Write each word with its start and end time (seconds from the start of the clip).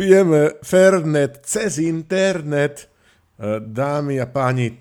Pijeme 0.00 0.56
Fernet 0.64 1.44
cez 1.44 1.76
internet. 1.76 2.88
E, 3.36 3.60
dámy 3.60 4.16
a 4.16 4.24
páni, 4.24 4.72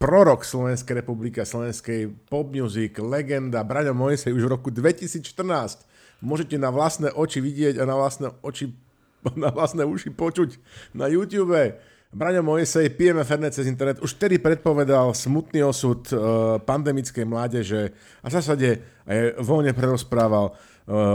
prorok 0.00 0.48
Slovenskej 0.48 1.04
republiky 1.04 1.44
a 1.44 1.44
slovenskej 1.44 2.08
pop 2.32 2.48
music, 2.48 2.96
legenda 2.96 3.60
Braňo 3.68 3.92
Mojsej 3.92 4.32
už 4.32 4.48
v 4.48 4.52
roku 4.56 4.72
2014. 4.72 5.28
Môžete 6.24 6.56
na 6.56 6.72
vlastné 6.72 7.12
oči 7.12 7.44
vidieť 7.44 7.76
a 7.76 7.84
na 7.84 8.00
vlastné 8.00 8.32
oči 8.40 8.72
na 9.44 9.52
vlastné 9.52 9.84
uši 9.84 10.08
počuť 10.08 10.56
na 10.96 11.04
YouTube. 11.04 11.76
Braňo 12.16 12.40
Mojsej, 12.40 12.96
pijeme 12.96 13.28
Fernet 13.28 13.52
cez 13.52 13.68
internet, 13.68 14.00
už 14.00 14.16
vtedy 14.16 14.40
predpovedal 14.40 15.12
smutný 15.12 15.68
osud 15.68 16.00
e, 16.08 16.16
pandemickej 16.64 17.28
mládeže 17.28 17.92
a 18.24 18.26
v 18.28 18.34
zásade 18.40 18.68
aj 19.04 19.36
voľne 19.36 19.76
prerozprával 19.76 20.56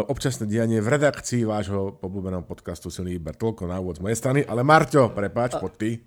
občasné 0.07 0.47
dianie 0.47 0.79
v 0.79 0.87
redakcii 0.87 1.43
vášho 1.43 1.99
pobúbeného 1.99 2.43
podcastu 2.47 2.87
Silný 2.87 3.19
výber. 3.19 3.35
Toľko 3.35 3.67
na 3.67 3.83
úvod 3.83 3.99
z 3.99 4.03
mojej 4.03 4.17
strany, 4.19 4.39
ale 4.47 4.63
Marťo, 4.63 5.11
prepáč, 5.11 5.59
pod 5.59 5.75
ty. 5.75 5.99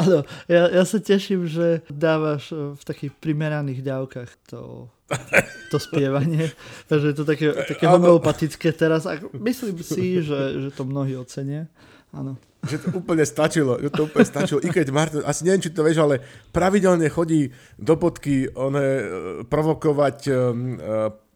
Áno, 0.00 0.26
ja, 0.50 0.66
ja 0.66 0.82
sa 0.82 0.98
teším, 0.98 1.46
že 1.46 1.86
dávaš 1.86 2.50
eh, 2.50 2.74
v 2.74 2.82
takých 2.82 3.12
primeraných 3.20 3.86
dávkach 3.86 4.30
to, 4.48 4.90
to 5.72 5.76
spievanie. 5.78 6.50
Takže 6.90 7.06
je 7.12 7.16
to 7.16 7.24
také, 7.28 7.46
také 7.52 7.86
homeopatické 7.86 8.72
teraz. 8.74 9.06
A 9.06 9.20
myslím 9.36 9.78
si, 9.84 10.24
že, 10.24 10.64
že 10.64 10.68
to 10.74 10.82
mnohí 10.88 11.14
ocenia. 11.14 11.70
Áno. 12.14 12.38
Že 12.64 12.78
to 12.80 12.88
úplne 12.96 13.26
stačilo, 13.28 13.76
že 13.76 13.90
to 13.92 14.08
úplne 14.08 14.24
stačilo. 14.24 14.58
I 14.64 14.72
keď 14.72 14.86
Marto, 14.88 15.18
asi 15.26 15.44
neviem, 15.44 15.60
či 15.60 15.74
to 15.74 15.84
vieš, 15.84 16.00
ale 16.00 16.24
pravidelne 16.54 17.06
chodí 17.12 17.52
do 17.76 17.94
podky 18.00 18.48
one, 18.56 18.80
eh, 18.80 19.02
provokovať 19.44 20.18
um, 20.32 20.80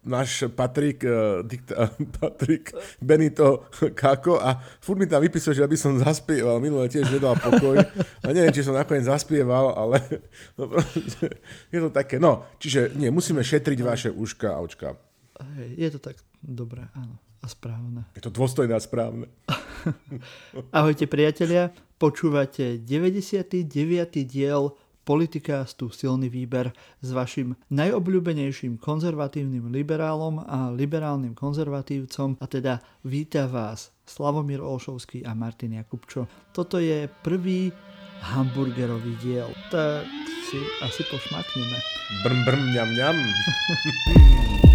náš 0.09 0.49
Patrik, 0.49 1.05
uh, 1.05 1.45
dikta, 1.45 1.93
Patrik 2.19 2.73
Benito 2.97 3.69
Kako 3.93 4.41
a 4.41 4.57
furt 4.81 4.97
mi 4.97 5.05
tam 5.05 5.21
vypísal, 5.21 5.53
že 5.53 5.61
aby 5.61 5.77
som 5.77 5.95
zaspieval. 6.01 6.57
Minulé 6.57 6.89
tiež 6.89 7.13
nedal 7.13 7.37
pokoj. 7.37 7.77
A 8.25 8.27
neviem, 8.33 8.49
či 8.49 8.65
som 8.65 8.73
nakoniec 8.73 9.05
zaspieval, 9.05 9.77
ale 9.77 10.01
no, 10.57 10.73
je 11.69 11.79
to 11.79 11.89
také. 11.93 12.17
No, 12.17 12.49
čiže 12.57 12.97
nie, 12.97 13.13
musíme 13.13 13.45
šetriť 13.45 13.79
vaše 13.85 14.09
uška 14.09 14.57
a 14.57 14.61
očka. 14.65 14.97
Je 15.77 15.87
to 15.87 16.01
tak 16.01 16.19
dobré, 16.43 16.89
áno. 16.97 17.21
A 17.39 17.47
správne. 17.47 18.03
Je 18.19 18.23
to 18.25 18.35
dôstojné 18.35 18.75
a 18.75 18.83
správne. 18.83 19.31
Ahojte 20.75 21.07
priatelia, 21.07 21.71
počúvate 21.95 22.75
99. 22.83 23.63
diel 24.27 24.75
Politicastu 25.09 25.89
silný 25.89 26.29
výber 26.29 26.69
s 27.01 27.09
vašim 27.09 27.57
najobľúbenejším 27.73 28.77
konzervatívnym 28.77 29.73
liberálom 29.73 30.37
a 30.45 30.69
liberálnym 30.69 31.33
konzervatívcom 31.33 32.37
a 32.37 32.45
teda 32.45 32.77
víta 33.01 33.49
vás 33.49 33.89
Slavomír 34.05 34.61
Olšovský 34.61 35.25
a 35.25 35.33
Martin 35.33 35.81
Jakubčo. 35.81 36.29
Toto 36.53 36.77
je 36.77 37.09
prvý 37.25 37.73
hamburgerový 38.21 39.17
diel. 39.25 39.49
Tak 39.73 40.05
si 40.45 40.61
asi 40.85 41.01
pošmakneme. 41.09 41.77
Brm, 42.21 42.45
brm, 42.45 42.63
ňam, 42.77 42.89
ňam. 42.93 43.17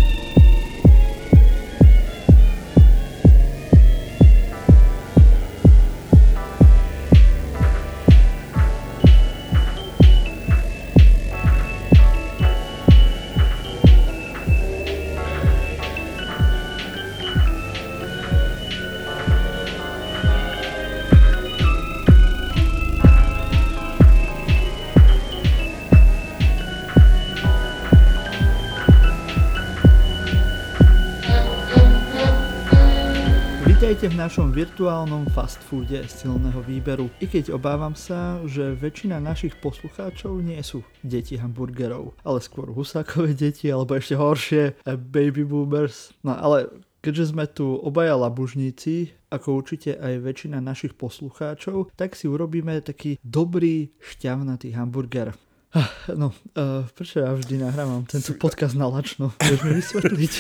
Vítajte 34.05 34.21
v 34.21 34.29
našom 34.29 34.49
virtuálnom 34.53 35.25
fast 35.33 35.65
foode 35.65 35.97
silného 36.13 36.61
výberu. 36.61 37.09
I 37.25 37.25
keď 37.25 37.57
obávam 37.57 37.97
sa, 37.97 38.37
že 38.45 38.77
väčšina 38.77 39.17
našich 39.17 39.57
poslucháčov 39.65 40.45
nie 40.45 40.61
sú 40.61 40.85
deti 41.01 41.41
hamburgerov, 41.41 42.13
ale 42.21 42.45
skôr 42.45 42.69
husákové 42.69 43.33
deti, 43.33 43.73
alebo 43.73 43.97
ešte 43.97 44.13
horšie 44.13 44.77
baby 45.09 45.49
boomers. 45.49 46.13
No 46.21 46.37
ale 46.37 46.69
keďže 47.01 47.33
sme 47.33 47.49
tu 47.49 47.81
obaja 47.81 48.13
labužníci, 48.21 49.17
ako 49.33 49.65
určite 49.65 49.97
aj 49.97 50.21
väčšina 50.21 50.61
našich 50.61 50.93
poslucháčov, 51.01 51.89
tak 51.97 52.13
si 52.13 52.29
urobíme 52.29 52.85
taký 52.85 53.17
dobrý 53.25 53.89
šťavnatý 54.05 54.77
hamburger. 54.77 55.33
Ah, 55.75 55.91
no, 56.15 56.31
uh, 56.55 56.87
prečo 56.95 57.19
ja 57.19 57.35
vždy 57.35 57.59
nahrávam 57.59 58.07
tento 58.07 58.31
podcast 58.39 58.79
na 58.79 58.87
lačno? 58.87 59.35
Vieš 59.43 59.61
mi 59.67 59.71
vysvetliť? 59.83 60.33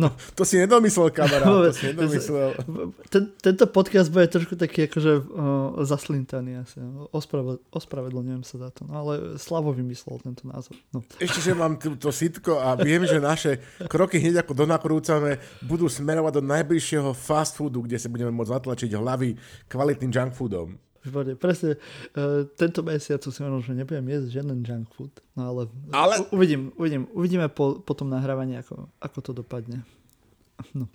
No. 0.00 0.08
To 0.38 0.48
si 0.48 0.56
nedomyslel, 0.56 1.12
kamarát, 1.12 1.44
to 1.44 1.76
si 1.76 1.92
nedomyslel. 1.92 2.56
Ten, 3.12 3.28
tento 3.36 3.68
podcast 3.68 4.08
bude 4.08 4.24
trošku 4.32 4.56
taký 4.56 4.88
akože 4.88 5.12
uh, 5.20 5.24
zaslintaný 5.84 6.64
asi. 6.64 6.80
Ospraved, 7.12 7.60
ospravedlňujem 7.68 8.42
sa 8.48 8.56
za 8.56 8.68
to, 8.72 8.88
no 8.88 9.04
ale 9.04 9.36
Slavo 9.36 9.76
vymyslel 9.76 10.24
tento 10.24 10.48
názor. 10.48 10.80
No. 10.96 11.04
Ešte, 11.20 11.44
že 11.44 11.52
mám 11.52 11.76
to 11.76 12.08
sitko 12.08 12.56
a 12.56 12.72
viem, 12.80 13.04
že 13.04 13.20
naše 13.20 13.60
kroky 13.84 14.16
hneď 14.16 14.48
ako 14.48 14.64
donakrúcame 14.64 15.36
budú 15.60 15.92
smerovať 15.92 16.40
do 16.40 16.42
najbližšieho 16.48 17.12
fast 17.12 17.60
foodu, 17.60 17.84
kde 17.84 18.00
sa 18.00 18.08
budeme 18.08 18.32
môcť 18.32 18.52
zatlačiť 18.56 18.90
hlavy 18.96 19.36
kvalitným 19.68 20.08
junk 20.08 20.32
foodom. 20.32 20.80
Výborne, 21.02 21.34
presne. 21.34 21.82
Uh, 22.14 22.46
tento 22.54 22.86
mesiac 22.86 23.18
si 23.18 23.40
možno, 23.42 23.58
že 23.58 23.74
nebudem 23.74 24.06
jesť 24.06 24.38
žiaden 24.38 24.62
junk 24.62 24.86
food, 24.94 25.10
no 25.34 25.50
ale, 25.50 25.62
ale... 25.90 26.22
U, 26.30 26.38
uvidím, 26.38 26.70
uvidím, 26.78 27.10
uvidíme 27.10 27.50
po, 27.50 27.82
po 27.82 27.92
tom 27.98 28.06
nahrávaní, 28.06 28.54
ako, 28.62 28.86
ako 29.02 29.18
to 29.20 29.32
dopadne. 29.34 29.82
No. 30.78 30.86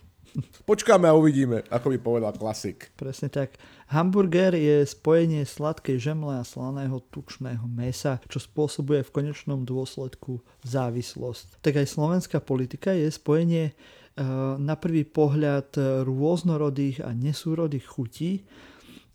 Počkáme 0.64 1.08
a 1.08 1.16
uvidíme, 1.16 1.60
ako 1.68 1.92
by 1.92 1.98
povedal 2.00 2.32
klasik. 2.36 2.88
Presne 2.96 3.28
tak. 3.28 3.56
Hamburger 3.92 4.52
je 4.56 4.84
spojenie 4.84 5.44
sladkej 5.44 5.96
žemle 6.00 6.40
a 6.40 6.44
slaného 6.44 7.00
tučného 7.08 7.64
mesa, 7.68 8.20
čo 8.28 8.40
spôsobuje 8.40 9.04
v 9.04 9.12
konečnom 9.12 9.64
dôsledku 9.64 10.40
závislosť. 10.64 11.64
Tak 11.64 11.80
aj 11.84 11.86
slovenská 11.88 12.38
politika 12.44 12.92
je 12.92 13.08
spojenie 13.12 13.72
uh, 13.72 14.56
na 14.60 14.76
prvý 14.76 15.04
pohľad 15.04 15.76
rôznorodých 16.04 17.04
a 17.04 17.12
nesúrodých 17.12 17.84
chutí, 17.88 18.44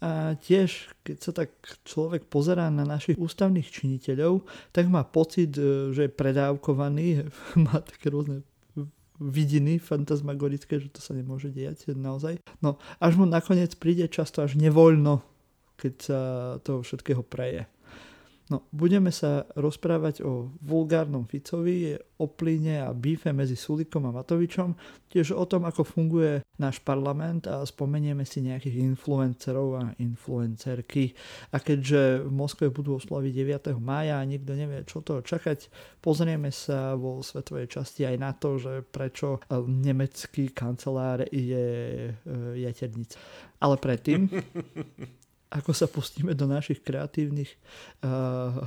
a 0.03 0.35
tiež, 0.35 0.91
keď 1.07 1.17
sa 1.23 1.31
tak 1.31 1.55
človek 1.87 2.27
pozerá 2.27 2.67
na 2.67 2.83
našich 2.83 3.15
ústavných 3.15 3.71
činiteľov, 3.71 4.43
tak 4.75 4.91
má 4.91 5.07
pocit, 5.07 5.55
e, 5.55 5.95
že 5.95 6.11
je 6.11 6.11
predávkovaný, 6.11 7.31
má 7.71 7.79
také 7.79 8.11
rôzne 8.11 8.43
vidiny 9.23 9.79
fantasmagorické, 9.79 10.83
že 10.83 10.91
to 10.91 10.99
sa 10.99 11.15
nemôže 11.15 11.47
diať 11.55 11.95
naozaj. 11.95 12.43
No, 12.59 12.75
až 12.99 13.15
mu 13.15 13.23
nakoniec 13.23 13.71
príde 13.79 14.11
často 14.11 14.43
až 14.43 14.59
nevoľno, 14.59 15.23
keď 15.79 15.93
sa 16.03 16.19
toho 16.59 16.83
všetkého 16.83 17.23
preje. 17.23 17.63
No, 18.51 18.67
budeme 18.75 19.07
sa 19.07 19.47
rozprávať 19.55 20.19
o 20.27 20.51
vulgárnom 20.59 21.23
Ficovi, 21.23 21.95
o 22.19 22.27
plyne 22.27 22.83
a 22.83 22.91
bífe 22.91 23.31
medzi 23.31 23.55
Sulikom 23.55 24.03
a 24.03 24.11
Matovičom, 24.11 24.75
tiež 25.07 25.31
o 25.31 25.47
tom, 25.47 25.63
ako 25.63 25.87
funguje 25.87 26.43
náš 26.59 26.83
parlament 26.83 27.47
a 27.47 27.63
spomenieme 27.63 28.27
si 28.27 28.43
nejakých 28.43 28.83
influencerov 28.83 29.67
a 29.79 29.83
influencerky. 29.95 31.15
A 31.55 31.63
keďže 31.63 32.27
v 32.27 32.31
Moskve 32.35 32.67
budú 32.67 32.99
oslaviť 32.99 33.31
9. 33.71 33.79
mája 33.79 34.19
a 34.19 34.27
nikto 34.27 34.59
nevie, 34.59 34.83
čo 34.83 34.99
to 34.99 35.23
čakať, 35.23 35.71
pozrieme 36.03 36.51
sa 36.51 36.99
vo 36.99 37.23
svetovej 37.23 37.71
časti 37.71 38.03
aj 38.03 38.17
na 38.19 38.35
to, 38.35 38.59
že 38.59 38.83
prečo 38.83 39.39
nemecký 39.55 40.51
kancelár 40.51 41.23
je 41.31 41.67
e, 42.07 42.11
jaternica. 42.59 43.15
Ale 43.63 43.79
predtým 43.79 44.27
ako 45.53 45.71
sa 45.71 45.85
pustíme 45.85 46.33
do 46.33 46.49
našich 46.49 46.81
kreatívnych 46.81 47.53
uh, 48.01 48.65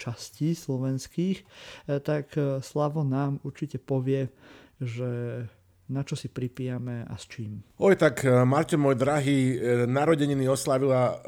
častí 0.00 0.56
slovenských, 0.56 1.44
uh, 1.44 2.00
tak 2.00 2.32
uh, 2.40 2.64
Slavo 2.64 3.04
nám 3.04 3.44
určite 3.44 3.76
povie, 3.76 4.32
že 4.80 5.44
na 5.92 6.00
čo 6.00 6.16
si 6.16 6.32
pripijame 6.32 7.04
a 7.04 7.14
s 7.20 7.28
čím. 7.28 7.60
Oj, 7.76 8.00
tak 8.00 8.24
Marťo, 8.24 8.80
môj 8.80 8.96
drahý, 8.96 9.60
narodeniny 9.84 10.48
oslavila 10.48 11.20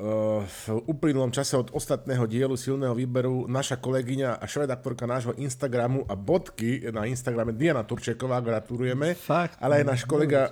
v 0.48 0.62
uplynulom 0.88 1.28
čase 1.28 1.60
od 1.60 1.68
ostatného 1.76 2.24
dielu 2.24 2.56
silného 2.56 2.96
výberu 2.96 3.44
naša 3.44 3.76
kolegyňa 3.76 4.40
a 4.40 4.44
šredaktorka 4.48 5.04
nášho 5.04 5.36
Instagramu 5.36 6.08
a 6.08 6.16
bodky 6.16 6.80
na 6.96 7.04
Instagrame 7.04 7.52
Diana 7.52 7.84
Turčeková, 7.84 8.40
gratulujeme. 8.40 9.12
Fakt. 9.12 9.60
Ale 9.60 9.84
aj 9.84 9.84
náš 9.84 10.02
kolega 10.08 10.48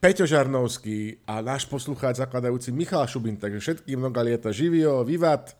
Peťo 0.00 0.24
Žarnovský 0.24 1.20
a 1.28 1.44
náš 1.44 1.68
poslucháč 1.68 2.24
zakladajúci 2.24 2.72
Michal 2.72 3.04
Šubin, 3.04 3.36
takže 3.36 3.60
všetkým 3.60 4.00
mnoga 4.00 4.24
lieta. 4.24 4.48
Živio, 4.48 5.04
Vivat, 5.04 5.52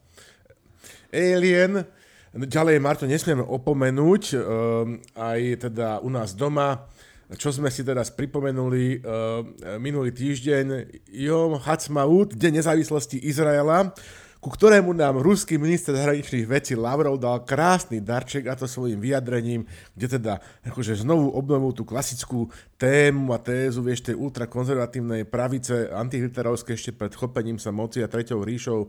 Alien, 1.13 1.85
ďalej 2.33 2.81
Marto 2.81 3.05
nesmieme 3.05 3.45
opomenúť, 3.45 4.23
um, 4.33 4.97
aj 5.13 5.69
teda 5.69 6.01
u 6.01 6.09
nás 6.09 6.33
doma 6.33 6.89
čo 7.39 7.55
sme 7.55 7.71
si 7.71 7.87
teraz 7.87 8.11
pripomenuli 8.11 9.07
uh, 9.07 9.47
minulý 9.79 10.11
týždeň, 10.11 10.67
Jom 11.15 11.63
Hacmaut, 11.63 12.35
Deň 12.35 12.59
nezávislosti 12.59 13.23
Izraela, 13.23 13.95
ku 14.41 14.49
ktorému 14.49 14.97
nám 14.97 15.21
ruský 15.21 15.61
minister 15.61 15.93
zahraničných 15.93 16.49
vecí 16.49 16.73
Lavrov 16.73 17.21
dal 17.21 17.45
krásny 17.45 18.01
darček 18.01 18.49
a 18.49 18.57
to 18.57 18.65
svojim 18.65 18.97
vyjadrením, 18.97 19.69
kde 19.93 20.17
teda 20.17 20.41
akože 20.65 21.05
znovu 21.05 21.29
obnovil 21.37 21.77
tú 21.77 21.85
klasickú 21.85 22.49
tému 22.81 23.37
a 23.37 23.39
tézu, 23.39 23.85
vieš, 23.85 24.09
tej 24.09 24.17
ultrakonzervatívnej 24.17 25.29
pravice 25.29 25.93
antihitlerovskej 25.93 26.73
ešte 26.73 26.97
pred 26.97 27.13
chopením 27.13 27.61
sa 27.61 27.69
moci 27.69 28.01
a 28.01 28.09
treťou 28.09 28.41
ríšou 28.41 28.89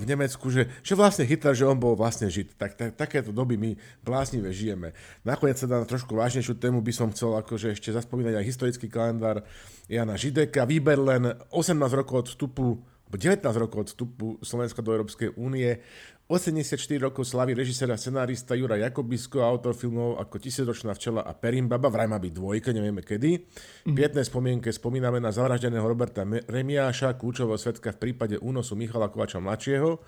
v 0.00 0.04
Nemecku, 0.08 0.48
že, 0.48 0.72
že 0.80 0.96
vlastne 0.96 1.28
Hitler, 1.28 1.52
že 1.52 1.68
on 1.68 1.76
bol 1.76 1.92
vlastne 1.92 2.32
Žid. 2.32 2.56
Tak, 2.56 2.80
tak, 2.80 2.90
takéto 2.96 3.36
doby 3.36 3.60
my 3.60 3.76
bláznive 4.00 4.48
žijeme. 4.56 4.96
Nakoniec 5.20 5.60
teda 5.60 5.84
na 5.84 5.86
trošku 5.86 6.16
vážnejšiu 6.16 6.56
tému 6.56 6.80
by 6.80 6.92
som 6.96 7.12
chcel 7.12 7.36
akože 7.36 7.76
ešte 7.76 7.92
zaspomínať 7.92 8.40
aj 8.40 8.48
historický 8.48 8.88
kalendár 8.88 9.44
Jana 9.84 10.16
Žideka. 10.16 10.64
Výber 10.64 10.96
len 10.96 11.36
18 11.52 11.76
rokov 11.92 12.24
od 12.24 12.28
vstupu 12.32 12.80
19 13.18 13.42
rokov 13.58 13.78
od 13.82 13.88
vstupu 13.90 14.26
Slovenska 14.38 14.84
do 14.84 14.94
Európskej 14.94 15.34
únie, 15.34 15.82
84 16.30 16.78
rokov 17.02 17.26
slaví 17.26 17.58
režisér 17.58 17.90
a 17.90 17.98
scenárista 17.98 18.54
Jura 18.54 18.78
Jakobisko, 18.78 19.42
autor 19.42 19.74
filmov 19.74 20.22
ako 20.22 20.38
Tisícročná 20.38 20.94
včela 20.94 21.26
a 21.26 21.34
Perimbaba, 21.34 21.90
vraj 21.90 22.06
má 22.06 22.22
byť 22.22 22.30
dvojka, 22.30 22.70
nevieme 22.70 23.02
kedy. 23.02 23.50
Mm. 23.90 23.98
Pietné 23.98 24.22
spomienke 24.22 24.70
spomíname 24.70 25.18
na 25.18 25.34
zavraždeného 25.34 25.82
Roberta 25.82 26.22
Remiáša, 26.22 27.18
kľúčového 27.18 27.58
svetka 27.58 27.90
v 27.98 27.98
prípade 27.98 28.38
únosu 28.38 28.78
Michala 28.78 29.10
Kovača 29.10 29.42
mladšieho. 29.42 29.98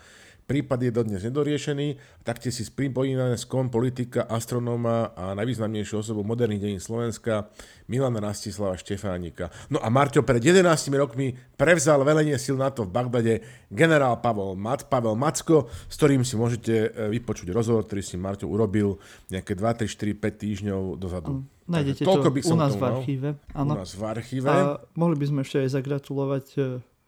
Prípad 0.43 0.83
je 0.83 0.91
dodnes 0.91 1.23
nedoriešený, 1.23 1.97
taktiež 2.27 2.59
si 2.59 2.65
spomínané 2.67 3.39
skom 3.39 3.71
politika, 3.71 4.27
astronóma 4.27 5.15
a 5.15 5.39
najvýznamnejšiu 5.39 6.03
osobu 6.03 6.27
moderných 6.27 6.63
dejín 6.67 6.83
Slovenska 6.83 7.49
Milana 7.87 8.19
Rastislava 8.19 8.75
Štefánika. 8.75 9.55
No 9.71 9.79
a 9.79 9.87
Marťo 9.87 10.27
pred 10.27 10.43
11 10.43 10.67
rokmi 10.99 11.39
prevzal 11.55 12.03
velenie 12.03 12.35
sil 12.43 12.59
NATO 12.59 12.83
v 12.83 12.91
Bagdade 12.91 13.35
generál 13.71 14.19
Pavel, 14.19 14.59
Mat, 14.59 14.91
Pavel 14.91 15.15
Macko, 15.15 15.71
s 15.87 15.95
ktorým 15.95 16.27
si 16.27 16.35
môžete 16.35 16.75
e, 16.75 16.89
vypočuť 17.15 17.55
rozhovor, 17.55 17.87
ktorý 17.87 18.03
si 18.03 18.19
Marťo 18.19 18.51
urobil 18.51 18.99
nejaké 19.31 19.55
2, 19.55 19.87
3, 19.87 19.89
4, 19.89 20.19
5 20.19 20.43
týždňov 20.43 20.81
dozadu. 20.99 21.47
Nájdete 21.71 22.03
to 22.03 22.19
u 22.53 22.57
nás 22.59 22.75
v 22.75 22.85
archíve. 22.85 23.29
U 23.55 23.65
nás 23.65 23.95
v 23.95 24.03
archíve. 24.03 24.49
A 24.51 24.83
mohli 24.99 25.15
by 25.15 25.27
sme 25.31 25.41
ešte 25.47 25.63
aj 25.63 25.69
zagratulovať 25.79 26.47
e, 26.59 26.61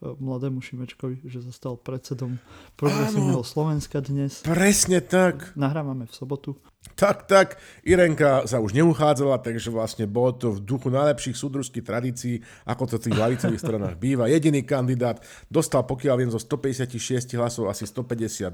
mladému 0.02 0.61
Šimečkovi, 0.61 1.25
že 1.25 1.41
zostal 1.44 1.76
predsedom 1.79 2.38
progresívneho 2.75 3.44
Slovenska 3.46 4.00
dnes. 4.02 4.43
Presne 4.43 5.00
tak. 5.00 5.55
Nahrávame 5.55 6.06
v 6.08 6.14
sobotu. 6.14 6.50
Tak, 6.94 7.26
tak, 7.26 7.58
Irenka 7.82 8.46
sa 8.46 8.62
už 8.62 8.70
neuchádzala, 8.70 9.42
takže 9.42 9.66
vlastne 9.75 10.06
bolo 10.06 10.31
to 10.31 10.54
v 10.54 10.62
duchu 10.62 10.94
najlepších 10.94 11.34
súdružských 11.34 11.82
tradícií, 11.82 12.38
ako 12.62 12.86
to 12.86 12.94
v 13.02 13.10
tých 13.10 13.19
lavicových 13.19 13.62
stranách 13.66 13.94
býva. 13.98 14.31
Jediný 14.31 14.62
kandidát 14.62 15.19
dostal, 15.50 15.82
pokiaľ 15.82 16.14
viem, 16.22 16.31
zo 16.31 16.38
156 16.38 17.34
hlasov 17.34 17.66
asi 17.66 17.82
152. 17.90 18.46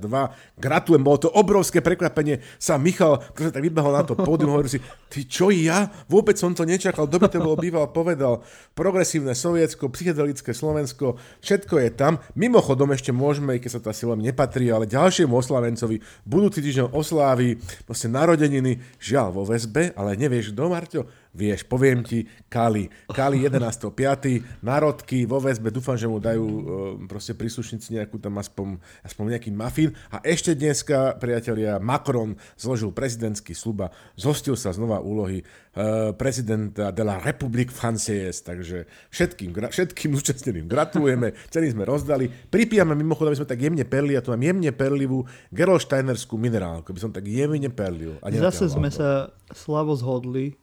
Gratulujem, 0.56 1.05
bolo 1.05 1.19
to 1.21 1.29
obrovské 1.29 1.85
prekvapenie. 1.85 2.41
Sa 2.56 2.81
Michal, 2.81 3.21
ktorý 3.37 3.53
tak 3.53 3.61
vybehol 3.61 3.93
na 3.93 4.09
to 4.09 4.17
pódium, 4.17 4.56
hovorí 4.56 4.73
si, 4.73 4.81
ty 5.12 5.29
čo 5.29 5.53
ja? 5.53 5.93
Vôbec 6.09 6.41
som 6.41 6.56
to 6.56 6.65
nečakal, 6.65 7.05
by 7.05 7.29
to 7.29 7.44
bol 7.44 7.61
býval, 7.61 7.93
povedal. 7.93 8.41
Progresívne 8.73 9.37
Sovietsko, 9.37 9.93
psychedelické 9.93 10.56
Slovensko, 10.56 11.21
všetko 11.44 11.77
je 11.77 11.91
tam. 11.93 12.17
Mimochodom 12.32 12.97
ešte 12.97 13.12
môžeme, 13.12 13.61
keď 13.61 13.71
sa 13.77 13.81
asi 13.93 14.09
len 14.09 14.25
nepatrí, 14.25 14.73
ale 14.73 14.88
ďalšiemu 14.88 15.37
oslavencovi 15.37 16.00
budúci 16.25 16.65
týždeň 16.65 16.97
oslávi 16.97 17.61
proste 17.85 18.09
narodeniny, 18.20 19.00
žiaľ 19.00 19.32
vo 19.32 19.43
väzbe, 19.49 19.96
ale 19.96 20.20
nevieš 20.20 20.52
kto, 20.52 20.69
Marťo? 20.69 21.02
Vieš, 21.31 21.62
poviem 21.71 22.03
ti, 22.03 22.27
Kali. 22.50 22.91
Kali 23.06 23.38
11.5. 23.47 24.67
Národky 24.67 25.23
vo 25.31 25.38
väzbe, 25.38 25.71
dúfam, 25.71 25.94
že 25.94 26.11
mu 26.11 26.19
dajú 26.19 26.43
uh, 26.43 26.62
proste 27.06 27.38
príslušníci 27.38 27.94
nejakú 27.94 28.19
tam 28.19 28.35
aspoň, 28.43 28.82
aspoň 29.06 29.38
nejaký 29.38 29.50
mafín. 29.55 29.94
A 30.11 30.19
ešte 30.27 30.59
dneska, 30.59 31.15
priatelia, 31.23 31.79
Macron 31.79 32.35
zložil 32.59 32.91
prezidentský 32.91 33.55
sluba, 33.55 33.94
zhostil 34.19 34.59
sa 34.59 34.75
znova 34.75 34.99
úlohy 34.99 35.47
uh, 35.47 36.11
prezidenta 36.19 36.91
de 36.91 37.03
la 37.06 37.23
République 37.23 37.71
Française, 37.71 38.43
takže 38.43 38.91
všetkým, 39.15 39.55
gra, 39.55 39.71
všetkým 39.71 40.11
zúčastneným 40.19 40.67
gratulujeme, 40.67 41.38
ceny 41.55 41.79
sme 41.79 41.87
rozdali. 41.87 42.27
Pripijame 42.27 42.99
mimochodom, 42.99 43.31
aby 43.31 43.38
sme 43.38 43.53
tak 43.55 43.62
jemne 43.62 43.87
perli, 43.87 44.19
ja 44.19 44.23
tu 44.25 44.35
mám 44.35 44.43
jemne 44.43 44.75
perlivú 44.75 45.23
Gerolsteinerskú 45.55 46.35
minerálku, 46.35 46.91
by 46.91 46.99
som 46.99 47.15
tak 47.15 47.31
jemne 47.31 47.71
perlil. 47.71 48.19
A 48.19 48.35
Zase 48.35 48.67
sme 48.67 48.91
sa 48.91 49.31
slavo 49.55 49.94
zhodli, 49.94 50.59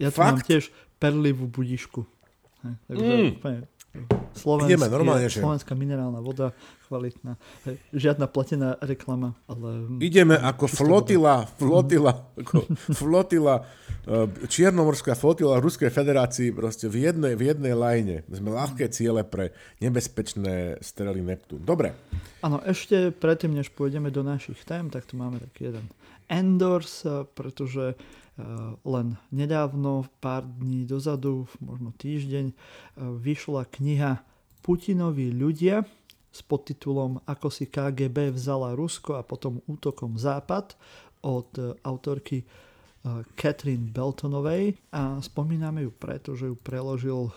ja 0.00 0.08
tu 0.12 0.18
Fakt? 0.18 0.28
mám 0.28 0.38
tiež 0.44 0.72
perlivú 0.98 1.46
budišku. 1.46 2.06
Takže 2.88 3.04
mm. 3.04 3.30
úplne 3.38 3.58
Slovensk, 4.36 4.70
Ideme, 4.70 4.86
normálne, 4.86 5.26
že... 5.26 5.42
Slovenská 5.42 5.74
minerálna 5.74 6.22
voda, 6.22 6.54
kvalitná. 6.86 7.34
Žiadna 7.90 8.30
platená 8.30 8.78
reklama, 8.78 9.34
ale... 9.50 9.98
Ideme 9.98 10.38
ako 10.38 10.70
flotila, 10.70 11.42
flotila, 11.58 12.30
ako 12.38 12.70
flotila, 12.94 13.66
e, 14.06 14.46
čiernomorská 14.46 15.18
flotila 15.18 15.58
Ruskej 15.58 15.90
federácii 15.90 16.54
proste 16.54 16.86
v 16.86 17.10
jednej, 17.10 17.34
v 17.34 17.50
jednej 17.50 17.74
lajne. 17.74 18.16
Sme 18.30 18.54
ľahké 18.54 18.86
ciele 18.94 19.26
pre 19.26 19.50
nebezpečné 19.82 20.78
strely 20.78 21.18
Neptún. 21.18 21.66
Dobre. 21.66 21.98
Áno, 22.44 22.62
ešte 22.62 23.10
predtým, 23.10 23.58
než 23.58 23.74
pôjdeme 23.74 24.14
do 24.14 24.22
našich 24.22 24.62
tém, 24.62 24.86
tak 24.86 25.08
tu 25.08 25.18
máme 25.18 25.42
taký 25.42 25.74
jeden 25.74 25.90
endorse, 26.28 27.24
pretože 27.34 27.96
Eh, 28.38 28.44
len 28.86 29.18
nedávno, 29.34 30.06
pár 30.22 30.46
dní 30.46 30.86
dozadu, 30.86 31.50
možno 31.58 31.90
týždeň, 31.90 32.46
eh, 32.46 32.54
vyšla 33.02 33.66
kniha 33.66 34.22
Putinovi 34.62 35.34
ľudia 35.34 35.82
s 36.30 36.46
podtitulom 36.46 37.18
Ako 37.26 37.50
si 37.50 37.66
KGB 37.66 38.30
vzala 38.30 38.78
Rusko 38.78 39.18
a 39.18 39.26
potom 39.26 39.58
útokom 39.66 40.14
Západ 40.14 40.78
od 41.26 41.50
eh, 41.58 41.74
autorky 41.82 42.46
Catherine 43.36 43.90
Beltonovej 43.90 44.76
a 44.94 45.22
spomíname 45.22 45.86
ju 45.86 45.92
preto, 45.94 46.34
že 46.34 46.50
ju 46.50 46.56
preložil 46.56 47.30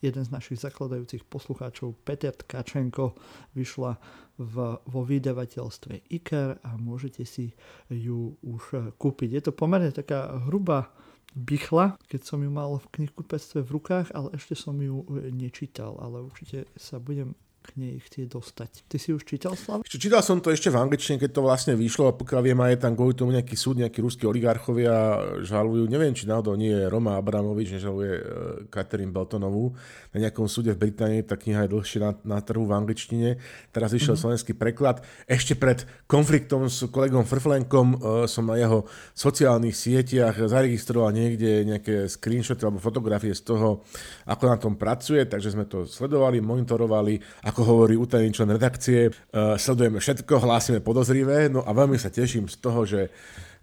jeden 0.00 0.22
z 0.24 0.30
našich 0.30 0.60
zakladajúcich 0.62 1.24
poslucháčov 1.26 1.94
Peter 2.04 2.32
Tkačenko. 2.32 3.16
Vyšla 3.56 3.98
v, 4.36 4.54
vo 4.76 5.00
vydavateľstve 5.04 6.12
IKER 6.12 6.60
a 6.60 6.70
môžete 6.76 7.24
si 7.24 7.56
ju 7.88 8.36
už 8.44 8.94
kúpiť. 9.00 9.40
Je 9.40 9.42
to 9.48 9.52
pomerne 9.56 9.88
taká 9.92 10.36
hrubá 10.48 10.92
bychla, 11.36 12.00
keď 12.08 12.20
som 12.24 12.40
ju 12.40 12.48
mal 12.48 12.80
v 12.80 12.90
knihkupectve 12.96 13.60
v 13.60 13.72
rukách, 13.76 14.08
ale 14.16 14.32
ešte 14.36 14.56
som 14.56 14.76
ju 14.80 15.04
nečítal, 15.32 16.00
ale 16.00 16.24
určite 16.24 16.64
sa 16.80 16.96
budem 16.96 17.36
k 17.66 17.70
nej 17.74 17.94
chcieť 17.98 18.26
dostať. 18.30 18.70
Ty 18.86 18.96
si 19.02 19.10
už 19.10 19.26
čítal, 19.26 19.58
Slav? 19.58 19.82
Čítal 19.82 20.22
som 20.22 20.38
to 20.38 20.54
ešte 20.54 20.70
v 20.70 20.78
angličtine, 20.78 21.18
keď 21.18 21.30
to 21.34 21.42
vlastne 21.42 21.74
vyšlo 21.74 22.08
a 22.08 22.16
pokiaľ 22.16 22.40
viem, 22.46 22.58
aj 22.62 22.86
tam 22.86 22.94
kvôli 22.94 23.18
tomu 23.18 23.34
nejaký 23.34 23.58
súd, 23.58 23.82
nejakí 23.82 23.98
ruskí 23.98 24.22
oligarchovia 24.28 25.18
žalujú, 25.42 25.90
neviem, 25.90 26.14
či 26.14 26.30
náhodou 26.30 26.54
nie 26.54 26.70
je 26.70 26.86
Roma 26.86 27.18
Abramovič, 27.18 27.74
nežaluje 27.74 28.12
uh, 28.14 28.24
Catherine 28.70 29.10
Beltonovú 29.10 29.74
na 30.14 30.28
nejakom 30.28 30.46
súde 30.46 30.72
v 30.72 30.88
Británii, 30.88 31.26
tá 31.26 31.34
kniha 31.34 31.66
je 31.66 31.72
dlhšie 31.72 31.98
na, 31.98 32.14
na 32.22 32.38
trhu 32.38 32.62
v 32.64 32.76
angličtine, 32.76 33.28
teraz 33.72 33.90
vyšiel 33.90 34.14
mm-hmm. 34.14 34.22
slovenský 34.22 34.52
preklad. 34.54 35.02
Ešte 35.26 35.58
pred 35.58 35.82
konfliktom 36.06 36.70
s 36.70 36.86
kolegom 36.86 37.26
Frflenkom 37.26 37.86
uh, 37.96 37.98
som 38.30 38.46
na 38.46 38.60
jeho 38.60 38.86
sociálnych 39.16 39.74
sieťach 39.74 40.38
zaregistroval 40.38 41.10
niekde 41.10 41.64
nejaké 41.64 42.06
screenshoty 42.06 42.62
alebo 42.62 42.78
fotografie 42.78 43.32
z 43.32 43.42
toho, 43.48 43.82
ako 44.28 44.44
na 44.46 44.56
tom 44.60 44.74
pracuje, 44.76 45.24
takže 45.24 45.56
sme 45.56 45.64
to 45.64 45.88
sledovali, 45.88 46.44
monitorovali, 46.44 47.18
ako 47.48 47.55
hovorí 47.62 47.94
utajený 47.96 48.32
člen 48.34 48.50
redakcie, 48.52 49.08
uh, 49.08 49.54
sledujeme 49.56 50.02
všetko, 50.02 50.42
hlásime 50.42 50.80
podozrivé, 50.82 51.48
no 51.48 51.64
a 51.64 51.70
veľmi 51.72 51.96
sa 51.96 52.12
teším 52.12 52.50
z 52.50 52.56
toho, 52.60 52.82
že 52.84 53.02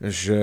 že, 0.04 0.42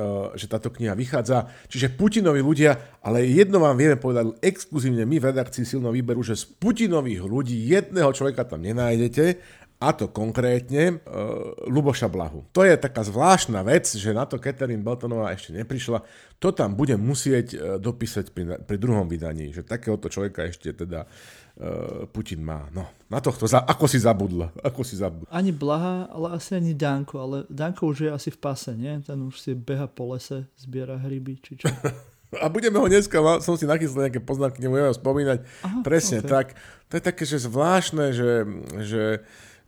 uh, 0.00 0.32
že 0.32 0.48
táto 0.48 0.72
kniha 0.72 0.96
vychádza. 0.96 1.44
Čiže 1.68 1.92
Putinovi 1.92 2.40
ľudia, 2.40 2.96
ale 3.04 3.28
jedno 3.28 3.60
vám 3.60 3.76
vieme 3.76 4.00
povedať 4.00 4.40
exkluzívne 4.40 5.04
my 5.04 5.20
v 5.20 5.28
redakcii 5.28 5.68
silného 5.68 5.92
výberu, 5.92 6.24
že 6.24 6.40
z 6.40 6.48
Putinových 6.56 7.20
ľudí 7.20 7.68
jedného 7.68 8.08
človeka 8.16 8.48
tam 8.48 8.64
nenájdete 8.64 9.36
a 9.78 9.94
to 9.94 10.10
konkrétne 10.10 10.98
uh, 10.98 11.54
Luboša 11.70 12.10
Blahu. 12.10 12.44
To 12.50 12.66
je 12.66 12.74
taká 12.74 13.06
zvláštna 13.06 13.62
vec, 13.62 13.86
že 13.86 14.10
na 14.10 14.26
to 14.26 14.42
Catherine 14.42 14.82
Beltonová 14.82 15.30
ešte 15.30 15.54
neprišla. 15.54 16.02
To 16.42 16.50
tam 16.50 16.74
bude 16.74 16.98
musieť 16.98 17.46
uh, 17.54 17.58
dopísať 17.78 18.34
pri, 18.34 18.58
pri 18.62 18.76
druhom 18.76 19.06
vydaní, 19.06 19.54
že 19.54 19.62
takéhoto 19.62 20.10
človeka 20.10 20.50
ešte 20.50 20.74
teda 20.74 21.06
Eh, 21.58 22.06
Putin 22.14 22.46
má. 22.46 22.70
No, 22.70 22.86
na 23.10 23.18
tohto, 23.18 23.50
za, 23.50 23.58
ako 23.58 23.90
si 23.90 23.98
zabudla, 23.98 24.54
ako 24.62 24.86
si 24.86 24.94
zabudla. 24.94 25.26
Ani 25.26 25.50
Blaha, 25.50 26.06
ale 26.06 26.38
asi 26.38 26.54
ani 26.54 26.70
Danko, 26.70 27.18
ale 27.18 27.36
Danko 27.50 27.90
už 27.90 28.06
je 28.06 28.10
asi 28.14 28.30
v 28.30 28.38
pase, 28.38 28.78
nie? 28.78 28.94
Ten 29.02 29.18
už 29.26 29.42
si 29.42 29.58
beha 29.58 29.90
po 29.90 30.14
lese, 30.14 30.46
zbiera 30.54 30.94
hryby, 30.94 31.34
či 31.42 31.58
čo. 31.58 31.66
A 32.44 32.46
budeme 32.46 32.78
ho 32.78 32.86
dneska, 32.86 33.18
som 33.42 33.58
si 33.58 33.66
nachystal 33.66 34.06
nejaké 34.06 34.22
poznámky, 34.22 34.62
nebudeme 34.62 34.86
ho 34.86 34.94
spomínať. 34.94 35.38
Aha, 35.66 35.82
Presne 35.82 36.22
okay. 36.22 36.30
tak. 36.30 36.46
To 36.94 36.94
je 36.94 37.02
také, 37.02 37.26
že 37.26 37.42
zvláštne, 37.42 38.14
že, 38.14 38.46
že 38.78 39.02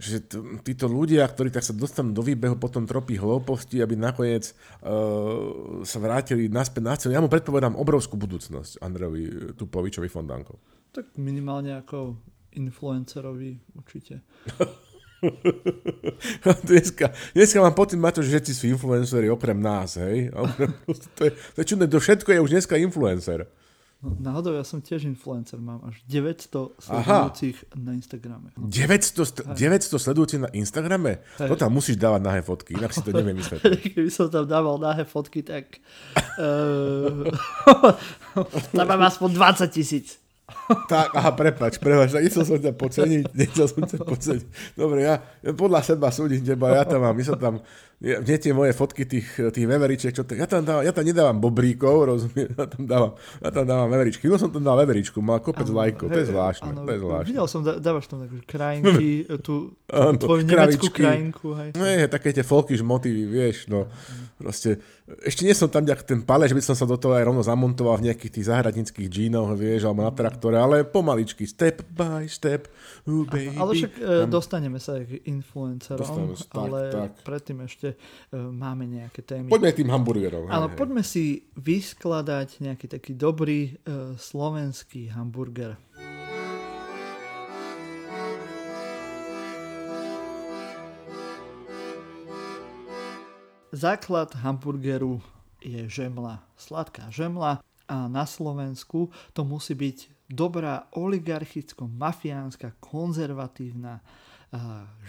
že 0.01 0.25
t- 0.25 0.41
títo 0.65 0.89
ľudia, 0.89 1.29
ktorí 1.29 1.53
tak 1.53 1.61
sa 1.61 1.77
dostanú 1.77 2.17
do 2.17 2.25
výbehu 2.25 2.57
potom 2.57 2.89
tropí 2.89 3.21
hlúposti, 3.21 3.85
aby 3.85 4.01
nakoniec 4.01 4.57
uh, 4.81 5.85
sa 5.85 6.01
vrátili 6.01 6.49
naspäť 6.49 6.83
na 6.83 6.97
scénu. 6.97 7.13
Ja 7.13 7.21
mu 7.21 7.29
predpovedám 7.29 7.77
obrovskú 7.77 8.17
budúcnosť 8.17 8.81
Andrejovi 8.81 9.53
Tupovičovi 9.61 10.09
Fondánkov. 10.09 10.57
Tak 10.97 11.21
minimálne 11.21 11.77
ako 11.77 12.17
influencerovi 12.57 13.61
určite. 13.77 14.25
dneska, 16.69 17.13
dneska 17.37 17.59
mám 17.61 17.77
pocit, 17.77 18.01
Mato, 18.01 18.25
že 18.25 18.33
všetci 18.33 18.53
sú 18.57 18.65
influenceri 18.73 19.29
okrem 19.29 19.61
nás, 19.61 20.01
hej? 20.01 20.33
to, 21.17 21.29
je, 21.29 21.31
to 21.37 21.59
je 21.61 21.67
čudné, 21.69 21.85
do 21.87 22.01
všetko 22.01 22.33
je 22.33 22.41
už 22.41 22.51
dneska 22.57 22.81
influencer. 22.81 23.45
No, 24.01 24.17
náhodou 24.17 24.57
ja 24.57 24.65
som 24.65 24.81
tiež 24.81 25.05
influencer, 25.05 25.61
mám 25.61 25.85
až 25.85 26.01
900 26.09 26.73
sledujúcich 26.81 27.57
Aha. 27.69 27.85
na 27.85 27.93
Instagrame. 27.93 28.49
900, 28.57 29.53
900 29.53 29.93
sledujúcich 29.93 30.41
na 30.41 30.49
Instagrame? 30.57 31.21
Hej. 31.37 31.53
To 31.53 31.55
tam 31.61 31.77
musíš 31.77 32.01
dávať 32.01 32.25
nahé 32.25 32.41
fotky, 32.41 32.81
inak 32.81 32.97
si 32.97 33.05
to 33.05 33.13
neviem 33.13 33.37
vysvetliť. 33.37 33.77
Keby 33.93 34.09
som 34.09 34.33
tam 34.33 34.49
dával 34.49 34.81
nahé 34.81 35.05
fotky, 35.05 35.45
tak 35.45 35.85
uh, 36.41 37.29
tam 38.73 38.87
mám 38.89 39.05
aspoň 39.05 39.37
20 39.37 39.69
tisíc. 39.69 40.17
Tak, 40.89 41.13
aha, 41.15 41.31
prepač, 41.37 41.77
prepač, 41.77 42.17
nechcel 42.17 42.43
som 42.47 42.59
ťa 42.59 42.73
poceniť, 42.75 43.25
nechcel 43.37 43.67
som 43.69 43.85
ťa 43.85 43.99
poceniť. 44.01 44.47
Dobre, 44.81 45.05
ja, 45.05 45.21
ja 45.45 45.53
podľa 45.53 45.85
seba 45.85 46.09
súdim 46.09 46.41
teba, 46.41 46.73
ja 46.73 46.89
tam 46.89 47.05
mám, 47.05 47.15
my 47.15 47.25
som 47.27 47.37
tam, 47.37 47.61
nie 48.01 48.37
tie 48.41 48.57
moje 48.57 48.73
fotky 48.73 49.05
tých, 49.05 49.53
tých 49.53 49.67
veveričiek, 49.69 50.17
čo 50.17 50.25
ja 50.33 50.49
tam, 50.49 50.65
dávam, 50.65 50.81
ja 50.81 50.89
tam 50.89 51.05
nedávam 51.05 51.37
bobríkov, 51.37 52.09
rozumiem, 52.09 52.49
ja 52.57 52.65
tam 52.65 52.83
dávam, 52.89 53.13
ja 53.45 53.51
tam 53.53 53.65
dávam 53.69 53.89
veveričky. 53.93 54.25
No 54.25 54.41
som 54.41 54.49
tam 54.49 54.65
dal 54.65 54.81
veveričku, 54.81 55.21
mal 55.21 55.45
kopec 55.45 55.69
ano, 55.69 55.85
lajkov, 55.85 56.09
to 56.09 56.21
je 56.25 56.29
zvláštne, 56.33 56.71
ano, 56.73 56.89
to 56.89 56.93
je 56.97 57.01
zvláštne. 57.05 57.29
Videl 57.29 57.47
som, 57.53 57.61
dávaš 57.61 58.09
tam 58.09 58.25
také 58.25 58.41
krajinky, 58.49 59.29
tú, 59.47 59.77
tú 59.85 60.17
tvoju 60.17 60.43
nemeckú 60.49 60.89
krajinku. 60.89 61.53
Hej. 61.61 61.69
No 61.77 61.85
je, 61.85 62.09
také 62.09 62.33
tie 62.33 62.41
folky 62.41 62.73
motivy, 62.81 63.29
vieš, 63.29 63.69
no. 63.69 63.85
Proste, 64.41 64.81
ešte 65.21 65.45
nie 65.45 65.53
som 65.53 65.69
tam 65.69 65.85
nejak 65.85 66.01
ten 66.01 66.25
pale, 66.25 66.49
že 66.49 66.57
by 66.57 66.63
som 66.65 66.73
sa 66.73 66.89
do 66.89 66.97
toho 66.97 67.13
aj 67.13 67.29
rovno 67.29 67.45
zamontoval 67.45 68.01
v 68.01 68.09
nejakých 68.09 68.41
tých 68.41 68.49
zahradnických 68.49 69.13
džínoch, 69.13 69.53
vieš, 69.53 69.85
alebo 69.85 70.09
na 70.09 70.13
traktore, 70.17 70.57
ale 70.57 70.89
pomaličky, 70.89 71.45
step 71.45 71.85
by 71.93 72.25
step, 72.25 72.65
ooh, 73.05 73.29
baby. 73.29 73.61
Ale 73.61 73.77
však 73.77 73.93
e, 74.01 74.03
dostaneme 74.25 74.81
sa 74.81 74.97
k 75.05 75.21
influencerom, 75.29 76.01
dostaneme 76.01 76.33
tak, 76.41 76.57
ale 76.57 76.81
tak. 76.89 77.13
predtým 77.29 77.61
ešte 77.69 77.90
e, 77.95 78.37
máme 78.37 78.87
nejaké 78.87 79.23
témy. 79.23 79.51
Poďme 79.51 79.73
tým 79.75 79.91
hamburgerom. 79.91 80.47
Áno, 80.49 80.71
poďme 80.73 81.03
si 81.03 81.47
vyskladať 81.59 82.63
nejaký 82.63 82.87
taký 82.87 83.13
dobrý 83.15 83.75
e, 83.81 84.17
slovenský 84.17 85.13
hamburger. 85.13 85.79
Základ 93.71 94.35
hamburgeru 94.43 95.23
je 95.63 95.87
žemla, 95.87 96.43
sladká 96.59 97.07
žemla 97.15 97.63
a 97.87 97.97
na 98.11 98.27
Slovensku 98.27 99.15
to 99.31 99.47
musí 99.47 99.79
byť 99.79 100.27
dobrá 100.31 100.87
oligarchicko-mafiánska, 100.95 102.79
konzervatívna 102.79 104.03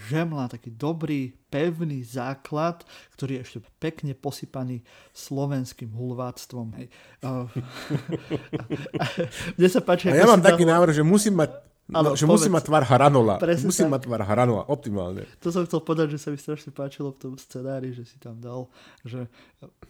žemla, 0.06 0.46
taký 0.46 0.70
dobrý, 0.70 1.34
pevný 1.50 2.06
základ, 2.06 2.86
ktorý 3.18 3.38
je 3.38 3.42
ešte 3.42 3.58
pekne 3.82 4.14
posypaný 4.14 4.86
slovenským 5.10 5.90
hulváctvom. 5.90 6.70
Hej. 6.78 6.86
Mne 9.58 9.68
sa 9.68 9.80
páči, 9.82 10.10
a 10.10 10.14
ja 10.14 10.30
mám 10.30 10.42
taký 10.42 10.62
návrh, 10.62 10.94
že 10.94 11.02
musím 11.02 11.42
mať 11.42 11.71
No, 11.90 12.14
že 12.14 12.24
povedz. 12.24 12.46
musí 12.46 12.48
mať 12.48 12.64
tvar 12.70 12.84
hranola. 12.86 13.36
Presne 13.42 13.66
musí 13.68 13.82
tak. 13.84 13.92
mať 13.92 14.00
tvar 14.06 14.22
hranola, 14.22 14.62
optimálne. 14.70 15.26
To 15.42 15.50
som 15.50 15.66
chcel 15.66 15.82
povedať, 15.82 16.14
že 16.14 16.18
sa 16.22 16.28
mi 16.30 16.38
strašne 16.38 16.70
páčilo 16.70 17.10
v 17.12 17.18
tom 17.18 17.32
scenári, 17.34 17.90
že 17.90 18.06
si 18.06 18.16
tam 18.22 18.38
dal, 18.38 18.70
že 19.02 19.26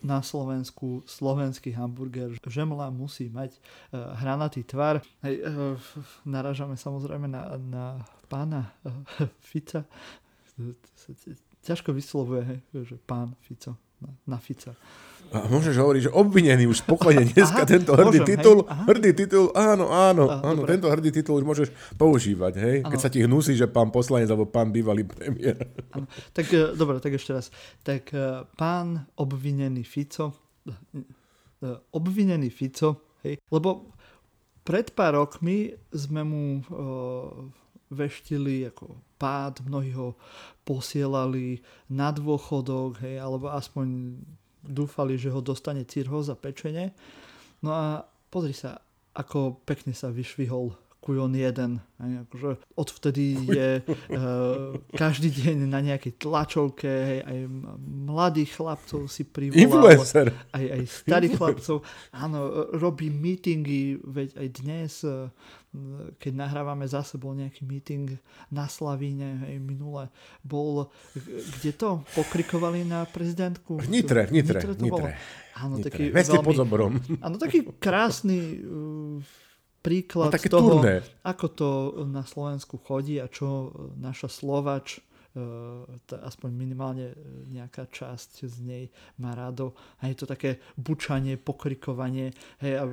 na 0.00 0.24
Slovensku 0.24 1.04
slovenský 1.04 1.76
hamburger 1.76 2.32
žemla 2.48 2.88
musí 2.90 3.28
mať 3.28 3.54
uh, 3.92 4.16
hranatý 4.18 4.64
tvar. 4.64 5.04
Hej, 5.20 5.44
uh, 5.44 5.76
naražame 6.24 6.80
samozrejme 6.80 7.28
na, 7.28 7.60
na 7.60 7.84
pána 8.26 8.72
uh, 8.82 8.92
Fica. 9.38 9.84
Ťažko 11.62 11.94
vyslovuje, 11.94 12.42
hej, 12.42 12.60
že 12.88 12.96
pán 12.98 13.36
Fico 13.44 13.78
na, 14.02 14.10
na 14.26 14.38
Fica. 14.42 14.74
A 15.32 15.48
môžeš 15.48 15.80
hovoriť, 15.80 16.02
že 16.08 16.12
obvinený 16.12 16.68
už 16.68 16.84
spokojne 16.84 17.24
dneska 17.32 17.64
aha, 17.64 17.70
tento 17.70 17.96
hrdý 17.96 18.20
môžem, 18.20 18.28
titul, 18.36 18.58
hej, 18.68 18.84
hrdý 18.84 19.10
titul, 19.16 19.46
áno, 19.56 19.88
áno, 19.88 20.24
aha, 20.28 20.44
áno, 20.44 20.60
tento 20.68 20.86
hrdý 20.92 21.08
titul 21.08 21.40
už 21.40 21.46
môžeš 21.48 21.68
používať, 21.96 22.52
hej, 22.60 22.76
ano. 22.84 22.90
keď 22.92 22.98
sa 23.00 23.08
ti 23.08 23.24
hnusí, 23.24 23.56
že 23.56 23.64
pán 23.64 23.88
poslanec 23.88 24.28
alebo 24.28 24.44
pán 24.44 24.68
bývalý 24.68 25.08
premiér. 25.08 25.56
Ano. 25.96 26.04
Tak 26.36 26.46
e, 26.52 26.76
dobre, 26.76 27.00
tak 27.00 27.16
ešte 27.16 27.32
raz. 27.32 27.48
Tak 27.80 28.12
e, 28.12 28.44
pán 28.60 29.08
obvinený 29.16 29.88
Fico, 29.88 30.36
e, 30.68 31.06
obvinený 31.96 32.52
Fico, 32.52 33.16
hej, 33.24 33.40
lebo 33.48 33.88
pred 34.66 34.92
pár 34.92 35.16
rokmi 35.16 35.72
sme 35.90 36.22
mu 36.22 36.44
veštili 37.92 38.68
ako 38.72 38.96
pád, 39.20 39.62
mnohí 39.68 39.92
ho 39.94 40.16
posielali 40.64 41.60
na 41.92 42.10
dôchodok, 42.10 43.04
hej, 43.04 43.20
alebo 43.20 43.52
aspoň 43.52 44.18
dúfali, 44.62 45.18
že 45.18 45.30
ho 45.30 45.42
dostane 45.42 45.82
cirhoz 45.86 46.30
a 46.30 46.38
pečenie. 46.38 46.94
No 47.62 47.70
a 47.74 48.06
pozri 48.30 48.54
sa, 48.54 48.82
ako 49.14 49.62
pekne 49.66 49.94
sa 49.94 50.08
vyšvihol 50.08 50.74
Kujon 51.02 51.34
1. 51.34 51.82
Akože 52.30 52.62
odvtedy 52.78 53.34
je 53.50 53.68
uh, 53.82 54.78
každý 54.94 55.34
deň 55.34 55.66
na 55.66 55.82
nejakej 55.82 56.14
tlačovke, 56.14 56.86
hej, 56.86 57.20
aj 57.26 57.38
mladých 57.82 58.54
chlapcov 58.54 59.10
si. 59.10 59.26
Influencer. 59.26 60.30
Aj, 60.54 60.62
aj 60.62 60.82
starých 60.86 61.34
chlapcov. 61.34 61.82
Áno, 62.14 62.70
robí 62.78 63.10
meetingy, 63.10 63.98
veď 63.98 64.46
aj 64.46 64.48
dnes, 64.62 64.92
uh, 65.02 65.26
keď 66.22 66.32
nahrávame 66.38 66.86
za 66.86 67.02
sebou 67.02 67.34
nejaký 67.34 67.66
meeting 67.66 68.14
na 68.54 68.70
Slavíne, 68.70 69.42
hej, 69.50 69.58
minule 69.58 70.06
bol, 70.46 70.86
kde 71.58 71.74
to? 71.74 72.06
Pokrikovali 72.14 72.86
na 72.86 73.10
prezidentku? 73.10 73.82
V 73.82 73.90
Nitre, 73.90 74.30
v 74.30 74.38
Nitre. 74.38 74.62
Nitre, 74.62 74.78
Nitre. 74.78 75.10
Áno, 75.58 75.82
taký 75.82 76.14
veľmi, 76.14 76.46
pod 76.46 76.56
zoborom. 76.56 76.92
Áno, 77.26 77.36
taký 77.42 77.66
krásny 77.82 78.62
uh, 78.62 79.18
príklad 79.82 80.30
no, 80.30 80.38
toho, 80.38 80.70
turné. 80.78 81.02
ako 81.26 81.46
to 81.50 81.68
na 82.06 82.22
Slovensku 82.22 82.78
chodí 82.78 83.18
a 83.18 83.26
čo 83.26 83.74
naša 83.98 84.30
Slovač 84.30 84.96
e, 84.96 85.00
aspoň 86.14 86.50
minimálne 86.54 87.12
nejaká 87.50 87.90
časť 87.90 88.46
z 88.46 88.56
nej 88.62 88.84
má 89.18 89.34
rado. 89.34 89.74
A 89.98 90.06
je 90.06 90.16
to 90.16 90.26
také 90.30 90.62
bučanie, 90.78 91.34
pokrikovanie 91.34 92.30
hej, 92.62 92.74
a 92.78 92.84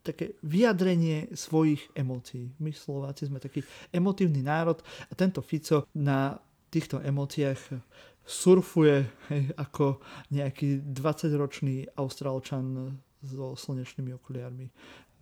také 0.00 0.40
vyjadrenie 0.40 1.36
svojich 1.36 1.92
emócií. 1.92 2.56
My 2.56 2.72
Slováci 2.72 3.28
sme 3.28 3.36
taký 3.36 3.60
emotívny 3.92 4.40
národ 4.40 4.80
a 4.80 5.12
tento 5.12 5.44
Fico 5.44 5.84
na 5.92 6.40
týchto 6.72 7.04
emóciách 7.04 7.60
surfuje 8.26 9.06
hej, 9.30 9.44
ako 9.54 10.02
nejaký 10.34 10.82
20-ročný 10.82 11.94
austrálčan 11.94 12.98
so 13.22 13.58
slnečnými 13.58 14.14
okuliarmi 14.14 14.70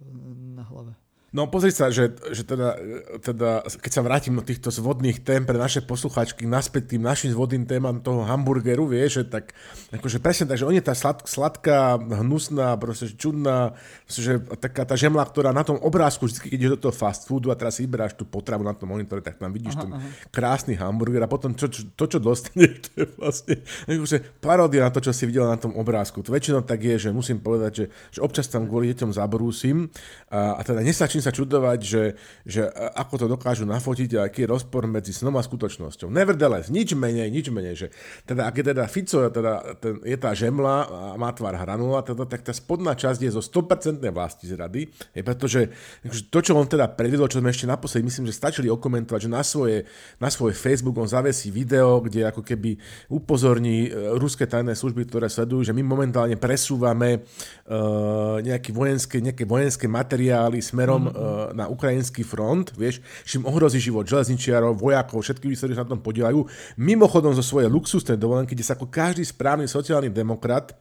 na 0.01 0.63
hlave. 0.63 0.95
No 1.35 1.51
pozri 1.51 1.75
sa, 1.75 1.91
že, 1.91 2.15
že 2.31 2.47
teda, 2.47 2.79
teda, 3.19 3.67
keď 3.67 3.91
sa 3.91 4.07
vrátim 4.07 4.39
do 4.39 4.47
týchto 4.47 4.71
zvodných 4.71 5.19
tém 5.19 5.43
pre 5.43 5.59
naše 5.59 5.83
posluchačky 5.83 6.47
naspäť 6.47 6.95
tým 6.95 7.03
našim 7.03 7.35
zvodným 7.35 7.67
témam 7.67 7.99
toho 7.99 8.23
hamburgeru, 8.23 8.87
vieš, 8.87 9.19
že 9.19 9.35
tak, 9.35 9.51
akože 9.91 10.23
presne 10.23 10.47
tak, 10.47 10.63
že 10.63 10.71
on 10.71 10.79
je 10.79 10.87
tá 10.87 10.95
slad, 10.95 11.27
sladká, 11.27 11.99
hnusná, 11.99 12.79
proste 12.79 13.11
čudná, 13.19 13.75
že 14.07 14.39
taká 14.63 14.87
tá 14.87 14.95
žemla, 14.95 15.27
ktorá 15.27 15.51
na 15.51 15.67
tom 15.67 15.75
obrázku, 15.83 16.31
vždy, 16.31 16.39
keď 16.39 16.51
ideš 16.55 16.73
do 16.79 16.83
toho 16.87 16.95
fast 16.95 17.27
foodu 17.27 17.51
a 17.51 17.59
teraz 17.59 17.83
si 17.83 17.83
vyberáš 17.83 18.15
tú 18.15 18.23
potravu 18.23 18.63
na 18.63 18.71
tom 18.71 18.95
monitore, 18.95 19.19
tak 19.19 19.35
tam 19.35 19.51
vidíš 19.51 19.75
aha, 19.75 19.83
ten 19.83 19.91
aha. 19.91 20.07
krásny 20.31 20.79
hamburger 20.79 21.27
a 21.27 21.29
potom 21.29 21.59
čo, 21.59 21.67
čo, 21.67 21.83
to, 21.99 22.15
čo 22.15 22.23
dostane, 22.23 22.79
to 22.87 23.03
je 23.03 23.07
vlastne 23.19 23.59
akože 23.91 24.39
paródia 24.39 24.87
na 24.87 24.95
to, 24.95 25.03
čo 25.03 25.11
si 25.11 25.27
videl 25.27 25.51
na 25.51 25.59
tom 25.59 25.75
obrázku. 25.75 26.23
To 26.23 26.31
väčšinou 26.31 26.63
tak 26.63 26.79
je, 26.79 26.95
že 26.95 27.11
musím 27.11 27.43
povedať, 27.43 27.73
že, 27.75 27.85
že 28.15 28.21
občas 28.23 28.47
tam 28.47 28.71
kvôli 28.71 28.95
deťom 28.95 29.11
zabrúsim 29.11 29.91
a, 30.31 30.55
a 30.55 30.63
teda 30.63 30.79
nesačím 30.79 31.24
sa 31.25 31.33
čudovať, 31.33 31.79
že, 31.81 32.03
že 32.45 32.69
ako 32.93 33.25
to 33.25 33.27
dokážu 33.33 33.65
nafotiť 33.65 34.21
a 34.21 34.29
aký 34.29 34.45
je 34.45 34.53
rozpor 34.53 34.85
medzi 34.85 35.17
snom 35.17 35.41
a 35.41 35.43
skutočnosťou. 35.43 36.13
Nevertheless, 36.13 36.69
nič 36.69 36.93
menej, 36.93 37.33
nič 37.33 37.49
menej, 37.49 37.75
že 37.75 37.87
teda 38.29 38.45
ak 38.45 38.55
je 38.61 38.65
teda 38.69 38.85
Fico 38.85 39.25
teda, 39.33 39.81
ten, 39.81 40.05
je 40.05 40.17
tá 40.21 40.37
žemla 40.37 40.77
a 40.85 41.01
má 41.17 41.33
tvar 41.33 41.57
hranula, 41.57 42.05
teda, 42.05 42.29
tak 42.29 42.45
tá 42.45 42.53
spodná 42.53 42.93
časť 42.93 43.25
je 43.25 43.31
zo 43.33 43.41
100% 43.41 44.05
vlasti 44.05 44.53
zrady, 44.53 44.93
je, 45.17 45.23
pretože 45.25 45.73
akože 46.05 46.23
to, 46.29 46.39
čo 46.45 46.53
on 46.53 46.69
teda 46.69 46.93
predvedol, 46.93 47.27
čo 47.33 47.41
sme 47.41 47.49
ešte 47.49 47.65
naposledy, 47.65 48.05
myslím, 48.05 48.29
že 48.29 48.37
stačili 48.37 48.69
okomentovať, 48.69 49.21
že 49.25 49.31
na 49.31 49.41
svoje, 49.41 49.89
na 50.21 50.29
svoj 50.29 50.53
Facebook 50.53 51.01
on 51.01 51.09
zavesí 51.09 51.49
video, 51.49 52.05
kde 52.05 52.29
ako 52.29 52.45
keby 52.45 52.77
upozorní 53.09 53.89
e, 53.89 54.19
ruské 54.21 54.45
tajné 54.45 54.77
služby, 54.77 55.09
ktoré 55.09 55.31
sledujú, 55.31 55.71
že 55.71 55.73
my 55.73 55.83
momentálne 55.87 56.37
presúvame 56.37 57.23
uh, 57.23 58.39
nejaké 58.43 58.75
vojenské, 58.75 59.23
nejaké 59.23 59.45
vojenské 59.47 59.87
materiály 59.87 60.59
smerom 60.61 61.09
mm 61.09 61.14
na 61.55 61.71
ukrajinský 61.71 62.27
front, 62.27 62.75
vieš, 62.75 62.99
čím 63.23 63.47
ohrozí 63.47 63.79
život 63.79 64.05
železničiarov, 64.05 64.77
vojakov, 64.77 65.23
všetkých, 65.23 65.55
ktorí 65.55 65.73
sa 65.75 65.87
na 65.87 65.95
tom 65.95 66.03
podielajú. 66.03 66.45
Mimochodom 66.77 67.33
zo 67.39 67.47
svojej 67.47 67.71
luxusnej 67.71 68.19
dovolenky, 68.19 68.59
kde 68.59 68.67
sa 68.67 68.75
ako 68.75 68.91
každý 68.91 69.23
správny 69.23 69.71
sociálny 69.71 70.11
demokrat 70.11 70.75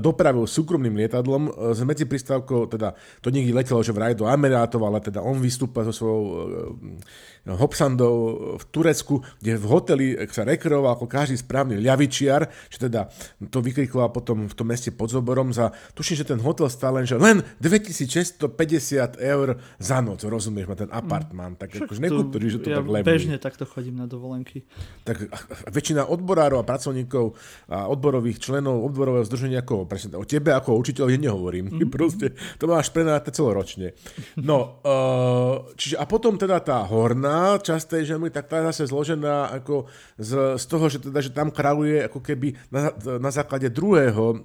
dopravil 0.00 0.48
súkromným 0.48 0.96
lietadlom 0.96 1.74
s 1.76 1.84
medzipristávkou, 1.84 2.72
teda 2.72 2.96
to 3.20 3.28
nikdy 3.28 3.52
letelo, 3.52 3.84
že 3.84 3.92
vraj 3.92 4.16
do 4.16 4.24
Emirátov, 4.24 4.82
ale 4.82 5.04
teda 5.04 5.20
on 5.20 5.38
vystúpa 5.38 5.84
so 5.84 5.92
svojou 5.92 6.22
Hopsandov 7.46 8.14
v 8.58 8.64
Turecku, 8.74 9.22
kde 9.38 9.54
v 9.54 9.66
hoteli 9.70 10.06
sa 10.34 10.42
rekreoval 10.42 10.98
ako 10.98 11.06
každý 11.06 11.38
správny 11.38 11.78
ľavičiar, 11.78 12.42
že 12.66 12.90
teda 12.90 13.06
to 13.54 13.62
vykrikoval 13.62 14.10
potom 14.10 14.50
v 14.50 14.54
tom 14.56 14.66
meste 14.66 14.90
pod 14.90 15.14
Zoborom 15.14 15.54
za, 15.54 15.70
tuším, 15.94 16.16
že 16.18 16.26
ten 16.26 16.42
hotel 16.42 16.66
stál 16.66 16.98
len, 16.98 17.06
že 17.06 17.14
len 17.14 17.46
2650 17.62 19.22
eur 19.22 19.55
za 19.78 19.98
noc, 20.00 20.22
rozumieš 20.24 20.66
ma, 20.68 20.76
ten 20.76 20.90
apartmán, 20.92 21.56
tak 21.56 21.74
Však 21.74 21.88
akože 21.88 22.00
nekútorí, 22.00 22.46
že 22.52 22.58
to 22.62 22.68
ja 22.72 22.80
tak 22.80 22.88
levný. 22.88 23.06
bežne 23.06 23.36
takto 23.36 23.64
chodím 23.68 24.00
na 24.00 24.06
dovolenky. 24.08 24.64
Tak 25.02 25.28
väčšina 25.70 26.08
odborárov 26.08 26.60
a 26.60 26.64
pracovníkov 26.64 27.36
a 27.70 27.86
odborových 27.90 28.38
členov 28.40 28.82
odborového 28.86 29.24
združenia, 29.26 29.62
ako 29.64 29.88
presne, 29.88 30.16
o 30.16 30.24
tebe 30.26 30.52
ako 30.52 30.76
o 30.76 30.80
učiteľovi 30.80 31.16
nehovorím, 31.20 31.66
mm-hmm. 31.70 31.90
proste, 31.96 32.32
to 32.60 32.64
máš 32.70 32.92
prenáte 32.92 33.30
celoročne. 33.32 33.92
No, 34.38 34.80
uh, 34.82 35.68
čiže 35.80 35.96
a 36.00 36.04
potom 36.04 36.36
teda 36.36 36.60
tá 36.62 36.80
horná 36.86 37.58
časť 37.60 37.98
tej 37.98 38.16
žemy, 38.16 38.30
tak 38.32 38.48
tá 38.48 38.60
je 38.62 38.68
zase 38.72 38.92
zložená 38.92 39.52
ako 39.62 39.86
z, 40.16 40.56
z 40.56 40.64
toho, 40.64 40.84
že, 40.88 40.98
teda, 41.02 41.20
že 41.20 41.30
tam 41.34 41.52
kráľuje 41.52 42.08
ako 42.08 42.20
keby 42.22 42.56
na, 42.70 42.92
na 43.18 43.30
základe 43.32 43.68
druhého 43.72 44.24
uh, 44.32 44.38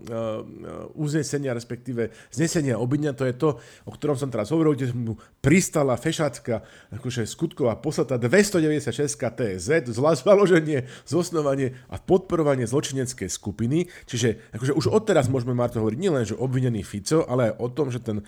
uznesenia, 0.97 1.55
respektíve 1.55 2.11
znesenia 2.33 2.77
obvinia, 2.77 3.15
to 3.15 3.27
je 3.27 3.35
to, 3.35 3.59
o 3.87 3.91
ktorom 3.91 4.17
som 4.17 4.29
teraz 4.29 4.49
hovoril, 4.51 4.75
kde 4.75 4.93
mu 5.01 5.13
pristala 5.41 5.97
fešácka, 5.97 6.61
akože 6.93 7.25
skutková 7.25 7.73
poslata 7.81 8.21
296 8.21 9.17
TZ, 9.17 9.89
založenie, 10.21 10.85
zosnovanie 11.03 11.73
a 11.89 11.97
podporovanie 11.97 12.69
zločineckej 12.69 13.25
skupiny. 13.25 13.89
Čiže 14.05 14.53
akože 14.53 14.77
už 14.77 14.93
odteraz 14.93 15.25
môžeme 15.33 15.57
Marto 15.57 15.81
hovoriť 15.81 15.97
nielen, 15.97 16.23
že 16.29 16.37
obvinený 16.37 16.85
Fico, 16.85 17.25
ale 17.25 17.51
aj 17.51 17.53
o 17.57 17.67
tom, 17.73 17.89
že, 17.89 17.99
ten, 18.05 18.21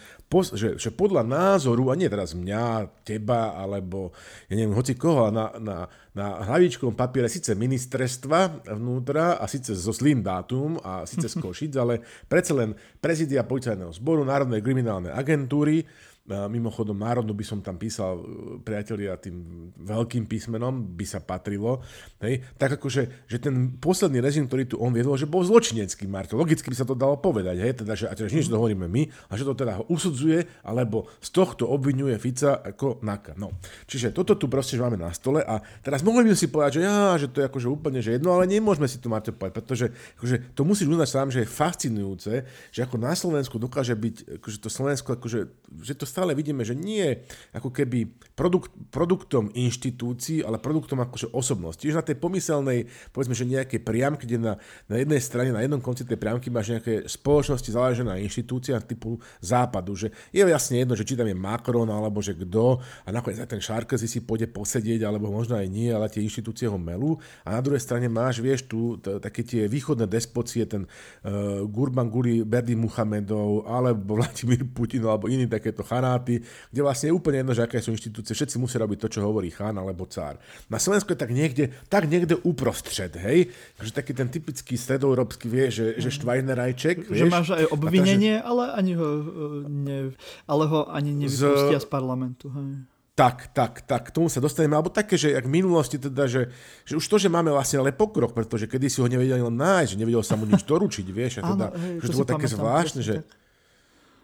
že, 0.57 0.81
že 0.81 0.89
podľa 0.89 1.21
názoru, 1.21 1.93
a 1.93 1.95
nie 1.95 2.09
teraz 2.09 2.33
mňa, 2.33 2.89
teba, 3.05 3.53
alebo 3.53 4.09
ja 4.49 4.57
neviem, 4.57 4.73
hoci 4.73 4.97
koho, 4.97 5.29
na, 5.29 5.53
na, 5.61 5.85
na 6.17 6.45
hlavičkom 6.49 6.97
papiere 6.97 7.29
síce 7.29 7.53
ministerstva 7.53 8.73
vnútra 8.73 9.37
a 9.37 9.45
síce 9.45 9.77
so 9.77 9.93
zlým 9.93 10.25
dátum 10.25 10.81
a 10.81 11.05
síce 11.05 11.29
z 11.29 11.37
Košic, 11.43 11.73
ale 11.77 12.01
predsa 12.25 12.57
len 12.57 12.73
prezidia 12.97 13.45
policajného 13.45 13.93
zboru, 13.93 14.25
Národnej 14.25 14.65
kriminálnej 14.65 15.13
agentúry, 15.13 15.85
Mimochodom, 16.23 16.95
národnú 16.95 17.35
by 17.35 17.43
som 17.43 17.59
tam 17.59 17.75
písal, 17.75 18.15
e, 18.15 18.23
priatelia, 18.63 19.19
tým 19.19 19.43
veľkým 19.75 20.23
písmenom 20.23 20.95
by 20.95 21.03
sa 21.03 21.19
patrilo. 21.19 21.83
Hej? 22.23 22.47
Tak 22.55 22.79
akože, 22.79 23.27
že 23.27 23.37
ten 23.43 23.75
posledný 23.75 24.23
režim, 24.23 24.47
ktorý 24.47 24.63
tu 24.63 24.79
on 24.79 24.95
viedol, 24.95 25.19
že 25.19 25.27
bol 25.27 25.43
zločinecký, 25.43 26.07
Marto. 26.07 26.39
Logicky 26.39 26.71
by 26.71 26.79
sa 26.79 26.87
to 26.87 26.95
dalo 26.95 27.19
povedať, 27.19 27.59
hej? 27.59 27.75
Teda, 27.75 27.99
že, 27.99 28.07
a 28.07 28.15
teda, 28.15 28.31
že 28.31 28.39
nič 28.39 28.47
to 28.47 28.55
hovoríme 28.55 28.87
my, 28.87 29.03
a 29.03 29.35
že 29.35 29.43
to 29.43 29.51
teda 29.51 29.83
ho 29.83 29.83
usudzuje, 29.91 30.63
alebo 30.63 31.11
z 31.19 31.27
tohto 31.35 31.67
obvinuje 31.67 32.15
Fica 32.15 32.55
ako 32.55 33.03
naka. 33.03 33.35
No. 33.35 33.59
Čiže 33.83 34.15
toto 34.15 34.39
tu 34.39 34.47
proste 34.47 34.79
máme 34.79 34.95
na 34.95 35.11
stole 35.11 35.43
a 35.43 35.59
teraz 35.83 36.07
mohli 36.07 36.31
by 36.31 36.39
si 36.39 36.47
povedať, 36.47 36.79
že 36.79 36.81
ja, 36.87 37.19
že 37.19 37.27
to 37.27 37.43
je 37.43 37.51
akože 37.51 37.67
úplne 37.67 37.99
že 37.99 38.15
jedno, 38.15 38.31
ale 38.31 38.47
nemôžeme 38.47 38.87
si 38.87 38.95
to 38.95 39.11
mať 39.11 39.35
povedať, 39.35 39.55
pretože 39.59 39.85
akože, 40.15 40.55
to 40.55 40.63
musíš 40.63 40.87
uznať 40.87 41.09
sám, 41.11 41.27
že 41.35 41.43
je 41.43 41.51
fascinujúce, 41.51 42.33
že 42.71 42.79
ako 42.79 42.95
na 42.95 43.11
Slovensku 43.11 43.59
dokáže 43.59 43.91
byť, 43.91 44.39
akože 44.39 44.57
to 44.63 44.69
Slovensko, 44.71 45.19
akože, 45.19 45.39
že 45.83 45.93
to 45.99 46.12
stále 46.13 46.37
vidíme, 46.37 46.61
že 46.61 46.77
nie 46.77 47.25
ako 47.57 47.73
keby 47.73 48.13
produkt, 48.37 48.69
produktom 48.93 49.49
inštitúcií, 49.49 50.45
ale 50.45 50.61
produktom 50.61 51.01
akože 51.01 51.33
osobnosti. 51.33 51.81
Čiže 51.81 51.97
na 51.97 52.05
tej 52.05 52.21
pomyselnej, 52.21 52.85
povedzme, 53.09 53.33
že 53.33 53.49
nejaké 53.49 53.81
priamky, 53.81 54.29
kde 54.29 54.37
na, 54.37 54.53
na 54.85 55.01
jednej 55.01 55.17
strane, 55.17 55.49
na 55.49 55.65
jednom 55.65 55.81
konci 55.81 56.05
tej 56.05 56.21
priamky 56.21 56.53
máš 56.53 56.77
nejaké 56.77 57.09
spoločnosti 57.09 57.69
založené 57.73 58.13
na 58.13 58.21
inštitúcia 58.21 58.77
typu 58.85 59.17
západu, 59.41 59.97
že 59.97 60.13
je 60.29 60.45
jasne 60.45 60.85
jedno, 60.85 60.93
že 60.93 61.01
či 61.01 61.17
tam 61.17 61.25
je 61.25 61.33
Macron 61.33 61.89
alebo 61.89 62.21
že 62.21 62.37
kto 62.37 62.77
a 63.05 63.09
nakoniec 63.09 63.41
aj 63.41 63.49
ten 63.49 63.61
Sarkozy 63.63 64.05
si 64.05 64.19
pôjde 64.21 64.51
posedieť, 64.51 65.07
alebo 65.07 65.31
možno 65.31 65.55
aj 65.55 65.67
nie, 65.71 65.89
ale 65.89 66.11
tie 66.11 66.21
inštitúcie 66.21 66.67
ho 66.67 66.75
melú. 66.75 67.17
A 67.47 67.55
na 67.55 67.61
druhej 67.63 67.81
strane 67.81 68.11
máš, 68.11 68.43
vieš, 68.43 68.67
tu 68.67 68.99
také 68.99 69.41
tie 69.41 69.65
východné 69.65 70.05
despocie, 70.05 70.67
ten 70.67 70.83
uh, 70.85 71.63
Gurban 71.65 72.11
Guri 72.11 72.43
Berdy 72.43 72.75
Muhamedov, 72.75 73.65
alebo 73.65 74.15
Vladimír 74.19 74.67
Putin, 74.67 75.07
alebo 75.07 75.31
iní 75.31 75.47
takéto 75.47 75.81
chanáty, 76.03 76.43
kde 76.43 76.81
vlastne 76.83 77.07
je 77.07 77.15
úplne 77.15 77.39
jedno, 77.39 77.55
že 77.55 77.63
aké 77.63 77.79
sú 77.79 77.95
inštitúcie, 77.95 78.35
všetci 78.35 78.59
musia 78.59 78.83
robiť 78.83 78.99
to, 78.99 79.07
čo 79.07 79.19
hovorí 79.23 79.47
chán 79.47 79.79
alebo 79.79 80.03
cár. 80.03 80.35
Na 80.67 80.75
Slovensku 80.75 81.15
je 81.15 81.19
tak 81.23 81.31
niekde, 81.31 81.71
tak 81.87 82.11
niekde 82.11 82.35
uprostred, 82.43 83.15
hej? 83.15 83.47
Že 83.79 83.91
taký 83.95 84.11
ten 84.11 84.27
typický 84.27 84.75
stredoeurópsky 84.75 85.47
vie, 85.47 85.71
že, 85.71 85.95
že 85.95 86.11
Štvajnerajček. 86.11 87.07
Že 87.07 87.31
máš 87.31 87.55
aj 87.55 87.71
obvinenie, 87.71 88.43
že... 88.43 88.43
ale, 88.43 88.63
ani 88.75 88.93
ho, 88.99 89.07
e, 89.07 89.23
ne, 89.71 89.99
ale 90.43 90.63
ho 90.67 90.91
ani 90.91 91.15
nevypustia 91.15 91.79
z, 91.79 91.85
z 91.85 91.87
parlamentu. 91.87 92.51
Hej. 92.51 92.91
Tak, 93.13 93.53
tak, 93.53 93.85
tak, 93.85 94.09
k 94.09 94.13
tomu 94.17 94.25
sa 94.25 94.41
dostaneme. 94.41 94.73
Alebo 94.73 94.89
také, 94.89 95.21
že 95.21 95.37
jak 95.37 95.45
v 95.45 95.53
minulosti 95.61 96.01
teda, 96.01 96.25
že, 96.25 96.49
že 96.81 96.97
už 96.97 97.05
to, 97.05 97.21
že 97.21 97.29
máme 97.29 97.53
vlastne 97.53 97.77
ale 97.77 97.93
pokrok, 97.93 98.33
pretože 98.33 98.65
kedy 98.65 98.89
si 98.89 99.05
ho 99.05 99.07
nevedeli 99.07 99.37
len 99.37 99.53
nájsť, 99.53 99.89
že 99.93 99.99
nevedel 100.01 100.25
sa 100.25 100.33
mu 100.33 100.49
nič 100.49 100.65
doručiť, 100.65 101.05
vieš, 101.13 101.45
a 101.45 101.53
teda, 101.53 101.65
Áno, 101.69 101.77
hej, 101.77 101.95
že 102.01 102.09
to, 102.09 102.09
to 102.09 102.17
bolo 102.17 102.31
také 102.33 102.47
zvláštne, 102.49 103.01
že, 103.05 103.15
tak 103.21 103.42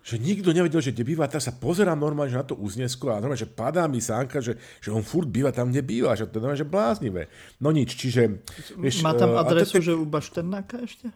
že 0.10 0.18
nikto 0.18 0.50
nevedel, 0.50 0.82
že 0.82 0.90
kde 0.90 1.06
býva, 1.06 1.30
teraz 1.30 1.46
sa 1.46 1.54
pozerám 1.54 2.02
normálne 2.02 2.34
že 2.34 2.42
na 2.42 2.48
to 2.50 2.58
uznesko 2.58 3.14
a 3.14 3.22
normálne, 3.22 3.38
že 3.38 3.46
padá 3.46 3.86
mi 3.86 4.02
sánka, 4.02 4.42
že, 4.42 4.58
že 4.82 4.90
on 4.90 5.06
furt 5.06 5.30
býva 5.30 5.54
tam, 5.54 5.70
kde 5.70 5.86
býva, 5.86 6.18
že 6.18 6.26
to 6.26 6.38
je 6.38 6.42
normálne, 6.42 6.64
že 6.66 6.66
bláznivé. 6.66 7.30
No 7.62 7.70
nič, 7.70 7.94
čiže... 7.94 8.42
Vieš, 8.74 9.06
Má 9.06 9.14
tam 9.14 9.38
adresu, 9.38 9.78
to, 9.78 9.86
že 9.86 9.94
u 9.94 10.10
Bašternáka 10.10 10.82
ešte? 10.82 11.14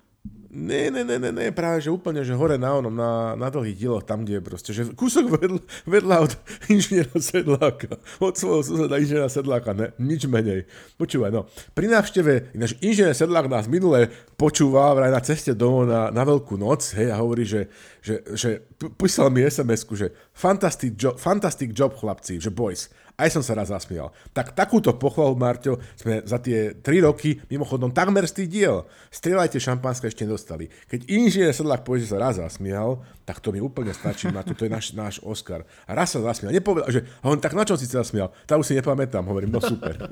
Ne, 0.54 0.92
ne, 0.94 1.02
ne, 1.02 1.18
ne, 1.18 1.34
ne, 1.34 1.50
práve 1.50 1.82
že 1.82 1.90
úplne, 1.90 2.22
že 2.22 2.38
hore 2.38 2.62
na 2.62 2.78
onom, 2.78 2.94
na, 2.94 3.34
na 3.34 3.50
dlhých 3.50 3.74
dieloch, 3.74 4.06
tam, 4.06 4.22
kde 4.22 4.38
je 4.38 4.44
proste, 4.46 4.70
že 4.70 4.86
kúsok 4.94 5.34
vedľa, 5.34 5.62
vedľa 5.90 6.16
od 6.30 6.32
inžiniera 6.74 7.18
Sedláka, 7.18 7.98
od 8.22 8.38
svojho 8.38 8.62
suseda 8.62 9.02
inžiniera 9.02 9.34
Sedláka, 9.34 9.74
ne, 9.74 9.98
nič 9.98 10.30
menej. 10.30 10.70
Počúvaj, 11.02 11.34
no, 11.34 11.50
pri 11.74 11.90
návšteve, 11.90 12.54
ináč 12.54 12.78
inžinier 12.86 13.18
Sedlák 13.18 13.50
nás 13.50 13.66
minule 13.66 14.14
počúval 14.38 14.94
vraj 14.94 15.10
na 15.10 15.26
ceste 15.26 15.58
domov 15.58 15.90
na, 15.90 16.14
na 16.14 16.22
Veľkú 16.22 16.54
noc, 16.54 16.86
hej, 17.02 17.10
a 17.10 17.18
hovorí, 17.18 17.50
že, 17.50 17.74
že, 18.06 18.22
že 18.38 18.62
písal 18.94 19.34
mi 19.34 19.42
SMS-ku, 19.42 19.98
že 19.98 20.14
fantastic 20.38 20.94
job, 20.94 21.18
fantastic 21.18 21.74
job, 21.74 21.98
chlapci, 21.98 22.38
že 22.38 22.54
boys, 22.54 22.94
aj 23.14 23.30
som 23.30 23.44
sa 23.46 23.54
raz 23.54 23.70
zasmial. 23.70 24.10
Tak 24.34 24.58
takúto 24.58 24.90
pochvalu, 24.98 25.38
Marťo, 25.38 25.78
sme 25.94 26.26
za 26.26 26.42
tie 26.42 26.74
3 26.74 27.06
roky, 27.06 27.38
mimochodom 27.46 27.94
takmer 27.94 28.26
tých 28.26 28.50
diel, 28.50 28.90
strieľajte 29.14 29.62
šampanské 29.62 30.10
ešte 30.10 30.26
nedostali. 30.26 30.70
Keď 30.90 31.06
inžinier 31.14 31.54
Sedlák 31.54 31.86
povie, 31.86 32.02
že 32.02 32.14
sa 32.16 32.18
raz 32.18 32.42
zasmial, 32.42 33.06
tak 33.24 33.40
to 33.40 33.54
mi 33.54 33.62
úplne 33.62 33.94
stačí, 33.94 34.28
Marťo, 34.34 34.58
to 34.58 34.66
je 34.66 34.72
náš, 34.74 34.98
náš 34.98 35.16
Oscar. 35.22 35.62
A 35.86 35.94
raz 35.94 36.12
sa 36.12 36.20
zasmial, 36.26 36.52
nepovedal, 36.52 36.90
že 36.90 37.02
on 37.22 37.38
tak 37.38 37.54
na 37.54 37.64
čom 37.64 37.78
si 37.78 37.86
sa 37.86 38.02
zasmial, 38.02 38.34
tak 38.50 38.58
už 38.58 38.66
si 38.66 38.74
nepamätám, 38.74 39.24
hovorím, 39.24 39.54
no 39.54 39.62
super. 39.62 40.10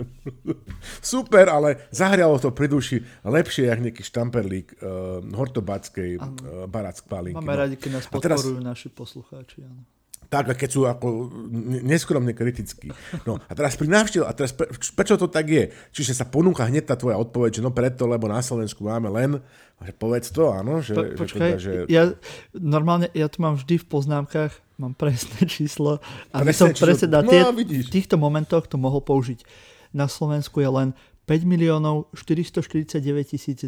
super, 1.13 1.49
ale 1.49 1.89
zahrialo 1.89 2.37
to 2.37 2.53
pri 2.53 2.69
duši 2.69 3.01
lepšie, 3.25 3.67
jak 3.67 3.81
nejaký 3.81 4.03
štamperlík 4.05 4.77
uh, 4.77 5.19
hortobackej 5.25 6.11
uh, 6.21 6.23
barack 6.69 7.01
palinky. 7.09 7.41
Máme 7.41 7.55
no. 7.57 7.61
radi, 7.65 7.75
keď 7.81 7.91
nás 7.97 8.05
podporujú 8.07 8.61
teraz... 8.61 8.69
naši 8.77 8.87
poslucháči. 8.93 9.65
Áno 9.65 10.00
tak, 10.31 10.55
keď 10.55 10.69
sú 10.71 10.87
ako 10.87 11.27
neskromne 11.83 12.31
kritickí. 12.31 12.87
No 13.27 13.35
a 13.35 13.51
teraz 13.51 13.75
pri 13.75 13.91
návšteve, 13.91 14.23
a 14.23 14.31
teraz 14.31 14.55
pre, 14.55 14.71
prečo 14.71 15.19
to 15.19 15.27
tak 15.27 15.43
je? 15.51 15.75
Čiže 15.91 16.23
sa 16.23 16.25
ponúka 16.25 16.63
hneď 16.63 16.87
tá 16.87 16.95
tvoja 16.95 17.19
odpoveď, 17.19 17.59
že 17.59 17.61
no 17.67 17.75
preto, 17.75 18.07
lebo 18.07 18.31
na 18.31 18.39
Slovensku 18.39 18.79
máme 18.87 19.11
len, 19.11 19.43
že 19.83 19.91
povedz 19.91 20.31
to, 20.31 20.47
áno. 20.55 20.79
Že, 20.79 20.93
po, 20.95 21.03
počkaj, 21.27 21.59
že 21.59 21.71
teda, 21.75 21.83
že... 21.83 21.91
ja 21.91 22.03
normálne, 22.55 23.11
ja 23.11 23.27
to 23.27 23.43
mám 23.43 23.59
vždy 23.59 23.83
v 23.83 23.85
poznámkach, 23.91 24.55
mám 24.79 24.95
presné 24.95 25.43
číslo, 25.51 25.99
aby 26.31 26.55
som 26.55 26.71
presne 26.71 27.11
na 27.11 27.27
tie, 27.27 27.43
no, 27.43 27.51
v 27.51 27.91
týchto 27.91 28.15
momentoch 28.15 28.71
to 28.71 28.79
mohol 28.79 29.03
použiť. 29.03 29.43
Na 29.91 30.07
Slovensku 30.07 30.63
je 30.63 30.71
len 30.71 30.95
5 31.27 31.43
miliónov 31.43 32.07
449 32.15 33.67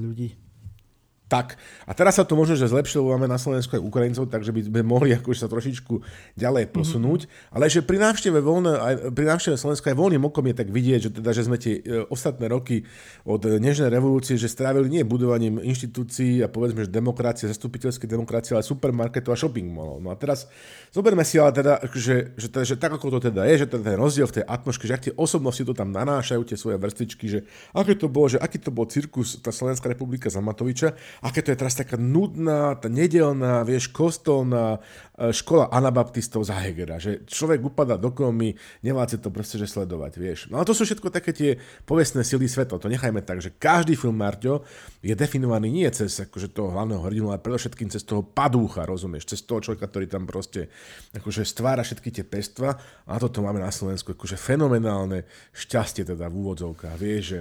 ľudí. 0.00 0.40
Tak, 1.30 1.54
a 1.86 1.94
teraz 1.94 2.18
sa 2.18 2.26
to 2.26 2.34
možno, 2.34 2.58
že 2.58 2.66
zlepšilo, 2.66 3.14
máme 3.14 3.30
na 3.30 3.38
Slovensku 3.38 3.78
aj 3.78 3.86
Ukrajincov, 3.86 4.26
takže 4.26 4.50
by 4.50 4.66
sme 4.66 4.82
mohli 4.82 5.14
akože 5.14 5.46
sa 5.46 5.46
trošičku 5.46 6.02
ďalej 6.34 6.66
mhm. 6.66 6.72
posunúť. 6.74 7.20
Mm-hmm. 7.30 7.54
Ale 7.54 7.64
že 7.70 7.86
pri 7.86 7.98
návšteve, 8.02 8.38
voľne, 8.42 8.74
aj, 8.74 8.94
pri 9.14 9.24
návšteve 9.30 9.54
Slovenska 9.54 9.94
aj 9.94 9.96
voľným 10.02 10.26
okom 10.26 10.42
je 10.50 10.58
tak 10.58 10.74
vidieť, 10.74 11.00
že, 11.06 11.10
teda, 11.14 11.30
že 11.30 11.46
sme 11.46 11.54
tie 11.54 11.78
e, 11.78 12.02
ostatné 12.10 12.50
roky 12.50 12.82
od 13.22 13.46
Nežnej 13.46 13.94
revolúcie, 13.94 14.34
že 14.34 14.50
strávili 14.50 14.90
nie 14.90 15.06
budovaním 15.06 15.62
inštitúcií 15.62 16.42
a 16.42 16.50
povedzme, 16.50 16.82
že 16.82 16.90
demokracie, 16.90 17.46
zastupiteľské 17.46 18.10
demokracie, 18.10 18.58
ale 18.58 18.66
supermarketov 18.66 19.30
a 19.30 19.38
shopping 19.38 19.70
mallov. 19.70 20.02
No 20.02 20.10
a 20.10 20.18
teraz 20.18 20.50
zoberme 20.90 21.22
si 21.22 21.38
ale 21.38 21.54
teda, 21.54 21.78
že, 21.94 22.34
že, 22.34 22.50
teda, 22.50 22.64
že 22.66 22.74
tak 22.74 22.98
ako 22.98 23.22
to 23.22 23.30
teda 23.30 23.46
je, 23.54 23.62
že 23.62 23.66
teda 23.70 23.86
ten 23.86 23.94
rozdiel 23.94 24.26
v 24.26 24.42
tej 24.42 24.44
atmosfére, 24.50 24.88
že 24.90 24.96
ak 24.98 25.04
tie 25.06 25.14
osobnosti 25.14 25.62
to 25.62 25.78
tam 25.78 25.94
nanášajú, 25.94 26.42
tie 26.42 26.58
svoje 26.58 26.74
vrstičky, 26.74 27.26
že 27.30 27.46
aké 27.70 27.94
to 27.94 28.10
bolo, 28.10 28.26
že 28.26 28.42
aký 28.42 28.58
to 28.58 28.74
bol 28.74 28.90
cirkus, 28.90 29.38
tá 29.38 29.54
Slovenská 29.54 29.86
republika 29.86 30.26
za 30.26 30.42
Matoviča, 30.42 30.98
aké 31.20 31.44
to 31.44 31.52
je 31.52 31.60
teraz 31.60 31.76
taká 31.76 32.00
nudná, 32.00 32.76
tá 32.80 32.88
nedelná, 32.88 33.60
vieš, 33.62 33.92
kostolná 33.92 34.80
e, 35.16 35.30
škola 35.36 35.68
anabaptistov 35.68 36.48
za 36.48 36.56
Hegera, 36.56 36.96
že 36.96 37.24
človek 37.28 37.60
upadá 37.60 38.00
do 38.00 38.08
komy, 38.08 38.56
nevláce 38.80 39.20
to 39.20 39.28
proste, 39.28 39.60
že 39.60 39.68
sledovať, 39.68 40.12
vieš. 40.16 40.38
No 40.48 40.58
a 40.58 40.64
to 40.64 40.72
sú 40.72 40.88
všetko 40.88 41.12
také 41.12 41.36
tie 41.36 41.50
povestné 41.84 42.24
sily 42.24 42.48
sveta, 42.48 42.80
to 42.80 42.88
nechajme 42.88 43.20
tak, 43.20 43.44
že 43.44 43.52
každý 43.52 44.00
film 44.00 44.16
Marťo 44.16 44.64
je 45.04 45.12
definovaný 45.12 45.68
nie 45.68 45.88
cez 45.92 46.16
akože 46.24 46.56
toho 46.56 46.72
hlavného 46.72 47.04
hrdinu, 47.04 47.32
ale 47.32 47.44
predovšetkým 47.44 47.92
cez 47.92 48.00
toho 48.02 48.24
padúcha, 48.24 48.88
rozumieš, 48.88 49.36
cez 49.36 49.44
toho 49.44 49.60
človeka, 49.60 49.92
ktorý 49.92 50.08
tam 50.08 50.24
proste 50.24 50.72
akože 51.12 51.44
stvára 51.44 51.84
všetky 51.84 52.08
tie 52.08 52.24
pestva 52.24 52.80
a 53.04 53.12
toto 53.20 53.44
máme 53.44 53.60
na 53.60 53.68
Slovensku 53.68 54.16
akože 54.16 54.40
fenomenálne 54.40 55.28
šťastie 55.52 56.08
teda 56.08 56.32
v 56.32 56.38
úvodzovkách, 56.40 56.96
vieš, 56.96 57.24
že 57.24 57.40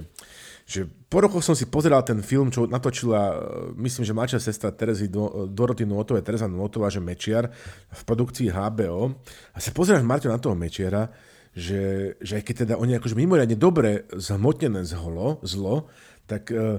že 0.70 0.86
po 0.86 1.18
rokoch 1.26 1.42
som 1.42 1.58
si 1.58 1.66
pozeral 1.66 2.06
ten 2.06 2.22
film, 2.22 2.54
čo 2.54 2.70
natočila, 2.70 3.34
e, 3.34 3.36
myslím, 3.82 4.06
že 4.06 4.14
mladšia 4.14 4.38
sestra 4.38 4.70
Terezy 4.70 5.10
Doroty 5.50 5.82
Nuotovej, 5.90 6.22
Tereza 6.22 6.46
Nuotová, 6.46 6.94
že 6.94 7.02
Mečiar 7.02 7.50
v 7.90 8.02
produkcii 8.06 8.54
HBO. 8.54 9.18
A 9.54 9.58
sa 9.58 9.74
pozeráš, 9.74 10.06
Marťo, 10.06 10.30
na 10.30 10.38
toho 10.38 10.54
Mečiara, 10.54 11.10
že, 11.58 12.14
že 12.22 12.38
aj 12.38 12.44
keď 12.46 12.56
teda 12.70 12.74
oni 12.78 13.02
akože 13.02 13.18
mimoriadne 13.18 13.58
dobre 13.58 14.06
zhmotnené 14.14 14.86
zlo, 14.86 15.42
zlo 15.42 15.90
tak 16.30 16.54
uh, 16.54 16.78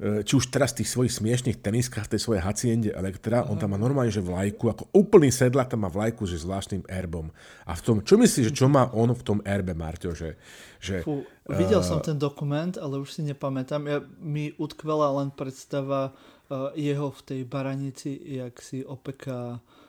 či 0.00 0.32
už 0.32 0.48
teraz 0.48 0.72
v 0.72 0.80
tých 0.80 0.90
svojich 0.96 1.12
smiešných 1.12 1.60
teniskách, 1.60 2.08
v 2.08 2.12
tej 2.16 2.20
svojej 2.24 2.42
haciende 2.42 2.90
Elektra, 2.96 3.44
on 3.44 3.60
tam 3.60 3.76
má 3.76 3.78
normálne, 3.78 4.08
že 4.08 4.24
vlajku, 4.24 4.72
ako 4.72 4.88
úplný 4.96 5.28
sedlak 5.28 5.68
tam 5.68 5.84
má 5.84 5.92
vlajku, 5.92 6.24
že 6.24 6.40
zvláštnym 6.40 6.88
erbom. 6.88 7.28
A 7.68 7.76
v 7.76 7.82
tom, 7.84 7.96
čo 8.00 8.16
myslíš, 8.16 8.48
že 8.48 8.56
čo 8.56 8.72
má 8.72 8.88
on 8.96 9.12
v 9.12 9.22
tom 9.22 9.38
erbe, 9.44 9.76
Marťo, 9.76 10.16
že... 10.16 10.40
že 10.80 11.04
Fú, 11.04 11.28
videl 11.44 11.84
uh, 11.84 11.86
som 11.86 12.00
ten 12.00 12.16
dokument, 12.16 12.72
ale 12.80 12.96
už 12.96 13.20
si 13.20 13.22
nepamätám. 13.28 13.82
Ja, 13.84 14.00
mi 14.24 14.56
utkvela 14.56 15.12
len 15.20 15.28
predstava 15.36 16.16
uh, 16.16 16.72
jeho 16.72 17.12
v 17.12 17.20
tej 17.20 17.40
baranici, 17.44 18.16
jak 18.40 18.56
si 18.64 18.80
opeká 18.80 19.60
uh, 19.60 19.79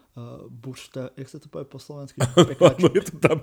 buršta, 0.52 1.16
jak 1.16 1.28
sa 1.32 1.40
to 1.40 1.48
povie 1.48 1.64
po 1.64 1.80
slovensky? 1.80 2.20
no, 2.84 2.88
je 2.92 3.04
to 3.08 3.16
tam, 3.16 3.40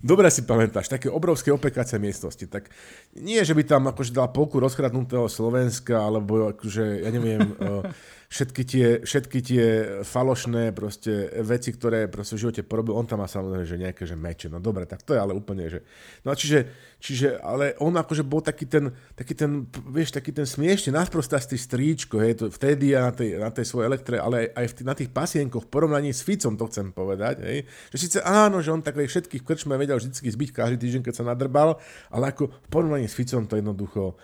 dobre 0.00 0.32
si 0.32 0.48
pamätáš, 0.48 0.88
také 0.88 1.12
obrovské 1.12 1.52
opekacie 1.52 2.00
miestnosti. 2.00 2.48
Tak 2.48 2.72
nie, 3.20 3.40
že 3.44 3.52
by 3.52 3.62
tam 3.68 3.82
akože 3.92 4.16
dal 4.16 4.32
polku 4.32 4.56
rozkradnutého 4.64 5.28
Slovenska, 5.28 6.00
alebo 6.00 6.56
akože, 6.56 7.04
ja 7.04 7.10
neviem, 7.12 7.52
uh, 7.60 7.84
všetky 8.30 8.62
tie, 8.62 8.86
všetky 9.02 9.38
tie 9.42 9.64
falošné 10.06 10.70
proste 10.70 11.34
veci, 11.42 11.74
ktoré 11.74 12.06
proste 12.06 12.38
v 12.38 12.46
živote 12.46 12.62
porobil, 12.62 12.94
on 12.94 13.02
tam 13.02 13.18
má 13.18 13.26
samozrejme, 13.26 13.66
že 13.66 13.74
nejaké 13.74 14.06
že 14.06 14.14
meče. 14.14 14.46
No 14.46 14.62
dobre, 14.62 14.86
tak 14.86 15.02
to 15.02 15.18
je 15.18 15.20
ale 15.20 15.34
úplne, 15.34 15.66
že... 15.66 15.82
No 16.22 16.30
a 16.30 16.38
čiže, 16.38 16.70
čiže 17.02 17.42
ale 17.42 17.74
on 17.82 17.90
akože 17.90 18.22
bol 18.22 18.38
taký 18.38 18.70
ten, 18.70 18.94
taký 19.18 19.34
ten, 19.34 19.66
vieš, 19.90 20.14
taký 20.14 20.30
ten 20.30 20.46
smiešne 20.46 20.94
nasprostastý 20.94 21.58
stríčko, 21.58 22.22
hej, 22.22 22.38
to 22.38 22.44
vtedy 22.54 22.94
a 22.94 23.10
na 23.10 23.12
tej, 23.12 23.34
na 23.34 23.50
tej 23.50 23.66
svojej 23.66 23.90
elektre, 23.90 24.22
ale 24.22 24.46
aj, 24.46 24.62
aj 24.62 24.66
v 24.70 24.74
tých, 24.78 24.86
na 24.86 24.94
tých 24.94 25.10
pasienkoch 25.10 25.66
v 25.66 25.72
porovnaní 25.74 26.14
s 26.14 26.22
Ficom, 26.22 26.54
to 26.54 26.70
chcem 26.70 26.94
povedať, 26.94 27.42
hej, 27.42 27.66
že 27.90 27.96
síce 27.98 28.18
áno, 28.22 28.62
že 28.62 28.70
on 28.70 28.78
tak 28.78 28.94
všetkých 28.94 29.42
krčme 29.42 29.74
vedel 29.74 29.98
vždy 29.98 30.14
zbyť 30.14 30.50
každý 30.54 30.78
týždeň, 30.78 31.02
keď 31.02 31.14
sa 31.18 31.26
nadrbal, 31.26 31.82
ale 32.14 32.30
ako 32.30 32.46
v 32.46 32.68
porovnaní 32.70 33.10
s 33.10 33.18
Ficom 33.18 33.50
to 33.50 33.58
jednoducho 33.58 34.14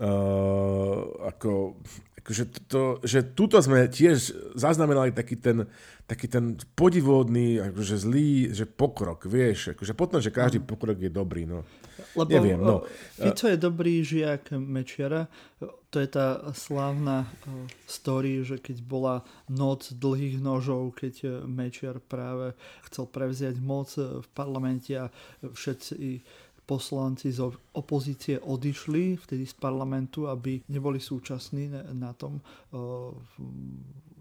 uh, 0.00 1.28
ako 1.28 1.76
akože 2.20 2.44
to, 2.68 3.00
že 3.00 3.32
tuto 3.32 3.56
sme 3.64 3.88
tiež 3.88 4.52
zaznamenali 4.52 5.10
taký 5.10 5.40
ten, 5.40 5.64
taký 6.04 6.28
ten 6.28 6.60
podivodný, 6.76 7.58
akože 7.72 7.96
zlý, 7.96 8.52
že 8.52 8.68
pokrok, 8.68 9.24
vieš, 9.24 9.72
akože 9.72 9.96
potom, 9.96 10.20
že 10.20 10.28
každý 10.28 10.60
pokrok 10.60 11.00
je 11.00 11.08
dobrý, 11.08 11.48
no. 11.48 11.64
Lebo 12.12 12.28
Neviem, 12.28 12.60
no. 12.60 12.84
Fico 13.16 13.48
je 13.48 13.56
dobrý 13.56 14.04
žiak 14.04 14.52
Mečiara, 14.56 15.28
to 15.90 15.98
je 15.98 16.08
tá 16.08 16.54
slávna 16.54 17.26
story, 17.88 18.46
že 18.46 18.62
keď 18.62 18.78
bola 18.84 19.26
noc 19.50 19.90
dlhých 19.90 20.38
nožov, 20.38 20.94
keď 20.94 21.44
Mečiar 21.48 21.98
práve 21.98 22.54
chcel 22.86 23.10
prevziať 23.10 23.56
moc 23.58 23.90
v 23.98 24.28
parlamente 24.36 24.94
a 24.94 25.10
všetci 25.42 26.22
poslanci 26.70 27.34
z 27.34 27.50
opozície 27.74 28.38
odišli 28.38 29.18
vtedy 29.18 29.42
z 29.42 29.54
parlamentu, 29.58 30.30
aby 30.30 30.62
neboli 30.70 31.02
súčasní 31.02 31.66
na 31.98 32.14
tom 32.14 32.38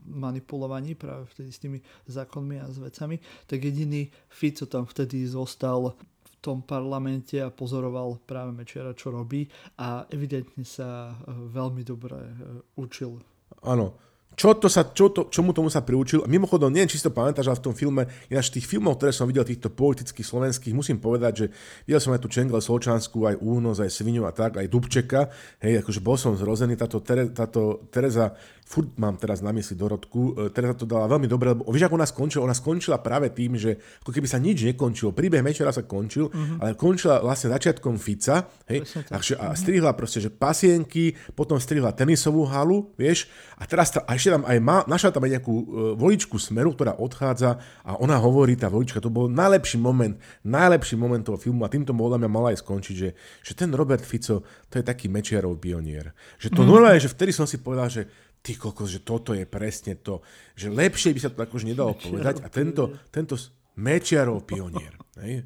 manipulovaní 0.09 0.97
práve 0.97 1.29
vtedy 1.29 1.49
s 1.53 1.61
tými 1.61 1.79
zákonmi 2.09 2.57
a 2.57 2.65
s 2.65 2.81
vecami, 2.81 3.21
tak 3.45 3.61
jediný 3.61 4.09
Fico 4.25 4.65
tam 4.65 4.89
vtedy 4.89 5.29
zostal 5.29 5.93
v 6.25 6.33
tom 6.41 6.65
parlamente 6.65 7.37
a 7.37 7.53
pozoroval 7.53 8.17
práve 8.25 8.49
Mečera, 8.55 8.97
čo 8.97 9.13
robí 9.13 9.45
a 9.77 10.07
evidentne 10.09 10.65
sa 10.65 11.13
e, 11.13 11.35
veľmi 11.51 11.83
dobre 11.83 12.15
e, 12.15 12.31
učil. 12.79 13.19
Áno, 13.59 14.08
čo 14.39 14.55
to 14.55 14.71
sa, 14.71 14.87
čo 14.87 15.11
to, 15.11 15.27
čomu 15.27 15.51
tomu 15.51 15.67
sa 15.67 15.83
priučil. 15.83 16.23
Mimochodom, 16.23 16.71
neviem, 16.71 16.87
či 16.87 16.95
si 16.95 17.03
to 17.03 17.11
pamätáš, 17.11 17.51
ale 17.51 17.59
v 17.59 17.65
tom 17.67 17.75
filme, 17.75 18.07
ináč 18.31 18.55
tých 18.55 18.63
filmov, 18.63 18.95
ktoré 18.95 19.11
som 19.11 19.27
videl, 19.27 19.43
týchto 19.43 19.67
politických 19.67 20.23
slovenských, 20.23 20.71
musím 20.71 21.03
povedať, 21.03 21.33
že 21.35 21.45
videl 21.83 21.99
som 21.99 22.15
aj 22.15 22.23
tu 22.23 22.31
Čengel 22.31 22.63
Solčansku, 22.63 23.27
aj 23.27 23.35
Únos, 23.43 23.83
aj 23.83 23.91
Svinu 23.91 24.23
a 24.23 24.31
tak, 24.31 24.55
aj 24.55 24.71
Dubčeka. 24.71 25.27
Hej, 25.59 25.83
akože 25.83 25.99
bol 25.99 26.15
som 26.15 26.39
zrozený, 26.39 26.79
táto, 26.79 27.03
Tere, 27.03 27.35
táto 27.35 27.91
Tereza 27.91 28.31
furt 28.69 28.93
mám 29.01 29.17
teraz 29.17 29.41
na 29.41 29.49
mysli 29.49 29.73
Dorotku, 29.73 30.37
e, 30.37 30.53
Teresa 30.53 30.77
to 30.77 30.85
dala 30.85 31.09
veľmi 31.09 31.25
dobre, 31.25 31.57
lebo 31.57 31.65
vieš, 31.73 31.89
ako 31.89 31.97
ona 31.97 32.05
skončila? 32.05 32.45
Ona 32.45 32.53
skončila 32.53 33.01
práve 33.01 33.33
tým, 33.33 33.57
že 33.57 33.81
ako 34.05 34.13
keby 34.13 34.29
sa 34.29 34.37
nič 34.37 34.61
nekončilo. 34.61 35.09
Príbeh 35.09 35.41
Mečera 35.41 35.73
sa 35.73 35.81
končil, 35.81 36.29
uh-huh. 36.29 36.61
ale 36.61 36.77
končila 36.77 37.17
vlastne 37.17 37.49
začiatkom 37.49 37.97
Fica, 37.97 38.45
hej, 38.69 38.85
a, 39.09 39.17
a 39.17 39.47
strihla 39.57 39.97
proste, 39.97 40.21
že 40.21 40.29
pasienky, 40.29 41.17
potom 41.33 41.57
strihla 41.57 41.97
tenisovú 41.97 42.45
halu, 42.45 42.93
vieš, 42.93 43.25
a 43.57 43.65
teraz 43.65 43.89
tá, 43.89 44.05
a 44.05 44.13
ešte 44.13 44.37
tam 44.37 44.45
aj 44.45 44.57
má, 44.61 44.85
našla 44.85 45.17
tam 45.17 45.25
aj 45.25 45.41
nejakú 45.41 45.53
uh, 45.57 45.65
voličku 45.97 46.37
Smeru, 46.37 46.77
ktorá 46.77 46.93
odchádza 47.01 47.57
a 47.81 47.97
ona 47.97 48.21
hovorí, 48.21 48.53
tá 48.53 48.69
volička, 48.69 49.01
to 49.01 49.09
bol 49.09 49.25
najlepší 49.25 49.81
moment, 49.81 50.13
najlepší 50.45 50.93
moment 50.93 51.25
toho 51.25 51.41
filmu 51.41 51.65
a 51.65 51.73
týmto 51.73 51.89
podľa 51.97 52.21
mňa 52.21 52.29
mala 52.29 52.47
aj 52.53 52.61
skončiť, 52.61 52.95
že, 52.95 53.09
že 53.41 53.53
ten 53.57 53.73
Robert 53.73 54.05
Fico, 54.05 54.45
to 54.69 54.77
je 54.77 54.85
taký 54.85 55.09
Mečiarov 55.09 55.57
pionier. 55.57 56.13
Že 56.37 56.53
to 56.53 56.61
uh-huh. 56.61 56.69
normálne, 56.69 57.01
že 57.01 57.09
vtedy 57.09 57.33
som 57.33 57.49
si 57.49 57.57
povedal, 57.57 57.89
že 57.89 58.28
ty 58.39 58.55
kokos, 58.55 58.89
že 58.89 59.03
toto 59.03 59.35
je 59.35 59.43
presne 59.43 59.99
to, 59.99 60.23
že 60.55 60.71
lepšie 60.71 61.11
by 61.11 61.19
sa 61.19 61.29
to 61.29 61.39
akože 61.43 61.67
nedalo 61.67 61.93
Mečiarov 61.95 61.99
povedať 61.99 62.41
a 62.43 62.47
tento, 62.47 62.95
tento 63.11 63.35
Mečiarov 63.79 64.47
pionier. 64.47 64.95
Hej? 65.19 65.43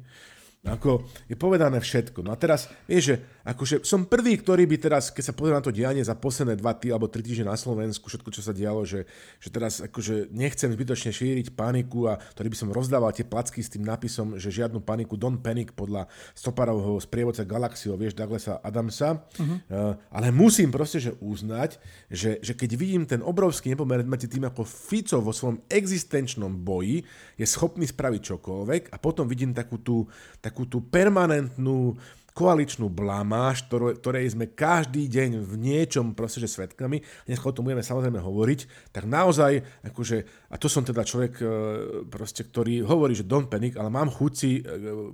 Ako 0.64 1.04
je 1.28 1.36
povedané 1.36 1.76
všetko. 1.82 2.24
No 2.24 2.32
a 2.32 2.40
teraz, 2.40 2.72
vieš, 2.88 3.14
že 3.14 3.16
akože 3.44 3.84
som 3.84 4.08
prvý, 4.08 4.40
ktorý 4.40 4.64
by 4.64 4.76
teraz, 4.80 5.12
keď 5.12 5.24
sa 5.30 5.36
pozrie 5.36 5.52
na 5.52 5.60
to 5.60 5.68
dianie 5.68 6.00
za 6.00 6.16
posledné 6.16 6.56
dva 6.56 6.72
tý, 6.72 6.88
alebo 6.88 7.12
tri 7.12 7.20
týždne 7.20 7.52
na 7.52 7.60
Slovensku, 7.60 8.08
všetko, 8.08 8.32
čo 8.32 8.40
sa 8.40 8.56
dialo, 8.56 8.88
že, 8.88 9.04
že 9.36 9.48
teraz 9.52 9.84
akože 9.84 10.32
nechcem 10.32 10.72
zbytočne 10.72 11.12
šíriť 11.12 11.52
paniku 11.52 12.08
a 12.08 12.16
ktorý 12.16 12.48
by 12.48 12.58
som 12.58 12.72
rozdával 12.72 13.12
tie 13.12 13.28
placky 13.28 13.60
s 13.60 13.68
tým 13.68 13.84
nápisom, 13.84 14.40
že 14.40 14.48
žiadnu 14.48 14.80
paniku, 14.80 15.20
don't 15.20 15.44
panic 15.44 15.76
podľa 15.76 16.08
stoparovho 16.32 16.96
sprievodca 17.04 17.44
Galaxio, 17.44 18.00
vieš, 18.00 18.16
Douglasa 18.16 18.64
Adamsa. 18.64 19.20
Uh-huh. 19.36 19.60
Uh, 19.68 19.92
ale 20.08 20.32
musím 20.32 20.72
proste, 20.72 20.96
že 21.04 21.12
uznať, 21.20 21.76
že, 22.08 22.40
že 22.40 22.56
keď 22.56 22.70
vidím 22.80 23.04
ten 23.04 23.20
obrovský 23.20 23.76
nepomer 23.76 24.00
medzi 24.08 24.24
tým, 24.24 24.48
ako 24.48 24.64
Fico 24.64 25.20
vo 25.20 25.36
svojom 25.36 25.60
existenčnom 25.68 26.64
boji 26.64 27.04
je 27.36 27.44
schopný 27.44 27.84
spraviť 27.84 28.20
čokoľvek 28.32 28.82
a 28.88 28.96
potom 28.96 29.28
vidím 29.28 29.52
takú 29.52 29.84
tú, 29.84 30.08
takú 30.40 30.64
tú 30.64 30.80
permanentnú 30.80 32.00
koaličnú 32.34 32.90
blamáž, 32.90 33.62
ktorej 33.70 34.34
sme 34.34 34.50
každý 34.50 35.06
deň 35.06 35.38
v 35.46 35.54
niečom 35.54 36.18
proste, 36.18 36.42
že 36.42 36.50
svetkami, 36.50 36.98
dnes 37.30 37.38
o 37.38 37.54
tom 37.54 37.70
budeme 37.70 37.86
samozrejme 37.86 38.18
hovoriť, 38.18 38.90
tak 38.90 39.06
naozaj, 39.06 39.62
akože, 39.86 40.50
a 40.50 40.58
to 40.58 40.66
som 40.66 40.82
teda 40.82 41.06
človek, 41.06 41.32
e, 41.38 41.46
proste, 42.10 42.42
ktorý 42.42 42.82
hovorí, 42.82 43.14
že 43.14 43.22
don't 43.22 43.46
panic, 43.46 43.78
ale 43.78 43.86
mám 43.86 44.10
chuť 44.10 44.32
si 44.34 44.58
e, 44.58 44.62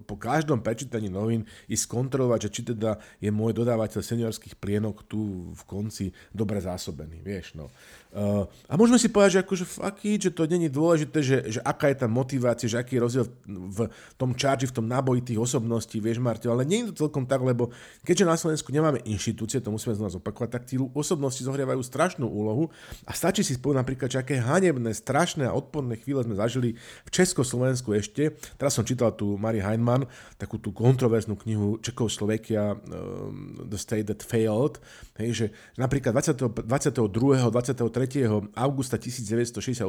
po 0.09 0.17
každom 0.17 0.65
prečítaní 0.65 1.13
novín 1.13 1.45
ísť 1.69 1.93
kontrolovať, 1.93 2.49
že 2.49 2.53
či 2.57 2.61
teda 2.73 2.97
je 3.21 3.29
môj 3.29 3.53
dodávateľ 3.53 4.01
seniorských 4.01 4.57
plienok 4.57 5.05
tu 5.05 5.53
v 5.53 5.63
konci 5.69 6.09
dobre 6.33 6.65
zásobený, 6.65 7.21
vieš, 7.21 7.53
no. 7.53 7.69
Uh, 8.11 8.43
a 8.67 8.75
môžeme 8.75 8.99
si 8.99 9.07
povedať, 9.07 9.39
že 9.39 9.43
akože 9.47 9.65
faký, 9.71 10.19
že 10.19 10.35
to 10.35 10.43
není 10.43 10.67
dôležité, 10.67 11.23
že, 11.23 11.37
že 11.47 11.61
aká 11.63 11.95
je 11.95 12.03
tá 12.03 12.11
motivácia, 12.11 12.67
že 12.67 12.83
aký 12.83 12.99
je 12.99 13.05
rozdiel 13.07 13.27
v, 13.47 13.87
tom 14.19 14.35
charge, 14.35 14.67
v 14.67 14.75
tom 14.75 14.91
náboji 14.91 15.31
tých 15.31 15.39
osobností, 15.39 16.03
vieš 16.03 16.19
Marťo, 16.19 16.51
ale 16.51 16.67
nie 16.67 16.91
je 16.91 16.91
to 16.91 17.07
celkom 17.11 17.27
tak, 17.27 17.43
lebo 17.43 17.75
keďže 18.07 18.23
na 18.23 18.39
Slovensku 18.39 18.71
nemáme 18.71 19.03
inštitúcie, 19.03 19.59
to 19.59 19.75
musíme 19.75 19.99
znova 19.99 20.15
zopakovať, 20.15 20.51
tak 20.55 20.63
tí 20.63 20.79
osobnosti 20.79 21.43
zohrievajú 21.43 21.83
strašnú 21.83 22.31
úlohu 22.31 22.71
a 23.03 23.11
stačí 23.11 23.43
si 23.43 23.59
spomenúť 23.59 23.83
napríklad, 23.83 24.09
že 24.15 24.23
aké 24.23 24.39
hanebné, 24.39 24.95
strašné 24.95 25.51
a 25.51 25.57
odporné 25.59 25.99
chvíle 25.99 26.23
sme 26.23 26.39
zažili 26.39 26.79
v 26.79 27.11
Československu 27.11 27.91
ešte. 27.99 28.39
Teraz 28.55 28.79
som 28.79 28.87
čítal 28.87 29.11
tu 29.19 29.35
Mari 29.35 29.59
Heinman, 29.59 30.07
takú 30.39 30.63
tú 30.63 30.71
kontroverznú 30.71 31.35
knihu 31.43 31.83
Čekoslovakia 31.83 32.79
um, 32.79 33.59
The 33.67 33.75
State 33.75 34.07
That 34.07 34.23
Failed, 34.23 34.79
hej, 35.19 35.31
že 35.35 35.47
napríklad 35.75 36.15
20, 36.15 36.63
22. 36.71 37.51
23 37.51 38.55
augusta 38.55 39.01
1968, 39.01 39.83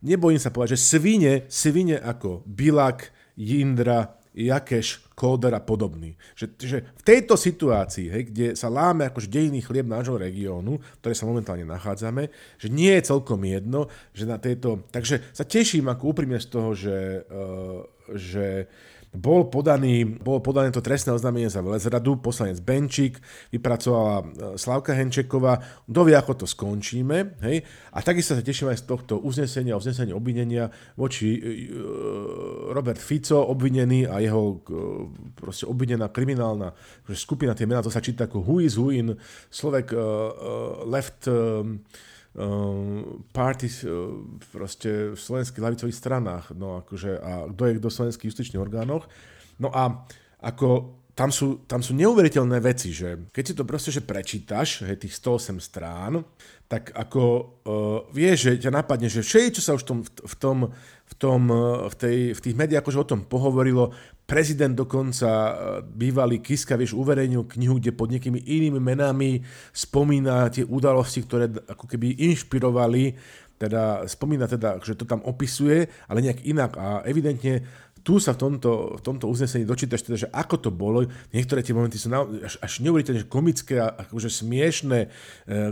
nebojím 0.00 0.40
sa 0.40 0.48
povedať, 0.48 0.78
že 0.78 0.96
svine, 0.96 1.32
svine 1.52 2.00
ako 2.00 2.46
Bilak, 2.48 3.12
Jindra, 3.38 4.17
Jakeš, 4.38 5.10
Kóder 5.18 5.50
a 5.50 5.58
podobný. 5.58 6.14
Že, 6.38 6.46
že 6.62 6.78
v 6.94 7.02
tejto 7.02 7.34
situácii, 7.34 8.06
hej, 8.06 8.22
kde 8.30 8.46
sa 8.54 8.70
láme 8.70 9.10
akože 9.10 9.26
dejný 9.26 9.66
chlieb 9.66 9.90
nášho 9.90 10.14
regiónu, 10.14 10.78
v 10.78 11.18
sa 11.18 11.26
momentálne 11.26 11.66
nachádzame, 11.66 12.30
že 12.54 12.70
nie 12.70 12.94
je 12.94 13.08
celkom 13.10 13.42
jedno, 13.42 13.90
že 14.14 14.30
na 14.30 14.38
tejto... 14.38 14.86
Takže 14.94 15.34
sa 15.34 15.42
teším 15.42 15.90
ako 15.90 16.14
úprimne 16.14 16.38
z 16.38 16.48
toho, 16.54 16.70
že, 16.70 17.26
uh, 17.26 17.82
že 18.14 18.70
bol 19.18 19.50
podaný, 19.50 20.06
bolo 20.06 20.38
podané 20.38 20.70
to 20.70 20.78
trestné 20.78 21.10
oznámenie 21.10 21.50
za 21.50 21.58
velezradu, 21.58 22.22
poslanec 22.22 22.62
Benčík, 22.62 23.18
vypracovala 23.50 24.16
e, 24.22 24.24
Slavka 24.54 24.94
Henčeková, 24.94 25.58
kto 25.90 26.00
vie, 26.06 26.14
ako 26.14 26.32
to 26.38 26.46
skončíme, 26.46 27.42
hej? 27.42 27.66
A 27.90 27.98
takisto 27.98 28.38
sa 28.38 28.46
teším 28.46 28.70
aj 28.70 28.78
z 28.78 28.84
tohto 28.86 29.18
uznesenia, 29.18 29.74
uznesenia 29.74 30.14
obvinenia 30.14 30.70
voči 30.94 31.34
uh, 31.34 32.70
Robert 32.70 33.00
Fico, 33.02 33.42
obvinený 33.42 34.06
a 34.06 34.22
jeho 34.22 34.62
proste 35.34 35.66
obvinená 35.66 36.12
kriminálna 36.14 36.70
skupina, 37.10 37.58
tie 37.58 37.66
mená, 37.66 37.82
to 37.82 37.90
sa 37.90 38.04
číta 38.04 38.30
ako 38.30 38.46
who 38.46 38.62
is 38.62 38.78
who 38.78 38.94
in 38.94 39.18
Slovak 39.50 39.90
uh, 39.90 40.86
left 40.86 41.26
uh, 41.26 41.66
Parties 43.34 43.82
eh, 43.82 43.90
proste 44.54 45.12
v 45.12 45.18
slovenských 45.18 45.64
lavicových 45.64 45.98
stranách, 45.98 46.54
no 46.54 46.78
akože, 46.86 47.18
a 47.18 47.50
kto 47.50 47.62
je 47.66 47.76
kto 47.82 47.88
v 47.90 47.96
slovenských 47.98 48.28
justičných 48.30 48.62
orgánoch. 48.62 49.10
No 49.58 49.74
a 49.74 50.06
ako 50.38 50.98
tam 51.18 51.34
sú, 51.34 51.66
tam 51.66 51.82
sú 51.82 51.98
neuveriteľné 51.98 52.62
veci, 52.62 52.94
že 52.94 53.34
keď 53.34 53.42
si 53.42 53.54
to 53.58 53.66
proste 53.66 53.90
že 53.90 54.06
prečítaš, 54.06 54.86
hej, 54.86 55.02
tých 55.02 55.18
108 55.18 55.58
strán, 55.58 56.22
tak 56.70 56.94
ako 56.94 57.22
uh, 57.26 58.06
vieš, 58.14 58.54
že 58.54 58.62
ťa 58.62 58.70
napadne, 58.70 59.10
že 59.10 59.26
všetko, 59.26 59.56
čo 59.58 59.62
sa 59.66 59.74
už 59.74 59.82
tom, 59.82 60.06
v 60.06 60.34
tom, 60.38 60.70
tom, 61.18 61.50
v, 61.90 61.94
tej, 61.98 62.16
v 62.32 62.40
tých 62.40 62.54
médiách 62.54 62.86
akože 62.86 63.02
o 63.02 63.10
tom 63.10 63.20
pohovorilo, 63.26 63.90
prezident 64.28 64.76
dokonca, 64.76 65.26
uh, 65.26 65.52
bývalý 65.82 66.38
Kiska, 66.38 66.78
vieš, 66.78 66.94
uverejnil 66.94 67.48
knihu, 67.58 67.80
kde 67.80 67.96
pod 67.96 68.12
nejakými 68.12 68.44
inými 68.44 68.78
menami 68.78 69.42
spomína 69.72 70.52
tie 70.52 70.62
udalosti, 70.62 71.24
ktoré 71.24 71.48
ako 71.48 71.84
keby 71.90 72.22
inšpirovali 72.28 73.16
teda 73.58 74.06
spomína 74.06 74.46
teda, 74.46 74.78
že 74.78 74.94
to 74.94 75.02
tam 75.02 75.18
opisuje, 75.26 75.90
ale 76.06 76.22
nejak 76.22 76.46
inak. 76.46 76.78
A 76.78 77.02
evidentne 77.02 77.66
tu 78.08 78.16
sa 78.16 78.32
v 78.32 78.40
tomto, 78.40 78.96
v 78.96 79.02
tomto 79.04 79.28
uznesení 79.28 79.68
dočítaš 79.68 80.00
teda, 80.00 80.16
že 80.16 80.28
ako 80.32 80.56
to 80.64 80.70
bolo. 80.72 81.04
Niektoré 81.28 81.60
tie 81.60 81.76
momenty 81.76 82.00
sú 82.00 82.08
na, 82.08 82.24
až, 82.24 82.56
až 82.56 82.80
neuveriteľne 82.80 83.28
komické 83.28 83.84
a 83.84 83.92
akože 83.92 84.32
smiešné, 84.32 84.98
e, 85.04 85.08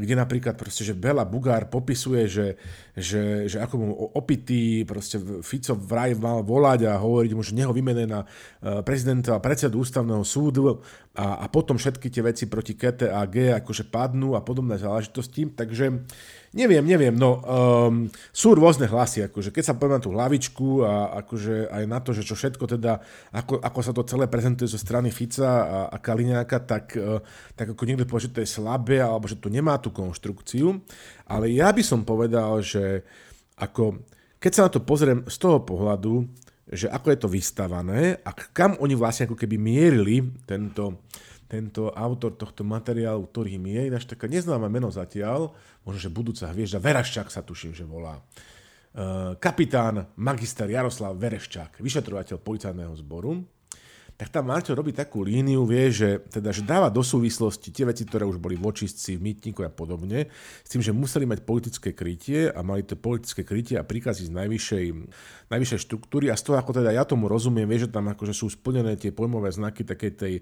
kde 0.05 0.14
napríklad 0.20 0.53
proste, 0.61 0.85
že 0.85 0.92
Bela 0.92 1.25
Bugár 1.25 1.72
popisuje, 1.72 2.29
že, 2.29 2.61
že, 2.92 3.49
že 3.49 3.57
ako 3.57 3.75
mu 3.81 3.88
opitý 4.12 4.85
proste 4.85 5.16
Fico 5.40 5.72
vraj 5.81 6.12
mal 6.20 6.44
volať 6.44 6.92
a 6.92 7.01
hovoriť 7.01 7.33
mu, 7.33 7.40
že 7.40 7.57
neho 7.57 7.72
vymené 7.72 8.05
na 8.05 8.29
e, 8.61 8.85
prezidenta 8.85 9.33
a 9.33 9.40
predsedu 9.40 9.81
ústavného 9.81 10.20
súdu 10.20 10.85
a, 11.16 11.40
a 11.40 11.46
potom 11.49 11.81
všetky 11.81 12.12
tie 12.12 12.20
veci 12.20 12.44
proti 12.53 12.77
KTAG 12.77 13.64
akože 13.64 13.88
padnú 13.88 14.37
a 14.37 14.44
podobné 14.44 14.77
záležitosti. 14.77 15.49
Takže 15.57 16.05
Neviem, 16.57 16.88
neviem, 16.88 17.12
no 17.12 17.45
um, 17.45 18.09
sú 18.33 18.57
rôzne 18.57 18.88
hlasy, 18.88 19.29
akože 19.29 19.53
keď 19.53 19.64
sa 19.69 19.77
poviem 19.77 20.01
na 20.01 20.05
tú 20.05 20.09
hlavičku 20.16 20.88
a 20.88 21.21
akože 21.21 21.69
aj 21.69 21.85
na 21.85 22.01
to, 22.01 22.16
že 22.16 22.25
čo 22.25 22.33
všetko 22.33 22.64
teda, 22.64 22.97
ako, 23.37 23.61
ako 23.61 23.81
sa 23.85 23.92
to 23.92 24.09
celé 24.09 24.25
prezentuje 24.25 24.64
zo 24.64 24.81
strany 24.81 25.12
Fica 25.12 25.45
a, 25.45 25.79
a 25.92 25.97
Kaliňáka, 26.01 26.64
tak, 26.64 26.97
uh, 26.97 27.21
tak 27.53 27.77
ako 27.77 27.83
niekto 27.85 28.09
povie, 28.09 28.33
že 28.33 28.33
to 28.33 28.40
je 28.40 28.49
slabé 28.49 29.05
alebo 29.05 29.29
že 29.29 29.37
to 29.37 29.53
nemá 29.53 29.77
tú 29.77 29.92
konštrukciu, 29.92 30.81
ale 31.29 31.53
ja 31.53 31.69
by 31.69 31.85
som 31.85 32.09
povedal, 32.09 32.64
že 32.64 33.05
ako, 33.61 34.01
keď 34.40 34.51
sa 34.57 34.64
na 34.64 34.71
to 34.73 34.81
pozriem 34.81 35.29
z 35.29 35.37
toho 35.37 35.61
pohľadu, 35.61 36.25
že 36.73 36.88
ako 36.88 37.07
je 37.12 37.19
to 37.21 37.29
vystavané 37.29 38.16
a 38.25 38.33
kam 38.33 38.81
oni 38.81 38.97
vlastne 38.99 39.29
ako 39.29 39.38
keby 39.38 39.61
mierili 39.61 40.25
tento, 40.49 41.05
tento 41.47 41.95
autor 41.95 42.35
tohto 42.35 42.67
materiálu, 42.67 43.27
ktorým 43.31 43.63
je 43.71 43.83
ináč 43.89 44.05
taká 44.07 44.27
neznáma 44.27 44.67
meno 44.67 44.91
zatiaľ, 44.91 45.55
možno, 45.87 46.01
že 46.03 46.11
budúca 46.11 46.51
hviezda, 46.51 46.83
Veraščák 46.83 47.31
sa 47.31 47.47
tuším, 47.47 47.73
že 47.75 47.87
volá. 47.87 48.19
Uh, 48.97 49.37
kapitán, 49.37 50.09
magister 50.17 50.67
Jaroslav 50.67 51.15
Vereščák, 51.21 51.79
vyšetrovateľ 51.85 52.37
policajného 52.41 52.95
zboru, 52.99 53.45
tak 54.16 54.33
tam 54.33 54.48
Marťo 54.48 54.72
robí 54.72 54.96
takú 54.96 55.20
líniu, 55.20 55.68
vie, 55.68 55.92
že, 55.92 56.24
teda, 56.33 56.48
že 56.48 56.64
dáva 56.64 56.88
do 56.88 57.05
súvislosti 57.05 57.68
tie 57.68 57.85
veci, 57.85 58.09
ktoré 58.09 58.24
už 58.24 58.40
boli 58.40 58.57
v 58.57 58.64
v 58.72 59.20
mýtniku 59.20 59.61
a 59.61 59.68
podobne, 59.68 60.33
s 60.64 60.68
tým, 60.72 60.81
že 60.81 60.96
museli 60.96 61.29
mať 61.29 61.44
politické 61.44 61.92
krytie 61.92 62.48
a 62.48 62.64
mali 62.64 62.81
to 62.81 62.96
politické 62.96 63.44
krytie 63.44 63.76
a 63.76 63.85
príkazy 63.85 64.29
z 64.29 64.33
najvyššej, 64.33 64.87
najvyššej 65.52 65.81
štruktúry 65.85 66.33
a 66.33 66.37
z 66.40 66.48
toho, 66.48 66.57
ako 66.57 66.81
teda 66.81 66.96
ja 66.96 67.05
tomu 67.05 67.29
rozumiem, 67.29 67.68
vie, 67.68 67.85
že 67.85 67.92
tam 67.92 68.09
akože 68.09 68.33
sú 68.33 68.48
splnené 68.48 68.96
tie 68.96 69.12
pojmové 69.12 69.52
znaky 69.52 69.85
takej 69.85 70.12
tej 70.16 70.35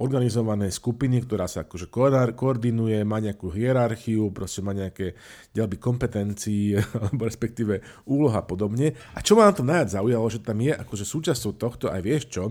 organizovanej 0.00 0.72
skupiny, 0.72 1.20
ktorá 1.20 1.44
sa 1.44 1.68
akože 1.68 1.92
koordinuje, 2.32 3.04
má 3.04 3.20
nejakú 3.20 3.52
hierarchiu, 3.52 4.32
proste 4.32 4.64
má 4.64 4.72
nejaké 4.72 5.12
dielby 5.52 5.76
kompetencií, 5.76 6.80
alebo 7.04 7.28
respektíve 7.28 7.84
úloha 8.08 8.40
a 8.40 8.48
podobne. 8.48 8.96
A 9.12 9.20
čo 9.20 9.36
ma 9.36 9.44
na 9.44 9.52
to 9.52 9.60
najviac 9.60 9.92
zaujalo, 9.92 10.26
že 10.32 10.40
tam 10.40 10.56
je 10.64 10.72
akože 10.72 11.04
súčasťou 11.04 11.52
tohto 11.60 11.92
aj 11.92 12.00
vieš 12.00 12.32
čo, 12.32 12.48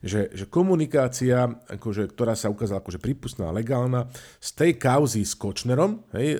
že, 0.00 0.32
že 0.32 0.48
komunikácia, 0.48 1.44
akože, 1.68 2.08
ktorá 2.16 2.32
sa 2.32 2.48
ukázala 2.48 2.80
akože 2.80 3.00
prípustná 3.00 3.52
a 3.52 3.56
legálna, 3.56 4.08
z 4.40 4.50
tej 4.56 4.72
kauzy 4.80 5.28
s 5.28 5.36
Kočnerom, 5.36 6.08
hej, 6.16 6.36
e, 6.36 6.38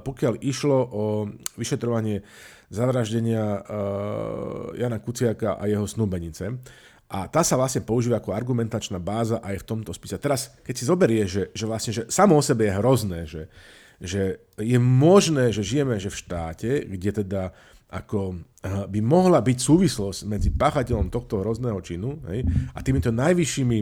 pokiaľ 0.00 0.40
išlo 0.40 0.78
o 0.80 1.04
vyšetrovanie 1.60 2.24
zavraždenia 2.72 3.44
e, 3.44 3.60
Jana 4.80 4.98
Kuciaka 5.04 5.60
a 5.60 5.68
jeho 5.68 5.84
snúbenice, 5.84 6.56
a 7.14 7.30
tá 7.30 7.44
sa 7.46 7.54
vlastne 7.54 7.84
používa 7.84 8.18
ako 8.18 8.34
argumentačná 8.34 8.98
báza 8.98 9.38
aj 9.44 9.62
v 9.62 9.68
tomto 9.68 9.92
spise. 9.94 10.18
Teraz, 10.18 10.50
keď 10.66 10.74
si 10.74 10.88
zoberie, 10.88 11.22
že, 11.28 11.52
že 11.54 11.64
vlastne, 11.68 11.92
že 11.94 12.02
samo 12.10 12.34
o 12.34 12.42
sebe 12.42 12.66
je 12.66 12.76
hrozné, 12.80 13.20
že, 13.28 13.42
že 14.02 14.22
je 14.58 14.78
možné, 14.80 15.54
že 15.54 15.62
žijeme 15.62 16.00
že 16.00 16.10
v 16.10 16.20
štáte, 16.20 16.70
kde 16.82 17.10
teda 17.22 17.42
ako 17.94 18.18
eh, 18.34 18.84
by 18.90 19.00
mohla 19.00 19.38
byť 19.38 19.58
súvislosť 19.58 20.20
medzi 20.26 20.50
páchateľom 20.50 21.14
tohto 21.14 21.38
hrozného 21.40 21.78
činu 21.78 22.18
hej, 22.26 22.42
a 22.74 22.78
týmito 22.82 23.14
najvyššími 23.14 23.78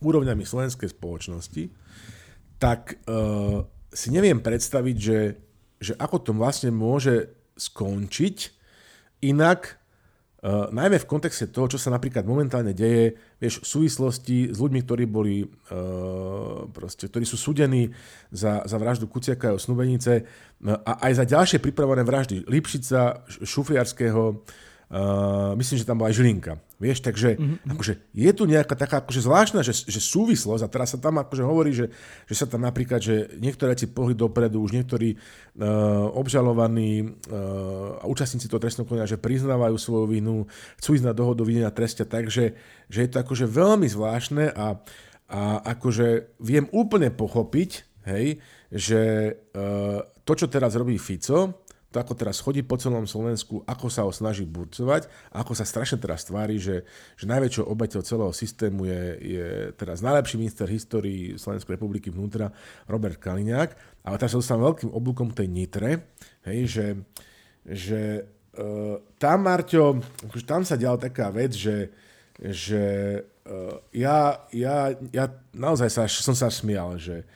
úrovňami 0.00 0.44
slovenskej 0.48 0.96
spoločnosti, 0.96 1.68
tak 2.56 3.00
uh, 3.04 3.64
si 3.92 4.08
neviem 4.12 4.40
predstaviť, 4.40 4.96
že, 4.96 5.20
že 5.76 5.92
ako 5.96 6.16
to 6.24 6.32
vlastne 6.36 6.72
môže 6.72 7.36
skončiť. 7.56 8.36
Inak, 9.28 9.79
Uh, 10.40 10.72
najmä 10.72 10.96
v 10.96 11.04
kontexte 11.04 11.52
toho, 11.52 11.68
čo 11.68 11.76
sa 11.76 11.92
napríklad 11.92 12.24
momentálne 12.24 12.72
deje, 12.72 13.12
vieš, 13.36 13.60
v 13.60 13.66
súvislosti 13.76 14.48
s 14.48 14.56
ľuďmi, 14.56 14.80
ktorí 14.88 15.04
boli, 15.04 15.44
uh, 15.44 16.64
proste, 16.72 17.12
ktorí 17.12 17.28
sú 17.28 17.36
súdení 17.36 17.92
za, 18.32 18.64
za 18.64 18.76
vraždu 18.80 19.04
Kuciaka 19.04 19.52
a 19.52 19.60
Snubenice 19.60 20.24
uh, 20.24 20.80
a 20.80 21.04
aj 21.06 21.12
za 21.20 21.24
ďalšie 21.28 21.60
pripravené 21.60 22.08
vraždy. 22.08 22.48
Lipšica, 22.48 23.28
Šufiarského, 23.44 24.40
Uh, 24.40 24.68
myslím, 25.54 25.78
že 25.78 25.86
tam 25.86 26.02
bola 26.02 26.10
aj 26.10 26.18
Žilinka. 26.18 26.58
Vieš, 26.82 27.04
takže 27.04 27.38
mm-hmm. 27.38 27.70
akože 27.76 27.92
je 28.10 28.30
tu 28.34 28.42
nejaká 28.48 28.74
taká 28.74 29.04
akože 29.04 29.22
zvláštna 29.22 29.60
že, 29.62 29.86
že 29.86 30.00
súvislosť 30.00 30.64
a 30.64 30.72
teraz 30.72 30.96
sa 30.96 30.98
tam 30.98 31.22
akože 31.22 31.44
hovorí, 31.46 31.70
že, 31.70 31.92
že 32.26 32.34
sa 32.34 32.48
tam 32.48 32.66
napríklad, 32.66 32.98
že 32.98 33.36
niektoré 33.38 33.78
si 33.78 33.86
pohli 33.86 34.16
dopredu, 34.16 34.64
už 34.64 34.74
niektorí 34.74 35.14
uh, 35.14 36.10
obžalovaní 36.16 37.06
uh, 37.06 38.02
účastníci 38.02 38.50
toho 38.50 38.58
trestného 38.58 38.88
konania, 38.88 39.06
že 39.06 39.20
priznávajú 39.20 39.76
svoju 39.78 40.06
vinu, 40.10 40.48
chcú 40.82 40.98
ísť 40.98 41.06
na 41.06 41.14
dohodu 41.14 41.44
videnia 41.46 41.70
trestia, 41.70 42.08
takže 42.08 42.56
že 42.88 42.98
je 42.98 43.10
to 43.12 43.22
akože 43.22 43.46
veľmi 43.46 43.86
zvláštne 43.86 44.50
a, 44.50 44.80
a 45.30 45.40
akože 45.70 46.40
viem 46.42 46.66
úplne 46.74 47.12
pochopiť, 47.12 47.70
hej, 48.10 48.40
že 48.72 49.02
uh, 49.54 50.02
to, 50.24 50.32
čo 50.32 50.46
teraz 50.48 50.74
robí 50.74 50.96
Fico, 50.96 51.60
to 51.90 51.98
ako 51.98 52.14
teraz 52.14 52.38
chodí 52.38 52.62
po 52.62 52.78
celom 52.78 53.02
Slovensku, 53.02 53.66
ako 53.66 53.90
sa 53.90 54.06
ho 54.06 54.14
snaží 54.14 54.46
burcovať, 54.46 55.10
ako 55.34 55.58
sa 55.58 55.66
strašne 55.66 55.98
teraz 55.98 56.22
tvári, 56.22 56.62
že, 56.62 56.86
že 57.18 57.26
najväčšou 57.26 57.66
obeťou 57.66 58.06
celého 58.06 58.30
systému 58.30 58.86
je, 58.86 59.02
je 59.18 59.48
teraz 59.74 59.98
najlepší 59.98 60.38
minister 60.38 60.70
histórii 60.70 61.34
Slovenskej 61.34 61.74
republiky 61.74 62.14
vnútra 62.14 62.54
Robert 62.86 63.18
Kaliňák. 63.18 63.74
Ale 64.06 64.16
teraz 64.22 64.32
sa 64.32 64.40
dostávam 64.40 64.70
veľkým 64.70 64.94
oblúkom 64.94 65.34
tej 65.34 65.50
Nitre, 65.50 66.14
hej, 66.46 66.60
že, 66.70 66.86
že 67.66 68.00
uh, 68.54 69.02
tam, 69.18 69.50
Marťo, 69.50 69.98
akože 70.30 70.46
tam 70.46 70.62
sa 70.62 70.78
diala 70.78 70.96
taká 70.96 71.34
vec, 71.34 71.58
že, 71.58 71.90
že 72.38 72.82
uh, 73.50 73.82
ja, 73.90 74.46
ja, 74.54 74.94
ja 75.10 75.24
naozaj 75.50 75.90
sa, 75.90 76.02
som 76.06 76.38
sa 76.38 76.54
smial, 76.54 77.02
že, 77.02 77.26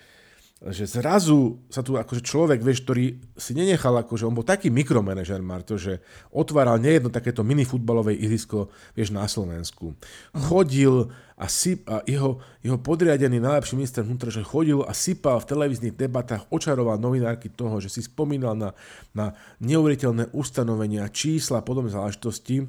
že 0.72 0.88
zrazu 0.88 1.60
sa 1.68 1.84
tu 1.84 2.00
akože 2.00 2.24
človek, 2.24 2.64
vieš, 2.64 2.88
ktorý 2.88 3.20
si 3.36 3.52
nenechal, 3.52 3.92
akože 4.00 4.24
on 4.24 4.32
bol 4.32 4.46
taký 4.46 4.72
mikromanažer, 4.72 5.44
Marto, 5.44 5.76
že 5.76 6.00
otváral 6.32 6.80
nejedno 6.80 7.12
takéto 7.12 7.44
minifutbalové 7.44 8.16
ihrisko, 8.16 8.72
vieš, 8.96 9.12
na 9.12 9.28
Slovensku. 9.28 9.92
Chodil 10.32 11.12
a, 11.36 11.46
syp, 11.50 11.84
a 11.90 12.00
jeho, 12.08 12.40
jeho 12.64 12.78
podriadený 12.80 13.44
najlepší 13.44 13.76
minister 13.76 14.06
vnútra, 14.06 14.32
že 14.32 14.46
chodil 14.46 14.80
a 14.80 14.96
sypal 14.96 15.36
v 15.42 15.50
televíznych 15.52 15.92
debatách, 15.92 16.48
očaroval 16.48 16.96
novinárky 16.96 17.52
toho, 17.52 17.82
že 17.82 17.92
si 17.92 18.00
spomínal 18.00 18.56
na, 18.56 18.70
na 19.12 19.36
neuveriteľné 19.60 20.32
ustanovenia, 20.32 21.12
čísla 21.12 21.60
podobné 21.60 21.92
záležitosti 21.92 22.64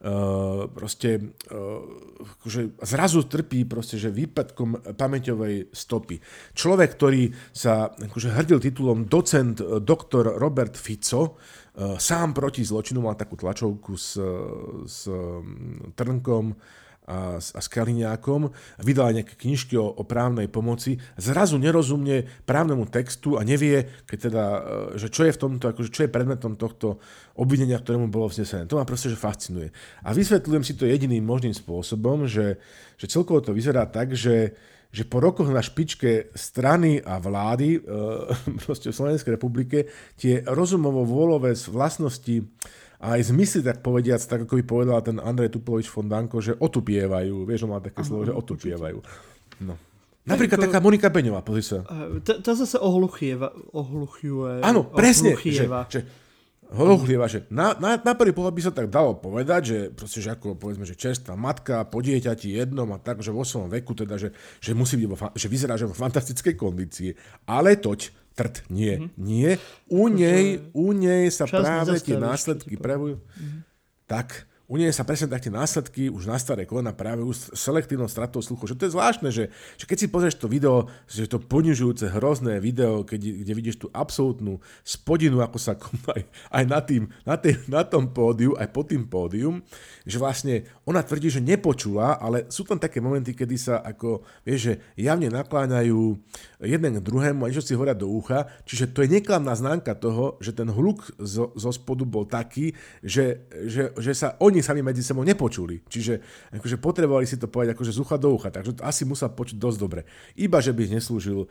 uh, 0.00 0.66
proste 0.72 1.20
uh, 1.50 1.80
akože 2.40 2.80
zrazu 2.84 3.24
trpí 3.28 3.64
proste, 3.68 4.00
že 4.00 4.12
výpadkom 4.12 4.96
pamäťovej 4.96 5.72
stopy. 5.72 6.20
Človek, 6.56 6.88
ktorý 6.96 7.32
sa 7.52 7.92
akože 7.92 8.32
hrdil 8.32 8.58
titulom 8.60 9.08
docent 9.08 9.60
doktor 9.84 10.40
Robert 10.40 10.76
Fico, 10.76 11.36
uh, 11.36 11.96
sám 12.00 12.32
proti 12.32 12.64
zločinu 12.64 13.04
mal 13.04 13.16
takú 13.16 13.36
tlačovku 13.36 13.92
s, 13.96 14.16
s 14.88 15.00
Trnkom, 15.96 16.46
a, 17.10 17.42
a 17.42 17.60
s 17.60 17.66
Kaliňákom, 17.66 18.54
vydala 18.86 19.18
nejaké 19.18 19.34
knižky 19.34 19.74
o, 19.74 19.90
o 19.90 20.06
právnej 20.06 20.46
pomoci, 20.46 21.02
zrazu 21.18 21.58
nerozumie 21.58 22.30
právnemu 22.46 22.86
textu 22.86 23.34
a 23.34 23.42
nevie, 23.42 23.90
keď 24.06 24.18
teda, 24.30 24.44
e, 24.46 24.60
že 25.02 25.10
čo 25.10 25.26
je 25.26 25.34
v 25.34 25.40
tomto, 25.42 25.74
akože 25.74 25.90
čo 25.90 26.06
je 26.06 26.14
predmetom 26.14 26.54
tohto 26.54 27.02
obvinenia, 27.34 27.82
ktorému 27.82 28.06
bolo 28.06 28.30
vznesené. 28.30 28.70
To 28.70 28.78
ma 28.78 28.86
proste 28.86 29.10
že 29.10 29.18
fascinuje. 29.18 29.74
A 30.06 30.14
vysvetľujem 30.14 30.62
si 30.62 30.78
to 30.78 30.86
jediným 30.86 31.26
možným 31.26 31.52
spôsobom, 31.56 32.30
že, 32.30 32.62
že 32.94 33.06
celkovo 33.10 33.42
to 33.42 33.50
vyzerá 33.50 33.90
tak, 33.90 34.14
že, 34.14 34.54
že 34.94 35.02
po 35.02 35.18
rokoch 35.18 35.50
na 35.50 35.62
špičke 35.62 36.30
strany 36.38 37.02
a 37.02 37.18
vlády 37.18 37.78
e, 37.78 37.80
proste 38.64 38.94
v 38.94 38.98
Slovenskej 39.02 39.34
republike 39.34 39.90
tie 40.14 40.46
rozumovo-vôľové 40.46 41.58
vlastnosti 41.74 42.46
a 43.00 43.16
aj 43.16 43.32
zmysly, 43.32 43.64
tak 43.64 43.80
povediac, 43.80 44.20
tak 44.20 44.44
ako 44.44 44.60
by 44.60 44.64
povedal 44.68 45.00
ten 45.00 45.16
Andrej 45.16 45.56
Tuplovič 45.56 45.88
Fondanko, 45.88 46.44
že 46.44 46.52
otupievajú. 46.52 47.48
Vieš, 47.48 47.64
on 47.64 47.72
má 47.72 47.80
také 47.80 48.04
slovo, 48.04 48.28
že 48.28 48.36
otupievajú. 48.36 49.00
No. 49.64 49.74
Napríklad 50.28 50.68
taká 50.68 50.84
Monika 50.84 51.08
Beňová, 51.08 51.40
pozri 51.40 51.64
sa. 51.64 51.80
To 52.20 52.50
zase 52.52 52.76
ohluchieva. 52.76 53.56
Ohluchieva. 53.72 54.60
Áno, 54.60 54.84
presne. 54.84 55.32
Že, 55.32 55.64
že, 55.88 56.00
Holuchlieva, 56.70 57.26
že 57.26 57.50
na, 57.50 57.74
na, 57.82 57.98
na 57.98 58.14
prvý 58.14 58.30
pohľad 58.30 58.54
by 58.54 58.62
sa 58.62 58.70
tak 58.70 58.94
dalo 58.94 59.18
povedať, 59.18 59.62
že 59.66 59.78
proste, 59.90 60.22
že 60.22 60.30
ako 60.30 60.54
povedzme, 60.54 60.86
že 60.86 60.94
čerstvá 60.94 61.34
matka 61.34 61.82
po 61.82 61.98
dieťati 61.98 62.54
jednom 62.54 62.86
a 62.94 63.02
tak, 63.02 63.26
že 63.26 63.34
vo 63.34 63.42
svojom 63.42 63.74
veku 63.74 63.90
teda, 63.98 64.14
že, 64.14 64.30
že 64.62 64.70
musí 64.70 64.94
byť, 64.94 65.34
že 65.34 65.50
vyzerá, 65.50 65.74
že 65.74 65.90
vo 65.90 65.98
fantastickej 65.98 66.54
kondícii. 66.54 67.10
Ale 67.50 67.74
toť, 67.74 68.19
trt, 68.40 68.64
nie, 68.72 68.96
mm-hmm. 68.96 69.12
nie. 69.20 69.50
U 69.92 70.08
nej, 70.08 70.64
u 70.72 70.96
nej 70.96 71.28
sa 71.28 71.44
práve 71.44 72.00
tie 72.00 72.16
následky 72.16 72.80
prejavujú. 72.80 73.20
Mm-hmm. 73.20 73.60
Tak, 74.08 74.48
u 74.70 74.78
sa 74.94 75.02
presne 75.02 75.26
tak 75.26 75.42
tie 75.42 75.50
následky 75.50 76.06
už 76.06 76.30
na 76.30 76.38
staré 76.38 76.62
kolena 76.62 76.94
práve 76.94 77.26
už 77.26 77.58
selektívnou 77.58 78.06
stratou 78.06 78.38
sluchu. 78.38 78.70
Že 78.70 78.78
to 78.78 78.84
je 78.86 78.94
zvláštne, 78.94 79.28
že, 79.34 79.44
že 79.74 79.82
keď 79.82 79.98
si 79.98 80.06
pozrieš 80.06 80.38
to 80.38 80.46
video, 80.46 80.86
že 81.10 81.26
to 81.26 81.42
ponižujúce, 81.42 82.06
hrozné 82.14 82.62
video, 82.62 83.02
keď, 83.02 83.18
kde 83.18 83.52
vidíš 83.58 83.82
tú 83.82 83.86
absolútnu 83.90 84.62
spodinu, 84.86 85.42
ako 85.42 85.58
sa 85.58 85.74
aj, 86.14 86.22
aj 86.54 86.64
na, 86.70 86.78
tým, 86.86 87.10
na, 87.26 87.34
tým, 87.34 87.58
na 87.66 87.82
tom 87.82 88.14
pódiu, 88.14 88.54
aj 88.54 88.70
pod 88.70 88.94
tým 88.94 89.10
pódium, 89.10 89.58
že 90.06 90.22
vlastne 90.22 90.62
ona 90.86 91.02
tvrdí, 91.02 91.34
že 91.34 91.42
nepočula, 91.42 92.22
ale 92.22 92.46
sú 92.46 92.62
tam 92.62 92.78
také 92.78 93.02
momenty, 93.02 93.34
kedy 93.34 93.58
sa 93.58 93.82
ako, 93.82 94.22
vieš, 94.46 94.60
že 94.70 94.74
javne 94.94 95.34
nakláňajú 95.34 96.14
jeden 96.62 96.92
k 96.94 97.02
druhému 97.02 97.42
a 97.42 97.50
niečo 97.50 97.66
si 97.66 97.74
hovoria 97.74 97.98
do 97.98 98.06
ucha, 98.06 98.46
čiže 98.70 98.94
to 98.94 99.02
je 99.02 99.18
neklamná 99.18 99.50
známka 99.50 99.98
toho, 99.98 100.38
že 100.38 100.54
ten 100.54 100.70
hluk 100.70 101.10
zo, 101.18 101.50
zo 101.58 101.70
spodu 101.74 102.06
bol 102.06 102.22
taký, 102.22 102.70
že, 103.02 103.50
že, 103.66 103.90
že 103.98 104.12
sa 104.14 104.38
oni 104.38 104.59
sami 104.62 104.80
medzi 104.84 105.02
sebou 105.04 105.24
nepočuli. 105.26 105.82
Čiže 105.84 106.20
akože 106.56 106.76
potrebovali 106.80 107.26
si 107.26 107.36
to 107.36 107.50
povedať 107.50 107.76
akože 107.76 107.92
z 107.92 107.98
ucha 108.00 108.16
do 108.16 108.30
ucha, 108.32 108.48
takže 108.52 108.80
to 108.80 108.82
asi 108.86 109.02
musel 109.04 109.32
počuť 109.32 109.56
dosť 109.56 109.78
dobre. 109.78 110.00
Iba, 110.36 110.62
že 110.62 110.72
by 110.72 110.96
neslúžil 110.96 111.44
uh, 111.44 111.48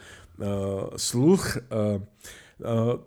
sluch 0.96 1.60
uh, 1.70 2.02
uh, 2.64 2.98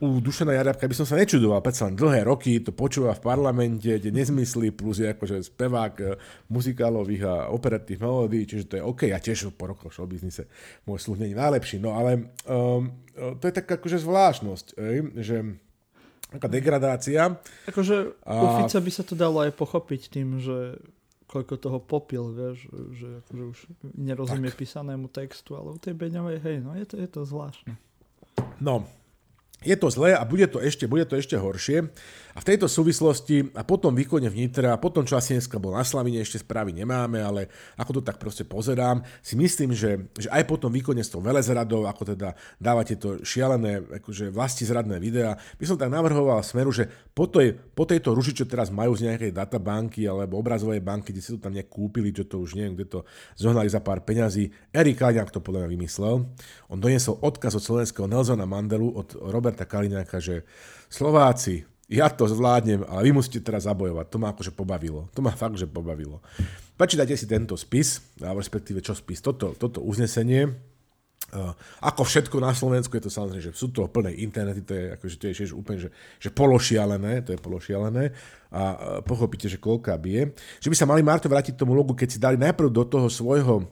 u 0.00 0.24
Dušana 0.24 0.56
Jarabka 0.56 0.88
by 0.88 0.96
som 0.96 1.04
sa 1.04 1.20
nečudoval, 1.20 1.60
predsa 1.60 1.84
len 1.84 2.00
dlhé 2.00 2.24
roky 2.24 2.64
to 2.64 2.72
počúva 2.72 3.12
v 3.12 3.20
parlamente, 3.20 3.92
tie 4.00 4.08
nezmysly, 4.08 4.72
plus 4.72 5.04
je 5.04 5.12
akože 5.12 5.52
spevák 5.52 5.94
uh, 6.00 6.16
muzikálových 6.48 7.22
a 7.28 7.34
operatívnych 7.52 8.00
melódií, 8.00 8.48
čiže 8.48 8.68
to 8.72 8.74
je 8.80 8.86
OK, 8.86 9.12
ja 9.12 9.20
tiež 9.20 9.52
po 9.52 9.68
rokoch 9.68 9.92
show 9.92 10.08
biznise 10.08 10.48
môj 10.88 11.02
sluch 11.04 11.20
není 11.20 11.36
najlepší, 11.36 11.76
no 11.76 11.92
ale 11.92 12.32
um, 12.48 12.88
to 13.16 13.44
je 13.48 13.52
taká 13.52 13.76
akože 13.76 14.00
zvláštnosť, 14.00 14.66
že 15.20 15.60
taká 16.36 16.48
degradácia. 16.52 17.40
Akože 17.66 18.20
a... 18.22 18.32
u 18.36 18.46
Fica 18.62 18.78
by 18.78 18.90
sa 18.92 19.02
to 19.02 19.14
dalo 19.16 19.42
aj 19.42 19.52
pochopiť 19.56 20.12
tým, 20.12 20.38
že 20.38 20.78
koľko 21.26 21.54
toho 21.58 21.78
popil, 21.82 22.30
vieš, 22.30 22.70
že 22.94 23.08
akože 23.26 23.42
už 23.50 23.58
nerozumie 23.98 24.54
tak. 24.54 24.62
písanému 24.62 25.10
textu, 25.10 25.58
ale 25.58 25.74
u 25.74 25.78
tej 25.78 25.98
Beňovej, 25.98 26.38
hej, 26.38 26.56
no 26.62 26.72
je 26.78 26.86
to, 26.86 26.94
je 27.02 27.08
to 27.10 27.20
zvláštne. 27.26 27.74
No, 28.62 28.86
je 29.64 29.76
to 29.76 29.88
zlé 29.90 30.14
a 30.14 30.22
bude 30.22 30.46
to 30.46 30.62
ešte, 30.62 30.86
bude 30.86 31.08
to 31.08 31.18
ešte 31.18 31.34
horšie. 31.34 31.90
A 32.36 32.44
v 32.44 32.48
tejto 32.52 32.68
súvislosti 32.68 33.48
a 33.56 33.64
potom 33.64 33.96
výkone 33.96 34.28
vnitra 34.28 34.76
a 34.76 34.82
potom, 34.82 35.08
čo 35.08 35.16
asi 35.16 35.32
dneska 35.32 35.56
bol 35.56 35.72
na 35.72 35.80
Slavine, 35.80 36.20
ešte 36.20 36.44
správy 36.44 36.76
nemáme, 36.76 37.24
ale 37.24 37.48
ako 37.80 37.96
to 37.96 38.00
tak 38.04 38.20
proste 38.20 38.44
pozerám, 38.44 39.00
si 39.24 39.40
myslím, 39.40 39.72
že, 39.72 40.12
že 40.12 40.28
aj 40.28 40.44
potom 40.44 40.68
výkone 40.68 41.00
s 41.00 41.08
tou 41.08 41.24
velezradou, 41.24 41.88
ako 41.88 42.12
teda 42.12 42.36
dávate 42.60 43.00
to 43.00 43.24
šialené 43.24 43.80
akože 43.88 44.28
vlasti 44.28 44.68
zradné 44.68 45.00
videá, 45.00 45.40
by 45.56 45.64
som 45.64 45.80
tak 45.80 45.88
navrhoval 45.88 46.44
smeru, 46.44 46.68
že 46.76 46.84
po, 47.16 47.24
tej, 47.24 47.56
po 47.56 47.88
tejto 47.88 48.12
ruži, 48.12 48.36
čo 48.36 48.44
teraz 48.44 48.68
majú 48.68 48.92
z 48.92 49.08
nejakej 49.08 49.32
databanky 49.32 50.04
alebo 50.04 50.36
obrazovej 50.36 50.84
banky, 50.84 51.16
kde 51.16 51.24
si 51.24 51.32
to 51.32 51.40
tam 51.40 51.56
nejak 51.56 51.72
čo 51.72 52.24
to 52.28 52.36
už 52.36 52.52
neviem, 52.52 52.76
kde 52.76 53.00
to 53.00 53.00
zohnali 53.32 53.72
za 53.72 53.80
pár 53.80 54.04
peňazí, 54.04 54.52
Erik 54.76 55.00
Kaliňák 55.00 55.32
to 55.32 55.40
podľa 55.40 55.64
mňa 55.64 55.72
vymyslel. 55.72 56.28
On 56.68 56.76
doniesol 56.76 57.16
odkaz 57.16 57.56
od 57.56 57.64
slovenského 57.64 58.04
Nelsona 58.04 58.44
Mandelu, 58.44 58.92
od 58.92 59.16
Roberta 59.24 59.64
Kaliňáka, 59.64 60.20
že 60.20 60.44
Slováci, 60.92 61.64
ja 61.86 62.10
to 62.10 62.26
zvládnem, 62.26 62.82
ale 62.82 63.10
vy 63.10 63.12
musíte 63.14 63.38
teraz 63.42 63.70
zabojovať. 63.70 64.06
To 64.10 64.18
ma 64.18 64.34
akože 64.34 64.50
pobavilo. 64.50 65.06
To 65.14 65.20
ma 65.22 65.30
fakt, 65.42 65.58
že 65.58 65.70
pobavilo. 65.70 66.18
Prečítajte 66.76 67.14
si 67.16 67.26
tento 67.30 67.54
spis, 67.56 68.18
alebo 68.20 68.42
respektíve 68.42 68.82
čo 68.84 68.92
spis, 68.92 69.22
toto, 69.22 69.56
toto 69.56 69.80
uznesenie. 69.80 70.50
Ako 71.82 72.06
všetko 72.06 72.38
na 72.38 72.54
Slovensku 72.54 72.94
je 72.94 73.08
to 73.08 73.10
samozrejme, 73.10 73.42
že 73.42 73.56
sú 73.56 73.74
to 73.74 73.90
plné 73.90 74.14
internety, 74.22 74.62
to 74.62 74.72
je, 74.78 74.84
akože, 74.94 75.16
to 75.18 75.24
je 75.26 75.34
že 75.50 75.56
úplne, 75.58 75.78
že, 75.82 75.90
že 76.22 76.30
pološialené, 76.30 77.26
to 77.26 77.34
je 77.34 77.40
pološialené 77.42 78.14
a 78.54 78.62
pochopíte, 79.02 79.50
že 79.50 79.58
koľká 79.58 79.98
bije. 79.98 80.38
Že 80.62 80.70
by 80.70 80.76
sa 80.78 80.86
mali 80.86 81.02
Marto 81.02 81.26
vrátiť 81.26 81.58
tomu 81.58 81.74
logu, 81.74 81.98
keď 81.98 82.08
si 82.14 82.22
dali 82.22 82.38
najprv 82.38 82.70
do 82.70 82.84
toho 82.86 83.10
svojho 83.10 83.66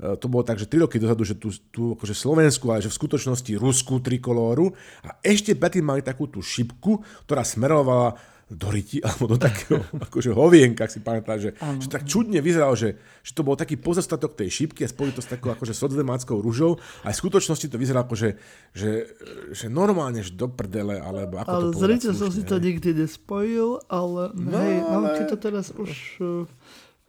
to 0.00 0.26
bolo 0.32 0.42
tak, 0.42 0.56
že 0.56 0.64
3 0.64 0.88
roky 0.88 0.96
dozadu, 0.96 1.22
že 1.28 1.36
tu, 1.36 1.52
tu 1.68 1.92
akože 1.92 2.16
Slovensku, 2.16 2.64
ale 2.72 2.80
že 2.80 2.88
v 2.88 2.98
skutočnosti 2.98 3.52
Rusku 3.60 4.00
trikolóru 4.00 4.72
a 5.04 5.20
ešte 5.20 5.52
predtým 5.52 5.84
mali 5.84 6.00
takú 6.00 6.24
tú 6.24 6.40
šipku, 6.40 7.04
ktorá 7.28 7.44
smerovala 7.44 8.16
do 8.50 8.66
ryti, 8.66 8.98
alebo 9.06 9.30
do 9.30 9.38
takého 9.38 9.86
akože 10.10 10.34
hovienka, 10.34 10.84
ak 10.84 10.90
si 10.90 11.00
pamätá, 11.00 11.38
že, 11.38 11.54
že 11.54 11.86
tak 11.86 12.02
čudne 12.04 12.42
vyzeralo, 12.42 12.74
že, 12.74 12.98
že 13.22 13.32
to 13.32 13.46
bol 13.46 13.54
taký 13.54 13.78
pozostatok 13.78 14.34
tej 14.34 14.50
šipky 14.50 14.82
a 14.84 14.90
spojili 14.90 15.14
to 15.14 15.22
s 15.22 15.30
takou 15.30 15.54
akože 15.54 15.72
socdemáckou 15.72 16.42
rúžou. 16.42 16.82
A 17.06 17.14
v 17.14 17.20
skutočnosti 17.20 17.70
to 17.70 17.78
vyzeralo 17.78 18.10
ako, 18.10 18.18
že, 18.18 18.30
že, 18.74 19.06
že 19.54 19.66
normálne, 19.70 20.26
že 20.26 20.34
do 20.34 20.50
prdele, 20.50 20.98
alebo 20.98 21.38
ako 21.38 21.50
ale 21.54 21.64
to 21.70 21.78
povedať. 21.78 22.00
Som 22.10 22.34
si 22.34 22.42
to 22.42 22.58
nikdy 22.58 22.90
nespojil, 23.06 23.84
ale 23.86 24.34
no, 24.34 24.58
hej, 24.58 24.74
ale... 24.82 25.06
no, 25.14 25.28
to 25.30 25.36
teraz 25.38 25.70
už... 25.70 26.18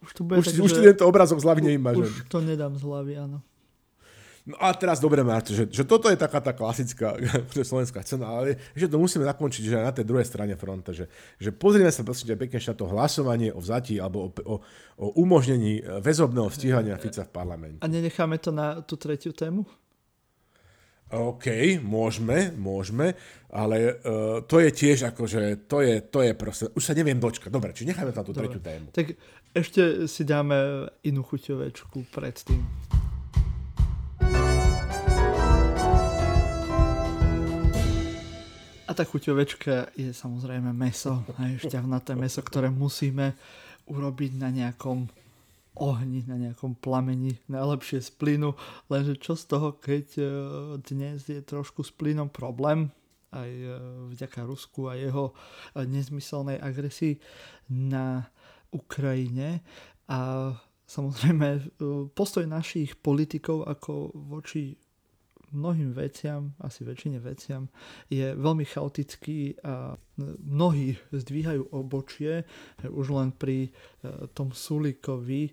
Už 0.02 0.10
to 0.12 0.20
bude 0.26 0.42
už, 0.42 0.46
tak, 0.50 0.60
už 0.60 0.70
že... 0.74 0.82
tento 0.92 1.04
obrazok 1.06 1.38
z 1.38 1.44
hlavy 1.46 1.60
nevymažem. 1.62 2.02
Už 2.02 2.26
to 2.26 2.38
nedám 2.42 2.74
z 2.74 2.82
hlavy, 2.82 3.14
áno. 3.22 3.38
No 4.42 4.58
a 4.58 4.74
teraz 4.74 4.98
dobre, 4.98 5.22
Marto, 5.22 5.54
že, 5.54 5.70
že 5.70 5.86
toto 5.86 6.10
je 6.10 6.18
taká 6.18 6.42
tá 6.42 6.50
klasická 6.50 7.14
slovenská 7.70 8.02
cena, 8.02 8.26
ale 8.26 8.58
že 8.74 8.90
to 8.90 8.98
musíme 8.98 9.22
zakončiť 9.22 9.62
že 9.70 9.78
na 9.78 9.94
tej 9.94 10.02
druhej 10.02 10.26
strane 10.26 10.58
fronta, 10.58 10.90
že, 10.90 11.06
že 11.38 11.54
pozrieme 11.54 11.94
sa 11.94 12.02
prosím 12.02 12.34
pekne 12.34 12.58
na 12.58 12.74
to 12.74 12.90
hlasovanie 12.90 13.54
o 13.54 13.62
vzatí 13.62 14.02
alebo 14.02 14.26
o, 14.26 14.28
o, 14.42 14.54
o 14.98 15.06
umožnení 15.22 15.86
väzobného 16.02 16.50
stíhania 16.50 16.98
Fica 16.98 17.22
v 17.22 17.30
parlamente. 17.30 17.78
A 17.78 17.86
nenecháme 17.86 18.42
to 18.42 18.50
na 18.50 18.82
tú 18.82 18.98
tretiu 18.98 19.30
tému? 19.30 19.62
OK, 21.12 21.76
môžeme, 21.84 22.56
môžeme, 22.56 23.12
ale 23.52 24.00
uh, 24.00 24.40
to 24.48 24.64
je 24.64 24.72
tiež 24.72 25.12
akože, 25.12 25.68
to 25.68 25.84
je, 25.84 26.00
to 26.08 26.24
je 26.24 26.32
proste, 26.32 26.64
už 26.72 26.80
sa 26.80 26.96
neviem 26.96 27.20
dočkať. 27.20 27.52
Dobre, 27.52 27.76
či 27.76 27.84
necháme 27.84 28.16
tam 28.16 28.24
tú 28.24 28.32
Dobre. 28.32 28.48
tretiu 28.48 28.64
tému. 28.64 28.88
Tak 28.96 29.12
ešte 29.52 30.08
si 30.08 30.24
dáme 30.24 30.88
inú 31.04 31.20
chuťovečku 31.20 32.08
predtým. 32.08 32.64
A 38.88 38.90
tá 38.92 39.08
chuťovečka 39.08 39.96
je 39.96 40.12
samozrejme 40.12 40.72
meso, 40.76 41.24
aj 41.40 41.64
šťavnaté 41.64 42.12
meso, 42.12 42.44
ktoré 42.44 42.68
musíme 42.68 43.32
urobiť 43.88 44.32
na 44.36 44.52
nejakom 44.52 45.08
ohni, 45.80 46.20
na 46.28 46.36
nejakom 46.36 46.76
plameni, 46.76 47.40
najlepšie 47.48 48.04
z 48.04 48.10
plynu, 48.20 48.52
lenže 48.92 49.16
čo 49.16 49.32
z 49.32 49.44
toho, 49.48 49.80
keď 49.80 50.06
e, 50.20 50.24
dnes 50.84 51.24
je 51.24 51.40
trošku 51.40 51.80
s 51.80 51.88
plynom 51.88 52.28
problém, 52.28 52.92
aj 53.32 53.48
e, 53.48 53.68
vďaka 54.12 54.44
Rusku 54.44 54.92
a 54.92 55.00
jeho 55.00 55.32
e, 55.32 55.88
nezmyselnej 55.88 56.60
agresii 56.60 57.16
na 57.72 58.28
Ukrajine 58.72 59.60
a 60.08 60.50
samozrejme 60.88 61.48
e, 61.56 61.60
postoj 62.12 62.44
našich 62.48 62.98
politikov 62.98 63.68
ako 63.68 64.12
voči 64.16 64.76
mnohým 65.52 65.92
veciam, 65.92 66.56
asi 66.64 66.80
väčšine 66.80 67.20
veciam, 67.20 67.68
je 68.08 68.32
veľmi 68.32 68.64
chaotický 68.64 69.60
a 69.60 69.92
mnohí 70.40 70.96
zdvíhajú 71.12 71.76
obočie, 71.76 72.48
už 72.88 73.06
len 73.12 73.28
pri 73.36 73.68
e, 73.68 73.70
tom 74.32 74.56
Sulikovi 74.56 75.52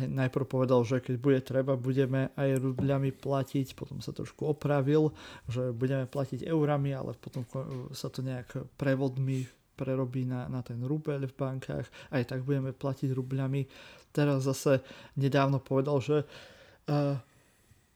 najprv 0.00 0.46
povedal, 0.48 0.80
že 0.88 1.04
keď 1.04 1.14
bude 1.20 1.40
treba, 1.44 1.76
budeme 1.76 2.32
aj 2.32 2.64
rubľami 2.64 3.12
platiť, 3.12 3.76
potom 3.76 4.00
sa 4.00 4.16
trošku 4.16 4.48
opravil, 4.48 5.12
že 5.52 5.76
budeme 5.76 6.08
platiť 6.08 6.48
eurami, 6.48 6.96
ale 6.96 7.12
potom 7.12 7.44
sa 7.92 8.08
to 8.08 8.24
nejak 8.24 8.56
prevodmi 8.80 9.44
prerobí 9.80 10.28
na, 10.28 10.44
na 10.52 10.60
ten 10.60 10.76
rubeľ 10.84 11.24
v 11.24 11.38
bankách, 11.40 11.88
aj 12.12 12.22
tak 12.28 12.44
budeme 12.44 12.76
platiť 12.76 13.16
rubľami. 13.16 13.64
Teraz 14.12 14.44
zase 14.44 14.84
nedávno 15.16 15.56
povedal, 15.56 16.04
že 16.04 16.18
uh, 16.20 17.16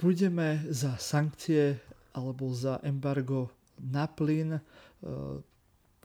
budeme 0.01 0.65
za 0.73 0.97
sankcie 0.97 1.77
alebo 2.15 2.49
za 2.55 2.81
embargo 2.87 3.51
na 3.81 4.07
plyn 4.07 4.55
e, 4.55 4.63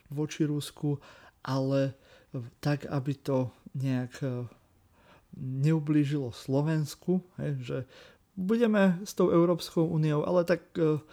voči 0.09 0.45
Rusku, 0.45 0.97
ale 1.45 1.93
tak, 2.57 2.89
aby 2.89 3.13
to 3.21 3.53
nejak 3.77 4.13
e, 4.25 4.49
neublížilo 5.37 6.33
Slovensku, 6.33 7.21
že 7.61 7.85
budeme 8.39 8.95
s 9.03 9.11
tou 9.11 9.27
Európskou 9.35 9.83
úniou, 9.83 10.23
ale 10.23 10.47
tak 10.47 10.63
uh, 10.79 11.03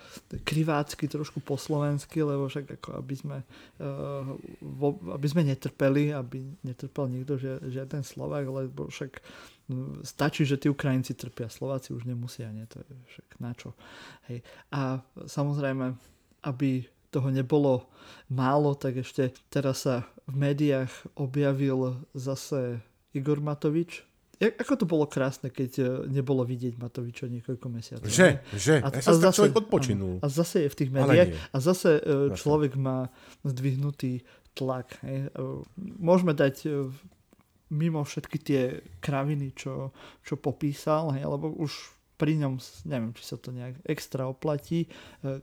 krivácky 0.46 1.10
trošku 1.10 1.42
po 1.42 1.58
slovensky, 1.58 2.22
lebo 2.22 2.46
však 2.46 2.78
ako 2.78 3.02
aby 3.02 3.14
sme, 3.18 3.38
uh, 3.82 4.22
vo, 4.62 4.94
aby 5.10 5.26
sme 5.26 5.42
netrpeli, 5.42 6.14
aby 6.14 6.46
netrpel 6.62 7.10
nikto 7.10 7.34
žiaden 7.66 8.06
Slovak, 8.06 8.46
lebo 8.46 8.86
však 8.86 9.18
stačí, 10.06 10.46
že 10.46 10.62
tí 10.62 10.70
Ukrajinci 10.70 11.18
trpia, 11.18 11.50
Slováci 11.50 11.90
už 11.90 12.06
nemusia, 12.06 12.54
nie? 12.54 12.62
To 12.70 12.78
je 12.78 12.94
však 13.10 13.28
na 13.42 13.50
čo. 13.50 13.74
Hej. 14.30 14.46
A 14.70 15.02
samozrejme, 15.26 15.98
aby 16.46 16.86
toho 17.10 17.34
nebolo 17.34 17.90
málo, 18.30 18.78
tak 18.78 19.02
ešte 19.02 19.34
teraz 19.50 19.82
sa 19.88 20.06
v 20.30 20.38
médiách 20.38 20.90
objavil 21.18 21.98
zase 22.14 22.78
Igor 23.10 23.42
Matovič, 23.42 24.06
ako 24.36 24.72
to 24.76 24.84
bolo 24.84 25.08
krásne, 25.08 25.48
keď 25.48 25.70
e, 25.80 25.84
nebolo 26.12 26.44
vidieť 26.44 26.76
Matoviča 26.76 27.24
niekoľko 27.32 27.66
mesiacov. 27.72 28.08
Že, 28.08 28.44
že. 28.52 28.84
A, 28.84 28.88
ja 28.92 29.00
a 29.00 29.12
zase, 29.16 29.36
človek 29.40 29.64
odpočinul. 29.64 30.20
A 30.20 30.28
zase 30.28 30.68
je 30.68 30.72
v 30.72 30.76
tých 30.76 30.90
médiách. 30.92 31.32
A 31.52 31.56
zase 31.56 31.96
uh, 31.96 32.32
človek 32.36 32.76
má 32.76 33.08
zdvihnutý 33.48 34.28
tlak. 34.52 35.00
Hej. 35.00 35.32
Uh, 35.32 35.64
môžeme 35.96 36.36
dať 36.36 36.68
uh, 36.68 36.92
mimo 37.72 38.04
všetky 38.04 38.38
tie 38.44 38.62
kraviny, 39.00 39.56
čo, 39.56 39.96
čo 40.20 40.36
popísal, 40.36 41.16
hej, 41.16 41.24
lebo 41.24 41.50
už 41.56 41.96
pri 42.16 42.32
ňom, 42.40 42.56
neviem, 42.88 43.12
či 43.12 43.28
sa 43.28 43.36
to 43.36 43.52
nejak 43.52 43.76
extra 43.84 44.24
oplatí 44.24 44.88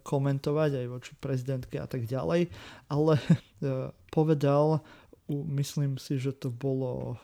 komentovať 0.01 0.81
aj 0.81 0.85
voči 0.89 1.13
prezidentke 1.21 1.77
a 1.77 1.85
tak 1.85 2.09
ďalej, 2.09 2.49
ale 2.89 3.13
povedal 4.09 4.81
myslím 5.31 5.95
si, 5.97 6.19
že 6.19 6.35
to 6.35 6.51
bolo 6.51 7.19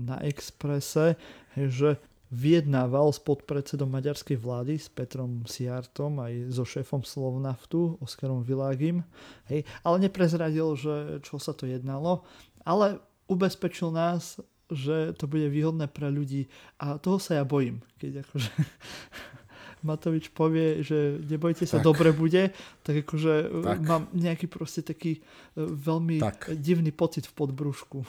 na 0.00 0.18
Exprese, 0.22 1.14
že 1.54 1.98
vyjednával 2.34 3.14
s 3.14 3.22
podpredsedom 3.22 3.86
maďarskej 3.86 4.34
vlády, 4.34 4.74
s 4.74 4.90
Petrom 4.90 5.46
Siartom, 5.46 6.18
aj 6.18 6.50
so 6.50 6.66
šéfom 6.66 7.06
Slovnaftu, 7.06 7.94
Oskarom 8.02 8.42
Világim, 8.42 9.06
hej, 9.46 9.62
ale 9.86 9.96
neprezradil, 10.02 10.74
že 10.74 11.22
čo 11.22 11.38
sa 11.38 11.54
to 11.54 11.70
jednalo, 11.70 12.26
ale 12.66 12.98
ubezpečil 13.30 13.94
nás, 13.94 14.42
že 14.72 15.14
to 15.14 15.30
bude 15.30 15.46
výhodné 15.52 15.86
pre 15.86 16.10
ľudí. 16.10 16.50
A 16.80 16.98
toho 16.98 17.20
sa 17.22 17.38
ja 17.38 17.44
bojím, 17.46 17.84
keď 18.00 18.26
akože 18.26 18.50
Matovič 19.84 20.32
povie, 20.32 20.80
že 20.80 21.20
nebojte 21.28 21.68
sa, 21.68 21.78
tak. 21.78 21.86
dobre 21.86 22.10
bude, 22.10 22.50
tak 22.80 23.04
akože 23.04 23.34
e, 23.44 23.62
tak. 23.62 23.78
mám 23.84 24.02
nejaký 24.16 24.48
proste 24.48 24.80
taký 24.80 25.20
e, 25.20 25.60
veľmi 25.60 26.24
tak. 26.24 26.56
divný 26.56 26.90
pocit 26.90 27.28
v 27.28 27.36
podbrúšku. 27.36 28.00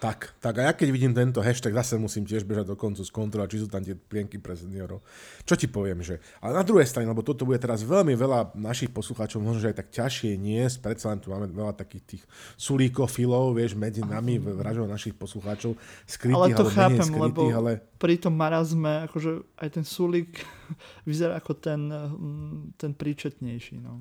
Tak, 0.00 0.32
tak 0.40 0.56
a 0.56 0.62
ja 0.64 0.72
keď 0.72 0.88
vidím 0.88 1.12
tento 1.12 1.44
hashtag, 1.44 1.76
zase 1.76 2.00
musím 2.00 2.24
tiež 2.24 2.48
bežať 2.48 2.72
do 2.72 2.76
koncu 2.76 3.04
skontrolovať, 3.04 3.48
či 3.52 3.60
sú 3.60 3.68
tam 3.68 3.84
tie 3.84 3.92
plienky 3.92 4.40
pre 4.40 4.56
seniorov. 4.56 5.04
Čo 5.44 5.60
ti 5.60 5.68
poviem, 5.68 6.00
že... 6.00 6.24
Ale 6.40 6.56
na 6.56 6.64
druhej 6.64 6.88
strane, 6.88 7.04
lebo 7.04 7.20
toto 7.20 7.44
bude 7.44 7.60
teraz 7.60 7.84
veľmi 7.84 8.16
veľa 8.16 8.56
našich 8.56 8.88
poslucháčov, 8.88 9.44
možno, 9.44 9.60
že 9.60 9.76
aj 9.76 9.84
tak 9.84 9.92
ťažšie 9.92 10.40
niesť, 10.40 10.80
predsa 10.80 11.12
len 11.12 11.20
tu 11.20 11.28
máme 11.28 11.52
veľa 11.52 11.76
takých 11.76 12.16
tých 12.16 12.22
sulíkofilov, 12.56 13.52
vieš, 13.52 13.76
medzi 13.76 14.00
nami, 14.00 14.40
vražov 14.40 14.88
našich 14.88 15.12
poslucháčov, 15.12 15.76
skrytých, 16.08 16.48
ale 16.48 16.56
to 16.56 16.64
chápem, 16.72 17.04
skrytých, 17.04 17.20
lebo 17.20 17.42
ale... 17.52 17.72
pri 18.00 18.16
tom 18.16 18.32
marazme, 18.32 19.04
akože 19.04 19.44
aj 19.60 19.68
ten 19.68 19.84
sulík 19.84 20.32
vyzerá 21.08 21.36
ako 21.36 21.52
ten, 21.60 21.92
mm, 21.92 22.80
ten 22.80 22.96
príčetnejší, 22.96 23.84
no. 23.84 24.00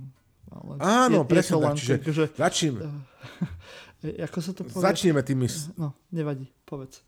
Ale 0.49 0.81
Áno, 0.81 1.21
je, 1.21 1.29
presne 1.29 1.53
je 1.53 1.61
tak, 1.61 1.75
čiže 1.77 1.95
takže, 2.01 2.23
začneme. 2.33 2.81
Ako 3.99 4.39
sa 4.39 4.51
to 4.55 4.63
povie? 4.63 4.83
Začneme 4.83 5.21
tými... 5.23 5.47
No, 5.75 5.91
nevadí, 6.15 6.47
povedz. 6.63 7.03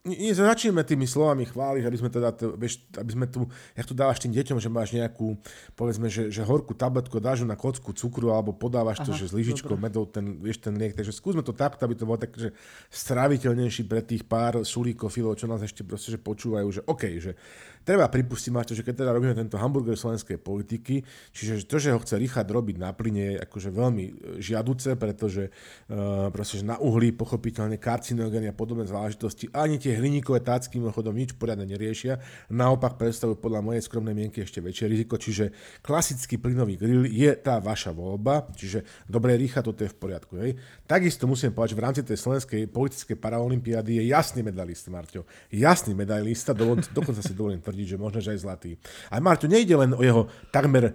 Nie, 0.00 0.32
začneme 0.32 0.80
tými 0.80 1.04
slovami 1.04 1.44
chváliť, 1.44 1.84
aby 1.84 1.96
sme 2.00 2.08
teda, 2.08 2.32
vieš, 2.56 2.80
aby 2.96 3.10
sme 3.12 3.26
tu, 3.28 3.44
jak 3.76 3.84
tu 3.84 3.92
dávaš 3.92 4.24
tým 4.24 4.32
deťom, 4.32 4.56
že 4.56 4.72
máš 4.72 4.96
nejakú, 4.96 5.36
povedzme, 5.76 6.08
že, 6.08 6.32
že 6.32 6.40
horkú 6.40 6.72
tabletku, 6.72 7.20
dáš 7.20 7.44
na 7.44 7.52
kocku 7.52 7.92
cukru, 7.92 8.32
alebo 8.32 8.56
podávaš 8.56 9.04
Aha, 9.04 9.06
to, 9.06 9.12
že 9.12 9.28
s 9.28 9.36
lyžičkou 9.36 9.76
medou, 9.76 10.08
ten, 10.08 10.40
vieš, 10.40 10.64
ten 10.64 10.72
liek. 10.72 10.96
Takže 10.96 11.12
skúsme 11.12 11.44
to 11.44 11.52
takto, 11.52 11.84
aby 11.84 12.00
to 12.00 12.08
bolo 12.08 12.16
tak, 12.16 12.32
že 12.32 12.56
stráviteľnejší 12.88 13.84
pre 13.84 14.00
tých 14.00 14.24
pár 14.24 14.64
sulíkofilov, 14.64 15.36
čo 15.36 15.44
nás 15.44 15.60
ešte 15.60 15.84
proste, 15.84 16.16
že 16.16 16.18
počúvajú, 16.18 16.68
že 16.72 16.80
OK, 16.88 17.20
že 17.20 17.36
treba 17.84 18.06
pripustiť, 18.06 18.50
Marto, 18.52 18.72
že 18.76 18.84
keď 18.84 19.04
teda 19.04 19.10
robíme 19.10 19.34
tento 19.34 19.56
hamburger 19.56 19.96
slovenskej 19.96 20.38
politiky, 20.38 21.02
čiže 21.32 21.64
to, 21.64 21.76
že 21.80 21.92
ho 21.94 21.98
chce 22.00 22.20
Richard 22.20 22.48
robiť 22.48 22.76
na 22.76 22.92
plyne, 22.92 23.34
je 23.34 23.42
akože 23.42 23.70
veľmi 23.72 24.04
e, 24.04 24.12
žiaduce, 24.40 24.94
pretože 25.00 25.48
uh, 25.48 26.28
proste, 26.30 26.60
že 26.60 26.66
na 26.66 26.76
uhlí 26.78 27.12
pochopiteľne 27.14 27.80
karcinogény 27.80 28.52
a 28.52 28.54
podobné 28.54 28.84
záležitosti 28.84 29.48
ani 29.52 29.80
tie 29.80 29.96
hliníkové 29.96 30.44
tácky 30.44 30.76
mimochodom 30.78 31.16
nič 31.16 31.34
poriadne 31.36 31.64
neriešia, 31.64 32.20
naopak 32.52 33.00
predstavujú 33.00 33.40
podľa 33.40 33.60
mojej 33.64 33.82
skromnej 33.84 34.14
mienky 34.16 34.44
ešte 34.44 34.60
väčšie 34.60 34.86
riziko, 34.86 35.16
čiže 35.16 35.52
klasický 35.80 36.36
plynový 36.36 36.76
grill 36.76 37.04
je 37.08 37.30
tá 37.38 37.58
vaša 37.58 37.94
voľba, 37.96 38.50
čiže 38.54 38.84
dobre, 39.08 39.36
Richard, 39.36 39.66
toto 39.66 39.84
je 39.84 39.90
v 39.90 39.96
poriadku. 39.96 40.32
Hej. 40.40 40.60
Takisto 40.84 41.24
musím 41.24 41.54
povedať, 41.54 41.72
že 41.74 41.78
v 41.78 41.84
rámci 41.84 42.00
tej 42.04 42.18
slovenskej 42.18 42.60
politickej 42.68 43.16
paraolimpiády 43.16 44.00
je 44.00 44.04
jasný 44.10 44.40
medalista, 44.44 44.92
Marťo. 44.92 45.24
Jasný 45.52 45.92
medalista, 45.96 46.52
dokonca 46.54 47.22
si 47.22 47.32
dovolím 47.32 47.62
tvrdiť, 47.70 47.94
že 47.94 48.02
možno, 48.02 48.18
že 48.18 48.34
aj 48.34 48.42
zlatý. 48.42 48.70
A 49.14 49.22
Marťo, 49.22 49.46
nejde 49.46 49.78
len 49.78 49.94
o 49.94 50.02
jeho 50.02 50.26
takmer 50.50 50.90
e, 50.90 50.92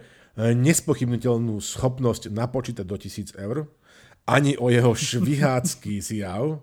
nespochybniteľnú 0.52 1.56
schopnosť 1.64 2.28
napočítať 2.36 2.84
do 2.84 3.00
tisíc 3.00 3.32
eur, 3.40 3.72
ani 4.28 4.60
o 4.60 4.68
jeho 4.68 4.92
švihácky 4.92 6.04
zjav, 6.12 6.60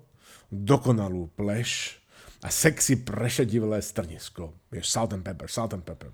dokonalú 0.53 1.33
pleš 1.33 1.97
a 2.45 2.53
sexy 2.53 3.01
prešedivé 3.01 3.81
strnisko. 3.81 4.53
Je 4.69 4.85
salt 4.85 5.17
and 5.17 5.25
pepper, 5.25 5.49
salt 5.49 5.73
and 5.73 5.81
pepper. 5.81 6.13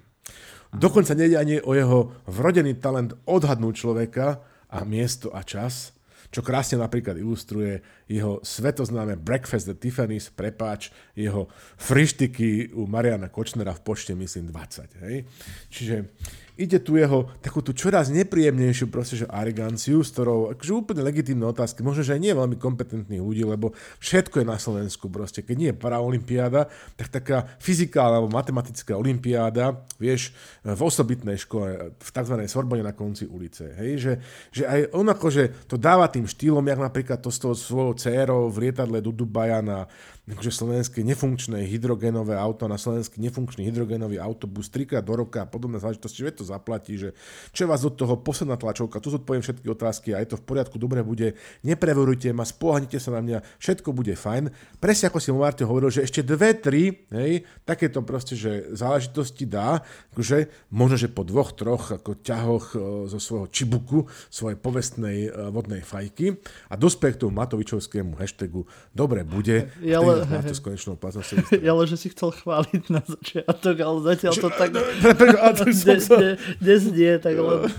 Dokonca 0.70 1.16
nejde 1.18 1.34
ani 1.40 1.56
o 1.58 1.74
jeho 1.74 2.12
vrodený 2.28 2.78
talent 2.78 3.16
odhadnúť 3.26 3.74
človeka 3.74 4.38
a 4.68 4.84
miesto 4.84 5.32
a 5.32 5.42
čas, 5.42 5.96
čo 6.28 6.44
krásne 6.44 6.76
napríklad 6.76 7.16
ilustruje 7.16 7.80
jeho 8.04 8.44
svetoznáme 8.44 9.16
Breakfast 9.16 9.68
at 9.72 9.80
Tiffany's, 9.80 10.28
prepáč, 10.28 10.92
jeho 11.16 11.48
frištiky 11.80 12.76
u 12.76 12.84
Mariana 12.84 13.32
Kočnera 13.32 13.72
v 13.72 13.80
počte, 13.80 14.12
myslím, 14.12 14.52
20. 14.52 15.08
Hej? 15.08 15.16
Čiže 15.72 15.96
ide 16.58 16.82
tu 16.82 16.98
jeho 16.98 17.30
takú 17.38 17.62
tú 17.62 17.70
čoraz 17.70 18.10
nepríjemnejšiu 18.10 18.90
proste, 18.90 19.22
že 19.22 19.30
aroganciu, 19.30 20.02
s 20.02 20.10
ktorou 20.10 20.50
akože 20.58 20.72
úplne 20.74 21.06
legitímne 21.06 21.46
otázky, 21.46 21.86
možno, 21.86 22.02
že 22.02 22.18
aj 22.18 22.20
nie 22.20 22.34
veľmi 22.34 22.58
kompetentných 22.58 23.22
ľudí, 23.22 23.46
lebo 23.46 23.70
všetko 24.02 24.42
je 24.42 24.46
na 24.50 24.58
Slovensku 24.58 25.06
proste. 25.06 25.46
Keď 25.46 25.56
nie 25.56 25.70
je 25.70 25.78
paraolimpiáda, 25.78 26.66
tak 26.98 27.08
taká 27.14 27.46
fyzikálna 27.62 28.18
alebo 28.18 28.34
matematická 28.34 28.98
olimpiáda, 28.98 29.86
vieš, 30.02 30.34
v 30.66 30.80
osobitnej 30.82 31.38
škole, 31.38 31.94
v 31.94 32.10
tzv. 32.10 32.34
Sorbonne 32.50 32.82
na 32.82 32.92
konci 32.92 33.30
ulice. 33.30 33.70
Hej? 33.78 33.90
Že, 34.02 34.12
že 34.50 34.62
aj 34.66 34.80
on 34.98 35.06
akože 35.06 35.70
to 35.70 35.78
dáva 35.78 36.10
tým 36.10 36.26
štýlom, 36.26 36.66
jak 36.66 36.80
napríklad 36.82 37.22
to 37.22 37.30
s 37.30 37.38
tou 37.38 37.54
svojou 37.54 37.94
dcérou 37.94 38.50
v 38.50 38.68
lietadle 38.68 38.98
do 38.98 39.14
Dubaja 39.14 39.62
na 39.62 39.86
akože 40.28 40.52
slovenské 40.52 41.00
nefunkčné 41.00 41.64
hydrogenové 41.64 42.36
auto, 42.36 42.68
na 42.68 42.76
slovenský 42.76 43.16
nefunkčný 43.16 43.64
hydrogenový 43.64 44.20
autobus 44.20 44.68
trikrát 44.68 45.00
do 45.00 45.16
roka 45.16 45.44
a 45.44 45.48
podobné 45.48 45.80
záležitosti, 45.80 46.20
že 46.20 46.36
to 46.36 46.44
zaplatí, 46.44 47.00
že 47.00 47.16
čo 47.56 47.64
vás 47.64 47.80
od 47.80 47.96
toho 47.96 48.20
posledná 48.20 48.60
tlačovka, 48.60 49.00
tu 49.00 49.08
zodpoviem 49.08 49.40
všetky 49.40 49.64
otázky 49.72 50.12
a 50.12 50.20
je 50.20 50.36
to 50.36 50.36
v 50.36 50.44
poriadku, 50.44 50.76
dobre 50.76 51.00
bude, 51.00 51.32
nepreverujte 51.64 52.28
ma, 52.36 52.44
spohnite 52.44 53.00
sa 53.00 53.16
na 53.16 53.24
mňa, 53.24 53.38
všetko 53.56 53.88
bude 53.96 54.12
fajn. 54.12 54.52
Presne 54.76 55.08
ako 55.08 55.18
si 55.22 55.32
Marte 55.32 55.64
hovoril, 55.64 55.88
že 55.88 56.04
ešte 56.04 56.20
dve, 56.20 56.52
tri, 56.52 57.08
hej, 57.08 57.48
takéto 57.64 58.04
proste, 58.04 58.36
že 58.36 58.68
záležitosti 58.76 59.48
dá, 59.48 59.80
akože 60.12 60.68
možno, 60.68 61.00
že 61.00 61.08
po 61.08 61.24
dvoch, 61.24 61.56
troch 61.56 61.96
ako 61.96 62.20
ťahoch 62.20 62.66
e, 62.76 62.78
zo 63.08 63.16
svojho 63.16 63.48
čibuku, 63.48 64.04
svojej 64.28 64.60
povestnej 64.60 65.32
e, 65.32 65.48
vodnej 65.48 65.80
fajky, 65.80 66.36
a 66.68 66.76
dospech 66.76 67.16
k 67.16 67.20
tomu 67.24 67.40
Matovičovskému 67.40 68.20
hashtagu 68.20 68.68
dobre 68.92 69.24
bude, 69.24 69.72
Ja 69.80 70.02
vtedy 70.02 70.17
le- 70.18 70.26
má 70.28 70.42
to 70.42 70.54
s 70.54 70.62
konečnou 70.62 70.94
platnosťou. 70.96 71.36
Ja 71.66 71.72
že 71.86 71.96
si 71.98 72.08
chcel 72.10 72.30
chváliť 72.34 72.82
na 72.90 73.02
začiatok, 73.02 73.76
ale 73.78 73.98
zatiaľ 74.14 74.32
to 74.38 74.48
tak 74.50 74.70
Pre- 75.02 75.14
pre- 75.14 75.74
dnes, 75.74 76.04
dnes 76.58 76.82
nie, 76.90 77.12
tak 77.18 77.34
len 77.36 77.70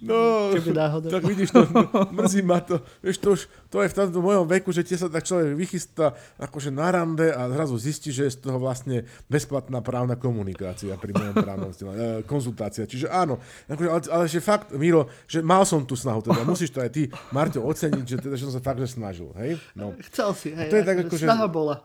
No, 0.00 0.48
keby 0.50 0.72
náhodou. 0.72 1.12
tak 1.12 1.22
vidíš, 1.22 1.52
to, 1.52 1.60
mrzí 2.08 2.40
ma 2.40 2.60
to. 2.60 2.80
Vieš, 3.00 3.16
to 3.20 3.28
už 3.36 3.40
to 3.68 3.84
je 3.84 3.88
v 3.88 3.96
tomto 3.96 4.18
mojom 4.18 4.48
veku, 4.48 4.72
že 4.72 4.80
tie 4.80 4.96
sa 4.96 5.12
tak 5.12 5.22
človek 5.22 5.52
vychystá 5.52 6.16
akože 6.40 6.72
na 6.72 6.88
rande 6.88 7.28
a 7.28 7.44
zrazu 7.46 7.76
zistí, 7.76 8.08
že 8.08 8.24
je 8.24 8.32
z 8.32 8.38
toho 8.40 8.56
vlastne 8.56 9.04
bezplatná 9.28 9.78
právna 9.78 10.16
komunikácia 10.16 10.96
pri 10.96 11.12
mojom 11.12 11.34
právnom 11.36 11.70
style, 11.70 11.92
e, 11.92 12.00
konzultácia. 12.24 12.88
Čiže 12.88 13.12
áno, 13.12 13.36
akože, 13.68 13.88
ale, 13.88 14.00
ale 14.08 14.24
že 14.24 14.40
fakt, 14.40 14.72
Miro, 14.72 15.04
že 15.28 15.44
mal 15.44 15.68
som 15.68 15.84
tú 15.84 15.94
snahu, 15.94 16.24
teda 16.24 16.42
musíš 16.42 16.72
to 16.72 16.80
aj 16.80 16.90
ty, 16.90 17.06
Marťo, 17.30 17.60
oceniť, 17.60 18.04
že, 18.04 18.16
teda, 18.18 18.34
že 18.40 18.48
som 18.48 18.54
sa 18.56 18.64
fakt 18.64 18.80
že 18.80 18.88
snažil, 18.88 19.28
hej? 19.36 19.60
No. 19.76 19.92
Chcel 20.08 20.32
si, 20.32 20.48
hej. 20.50 20.72
To 20.72 20.76
je 20.76 20.84
tak 20.84 20.96
akože- 21.04 21.28
Snaha 21.28 21.44
bola. 21.46 21.76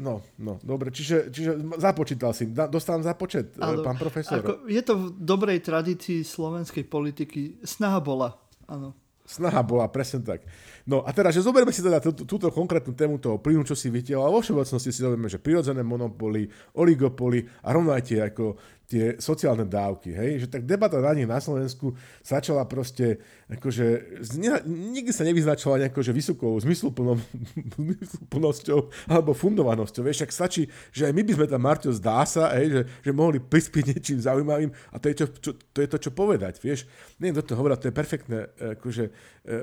No, 0.00 0.24
no, 0.40 0.56
dobre, 0.64 0.88
čiže, 0.88 1.28
čiže 1.28 1.60
započítal 1.76 2.32
si, 2.32 2.48
dostávam 2.48 3.04
započet, 3.04 3.52
Áno. 3.60 3.80
Áno. 3.80 3.84
pán 3.84 4.00
profesor. 4.00 4.40
Ako, 4.40 4.64
je 4.64 4.80
to 4.80 4.96
v 4.96 5.04
dobrej 5.20 5.60
tradícii 5.60 6.24
slovenskej 6.24 6.88
politiky. 6.88 7.60
Snaha 7.60 8.00
bola, 8.00 8.32
áno. 8.64 8.96
Snaha 9.30 9.62
bola, 9.62 9.86
presne 9.86 10.26
tak. 10.26 10.42
No 10.82 11.06
a 11.06 11.14
teraz, 11.14 11.38
že 11.38 11.46
zoberme 11.46 11.70
si 11.70 11.84
teda 11.86 12.02
tú, 12.02 12.10
túto 12.26 12.50
konkrétnu 12.50 12.98
tému 12.98 13.22
toho 13.22 13.38
plynu, 13.38 13.62
čo 13.62 13.78
si 13.78 13.86
vytiaľ, 13.86 14.26
a 14.26 14.34
vo 14.34 14.42
všeobecnosti 14.42 14.90
si 14.90 15.06
zoberieme, 15.06 15.30
že 15.30 15.38
prirodzené 15.38 15.86
monopoly, 15.86 16.50
oligopoly 16.74 17.46
a 17.62 17.70
rovno 17.70 17.94
aj 17.94 18.02
tie, 18.10 18.26
ako, 18.26 18.58
tie 18.90 19.04
sociálne 19.22 19.62
dávky, 19.62 20.10
hej, 20.10 20.30
že 20.42 20.46
tak 20.50 20.66
debata 20.66 20.98
na 20.98 21.14
nich 21.14 21.30
na 21.30 21.38
Slovensku 21.38 21.94
začala 22.26 22.66
proste, 22.66 23.22
akože, 23.46 24.18
nikdy 24.66 25.14
sa 25.14 25.22
nevyznačovala 25.22 25.86
nejako, 25.86 26.02
že 26.02 26.10
vysokou 26.10 26.58
zmysluplnou, 26.58 27.14
zmysluplnosťou 27.78 28.90
alebo 29.06 29.30
fundovanosťou, 29.30 30.02
vieš, 30.02 30.26
ak 30.26 30.34
stačí, 30.34 30.66
že 30.90 31.06
aj 31.06 31.14
my 31.14 31.22
by 31.22 31.32
sme 31.38 31.46
tam, 31.46 31.62
Marťo, 31.62 31.94
zdá 31.94 32.26
sa, 32.26 32.50
hej, 32.58 32.66
že, 32.74 32.82
že 33.06 33.10
mohli 33.14 33.38
prispieť 33.38 33.94
niečím 33.94 34.18
zaujímavým 34.18 34.74
a 34.90 34.98
to 34.98 35.06
je, 35.06 35.14
čo, 35.22 35.26
čo, 35.38 35.50
to, 35.54 35.78
je 35.78 35.88
to, 35.88 35.98
čo 36.02 36.10
povedať, 36.10 36.58
vieš. 36.58 36.90
Neviem, 37.22 37.38
kto 37.38 37.54
to 37.54 37.58
hovoril, 37.62 37.78
to 37.78 37.86
je 37.86 37.94
perfektné, 37.94 38.38
akože, 38.74 39.04
e, 39.06 39.12
e, 39.46 39.56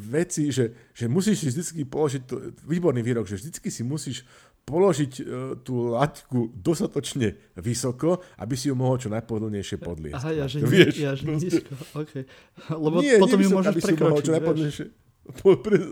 veci, 0.00 0.48
že, 0.48 0.96
že 0.96 1.04
musíš 1.04 1.44
si 1.44 1.46
vždycky 1.52 1.84
položiť, 1.84 2.22
to, 2.24 2.40
výborný 2.64 3.04
výrok, 3.04 3.28
že 3.28 3.36
vždycky 3.36 3.68
si 3.68 3.84
musíš 3.84 4.24
položiť 4.64 5.12
e, 5.20 5.22
tú 5.60 5.92
laťku 5.92 6.56
dostatočne 6.56 7.36
vysoko, 7.60 8.24
aby 8.40 8.54
si 8.56 8.72
ju 8.72 8.74
mohol 8.74 8.96
čo 8.96 9.12
najpohodlnejšie 9.12 9.76
podliesť. 9.76 10.16
Aha, 10.16 10.30
ja 10.32 10.44
že, 10.48 10.64
vieš, 10.64 10.96
ja, 10.96 11.12
že 11.12 11.28
proste. 11.28 11.60
nízko, 11.60 11.72
okay. 11.92 12.22
Lebo 12.72 12.96
Nie, 13.04 13.20
potom 13.20 13.38
nie 13.38 13.44
ju 13.44 13.50
vysoko, 13.52 13.58
môžeš 13.60 13.70
aby 13.70 13.80
si 13.80 13.84
mohol 13.84 13.96
prekročiť, 14.00 14.24
čo 14.24 14.32
najpohodlnejšie. 14.32 14.86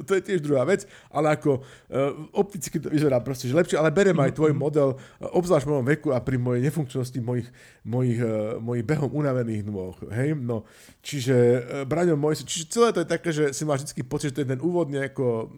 To 0.07 0.12
je 0.12 0.22
tiež 0.22 0.45
druhá 0.45 0.68
vec, 0.68 0.85
ale 1.09 1.33
ako 1.33 1.64
uh, 1.64 2.37
opticky 2.37 2.76
to 2.76 2.93
vyzerá 2.93 3.16
proste, 3.24 3.49
že 3.49 3.57
lepšie, 3.57 3.80
ale 3.80 3.89
berem 3.89 4.16
aj 4.20 4.37
tvoj 4.37 4.53
model, 4.53 4.97
uh, 4.97 5.33
obzvlášť 5.33 5.64
v 5.64 5.72
mojom 5.72 5.87
veku 5.89 6.09
a 6.12 6.20
pri 6.20 6.37
mojej 6.37 6.61
nefunkčnosti 6.68 7.18
mojich, 7.24 7.49
mojich, 7.87 8.20
uh, 8.20 8.61
mojich 8.61 8.85
behom 8.85 9.09
unavených 9.09 9.62
nôh. 9.64 9.97
Hej? 10.12 10.37
No, 10.37 10.68
čiže 11.01 11.35
uh, 11.35 11.89
Braňo 11.89 12.18
môj, 12.18 12.45
čiže 12.45 12.68
celé 12.68 12.89
to 12.93 13.01
je 13.01 13.09
také, 13.09 13.30
že 13.33 13.45
si 13.57 13.64
máš 13.64 13.89
vždy 13.89 14.03
pocit, 14.05 14.28
že 14.33 14.37
to 14.37 14.43
je 14.45 14.53
ten 14.53 14.61
úvodne 14.61 15.01
ako 15.09 15.24
uh, 15.24 15.49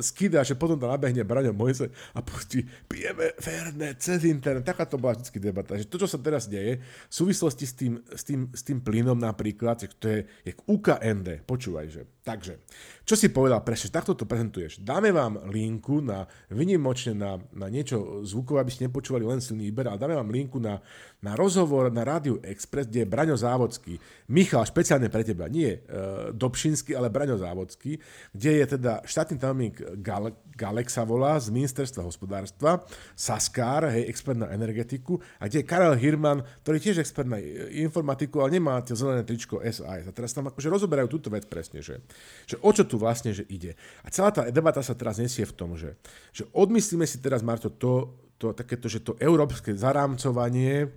skida, 0.00 0.40
že 0.40 0.56
potom 0.56 0.80
tam 0.80 0.88
nabehne 0.88 1.20
Braňo 1.24 1.52
Mojse 1.52 1.92
a 2.16 2.24
pustí, 2.24 2.64
pijeme 2.88 3.36
verné 3.36 3.94
cez 4.00 4.24
internet. 4.24 4.64
Taká 4.64 4.88
to 4.88 4.96
bola 4.96 5.16
vždy 5.16 5.38
debata. 5.40 5.76
Že 5.76 5.88
to, 5.88 5.96
čo 6.00 6.08
sa 6.08 6.18
teraz 6.18 6.48
deje, 6.48 6.80
v 6.80 7.14
súvislosti 7.14 7.64
s 7.64 7.74
tým, 7.76 8.00
s 8.08 8.22
tým, 8.24 8.40
s 8.52 8.62
tým 8.64 8.78
plynom 8.80 9.16
napríklad, 9.18 9.84
to 9.98 10.06
je, 10.08 10.20
je 10.44 10.52
UKND. 10.66 11.44
Počúvaj, 11.44 11.86
že. 11.88 12.02
Takže, 12.28 12.60
čo 13.08 13.16
si 13.16 13.32
povedal 13.32 13.64
presne, 13.64 13.88
takto 13.88 14.12
to 14.12 14.28
prezentuješ. 14.28 14.84
Dáme 14.84 15.08
vám 15.08 15.48
linku 15.48 16.04
na 16.04 16.28
vynimočne 16.52 17.16
na, 17.16 17.40
na 17.56 17.72
niečo 17.72 18.20
zvukové, 18.20 18.60
aby 18.60 18.68
ste 18.68 18.84
nepočúvali 18.84 19.24
len 19.24 19.40
silný 19.40 19.72
výber, 19.72 19.88
ale 19.88 19.96
dáme 19.96 20.12
vám 20.12 20.28
linku 20.28 20.60
na, 20.60 20.76
na 21.18 21.34
rozhovor 21.34 21.90
na 21.90 22.06
Rádiu 22.06 22.38
Express, 22.46 22.86
kde 22.86 23.02
je 23.02 23.10
Braňo 23.10 23.34
Závodský. 23.34 23.98
Michal, 24.30 24.62
špeciálne 24.62 25.10
pre 25.10 25.26
teba, 25.26 25.50
nie 25.50 25.74
uh, 25.74 26.30
Dobšinský, 26.30 26.94
ale 26.94 27.10
Braňo 27.10 27.34
Závodský, 27.34 27.98
kde 28.30 28.50
je 28.62 28.64
teda 28.78 29.02
štátny 29.02 29.34
tajomník 29.42 29.76
Gal- 29.98 30.38
Galexa 30.54 31.02
volá 31.02 31.34
z 31.42 31.50
ministerstva 31.50 32.06
hospodárstva, 32.06 32.86
Saskár, 33.18 33.90
hej, 33.90 34.06
expert 34.06 34.38
na 34.38 34.50
energetiku, 34.54 35.18
a 35.42 35.50
kde 35.50 35.62
je 35.62 35.66
Karel 35.66 35.98
Hirman, 35.98 36.46
ktorý 36.62 36.78
tiež 36.78 37.02
expert 37.02 37.26
na 37.26 37.42
e, 37.42 37.66
informatiku, 37.82 38.42
ale 38.42 38.58
nemá 38.58 38.78
tie 38.86 38.94
zelené 38.94 39.26
tričko 39.26 39.58
SAS. 39.66 40.06
A 40.06 40.14
teraz 40.14 40.30
tam 40.30 40.46
akože 40.50 40.70
rozoberajú 40.70 41.10
túto 41.10 41.34
vec 41.34 41.50
presne, 41.50 41.82
že, 41.82 41.98
že 42.46 42.54
o 42.62 42.70
čo 42.70 42.86
tu 42.86 42.94
vlastne 42.94 43.34
že 43.34 43.42
ide. 43.50 43.74
A 44.06 44.10
celá 44.14 44.30
tá 44.30 44.46
debata 44.50 44.82
sa 44.86 44.94
teraz 44.94 45.18
nesie 45.18 45.42
v 45.42 45.54
tom, 45.54 45.74
že, 45.74 45.98
že 46.30 46.46
odmyslíme 46.54 47.06
si 47.06 47.18
teraz, 47.18 47.42
Marto, 47.42 47.70
to, 47.70 48.14
to 48.38 48.54
takéto, 48.54 48.86
že 48.86 49.02
to 49.02 49.18
európske 49.18 49.74
zarámcovanie 49.74 50.88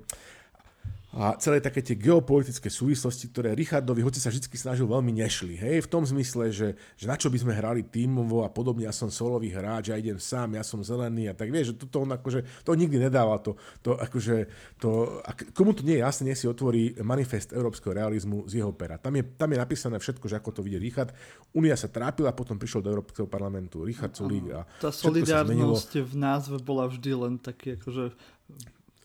a 1.12 1.36
celé 1.36 1.60
také 1.60 1.84
tie 1.84 2.00
geopolitické 2.00 2.72
súvislosti, 2.72 3.28
ktoré 3.36 3.52
Richardovi, 3.52 4.00
hoci 4.00 4.24
sa 4.24 4.32
vždy 4.32 4.48
snažil, 4.56 4.88
veľmi 4.88 5.12
nešli. 5.20 5.60
Hej, 5.60 5.84
v 5.84 5.92
tom 5.92 6.08
zmysle, 6.08 6.56
že, 6.56 6.80
že 6.96 7.04
na 7.04 7.20
čo 7.20 7.28
by 7.28 7.36
sme 7.36 7.52
hrali 7.52 7.84
tímovo 7.84 8.48
a 8.48 8.50
podobne, 8.50 8.88
ja 8.88 8.96
som 8.96 9.12
solový 9.12 9.52
hráč, 9.52 9.92
ja 9.92 10.00
idem 10.00 10.16
sám, 10.16 10.56
ja 10.56 10.64
som 10.64 10.80
zelený 10.80 11.28
a 11.28 11.36
tak 11.36 11.52
vieš, 11.52 11.76
že 11.76 11.84
toto 11.84 12.08
on 12.08 12.16
akože, 12.16 12.64
to 12.64 12.72
nikdy 12.80 12.96
nedával, 12.96 13.44
to, 13.44 13.60
to 13.84 14.00
akože, 14.00 14.48
to, 14.80 15.20
ak, 15.28 15.52
komu 15.52 15.76
to 15.76 15.84
nie 15.84 16.00
je 16.00 16.04
jasné, 16.08 16.32
nech 16.32 16.40
si 16.40 16.48
otvorí 16.48 16.96
manifest 17.04 17.52
európskeho 17.52 17.92
realizmu 17.92 18.48
z 18.48 18.64
jeho 18.64 18.72
pera. 18.72 18.96
Tam 18.96 19.12
je, 19.12 19.28
tam 19.36 19.52
je 19.52 19.60
napísané 19.60 20.00
všetko, 20.00 20.32
že 20.32 20.40
ako 20.40 20.50
to 20.56 20.62
vidie 20.64 20.80
Richard. 20.80 21.12
Únia 21.52 21.76
sa 21.76 21.92
trápila, 21.92 22.32
potom 22.32 22.56
prišiel 22.56 22.88
do 22.88 22.92
Európskeho 22.96 23.28
parlamentu 23.28 23.84
Richard 23.84 24.16
Sulík 24.16 24.48
a 24.56 24.64
Tá 24.80 24.96
solidárnosť 24.96 26.08
v 26.08 26.16
názve 26.16 26.56
bola 26.64 26.88
vždy 26.88 27.12
len 27.20 27.34
taký 27.36 27.76
akože 27.76 28.16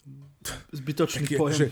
zbytočný 0.79 1.27
Taký, 1.27 1.35
pojem. 1.35 1.59
že, 1.59 1.67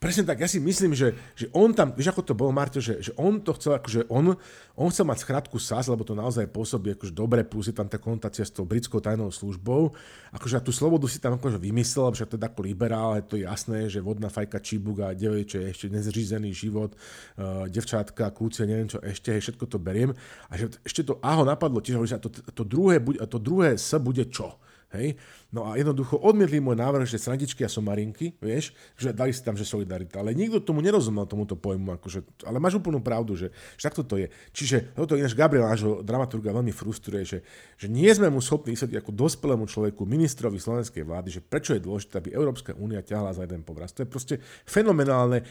presne 0.00 0.24
tak, 0.24 0.40
ja 0.40 0.48
si 0.48 0.56
myslím, 0.56 0.96
že, 0.96 1.12
že 1.36 1.52
on 1.52 1.76
tam, 1.76 1.92
vieš 1.92 2.16
ako 2.16 2.24
to 2.24 2.32
bolo, 2.32 2.48
Marto, 2.48 2.80
že, 2.80 3.04
že 3.04 3.12
on 3.20 3.44
to 3.44 3.52
chcel, 3.60 3.76
akože 3.76 4.08
on, 4.08 4.32
on 4.72 4.88
chcel 4.88 5.04
mať 5.04 5.28
skratku 5.28 5.60
SAS, 5.60 5.92
lebo 5.92 6.08
to 6.08 6.16
naozaj 6.16 6.48
pôsobí 6.48 6.96
akože 6.96 7.12
dobre, 7.12 7.44
plus 7.44 7.68
je 7.68 7.76
tam 7.76 7.84
tá 7.84 8.00
konotácia 8.00 8.40
s 8.40 8.48
tou 8.48 8.64
britskou 8.64 9.04
tajnou 9.04 9.28
službou, 9.28 9.92
akože 10.32 10.56
a 10.56 10.64
tú 10.64 10.72
slobodu 10.72 11.04
si 11.04 11.20
tam 11.20 11.36
akože 11.36 11.60
vymyslel, 11.60 12.16
to 12.16 12.40
je 12.40 12.40
ako 12.40 12.64
liberál, 12.64 13.20
je 13.20 13.28
to 13.28 13.36
jasné, 13.36 13.92
že 13.92 14.00
vodná 14.00 14.32
fajka 14.32 14.64
Čibuga, 14.64 15.12
devojče, 15.12 15.68
ešte 15.68 15.92
nezřízený 15.92 16.48
život, 16.56 16.96
uh, 16.96 17.68
devčátka, 17.68 18.32
kľúce, 18.32 18.64
neviem 18.64 18.88
čo 18.88 19.04
ešte, 19.04 19.36
hej, 19.36 19.44
všetko 19.44 19.68
to 19.68 19.76
beriem. 19.76 20.16
A 20.48 20.56
že 20.56 20.72
ešte 20.80 21.04
to 21.04 21.20
aho 21.20 21.44
napadlo, 21.44 21.84
tiež 21.84 22.00
že 22.08 22.16
to, 22.16 22.32
to, 22.32 22.64
druhé, 22.64 23.04
to 23.28 23.36
druhé 23.36 23.76
S 23.76 23.92
bude 24.00 24.24
čo? 24.32 24.56
Hej? 24.90 25.14
No 25.50 25.66
a 25.66 25.74
jednoducho 25.74 26.14
odmietli 26.14 26.62
môj 26.62 26.78
návrh, 26.78 27.10
že 27.10 27.18
srandičky 27.18 27.66
a 27.66 27.70
somarinky, 27.70 28.38
vieš, 28.38 28.70
že 28.94 29.10
dali 29.10 29.34
si 29.34 29.42
tam, 29.42 29.58
že 29.58 29.66
solidarita. 29.66 30.22
Ale 30.22 30.30
nikto 30.30 30.62
tomu 30.62 30.78
nerozumel, 30.78 31.26
tomuto 31.26 31.58
pojmu. 31.58 31.98
Akože, 31.98 32.22
ale 32.46 32.62
máš 32.62 32.78
úplnú 32.78 33.02
pravdu, 33.02 33.34
že, 33.34 33.50
že 33.74 33.82
takto 33.90 34.06
to 34.06 34.14
je. 34.22 34.30
Čiže 34.54 34.94
toto 34.94 35.18
ináč 35.18 35.34
Gabriel, 35.34 35.66
nášho 35.66 36.06
dramaturga, 36.06 36.54
veľmi 36.54 36.70
frustruje, 36.70 37.26
že, 37.26 37.38
že 37.74 37.90
nie 37.90 38.06
sme 38.14 38.30
mu 38.30 38.38
schopní 38.38 38.78
vysvetliť 38.78 39.02
ako 39.02 39.10
dospelému 39.10 39.66
človeku, 39.66 40.06
ministrovi 40.06 40.62
slovenskej 40.62 41.02
vlády, 41.02 41.28
že 41.34 41.42
prečo 41.42 41.74
je 41.74 41.82
dôležité, 41.82 42.22
aby 42.22 42.30
Európska 42.30 42.70
únia 42.78 43.02
ťahla 43.02 43.34
za 43.34 43.42
jeden 43.42 43.66
povraz. 43.66 43.90
To 43.98 44.06
je 44.06 44.08
proste 44.08 44.38
fenomenálne. 44.62 45.42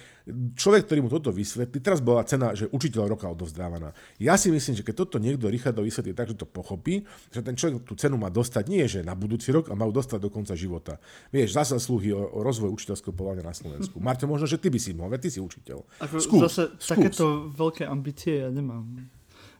Človek, 0.55 0.87
ktorý 0.87 0.99
mu 1.03 1.11
toto 1.11 1.35
vysvetlí, 1.35 1.83
teraz 1.83 1.99
bola 1.99 2.23
cena, 2.23 2.55
že 2.55 2.71
učiteľ 2.71 3.19
roka 3.19 3.27
odovzdávaná. 3.27 3.91
Ja 4.15 4.39
si 4.39 4.47
myslím, 4.47 4.79
že 4.79 4.85
keď 4.87 4.95
toto 5.03 5.19
niekto 5.19 5.51
Richardo 5.51 5.83
vysvetlí 5.83 6.15
tak, 6.15 6.31
že 6.31 6.39
to 6.39 6.47
pochopí, 6.47 7.03
že 7.35 7.43
ten 7.43 7.59
človek 7.59 7.83
tú 7.83 7.99
cenu 7.99 8.15
má 8.15 8.31
dostať 8.31 8.63
nie, 8.71 8.87
že 8.87 9.03
na 9.03 9.11
budúci 9.11 9.51
rok, 9.51 9.67
a 9.67 9.75
má 9.75 9.88
ju 9.89 9.93
dostať 9.97 10.19
do 10.21 10.29
konca 10.29 10.53
života. 10.53 11.01
Vieš, 11.33 11.57
zase 11.57 11.73
slúhy 11.81 12.13
o, 12.13 12.21
o 12.21 12.39
rozvoju 12.45 12.77
učiteľského 12.77 13.11
povolania 13.11 13.49
na 13.49 13.57
Slovensku. 13.57 13.97
Marto, 13.97 14.29
možno, 14.29 14.45
že 14.45 14.61
ty 14.61 14.69
by 14.69 14.79
si 14.79 14.93
mohol, 14.93 15.17
veď 15.17 15.21
ty 15.25 15.29
si 15.33 15.39
učiteľ. 15.41 15.81
Ako 16.05 16.21
skús, 16.21 16.41
zase 16.45 16.63
skús. 16.77 16.89
takéto 16.93 17.49
veľké 17.49 17.89
ambície 17.89 18.45
ja 18.45 18.53
nemám. 18.53 18.85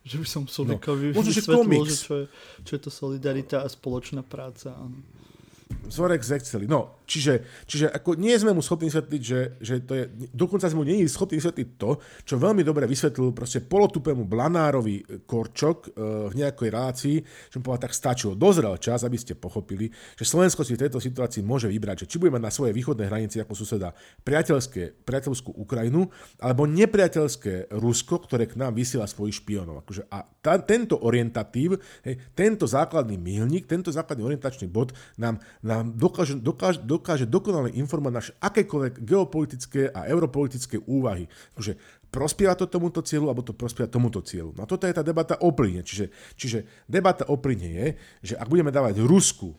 Že 0.05 0.15
by 0.21 0.27
som 0.29 0.43
Sulikovi 0.47 1.11
No, 1.11 1.21
vysvetlil, 1.25 1.83
že 1.89 1.97
čo 1.99 2.13
je, 2.23 2.25
čo 2.63 2.71
je 2.77 2.81
to 2.81 2.91
solidarita 2.93 3.65
a 3.65 3.67
spoločná 3.67 4.23
práca. 4.23 4.71
Áno. 4.77 5.01
Vzorek 5.85 6.21
z 6.23 6.39
Exceli. 6.39 6.65
No, 6.65 6.98
čiže, 7.09 7.33
čiže 7.65 7.85
ako 7.89 8.13
nie 8.21 8.37
sme 8.37 8.53
mu 8.53 8.61
schopní 8.61 8.93
vysvetliť, 8.93 9.21
že, 9.25 9.39
že 9.57 9.73
to 9.81 9.97
je, 9.97 10.03
dokonca 10.29 10.69
sme 10.69 10.85
mu 10.85 10.85
nie 10.85 11.01
je 11.01 11.09
schopní 11.09 11.41
vysvetliť 11.41 11.69
to, 11.81 11.97
čo 12.21 12.37
veľmi 12.37 12.61
dobre 12.61 12.85
vysvetlil 12.85 13.33
proste 13.33 13.65
polotupému 13.65 14.29
Blanárovi 14.29 15.25
Korčok 15.25 15.77
uh, 15.89 16.29
v 16.29 16.33
nejakej 16.37 16.69
relácii, 16.69 17.17
že 17.49 17.55
mu 17.57 17.65
povedal, 17.65 17.89
tak 17.89 17.97
stačilo. 17.97 18.37
Dozrel 18.37 18.77
čas, 18.77 19.01
aby 19.01 19.17
ste 19.17 19.33
pochopili, 19.33 19.89
že 20.13 20.29
Slovensko 20.29 20.61
si 20.61 20.77
v 20.77 20.85
tejto 20.85 21.01
situácii 21.01 21.41
môže 21.41 21.65
vybrať, 21.65 22.05
že 22.05 22.09
či 22.13 22.21
bude 22.21 22.29
mať 22.29 22.43
na 22.45 22.53
svojej 22.53 22.77
východnej 22.77 23.09
hranici 23.09 23.41
ako 23.41 23.57
suseda 23.57 23.91
priateľské, 24.21 25.01
priateľskú 25.01 25.57
Ukrajinu, 25.57 26.05
alebo 26.37 26.69
nepriateľské 26.69 27.73
Rusko, 27.73 28.21
ktoré 28.29 28.45
k 28.45 28.59
nám 28.61 28.77
vysiela 28.77 29.09
svojich 29.09 29.41
špionov. 29.41 29.81
Akože, 29.81 30.05
a 30.13 30.27
tá, 30.43 30.59
tento 30.61 30.99
orientatív, 31.01 31.79
hej, 32.05 32.19
tento 32.35 32.69
základný 32.69 33.17
milník, 33.17 33.65
tento 33.65 33.89
základný 33.89 34.27
orientačný 34.27 34.69
bod 34.69 34.93
nám, 35.15 35.39
nám 35.63 35.95
dokáže, 35.95 36.37
dokáže, 36.37 36.83
dokáže 36.83 36.98
dokonale 37.27 37.73
informovať 37.75 38.13
naše 38.13 38.33
akékoľvek 38.39 38.93
geopolitické 39.03 39.81
a 39.89 40.05
europolitické 40.07 40.79
úvahy. 40.85 41.25
Akože 41.55 41.75
prospieva 42.09 42.57
to 42.57 42.65
tomuto 42.65 43.05
cieľu, 43.05 43.29
alebo 43.29 43.45
to 43.45 43.53
prospieva 43.53 43.87
tomuto 43.87 44.19
cieľu. 44.25 44.53
No 44.57 44.65
a 44.65 44.69
toto 44.69 44.89
je 44.89 44.95
tá 44.95 45.05
debata 45.05 45.37
o 45.39 45.53
plyne. 45.53 45.85
Čiže, 45.85 46.09
čiže 46.35 46.59
debata 46.89 47.29
o 47.29 47.37
plyne 47.37 47.69
je, 47.69 47.87
že 48.21 48.33
ak 48.35 48.49
budeme 48.49 48.73
dávať 48.73 49.01
Rusku 49.05 49.53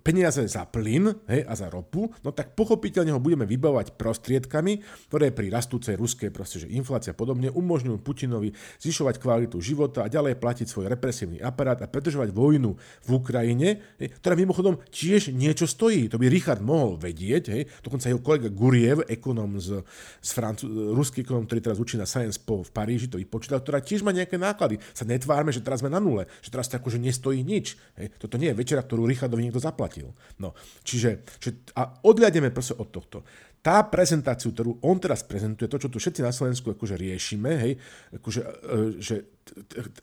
peniaze 0.00 0.40
za 0.48 0.64
plyn 0.64 1.12
hej, 1.28 1.44
a 1.44 1.52
za 1.52 1.68
ropu, 1.68 2.08
no 2.24 2.32
tak 2.32 2.56
pochopiteľne 2.56 3.12
ho 3.12 3.20
budeme 3.20 3.44
vybavovať 3.44 3.92
prostriedkami, 4.00 4.80
ktoré 5.12 5.36
pri 5.36 5.52
rastúcej 5.52 6.00
ruskej 6.00 6.32
proste, 6.32 6.64
že 6.64 6.72
inflácia 6.72 7.12
a 7.12 7.18
podobne 7.18 7.52
umožňujú 7.52 8.00
Putinovi 8.00 8.56
zvyšovať 8.80 9.20
kvalitu 9.20 9.60
života 9.60 10.06
a 10.06 10.12
ďalej 10.12 10.40
platiť 10.40 10.66
svoj 10.66 10.88
represívny 10.88 11.44
aparát 11.44 11.76
a 11.84 11.90
predržovať 11.90 12.32
vojnu 12.32 12.72
v 12.78 13.08
Ukrajine, 13.12 13.84
hej, 14.00 14.16
ktorá 14.16 14.32
mimochodom 14.32 14.80
tiež 14.88 15.36
niečo 15.36 15.68
stojí. 15.68 16.08
To 16.08 16.16
by 16.16 16.32
Richard 16.32 16.64
mohol 16.64 16.96
vedieť, 16.96 17.44
hej, 17.52 17.68
dokonca 17.84 18.08
jeho 18.08 18.24
kolega 18.24 18.48
Guriev, 18.48 19.04
ekonom 19.10 19.60
z, 19.60 19.84
z 20.24 20.30
Francu- 20.32 20.96
ruský 20.96 21.20
ekonom, 21.20 21.44
ktorý 21.44 21.60
teraz 21.60 21.78
učí 21.82 22.00
na 22.00 22.08
Science 22.08 22.40
Po 22.40 22.64
v 22.64 22.70
Paríži, 22.72 23.12
to 23.12 23.20
vypočítal, 23.20 23.60
ktorá 23.60 23.84
tiež 23.84 24.00
má 24.00 24.14
nejaké 24.14 24.40
náklady. 24.40 24.80
Sa 24.96 25.04
netvárme, 25.04 25.52
že 25.52 25.60
teraz 25.60 25.84
sme 25.84 25.92
na 25.92 26.00
nule, 26.00 26.24
že 26.40 26.48
teraz 26.48 26.70
to 26.70 26.78
akože 26.80 26.96
nestojí 26.96 27.42
nič. 27.44 27.76
Hej. 27.98 28.16
Toto 28.16 28.38
nie 28.40 28.54
je 28.54 28.56
večera, 28.56 28.85
ktorú 28.86 29.04
Richardovi 29.04 29.42
niekto 29.42 29.60
zaplatil. 29.60 30.14
No, 30.38 30.54
čiže, 30.86 31.26
čiže 31.42 31.74
a 31.74 32.00
odliademe 32.06 32.54
proste 32.54 32.78
od 32.78 32.88
tohto 32.94 33.26
tá 33.66 33.82
prezentáciu, 33.82 34.54
ktorú 34.54 34.78
on 34.86 35.02
teraz 35.02 35.26
prezentuje, 35.26 35.66
to, 35.66 35.82
čo 35.82 35.90
tu 35.90 35.98
všetci 35.98 36.22
na 36.22 36.30
Slovensku 36.30 36.70
akože 36.70 36.94
riešime, 36.94 37.50
hej, 37.66 37.72
akože, 38.14 38.40
e, 38.46 39.02
že 39.02 39.35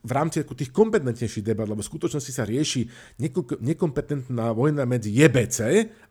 v 0.03 0.11
rámci 0.11 0.39
tých 0.43 0.71
kompetentnejších 0.71 1.43
debat, 1.43 1.67
lebo 1.67 1.83
v 1.83 1.91
skutočnosti 1.91 2.31
sa 2.31 2.47
rieši 2.47 2.87
nekompetentná 3.59 4.55
vojna 4.55 4.87
medzi 4.87 5.11
JBC 5.11 5.59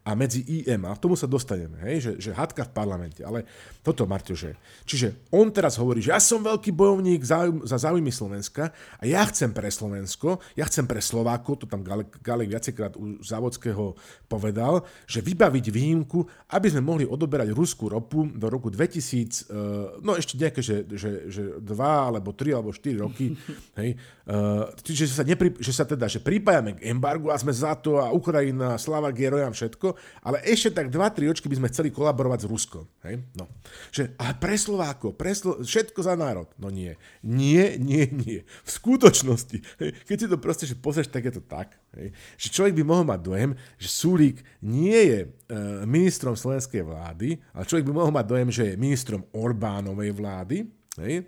a 0.05 0.13
medzi 0.13 0.43
IM. 0.45 0.85
A 0.85 0.93
k 0.93 1.03
tomu 1.03 1.15
sa 1.17 1.31
dostaneme, 1.31 1.79
hej, 1.89 1.97
že, 2.03 2.13
že 2.19 2.31
hadka 2.37 2.67
v 2.69 2.75
parlamente. 2.75 3.23
Ale 3.23 3.47
toto, 3.81 4.05
Marťo, 4.05 4.35
že... 4.35 4.59
Čiže 4.83 5.31
on 5.33 5.49
teraz 5.55 5.79
hovorí, 5.79 6.03
že 6.03 6.11
ja 6.11 6.19
som 6.19 6.43
veľký 6.43 6.75
bojovník 6.75 7.23
za, 7.23 7.47
záujmy 7.65 8.11
Slovenska 8.11 8.75
a 8.99 9.03
ja 9.07 9.23
chcem 9.31 9.55
pre 9.55 9.71
Slovensko, 9.71 10.43
ja 10.59 10.67
chcem 10.67 10.85
pre 10.85 10.99
Slovákov, 10.99 11.63
to 11.63 11.67
tam 11.71 11.87
Galek, 11.87 12.19
Galek 12.21 12.51
viacekrát 12.51 12.99
u 12.99 13.23
Závodského 13.23 13.95
povedal, 14.27 14.83
že 15.07 15.23
vybaviť 15.23 15.65
výjimku, 15.71 16.51
aby 16.51 16.67
sme 16.67 16.83
mohli 16.83 17.07
odoberať 17.07 17.55
ruskú 17.55 17.87
ropu 17.87 18.27
do 18.27 18.51
roku 18.51 18.75
2000, 18.75 18.83
e, 18.83 19.55
no 20.03 20.19
ešte 20.19 20.35
nejaké, 20.35 20.61
že, 20.61 20.83
že, 20.99 21.11
že 21.31 21.43
dva 21.63 22.11
alebo 22.11 22.35
tri 22.35 22.51
alebo 22.51 22.75
štyri 22.75 22.99
roky 22.99 23.22
roky. 23.23 23.39
Hej. 23.79 23.91
Uh, 24.23 24.71
že, 24.87 25.11
sa 25.11 25.27
nepri, 25.27 25.51
že 25.59 25.73
sa 25.75 25.83
teda, 25.83 26.07
že 26.07 26.23
pripájame 26.23 26.79
k 26.79 26.87
embargu 26.91 27.35
a 27.35 27.39
sme 27.39 27.51
za 27.51 27.75
to 27.75 27.99
a 27.99 28.15
Ukrajina, 28.15 28.79
Slava, 28.79 29.11
Gerojam, 29.11 29.51
všetko, 29.51 29.99
ale 30.23 30.39
ešte 30.47 30.79
tak 30.79 30.95
2-3 30.95 31.35
ročky 31.35 31.51
by 31.51 31.59
sme 31.59 31.71
chceli 31.71 31.89
kolaborovať 31.91 32.47
s 32.47 32.51
Ruskom. 32.51 32.85
Hej. 33.03 33.27
No. 33.35 33.51
Že, 33.91 34.15
ale 34.15 34.33
pre 34.39 34.55
Slováko, 34.55 35.11
pre 35.15 35.35
Slo- 35.35 35.59
všetko 35.63 36.01
za 36.07 36.15
národ. 36.15 36.47
No 36.55 36.71
nie. 36.71 36.95
Nie, 37.27 37.75
nie, 37.79 38.07
nie. 38.11 38.41
V 38.63 38.71
skutočnosti, 38.71 39.59
hej, 39.83 39.91
keď 40.07 40.17
si 40.17 40.27
to 40.31 40.37
proste 40.39 40.65
že 40.71 40.79
pozrieš, 40.79 41.11
tak 41.11 41.27
je 41.27 41.35
to 41.39 41.43
tak. 41.43 41.75
Hej. 41.99 42.15
Že 42.39 42.49
človek 42.55 42.75
by 42.79 42.83
mohol 42.87 43.05
mať 43.05 43.21
dojem, 43.27 43.51
že 43.77 43.89
Sulík 43.91 44.39
nie 44.63 45.01
je 45.11 45.21
uh, 45.27 45.83
ministrom 45.83 46.39
slovenskej 46.39 46.87
vlády, 46.87 47.43
ale 47.53 47.67
človek 47.67 47.91
by 47.91 47.93
mohol 47.93 48.13
mať 48.15 48.27
dojem, 48.27 48.49
že 48.55 48.63
je 48.73 48.81
ministrom 48.81 49.27
Orbánovej 49.35 50.15
vlády. 50.15 50.59
Hej 51.03 51.27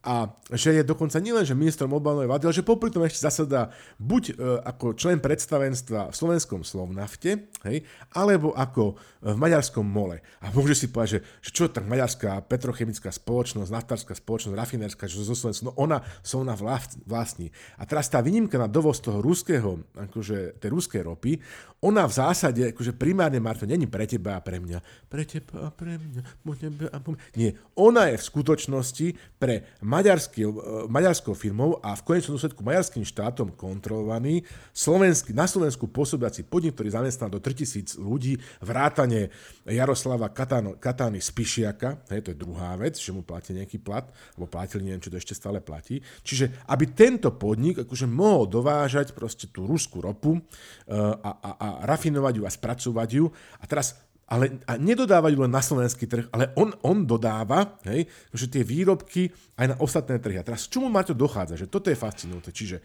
a 0.00 0.32
že 0.48 0.80
je 0.80 0.82
dokonca 0.82 1.20
nielen, 1.20 1.44
že 1.44 1.52
ministrom 1.52 1.92
obalnej 1.92 2.24
vlády, 2.24 2.48
ale 2.48 2.56
že 2.56 2.64
popri 2.64 2.88
tom 2.88 3.04
ešte 3.04 3.20
zasadá 3.20 3.68
buď 4.00 4.22
e, 4.32 4.34
ako 4.64 4.96
člen 4.96 5.20
predstavenstva 5.20 6.08
v 6.08 6.14
slovenskom 6.16 6.64
Slovnafte, 6.64 7.52
hej, 7.68 7.84
alebo 8.16 8.56
ako 8.56 8.96
v 9.20 9.36
maďarskom 9.36 9.84
mole. 9.84 10.24
A 10.40 10.48
môže 10.56 10.72
si 10.72 10.88
povedať, 10.88 11.20
že, 11.20 11.20
že 11.44 11.50
čo 11.52 11.64
tak 11.68 11.84
maďarská 11.84 12.40
petrochemická 12.48 13.12
spoločnosť, 13.12 13.68
naftárska 13.68 14.16
spoločnosť, 14.16 14.56
rafinérska, 14.56 15.04
že 15.04 15.20
zo 15.20 15.36
Slovensku, 15.36 15.68
no 15.68 15.76
ona 15.76 16.00
sa 16.24 16.40
ona 16.40 16.56
vlastní. 17.04 17.52
A 17.76 17.84
teraz 17.84 18.08
tá 18.08 18.24
výnimka 18.24 18.56
na 18.56 18.72
dovoz 18.72 19.04
toho 19.04 19.20
ruského, 19.20 19.84
akože 19.92 20.56
tej 20.56 20.70
ruskej 20.72 21.04
ropy, 21.04 21.36
ona 21.84 22.08
v 22.08 22.12
zásade, 22.16 22.72
akože 22.72 22.96
primárne, 22.96 23.40
Marto, 23.40 23.68
není 23.68 23.84
pre 23.84 24.08
teba 24.08 24.36
a 24.36 24.44
pre 24.44 24.60
mňa. 24.60 25.08
Pre 25.08 25.24
teba 25.28 25.68
a 25.68 25.70
pre 25.72 25.96
mňa, 25.96 26.20
po 26.40 26.52
tebe 26.56 26.84
a 26.88 26.96
po 27.00 27.12
mňa. 27.12 27.20
Nie, 27.36 27.56
ona 27.76 28.08
je 28.12 28.16
v 28.20 28.24
skutočnosti 28.24 29.06
pre 29.36 29.68
maďarský, 29.90 30.46
e, 30.46 30.50
maďarskou 30.86 31.34
firmou 31.34 31.82
a 31.82 31.98
v 31.98 32.06
konečnom 32.06 32.38
dôsledku 32.38 32.62
maďarským 32.62 33.02
štátom 33.02 33.50
kontrolovaný 33.58 34.46
slovenský, 34.70 35.34
na 35.34 35.50
Slovensku 35.50 35.90
pôsobiaci 35.90 36.46
podnik, 36.46 36.78
ktorý 36.78 36.94
zamestná 36.94 37.26
do 37.26 37.42
3000 37.42 37.98
ľudí, 37.98 38.38
vrátane 38.62 39.34
Jaroslava 39.66 40.30
Katano, 40.30 40.78
Katány 40.78 41.18
Spišiaka, 41.18 42.06
hej, 42.14 42.22
to 42.22 42.30
je 42.30 42.38
druhá 42.38 42.78
vec, 42.78 42.94
že 42.94 43.10
mu 43.10 43.26
platí 43.26 43.50
nejaký 43.50 43.82
plat, 43.82 44.06
alebo 44.38 44.46
platili, 44.46 44.86
neviem, 44.86 45.02
či 45.02 45.10
to 45.10 45.18
ešte 45.18 45.34
stále 45.34 45.58
platí. 45.58 45.98
Čiže 46.22 46.70
aby 46.70 46.94
tento 46.94 47.34
podnik 47.34 47.82
akože 47.82 48.06
mohol 48.06 48.46
dovážať 48.46 49.10
proste 49.16 49.50
tú 49.50 49.66
ruskú 49.66 49.98
ropu 50.04 50.38
uh, 50.38 50.42
a, 51.18 51.30
a, 51.40 51.50
a 51.56 51.68
rafinovať 51.88 52.34
ju 52.38 52.42
a 52.46 52.50
spracovať 52.52 53.08
ju. 53.16 53.24
A 53.58 53.64
teraz 53.66 54.09
ale 54.30 54.62
a 54.62 54.78
nedodávajú 54.78 55.42
len 55.42 55.50
na 55.50 55.58
slovenský 55.58 56.06
trh, 56.06 56.30
ale 56.30 56.54
on, 56.54 56.70
on 56.86 57.02
dodáva 57.02 57.82
hej, 57.82 58.06
že 58.30 58.46
tie 58.46 58.62
výrobky 58.62 59.26
aj 59.58 59.74
na 59.74 59.76
ostatné 59.82 60.22
trhy. 60.22 60.38
A 60.38 60.46
teraz 60.46 60.70
čomu 60.70 60.86
má 60.86 61.02
to 61.02 61.18
dochádza? 61.18 61.58
Že 61.58 61.66
toto 61.66 61.90
je 61.90 61.98
fascinujúce. 61.98 62.54
Čiže 62.54 62.76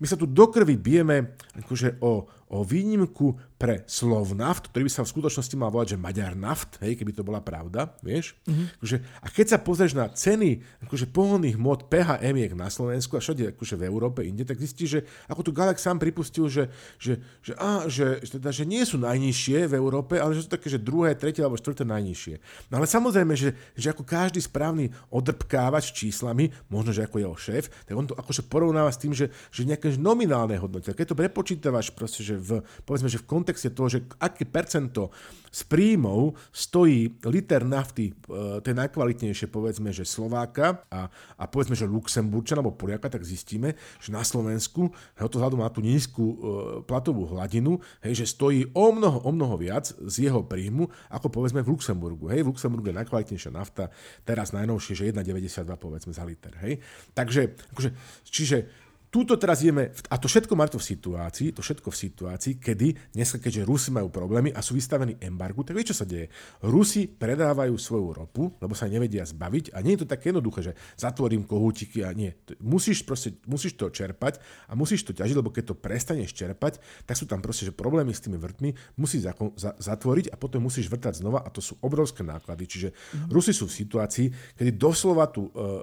my 0.00 0.06
sa 0.08 0.16
tu 0.16 0.24
do 0.24 0.48
krvi 0.48 0.80
bijeme 0.80 1.36
akože 1.60 2.00
o, 2.00 2.24
o 2.56 2.58
výnimku 2.64 3.36
pre 3.64 3.80
Slovnaft, 3.88 4.68
ktorý 4.68 4.84
by 4.84 4.92
sa 4.92 5.08
v 5.08 5.12
skutočnosti 5.16 5.56
mal 5.56 5.72
volať, 5.72 5.96
že 5.96 6.02
Maďar 6.04 6.36
Naft, 6.36 6.76
hej, 6.84 7.00
keby 7.00 7.16
to 7.16 7.24
bola 7.24 7.40
pravda, 7.40 7.96
vieš. 8.04 8.36
Mm-hmm. 8.44 8.76
Akože, 8.76 8.96
a 9.00 9.26
keď 9.32 9.46
sa 9.48 9.58
pozrieš 9.64 9.96
na 9.96 10.12
ceny 10.12 10.60
akože 10.84 11.08
pohodných 11.08 11.56
mod 11.56 11.88
PHM 11.88 12.60
na 12.60 12.68
Slovensku 12.68 13.16
a 13.16 13.24
všade 13.24 13.56
akože 13.56 13.80
v 13.80 13.88
Európe 13.88 14.20
inde, 14.20 14.44
tak 14.44 14.60
zistíš, 14.60 14.88
že 14.92 15.00
ako 15.32 15.48
tu 15.48 15.50
Galax 15.56 15.80
sám 15.80 15.96
pripustil, 15.96 16.44
že, 16.52 16.68
že, 17.00 17.24
že, 17.40 17.56
á, 17.56 17.88
že, 17.88 18.20
teda, 18.36 18.52
že 18.52 18.68
nie 18.68 18.84
sú 18.84 19.00
najnižšie 19.00 19.64
v 19.64 19.74
Európe, 19.80 20.20
ale 20.20 20.36
že 20.36 20.44
sú 20.44 20.52
také, 20.52 20.68
že 20.68 20.76
druhé, 20.76 21.16
tretie 21.16 21.40
alebo 21.40 21.56
štvrté 21.56 21.88
najnižšie. 21.88 22.68
No 22.68 22.84
ale 22.84 22.84
samozrejme, 22.84 23.32
že, 23.32 23.56
že 23.80 23.96
ako 23.96 24.04
každý 24.04 24.44
správny 24.44 24.92
odrbkávač 25.08 25.96
číslami, 25.96 26.52
možno, 26.68 26.92
že 26.92 27.08
ako 27.08 27.16
jeho 27.16 27.36
šéf, 27.40 27.72
tak 27.88 27.96
on 27.96 28.04
to 28.04 28.12
akože 28.12 28.44
porovnáva 28.44 28.92
s 28.92 29.00
tým, 29.00 29.16
že, 29.16 29.32
že 29.48 29.64
nejaké 29.64 29.96
nominálne 29.96 30.60
hodnoty. 30.60 30.92
Keď 30.92 31.16
to 31.16 31.16
prepočítavaš 31.16 31.88
proste, 31.96 32.20
že 32.20 32.36
v, 32.36 32.60
povedzme, 32.84 33.08
že 33.08 33.22
v 33.22 33.28
kontexte 33.30 33.53
toho, 33.58 33.88
že 33.90 34.06
aké 34.18 34.48
percento 34.48 35.14
z 35.54 35.62
príjmov 35.70 36.34
stojí 36.50 37.14
liter 37.30 37.62
nafty, 37.62 38.10
e, 38.10 38.58
tej 38.58 38.74
najkvalitnejšie, 38.74 39.46
povedzme, 39.46 39.94
že 39.94 40.02
Slováka 40.02 40.82
a, 40.90 41.06
a 41.38 41.44
povedzme, 41.46 41.78
že 41.78 41.86
Luxemburčana 41.86 42.58
alebo 42.58 42.74
Poliaka, 42.74 43.06
tak 43.06 43.22
zistíme, 43.22 43.78
že 44.02 44.10
na 44.10 44.26
Slovensku, 44.26 44.90
hej, 44.90 45.30
to 45.30 45.38
vzhľadom 45.38 45.62
na 45.62 45.70
tú 45.70 45.78
nízku 45.78 46.24
e, 46.26 46.36
platovú 46.82 47.30
hladinu, 47.30 47.78
hej, 48.02 48.26
že 48.26 48.34
stojí 48.34 48.66
o 48.74 48.90
mnoho, 48.90 49.22
o 49.22 49.30
mnoho 49.30 49.54
viac 49.54 49.94
z 49.94 50.26
jeho 50.26 50.42
príjmu, 50.42 50.90
ako 51.14 51.30
povedzme 51.30 51.62
v 51.62 51.70
Luxemburgu. 51.70 52.34
Hej, 52.34 52.42
v 52.42 52.50
Luxemburgu 52.50 52.90
je 52.90 52.98
najkvalitnejšia 52.98 53.54
nafta, 53.54 53.94
teraz 54.26 54.50
najnovšie, 54.50 54.98
že 54.98 55.14
1,92 55.14 55.70
povedzme 55.78 56.10
za 56.10 56.26
liter. 56.26 56.50
Hej. 56.66 56.82
Takže, 57.14 57.54
akože, 57.70 57.90
čiže 58.26 58.83
Túto 59.14 59.38
teraz 59.38 59.62
ideme, 59.62 59.94
a 60.10 60.18
to 60.18 60.26
všetko 60.26 60.58
má 60.58 60.66
to 60.66 60.82
v 60.82 60.90
situácii, 60.90 61.54
to 61.54 61.62
všetko 61.62 61.86
v 61.94 62.00
situácii, 62.02 62.58
kedy 62.58 63.14
dneska, 63.14 63.38
keďže 63.38 63.62
Rusi 63.62 63.94
majú 63.94 64.10
problémy 64.10 64.50
a 64.50 64.58
sú 64.58 64.74
vystavení 64.74 65.14
embargu, 65.22 65.62
tak 65.62 65.78
vieš, 65.78 65.94
čo 65.94 66.02
sa 66.02 66.06
deje? 66.10 66.34
Rusi 66.66 67.06
predávajú 67.06 67.78
svoju 67.78 68.10
ropu, 68.10 68.50
lebo 68.58 68.74
sa 68.74 68.90
nevedia 68.90 69.22
zbaviť 69.22 69.70
a 69.70 69.86
nie 69.86 69.94
je 69.94 70.02
to 70.02 70.10
také 70.10 70.34
jednoduché, 70.34 70.66
že 70.66 70.72
zatvorím 70.98 71.46
kohútiky 71.46 72.02
a 72.02 72.10
nie. 72.10 72.34
Musíš, 72.58 73.06
proste, 73.06 73.38
musíš 73.46 73.78
to 73.78 73.86
čerpať 73.86 74.42
a 74.66 74.74
musíš 74.74 75.06
to 75.06 75.14
ťažiť, 75.14 75.38
lebo 75.38 75.54
keď 75.54 75.70
to 75.70 75.76
prestaneš 75.78 76.34
čerpať, 76.34 76.82
tak 77.06 77.14
sú 77.14 77.30
tam 77.30 77.38
proste 77.38 77.70
že 77.70 77.72
problémy 77.72 78.10
s 78.10 78.18
tými 78.18 78.34
vrtmi, 78.34 78.74
musíš 78.98 79.30
za, 79.30 79.32
za, 79.54 79.78
zatvoriť 79.78 80.34
a 80.34 80.36
potom 80.42 80.66
musíš 80.66 80.90
vrtať 80.90 81.22
znova 81.22 81.46
a 81.46 81.54
to 81.54 81.62
sú 81.62 81.78
obrovské 81.86 82.26
náklady. 82.26 82.66
Čiže 82.66 82.88
mm. 82.90 83.30
Rusi 83.30 83.54
sú 83.54 83.70
v 83.70 83.78
situácii, 83.78 84.58
kedy 84.58 84.74
doslova 84.74 85.30
tú 85.30 85.46
uh, 85.46 85.54
uh, 85.54 85.78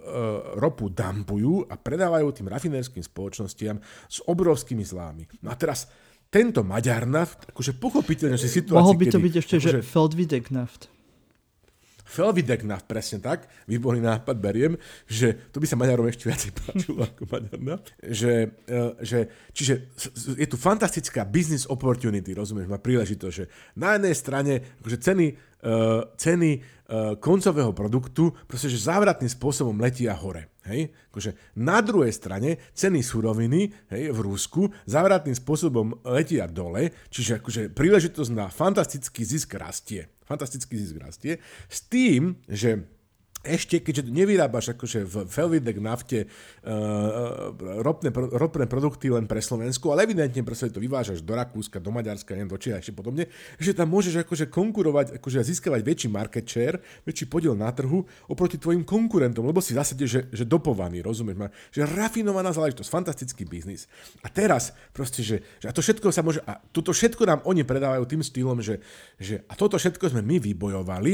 ropu 0.60 0.92
dampujú 0.92 1.72
a 1.72 1.80
predávajú 1.80 2.28
tým 2.36 2.52
rafinérským 2.52 3.00
spoločnosťam 3.00 3.21
spoločnostiam 3.22 3.78
s 4.10 4.18
obrovskými 4.26 4.82
zlámi. 4.82 5.30
No 5.46 5.54
a 5.54 5.56
teraz 5.56 5.86
tento 6.34 6.66
Maďarnaft, 6.66 7.54
akože 7.54 7.78
pochopiteľne, 7.78 8.42
že 8.42 8.50
situácia... 8.50 8.82
Mohol 8.82 8.98
by 8.98 9.06
to 9.06 9.20
kedy, 9.22 9.26
byť 9.30 9.34
ešte, 9.38 9.56
akože, 9.62 9.70
že 9.70 9.80
Feldwiedeknaft. 9.86 10.82
Feldwiedeknaft, 12.12 12.92
presne 12.92 13.24
tak, 13.24 13.48
výborný 13.72 14.04
nápad, 14.04 14.36
beriem, 14.36 14.76
že 15.08 15.48
to 15.56 15.64
by 15.64 15.68
sa 15.68 15.80
Maďarom 15.80 16.12
ešte 16.12 16.28
viacej 16.28 16.52
páčilo 16.60 17.04
ako 17.04 17.24
Maďarnaft. 17.30 17.96
Že, 18.00 18.34
e, 18.68 18.82
že, 19.04 19.20
čiže 19.52 19.74
je 20.40 20.48
tu 20.48 20.58
fantastická 20.58 21.28
business 21.28 21.68
opportunity, 21.68 22.32
rozumieš, 22.32 22.72
má 22.72 22.80
príležitosť, 22.80 23.36
že 23.36 23.46
na 23.76 24.00
jednej 24.00 24.16
strane 24.16 24.54
akože 24.82 24.98
ceny, 25.04 25.28
uh, 25.68 26.04
ceny 26.16 26.52
koncového 27.24 27.72
produktu 27.72 28.36
proste, 28.46 28.68
že 28.68 28.84
závratným 28.84 29.32
spôsobom 29.32 29.80
letia 29.80 30.12
hore. 30.12 30.52
Hej? 30.68 30.92
Akože 31.10 31.34
na 31.58 31.80
druhej 31.82 32.12
strane 32.14 32.60
ceny 32.76 33.02
suroviny 33.02 33.72
hej, 33.90 34.12
v 34.12 34.20
Rusku 34.22 34.70
závratným 34.86 35.34
spôsobom 35.34 36.04
letia 36.06 36.46
dole, 36.46 36.94
čiže 37.10 37.42
akože 37.42 37.62
príležitosť 37.74 38.32
na 38.36 38.52
fantastický 38.52 39.24
zisk 39.24 39.56
rastie. 39.58 40.12
Fantastický 40.28 40.78
zisk 40.78 40.96
rastie. 41.02 41.40
S 41.72 41.88
tým, 41.88 42.38
že 42.46 42.86
ešte, 43.42 43.82
keďže 43.82 44.14
nevyrábaš 44.14 44.78
akože 44.78 45.00
v 45.02 45.16
Felvidek 45.26 45.82
nafte 45.82 46.30
uh, 46.30 47.50
ropné, 47.82 48.14
ropné 48.14 48.66
produkty 48.70 49.10
len 49.10 49.26
pre 49.26 49.42
Slovensku, 49.42 49.90
ale 49.90 50.06
evidentne 50.06 50.46
proste 50.46 50.70
to 50.70 50.78
vyvážaš 50.78 51.26
do 51.26 51.34
Rakúska, 51.34 51.82
do 51.82 51.90
Maďarska, 51.90 52.38
neviem, 52.38 52.54
do 52.54 52.62
Čia 52.62 52.78
ešte 52.78 52.94
podobne, 52.94 53.26
že 53.58 53.74
tam 53.74 53.90
môžeš 53.90 54.22
akože 54.22 54.46
konkurovať, 54.54 55.18
akože 55.18 55.42
získavať 55.42 55.82
väčší 55.82 56.08
market 56.14 56.46
share, 56.46 56.78
väčší 57.02 57.26
podiel 57.26 57.58
na 57.58 57.74
trhu 57.74 58.06
oproti 58.30 58.62
tvojim 58.62 58.86
konkurentom, 58.86 59.42
lebo 59.42 59.58
si 59.58 59.74
zase 59.74 59.98
že, 59.98 60.30
že 60.30 60.46
dopovaný, 60.46 61.02
rozumieš 61.02 61.38
ma? 61.38 61.48
Že 61.74 61.90
rafinovaná 61.98 62.54
záležitosť, 62.54 62.90
fantastický 62.90 63.44
biznis. 63.50 63.90
A 64.22 64.30
teraz 64.30 64.74
proste, 64.94 65.26
že, 65.26 65.42
že 65.58 65.66
a 65.66 65.74
to 65.74 65.82
všetko 65.82 66.14
sa 66.14 66.22
môže, 66.22 66.46
a 66.46 66.62
toto 66.70 66.94
všetko 66.94 67.24
nám 67.26 67.40
oni 67.50 67.66
predávajú 67.66 68.04
tým 68.06 68.22
štýlom, 68.22 68.62
že, 68.62 68.84
že 69.18 69.42
a 69.50 69.54
toto 69.58 69.82
všetko 69.82 70.14
sme 70.14 70.22
my 70.22 70.38
vybojovali, 70.38 71.14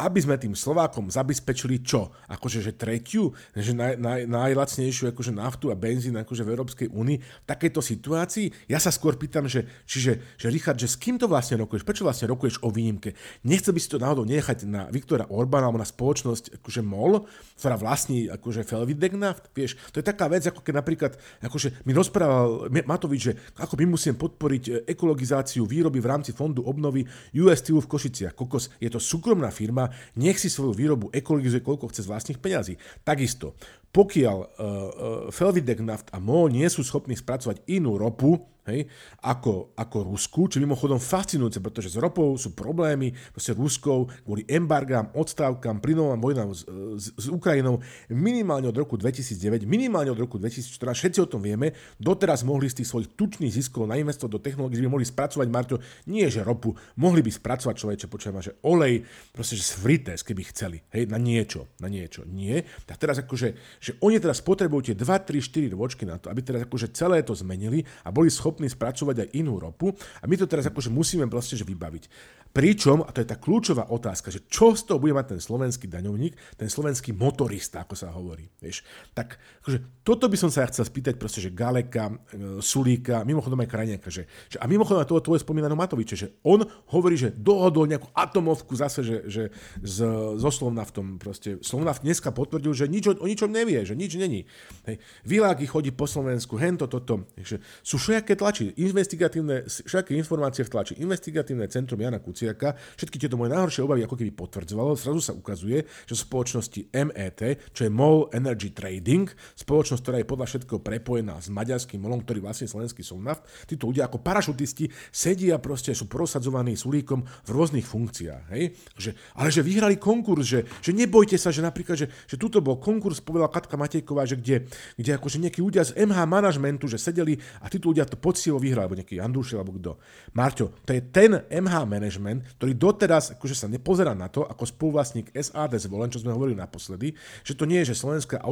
aby 0.00 0.18
sme 0.18 0.40
tým 0.40 0.58
Slovákom 0.58 1.10
zabezpečili 1.12 1.67
našli 1.68 1.84
čo? 1.84 2.08
Akože, 2.32 2.64
že 2.64 2.72
tretiu, 2.72 3.36
že 3.52 3.76
naj, 3.76 4.00
naj, 4.00 4.20
najlacnejšiu 4.24 5.12
akože 5.12 5.36
naftu 5.36 5.68
a 5.68 5.76
benzín 5.76 6.16
akože 6.16 6.42
v 6.44 6.52
Európskej 6.56 6.88
únii 6.88 7.18
v 7.20 7.44
takejto 7.44 7.84
situácii? 7.84 8.72
Ja 8.72 8.80
sa 8.80 8.88
skôr 8.88 9.20
pýtam, 9.20 9.44
že, 9.44 9.68
čiže, 9.84 10.36
že 10.40 10.48
Richard, 10.48 10.80
že 10.80 10.88
s 10.88 10.96
kým 10.96 11.20
to 11.20 11.28
vlastne 11.28 11.60
rokuješ? 11.60 11.84
Prečo 11.84 12.08
vlastne 12.08 12.32
rokuješ 12.32 12.64
o 12.64 12.72
výnimke? 12.72 13.12
Nechcel 13.44 13.76
by 13.76 13.80
si 13.80 13.92
to 13.92 14.00
náhodou 14.00 14.24
nechať 14.24 14.64
na 14.64 14.88
Viktora 14.88 15.28
Orbána 15.28 15.68
alebo 15.68 15.80
na 15.80 15.88
spoločnosť 15.88 16.64
akože 16.64 16.80
MOL, 16.80 17.28
ktorá 17.60 17.76
vlastní 17.76 18.32
akože 18.32 18.64
Felvidegnaft? 18.64 19.52
Vieš, 19.52 19.76
to 19.92 20.00
je 20.00 20.04
taká 20.08 20.32
vec, 20.32 20.48
ako 20.48 20.64
keď 20.64 20.74
napríklad, 20.80 21.12
akože 21.44 21.84
mi 21.84 21.92
rozprával 21.92 22.72
Matovič, 22.72 23.20
že 23.20 23.32
ako 23.60 23.76
my 23.76 23.86
musím 23.92 24.16
podporiť 24.16 24.64
e, 24.64 24.70
ekologizáciu 24.88 25.68
výroby 25.68 26.00
v 26.00 26.08
rámci 26.08 26.30
fondu 26.32 26.64
obnovy 26.64 27.04
US 27.42 27.60
Steel 27.60 27.82
v 27.82 27.90
Košiciach. 27.90 28.32
Kokos, 28.32 28.70
je 28.78 28.88
to 28.88 29.02
súkromná 29.02 29.50
firma, 29.50 29.90
nech 30.14 30.38
si 30.38 30.46
svoju 30.46 30.72
výrobu 30.72 31.10
ekologizuje 31.18 31.57
peniaze, 31.58 31.66
koľko 31.66 31.90
chce 31.90 32.06
z 32.06 32.10
vlastných 32.10 32.40
peňazí. 32.40 32.74
Takisto, 33.02 33.58
pokiaľ 33.90 34.36
uh, 34.38 34.46
uh, 34.46 34.86
Felvidek 35.34 35.82
Naft 35.82 36.14
a 36.14 36.22
MOL 36.22 36.52
nie 36.52 36.66
sú 36.70 36.86
schopní 36.86 37.18
spracovať 37.18 37.66
inú 37.66 37.98
ropu, 37.98 38.38
hej, 38.68 38.86
ako, 39.24 39.72
ako 39.74 39.96
Rusku, 40.12 40.46
čo 40.52 40.60
mimochodom 40.60 41.00
fascinujúce, 41.00 41.58
pretože 41.64 41.92
s 41.92 41.96
ropou 41.96 42.36
sú 42.36 42.52
problémy, 42.52 43.10
proste 43.32 43.56
Ruskou 43.56 44.06
kvôli 44.22 44.44
embargám, 44.46 45.10
odstávkam, 45.16 45.80
plynovým 45.80 46.20
vojnám 46.20 46.48
s, 46.52 46.62
s, 47.00 47.04
s 47.16 47.26
Ukrajinou 47.32 47.80
minimálne 48.12 48.68
od 48.68 48.76
roku 48.76 49.00
2009, 49.00 49.64
minimálne 49.64 50.12
od 50.12 50.20
roku 50.20 50.36
2014, 50.36 50.94
všetci 50.94 51.18
o 51.24 51.28
tom 51.28 51.40
vieme, 51.40 51.72
doteraz 51.96 52.44
mohli 52.44 52.68
z 52.68 52.84
tých 52.84 52.88
svojich 52.92 53.10
tučných 53.16 53.52
ziskov 53.52 53.88
nainvestovať 53.88 54.30
do 54.30 54.40
technológií, 54.42 54.84
by 54.84 54.92
mohli 54.92 55.06
spracovať, 55.08 55.46
Marto, 55.48 55.76
nie 56.06 56.28
že 56.28 56.44
ropu, 56.44 56.76
mohli 57.00 57.24
by 57.24 57.30
spracovať 57.32 57.74
človeče, 57.74 58.06
počujem, 58.06 58.36
že 58.44 58.52
olej, 58.68 59.02
proste, 59.32 59.56
že 59.56 59.64
frites, 59.80 60.20
keby 60.20 60.42
chceli, 60.52 60.78
hej, 60.92 61.08
na 61.08 61.16
niečo, 61.16 61.72
na 61.80 61.88
niečo, 61.88 62.28
nie. 62.28 62.60
Tak 62.84 63.00
teraz 63.00 63.16
akože, 63.24 63.48
že 63.80 63.96
oni 64.04 64.20
teraz 64.20 64.44
potrebujú 64.44 64.92
tie 64.92 64.96
2, 64.98 65.06
3, 65.06 65.72
4 65.72 65.78
ročky 65.78 66.04
na 66.04 66.20
to, 66.20 66.28
aby 66.28 66.44
teraz 66.44 66.66
akože 66.66 66.92
celé 66.92 67.22
to 67.24 67.32
zmenili 67.32 67.86
a 68.04 68.10
boli 68.10 68.28
schopní 68.28 68.57
schopní 68.58 68.74
spracovať 68.74 69.16
aj 69.22 69.28
inú 69.38 69.62
ropu 69.62 69.94
a 69.94 70.26
my 70.26 70.34
to 70.34 70.50
teraz 70.50 70.66
akože 70.66 70.90
musíme 70.90 71.30
proste 71.30 71.54
že 71.54 71.62
vybaviť. 71.62 72.10
Pričom, 72.48 73.04
a 73.04 73.12
to 73.12 73.20
je 73.20 73.28
tá 73.28 73.36
kľúčová 73.36 73.92
otázka, 73.92 74.32
že 74.32 74.48
čo 74.48 74.72
z 74.72 74.88
toho 74.88 74.96
bude 74.96 75.12
mať 75.12 75.36
ten 75.36 75.40
slovenský 75.40 75.84
daňovník, 75.84 76.56
ten 76.56 76.66
slovenský 76.72 77.12
motorista, 77.12 77.84
ako 77.84 77.94
sa 77.94 78.08
hovorí. 78.08 78.48
Vieš. 78.58 78.82
Tak 79.12 79.36
akože, 79.62 80.00
toto 80.00 80.32
by 80.32 80.36
som 80.40 80.48
sa 80.48 80.64
ja 80.64 80.70
chcel 80.72 80.88
spýtať 80.88 81.20
proste, 81.20 81.44
že 81.44 81.52
Galeka, 81.52 82.08
e, 82.08 82.58
Sulíka, 82.64 83.20
mimochodom 83.28 83.60
aj 83.60 83.68
Krajniaka, 83.68 84.08
že, 84.08 84.24
že 84.48 84.56
a 84.56 84.64
mimochodom 84.64 85.04
aj 85.04 85.08
toho 85.12 85.20
tvoje 85.20 85.44
spomínaného 85.44 85.76
Matoviče, 85.76 86.16
že 86.16 86.28
on 86.40 86.64
hovorí, 86.88 87.20
že 87.20 87.36
dohodol 87.36 87.84
nejakú 87.84 88.08
atomovku 88.16 88.72
zase, 88.72 89.04
že, 89.04 89.16
že 89.28 89.42
z, 89.84 90.08
zo 90.40 90.50
Slovnaftom 90.50 91.20
proste. 91.20 91.60
Slovnaft 91.60 92.00
dneska 92.00 92.32
potvrdil, 92.32 92.72
že 92.72 92.88
nič 92.88 93.12
o, 93.12 93.14
ničom 93.28 93.52
nevie, 93.52 93.84
že 93.84 93.92
nič 93.92 94.16
není. 94.16 94.48
Hej. 94.88 94.96
Viláky 95.28 95.68
chodí 95.68 95.92
po 95.92 96.08
Slovensku, 96.08 96.56
hento, 96.56 96.88
toto. 96.88 97.28
Takže 97.36 97.60
sú 97.84 98.00
všaké 98.00 98.40
tlači, 98.40 98.72
investigatívne, 98.80 99.68
všaké 99.68 100.16
informácie 100.16 100.64
v 100.64 100.72
tlači, 100.72 100.96
investigatívne 100.96 101.68
centrum 101.68 102.00
Jana 102.00 102.18
Kuc 102.24 102.37
Kuciaka. 102.38 102.78
Všetky 102.94 103.18
tieto 103.18 103.34
moje 103.34 103.50
najhoršie 103.50 103.82
obavy 103.82 104.06
ako 104.06 104.14
keby 104.14 104.30
potvrdzovalo. 104.30 104.94
Zrazu 104.94 105.18
sa 105.18 105.34
ukazuje, 105.34 105.82
že 106.06 106.14
spoločnosti 106.14 106.94
MET, 106.94 107.40
čo 107.74 107.82
je 107.82 107.90
MOL 107.90 108.30
Energy 108.30 108.70
Trading, 108.70 109.26
spoločnosť, 109.58 109.98
ktorá 110.06 110.16
je 110.22 110.30
podľa 110.30 110.46
všetkého 110.46 110.78
prepojená 110.78 111.42
s 111.42 111.50
maďarským 111.50 111.98
MOLom, 111.98 112.22
ktorý 112.22 112.46
vlastne 112.46 112.70
slovenský 112.70 113.02
Somnaft, 113.02 113.42
títo 113.66 113.90
ľudia 113.90 114.06
ako 114.06 114.22
parašutisti 114.22 114.86
sedia 115.10 115.58
proste, 115.58 115.90
sú 115.98 116.06
prosadzovaní 116.06 116.78
súlíkom 116.78 117.26
v 117.26 117.50
rôznych 117.50 117.82
funkciách. 117.82 118.44
Hej? 118.54 118.78
Že, 118.94 119.10
ale 119.34 119.48
že 119.50 119.66
vyhrali 119.66 119.98
konkurs, 119.98 120.46
že, 120.46 120.62
že 120.78 120.94
nebojte 120.94 121.34
sa, 121.34 121.50
že 121.50 121.58
napríklad, 121.58 121.98
že, 121.98 122.06
že 122.06 122.38
tuto 122.38 122.62
bol 122.62 122.78
konkurs, 122.78 123.18
povedala 123.18 123.50
Katka 123.50 123.74
Matejková, 123.74 124.30
že 124.30 124.38
kde, 124.38 124.70
kde 124.94 125.10
akože 125.18 125.42
nejakí 125.42 125.58
ľudia 125.58 125.82
z 125.82 125.98
MH 126.06 126.18
manažmentu, 126.22 126.86
že 126.86 127.02
sedeli 127.02 127.34
a 127.58 127.66
títo 127.66 127.90
ľudia 127.90 128.06
to 128.06 128.14
poctivo 128.14 128.62
vyhrali, 128.62 128.86
alebo 128.86 128.98
nejaký 129.02 129.18
Andruši, 129.18 129.58
alebo 129.58 129.74
kto. 129.74 129.98
Marťo, 130.38 130.70
to 130.84 130.94
je 130.94 131.02
ten 131.08 131.48
MH 131.48 131.88
management, 131.88 132.27
management, 132.28 132.60
ktorý 132.60 132.72
doteraz 132.76 133.24
akože 133.40 133.56
sa 133.56 133.66
nepozerá 133.66 134.12
na 134.12 134.28
to, 134.28 134.44
ako 134.44 134.68
spoluvlastník 134.68 135.32
SAD 135.32 135.80
zvolen, 135.80 136.12
čo 136.12 136.20
sme 136.20 136.36
hovorili 136.36 136.60
naposledy, 136.60 137.16
že 137.40 137.56
to 137.56 137.64
nie 137.64 137.80
je, 137.82 137.96
že 137.96 138.04
slovenská 138.04 138.44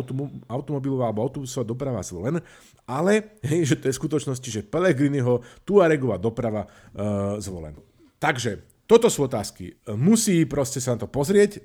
automobilová 0.49 1.13
alebo 1.13 1.29
autobusová 1.29 1.69
doprava 1.69 2.01
zvolen, 2.01 2.41
ale 2.89 3.37
hej, 3.45 3.77
že 3.77 3.77
to 3.77 3.93
je 3.93 3.95
v 3.95 4.01
skutočnosti, 4.01 4.49
že 4.49 4.67
Pelegriniho 4.67 5.45
Tuaregová 5.69 6.17
doprava 6.17 6.65
uh, 6.65 7.37
zvolen. 7.37 7.77
Takže 8.17 8.76
toto 8.87 9.11
sú 9.11 9.27
otázky. 9.27 9.75
Musí 9.99 10.47
proste 10.47 10.79
sa 10.79 10.95
na 10.95 11.03
to 11.03 11.11
pozrieť, 11.11 11.59
eh, 11.59 11.63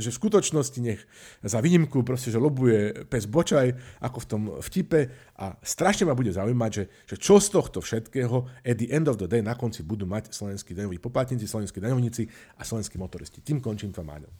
že 0.00 0.08
v 0.08 0.18
skutočnosti 0.24 0.78
nech 0.80 1.00
za 1.44 1.60
výnimku 1.60 2.00
proste, 2.00 2.32
že 2.32 2.40
lobuje 2.40 3.04
pes 3.06 3.28
bočaj, 3.28 3.76
ako 4.00 4.18
v 4.24 4.26
tom 4.26 4.42
vtipe 4.64 5.12
a 5.36 5.52
strašne 5.60 6.08
ma 6.08 6.16
bude 6.16 6.32
zaujímať, 6.32 6.70
že, 6.72 6.84
že 7.04 7.16
čo 7.20 7.36
z 7.36 7.52
tohto 7.52 7.84
všetkého 7.84 8.48
at 8.64 8.76
the 8.80 8.88
end 8.88 9.06
of 9.12 9.20
the 9.20 9.28
day 9.28 9.44
na 9.44 9.52
konci 9.52 9.84
budú 9.84 10.08
mať 10.08 10.32
slovenskí 10.32 10.72
daňoví 10.72 10.96
poplatníci, 10.96 11.44
slovenskí 11.44 11.76
daňovníci 11.76 12.24
a 12.56 12.64
slovenskí 12.64 12.96
motoristi. 12.96 13.44
Tým 13.44 13.60
končím 13.60 13.92
to, 13.92 14.00
Máňo. 14.00 14.32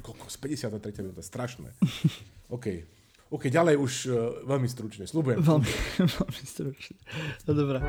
Kokos, 0.00 0.36
53. 0.40 1.04
minúta, 1.04 1.20
strašné. 1.20 1.72
OK. 2.56 2.96
OK, 3.26 3.50
ďalej 3.50 3.74
už 3.74 3.92
uh, 4.06 4.14
veľmi 4.46 4.68
stručne, 4.70 5.04
slúbujem. 5.04 5.42
Veľmi, 5.42 5.72
veľmi 6.22 6.44
stručne. 6.46 6.96
No 7.44 7.52
dobré 7.52 7.82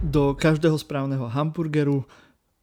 do 0.00 0.32
každého 0.32 0.80
správneho 0.80 1.28
hamburgeru 1.28 2.08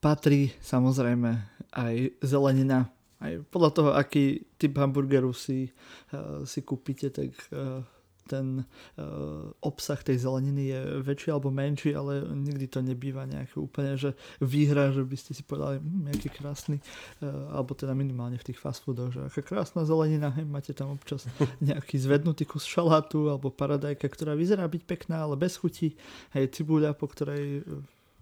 patrí 0.01 0.53
samozrejme 0.57 1.37
aj 1.69 2.17
zelenina. 2.25 2.89
Aj 3.17 3.33
podľa 3.49 3.71
toho, 3.73 3.89
aký 3.93 4.45
typ 4.57 4.77
hamburgeru 4.77 5.33
si, 5.33 5.69
uh, 6.13 6.45
si 6.45 6.61
kúpite, 6.65 7.09
tak 7.13 7.33
uh, 7.53 7.81
ten 8.27 8.61
uh, 8.61 9.49
obsah 9.63 9.97
tej 10.03 10.21
zeleniny 10.21 10.75
je 10.75 10.81
väčší 11.01 11.31
alebo 11.31 11.49
menší, 11.49 11.95
ale 11.95 12.27
nikdy 12.27 12.67
to 12.67 12.83
nebýva 12.83 13.23
nejaké 13.23 13.55
úplne, 13.57 13.95
že 13.95 14.13
výhra, 14.43 14.91
že 14.91 15.07
by 15.07 15.15
ste 15.15 15.31
si 15.31 15.41
povedali, 15.47 15.79
hm, 15.79 16.11
aký 16.11 16.29
krásny, 16.29 16.77
uh, 17.23 17.55
alebo 17.55 17.71
teda 17.73 17.95
minimálne 17.95 18.35
v 18.35 18.51
tých 18.51 18.59
fast 18.59 18.83
foodoch, 18.83 19.15
že 19.15 19.23
aká 19.23 19.41
krásna 19.41 19.87
zelenina, 19.87 20.35
hej, 20.35 20.43
máte 20.43 20.75
tam 20.75 20.93
občas 20.93 21.23
nejaký 21.63 21.95
zvednutý 21.95 22.43
kus 22.43 22.67
šalátu 22.67 23.31
alebo 23.31 23.47
paradajka, 23.47 24.05
ktorá 24.11 24.35
vyzerá 24.35 24.67
byť 24.67 24.83
pekná, 24.83 25.23
ale 25.23 25.39
bez 25.39 25.55
chuti, 25.55 25.95
hej, 26.35 26.51
cibuľa, 26.51 26.93
po 26.93 27.07
ktorej 27.07 27.63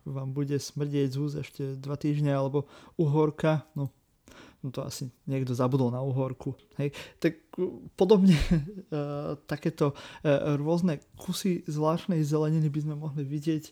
vám 0.06 0.38
bude 0.38 0.54
smrdieť 0.54 1.10
z 1.12 1.18
úz 1.18 1.34
ešte 1.42 1.64
dva 1.82 1.98
týždne, 1.98 2.30
alebo 2.30 2.70
uhorka, 2.96 3.66
no 3.74 3.90
no 4.66 4.74
to 4.74 4.82
asi 4.82 5.14
niekto 5.30 5.54
zabudol 5.54 5.94
na 5.94 6.02
uhorku. 6.02 6.58
Hej. 6.82 6.90
Tak 7.22 7.54
podobne 7.94 8.34
uh, 8.34 9.38
takéto 9.52 9.94
uh, 9.94 10.58
rôzne 10.58 10.98
kusy 11.22 11.62
zvláštnej 11.70 12.26
zeleniny 12.26 12.74
by 12.74 12.80
sme 12.82 12.96
mohli 12.98 13.22
vidieť 13.22 13.64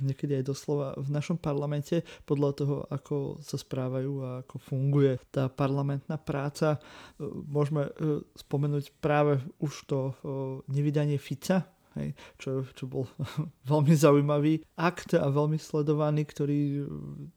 niekedy 0.00 0.40
aj 0.40 0.48
doslova 0.48 0.96
v 0.96 1.12
našom 1.12 1.36
parlamente 1.36 2.00
podľa 2.24 2.50
toho, 2.56 2.76
ako 2.88 3.44
sa 3.44 3.60
správajú 3.60 4.12
a 4.24 4.30
ako 4.40 4.56
funguje 4.56 5.20
tá 5.28 5.52
parlamentná 5.52 6.16
práca. 6.16 6.80
Uh, 7.20 7.28
môžeme 7.44 7.92
uh, 7.92 8.24
spomenúť 8.32 8.96
práve 9.04 9.44
už 9.60 9.84
to 9.84 10.00
uh, 10.00 10.64
nevydanie 10.72 11.20
Fica 11.20 11.68
hej, 11.98 12.14
čo, 12.38 12.62
čo 12.74 12.84
bol 12.86 13.06
veľmi 13.70 13.94
zaujímavý 13.94 14.62
akt 14.78 15.16
a 15.16 15.26
veľmi 15.26 15.58
sledovaný, 15.58 16.26
ktorý 16.28 16.86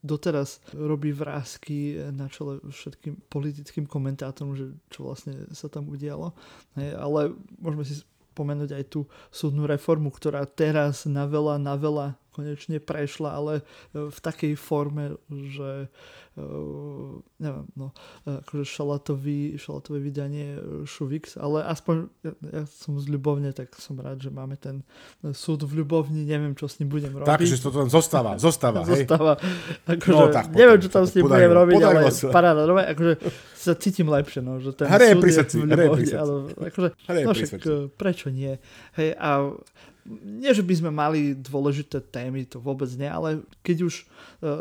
doteraz 0.04 0.62
robí 0.74 1.16
vrázky 1.16 1.98
na 2.14 2.30
čele 2.30 2.62
všetkým 2.68 3.30
politickým 3.30 3.86
komentátorom, 3.90 4.54
že 4.54 4.74
čo 4.94 5.10
vlastne 5.10 5.50
sa 5.54 5.70
tam 5.70 5.90
udialo. 5.90 6.34
Hej, 6.78 6.90
ale 6.98 7.20
môžeme 7.58 7.84
si 7.86 7.94
spomenúť 8.34 8.74
aj 8.74 8.84
tú 8.90 9.06
súdnu 9.30 9.70
reformu, 9.70 10.10
ktorá 10.10 10.42
teraz 10.50 11.06
na 11.06 11.30
veľa, 11.30 11.62
na 11.62 11.78
veľa 11.78 12.18
konečne 12.34 12.82
prešla, 12.82 13.30
ale 13.38 13.54
v 13.94 14.18
takej 14.18 14.58
forme, 14.58 15.22
že 15.30 15.94
neviem, 17.38 17.70
no, 17.78 17.94
akože 18.26 18.66
šalatový, 18.66 19.54
šalatové 19.62 20.02
vydanie 20.02 20.58
Šuvix, 20.82 21.38
ale 21.38 21.62
aspoň 21.62 22.10
ja, 22.26 22.34
ja 22.50 22.64
som 22.66 22.98
z 22.98 23.06
Ľubovne, 23.06 23.54
tak 23.54 23.70
som 23.78 24.02
rád, 24.02 24.18
že 24.18 24.34
máme 24.34 24.58
ten 24.58 24.82
súd 25.22 25.62
v 25.62 25.86
Ľubovni, 25.86 26.26
neviem, 26.26 26.58
čo 26.58 26.66
s 26.66 26.82
ním 26.82 26.90
budem 26.90 27.14
robiť. 27.14 27.30
Takže 27.30 27.62
to 27.62 27.70
tam 27.70 27.86
zostáva, 27.86 28.42
zostáva, 28.42 28.82
hej. 28.82 29.06
Zostáva. 29.06 29.38
Akože, 29.86 30.10
no, 30.18 30.34
tak, 30.34 30.50
neviem, 30.58 30.82
čo 30.82 30.90
tam 30.90 31.06
s 31.06 31.14
ním 31.14 31.30
budem 31.30 31.54
robiť, 31.54 31.82
ale 31.86 32.00
paráda, 32.34 32.66
no, 32.66 32.74
akože 32.82 33.14
sa 33.54 33.78
cítim 33.78 34.10
lepšie, 34.10 34.42
no, 34.42 34.58
že 34.58 34.74
ten 34.74 34.90
Hre 34.90 35.14
súd 35.14 35.30
je 35.38 35.46
v 35.54 35.70
Ľubovni, 35.70 36.14
ale 36.18 36.34
akože, 36.66 36.90
no, 36.98 37.32
však, 37.38 37.62
prečo 37.94 38.34
nie? 38.34 38.58
Hej, 38.98 39.14
a 39.22 39.54
nie, 40.12 40.52
že 40.52 40.64
by 40.64 40.74
sme 40.76 40.92
mali 40.92 41.32
dôležité 41.32 42.04
témy, 42.04 42.44
to 42.44 42.60
vôbec 42.60 42.92
nie, 43.00 43.08
ale 43.08 43.40
keď 43.64 43.88
už 43.88 43.96
e, 44.04 44.06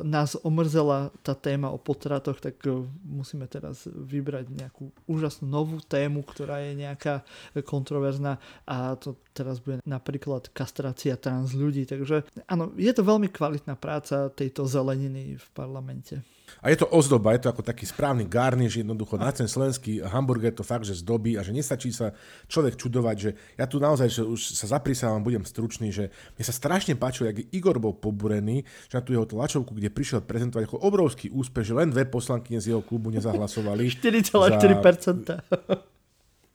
nás 0.06 0.38
omrzela 0.46 1.10
tá 1.26 1.34
téma 1.34 1.74
o 1.74 1.78
potratoch, 1.82 2.38
tak 2.38 2.62
e, 2.62 2.86
musíme 3.02 3.50
teraz 3.50 3.90
vybrať 3.90 4.54
nejakú 4.54 4.94
úžasnú 5.10 5.50
novú 5.50 5.82
tému, 5.82 6.22
ktorá 6.22 6.62
je 6.62 6.78
nejaká 6.86 7.26
kontroverzná 7.66 8.38
a 8.70 8.94
to 8.94 9.18
teraz 9.34 9.58
bude 9.58 9.82
napríklad 9.82 10.46
kastrácia 10.54 11.18
trans 11.18 11.58
ľudí. 11.58 11.90
Takže 11.90 12.22
áno, 12.46 12.70
je 12.78 12.92
to 12.94 13.02
veľmi 13.02 13.26
kvalitná 13.26 13.74
práca 13.74 14.30
tejto 14.30 14.70
zeleniny 14.70 15.42
v 15.42 15.46
parlamente. 15.58 16.22
A 16.60 16.68
je 16.68 16.76
to 16.82 16.86
ozdoba, 16.92 17.32
je 17.32 17.46
to 17.46 17.52
ako 17.54 17.62
taký 17.64 17.88
správny 17.88 18.28
garniš, 18.28 18.84
jednoducho 18.84 19.16
na 19.16 19.32
ten 19.32 19.48
slovenský 19.48 20.04
hamburger 20.04 20.52
to 20.52 20.66
fakt, 20.66 20.84
že 20.84 21.00
zdobí 21.00 21.38
a 21.38 21.46
že 21.46 21.56
nestačí 21.56 21.88
sa 21.94 22.12
človek 22.50 22.76
čudovať, 22.76 23.16
že 23.16 23.30
ja 23.56 23.64
tu 23.64 23.80
naozaj, 23.80 24.08
že 24.10 24.22
už 24.26 24.58
sa 24.58 24.66
zaprisávam, 24.76 25.24
budem 25.24 25.46
stručný, 25.46 25.88
že 25.88 26.12
mne 26.36 26.44
sa 26.44 26.54
strašne 26.54 26.98
páčilo, 26.98 27.32
jak 27.32 27.48
Igor 27.54 27.80
bol 27.80 27.96
poburený, 27.96 28.66
že 28.90 28.98
na 28.98 29.02
tú 29.02 29.16
jeho 29.16 29.24
tlačovku, 29.24 29.72
kde 29.72 29.88
prišiel 29.88 30.20
prezentovať 30.20 30.68
ako 30.68 30.82
obrovský 30.84 31.32
úspech, 31.32 31.72
že 31.72 31.78
len 31.78 31.88
dve 31.88 32.04
poslankyne 32.04 32.60
z 32.60 32.76
jeho 32.76 32.82
klubu 32.84 33.08
nezahlasovali. 33.14 33.88
4,4%. 34.02 35.24
Za... 35.24 35.92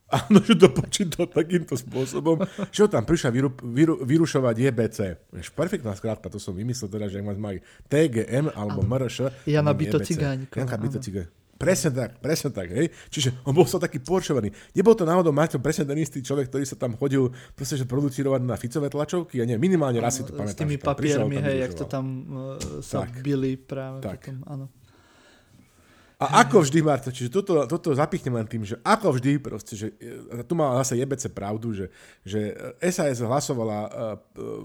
Áno, 0.23 0.39
že 0.39 0.55
to 0.55 0.71
počítal 0.71 1.27
takýmto 1.27 1.75
spôsobom, 1.75 2.39
že 2.71 2.79
ho 2.79 2.87
tam 2.87 3.03
prišla 3.03 3.27
vyru, 3.27 3.51
vyru, 3.59 3.99
vyrušovať 3.99 4.55
JBC. 4.55 4.99
Vieš, 5.35 5.51
perfektná 5.51 5.91
skrátka, 5.99 6.31
to 6.31 6.39
som 6.39 6.55
vymyslel 6.55 6.87
teda, 6.87 7.11
že 7.11 7.19
ak 7.19 7.35
majú 7.35 7.59
TGM 7.91 8.55
alebo 8.55 8.87
MRŠ. 8.87 9.43
Jana 9.43 9.75
Bito 9.75 9.99
Cigáňko. 9.99 10.55
Janka 10.55 10.79
Cigáňko. 11.03 11.35
Presne 11.57 11.89
tak, 11.89 12.21
presne 12.21 12.53
tak, 12.53 12.69
hej. 12.69 12.93
Čiže 13.09 13.33
on 13.41 13.57
bol 13.57 13.65
sa 13.65 13.81
taký 13.81 13.97
poršovaný. 13.97 14.53
Nebol 14.77 14.93
to 14.93 15.09
náhodou 15.09 15.33
Maťo 15.33 15.57
presne 15.57 15.89
ten 15.89 15.97
istý 15.97 16.21
človek, 16.21 16.53
ktorý 16.53 16.69
sa 16.69 16.77
tam 16.77 16.93
chodil 16.93 17.33
proste, 17.57 17.81
že 17.81 17.89
producírovať 17.89 18.45
na 18.45 18.53
Ficové 18.61 18.93
tlačovky? 18.93 19.41
Ja 19.41 19.45
nie, 19.49 19.57
minimálne 19.57 19.97
raz 19.97 20.21
si 20.21 20.23
to 20.23 20.37
pamätám. 20.37 20.53
S 20.53 20.61
tými 20.61 20.77
papiermi, 20.77 21.41
hej, 21.41 21.65
jak 21.65 21.73
to 21.73 21.89
tam 21.89 22.05
uh, 22.29 22.61
sa 22.85 23.09
tak, 23.09 23.25
bili 23.25 23.57
práve 23.57 24.05
tak. 24.05 24.21
potom, 24.21 24.45
áno. 24.45 24.65
A 26.17 26.41
ako 26.41 26.65
vždy, 26.65 26.81
Marta, 26.81 27.13
čiže 27.13 27.29
toto, 27.29 27.69
toto 27.69 27.93
zapichnem 27.93 28.41
len 28.41 28.49
tým, 28.49 28.65
že 28.65 28.81
ako 28.81 29.21
vždy, 29.21 29.37
proste, 29.37 29.77
že 29.77 29.93
tu 30.49 30.57
má 30.57 30.73
zase 30.81 30.97
jebece 30.97 31.29
pravdu, 31.29 31.77
že, 31.77 31.93
že 32.25 32.57
SAS 32.89 33.21
hlasovala 33.21 33.79
e, 33.85 33.89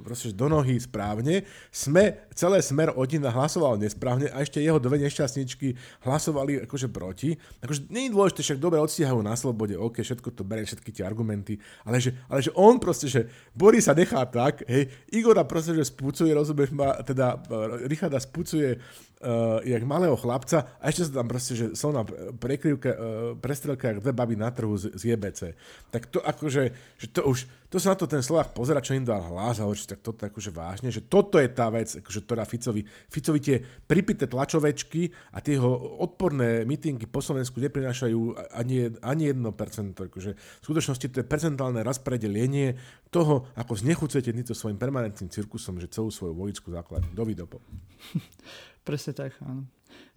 proste, 0.01 0.33
že 0.33 0.41
do 0.41 0.49
nohy 0.49 0.81
správne, 0.81 1.45
sme, 1.69 2.25
celé 2.33 2.65
smer 2.65 2.97
Odina 2.97 3.29
hlasoval 3.29 3.77
nesprávne 3.77 4.33
a 4.33 4.41
ešte 4.41 4.65
jeho 4.65 4.81
dve 4.81 4.97
nešťastničky 5.05 5.77
hlasovali 6.09 6.65
akože 6.65 6.89
proti. 6.89 7.37
Akože 7.61 7.85
nie 7.93 8.09
je 8.09 8.17
dôležité, 8.17 8.41
však 8.41 8.57
dobre 8.57 8.81
odstíhajú 8.81 9.21
na 9.21 9.37
slobode, 9.37 9.77
OK, 9.77 10.01
všetko 10.01 10.33
to 10.33 10.49
berie, 10.49 10.65
všetky 10.65 10.89
tie 10.89 11.05
argumenty, 11.05 11.61
ale 11.85 12.01
že, 12.01 12.17
ale 12.33 12.41
že 12.41 12.49
on 12.57 12.81
proste, 12.81 13.13
že 13.13 13.29
Boris 13.53 13.85
sa 13.85 13.93
nechá 13.93 14.25
tak, 14.25 14.65
hej, 14.65 14.89
Igora 15.13 15.45
proste, 15.45 15.77
že 15.77 15.85
spúcuje, 15.85 16.33
rozumieš 16.33 16.73
ma, 16.73 16.97
teda 17.05 17.45
e, 17.45 17.93
Richarda 17.93 18.17
spúcuje 18.17 18.81
uh, 19.23 19.63
jak 19.63 19.83
malého 19.87 20.19
chlapca 20.19 20.77
a 20.83 20.91
ešte 20.91 21.09
sa 21.09 21.23
tam 21.23 21.27
proste, 21.31 21.55
že 21.55 21.67
som 21.79 21.95
na 21.95 22.03
prekryvke, 22.37 22.91
uh, 22.91 22.99
prestrelke 23.39 23.89
jak 23.89 24.03
dve 24.03 24.13
baby 24.13 24.35
na 24.37 24.51
trhu 24.51 24.75
z, 24.75 24.93
z 24.99 25.15
JBC. 25.15 25.55
Tak 25.95 26.11
to 26.11 26.19
akože, 26.21 26.63
že 26.99 27.07
to 27.15 27.25
už, 27.25 27.47
to 27.73 27.81
sa 27.81 27.97
na 27.97 27.97
to 27.97 28.05
ten 28.05 28.21
Slovak 28.21 28.53
pozera, 28.53 28.85
čo 28.85 28.93
im 28.93 29.01
dal 29.01 29.25
hlas 29.33 29.57
a 29.57 29.65
hovorí, 29.65 29.81
tak 29.81 30.05
toto 30.05 30.29
akože 30.29 30.53
vážne, 30.53 30.93
že 30.93 31.01
toto 31.09 31.41
je 31.41 31.49
tá 31.49 31.73
vec, 31.73 31.89
akože 31.89 32.21
ktorá 32.29 32.45
Ficovi, 32.45 32.85
Ficovi 33.09 33.41
tie 33.41 33.57
pripité 33.65 34.29
tlačovečky 34.29 35.09
a 35.33 35.41
tie 35.41 35.57
jeho 35.57 35.73
odporné 36.05 36.69
mítingy 36.69 37.09
po 37.09 37.25
Slovensku 37.25 37.57
neprinášajú 37.65 38.53
ani, 38.53 38.93
ani 39.01 39.33
1%. 39.33 39.97
Akože 39.97 40.31
v 40.37 40.65
skutočnosti 40.69 41.07
to 41.09 41.25
je 41.25 41.27
percentálne 41.27 41.81
rozpredelenie 41.81 42.77
toho, 43.09 43.49
ako 43.57 43.73
znechucujete 43.73 44.37
týmto 44.37 44.53
svojim 44.53 44.77
permanentným 44.77 45.33
cirkusom, 45.33 45.81
že 45.81 45.89
celú 45.89 46.13
svoju 46.13 46.37
vojicku 46.37 46.69
základnú. 46.69 47.17
Dovidopo. 47.17 47.57
Presne 48.87 49.17
tak, 49.17 49.33
áno. 49.41 49.65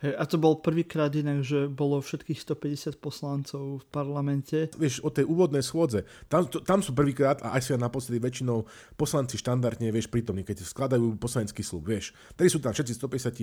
Hej, 0.03 0.11
a 0.19 0.23
to 0.28 0.36
bol 0.36 0.59
prvýkrát 0.59 1.07
inak, 1.15 1.41
že 1.41 1.71
bolo 1.71 2.03
všetkých 2.03 2.36
150 2.36 2.99
poslancov 2.99 3.80
v 3.80 3.86
parlamente. 3.89 4.67
Vieš, 4.76 4.99
o 5.01 5.09
tej 5.09 5.23
úvodnej 5.23 5.63
schôdze, 5.63 6.03
tam, 6.28 6.45
to, 6.51 6.59
tam 6.59 6.84
sú 6.84 6.91
prvýkrát 6.91 7.39
a 7.39 7.55
aj 7.55 7.61
si 7.63 7.71
naposledy 7.73 8.19
väčšinou 8.19 8.67
poslanci 8.99 9.39
štandardne, 9.39 9.88
vieš, 9.95 10.11
prítomní, 10.11 10.43
keď 10.43 10.67
skladajú 10.67 11.15
poslanecký 11.15 11.63
slub, 11.63 11.88
vieš. 11.88 12.11
Tedy 12.36 12.51
sú 12.51 12.59
tam 12.59 12.76
všetci 12.76 12.93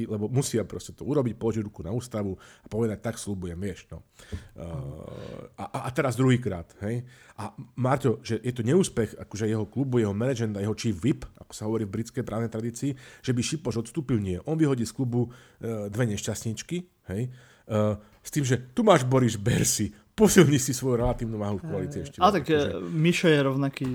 150, 0.04 0.12
lebo 0.12 0.28
musia 0.28 0.60
proste 0.68 0.92
to 0.92 1.08
urobiť, 1.08 1.40
položiť 1.40 1.62
ruku 1.64 1.80
na 1.80 1.90
ústavu 1.96 2.36
a 2.36 2.66
povedať, 2.68 3.00
tak 3.00 3.16
slúbujem, 3.16 3.56
vieš. 3.56 3.88
No. 3.88 4.04
Uh, 4.52 5.56
a, 5.56 5.88
a 5.88 5.90
teraz 5.90 6.20
druhýkrát, 6.20 6.68
hej. 6.84 7.02
A 7.40 7.48
Marťo, 7.80 8.20
že 8.20 8.38
je 8.44 8.52
to 8.52 8.60
neúspech 8.60 9.16
akože 9.16 9.48
jeho 9.48 9.64
klubu, 9.64 10.04
jeho 10.04 10.12
management 10.12 10.60
a 10.60 10.64
jeho 10.68 10.76
chief 10.76 11.00
whip, 11.00 11.24
ako 11.40 11.52
sa 11.56 11.64
hovorí 11.64 11.88
v 11.88 11.96
britskej 11.96 12.22
právnej 12.22 12.52
tradícii, 12.52 12.92
že 13.24 13.32
by 13.32 13.40
Šipoš 13.40 13.88
odstúpil, 13.88 14.20
nie. 14.20 14.36
On 14.44 14.54
vyhodí 14.54 14.84
z 14.84 14.92
klubu 14.92 15.32
uh, 15.32 15.88
dve 15.88 16.04
nešťastie 16.06 16.21
účastníčky, 16.22 16.86
hej, 17.10 17.34
uh, 17.66 17.98
s 18.22 18.30
tým, 18.30 18.46
že 18.46 18.54
tu 18.70 18.86
máš 18.86 19.02
Boris 19.02 19.34
Bersi, 19.34 19.90
posilni 20.12 20.60
si 20.60 20.76
svoju 20.76 21.00
relatívnu 21.00 21.40
váhu 21.40 21.56
v 21.58 21.64
koalícii 21.72 22.00
ešte. 22.04 22.16
Ale 22.20 22.38
tak 22.38 22.44
že... 22.44 22.76
Mišo 22.84 23.32
je 23.32 23.40
rovnaký 23.40 23.88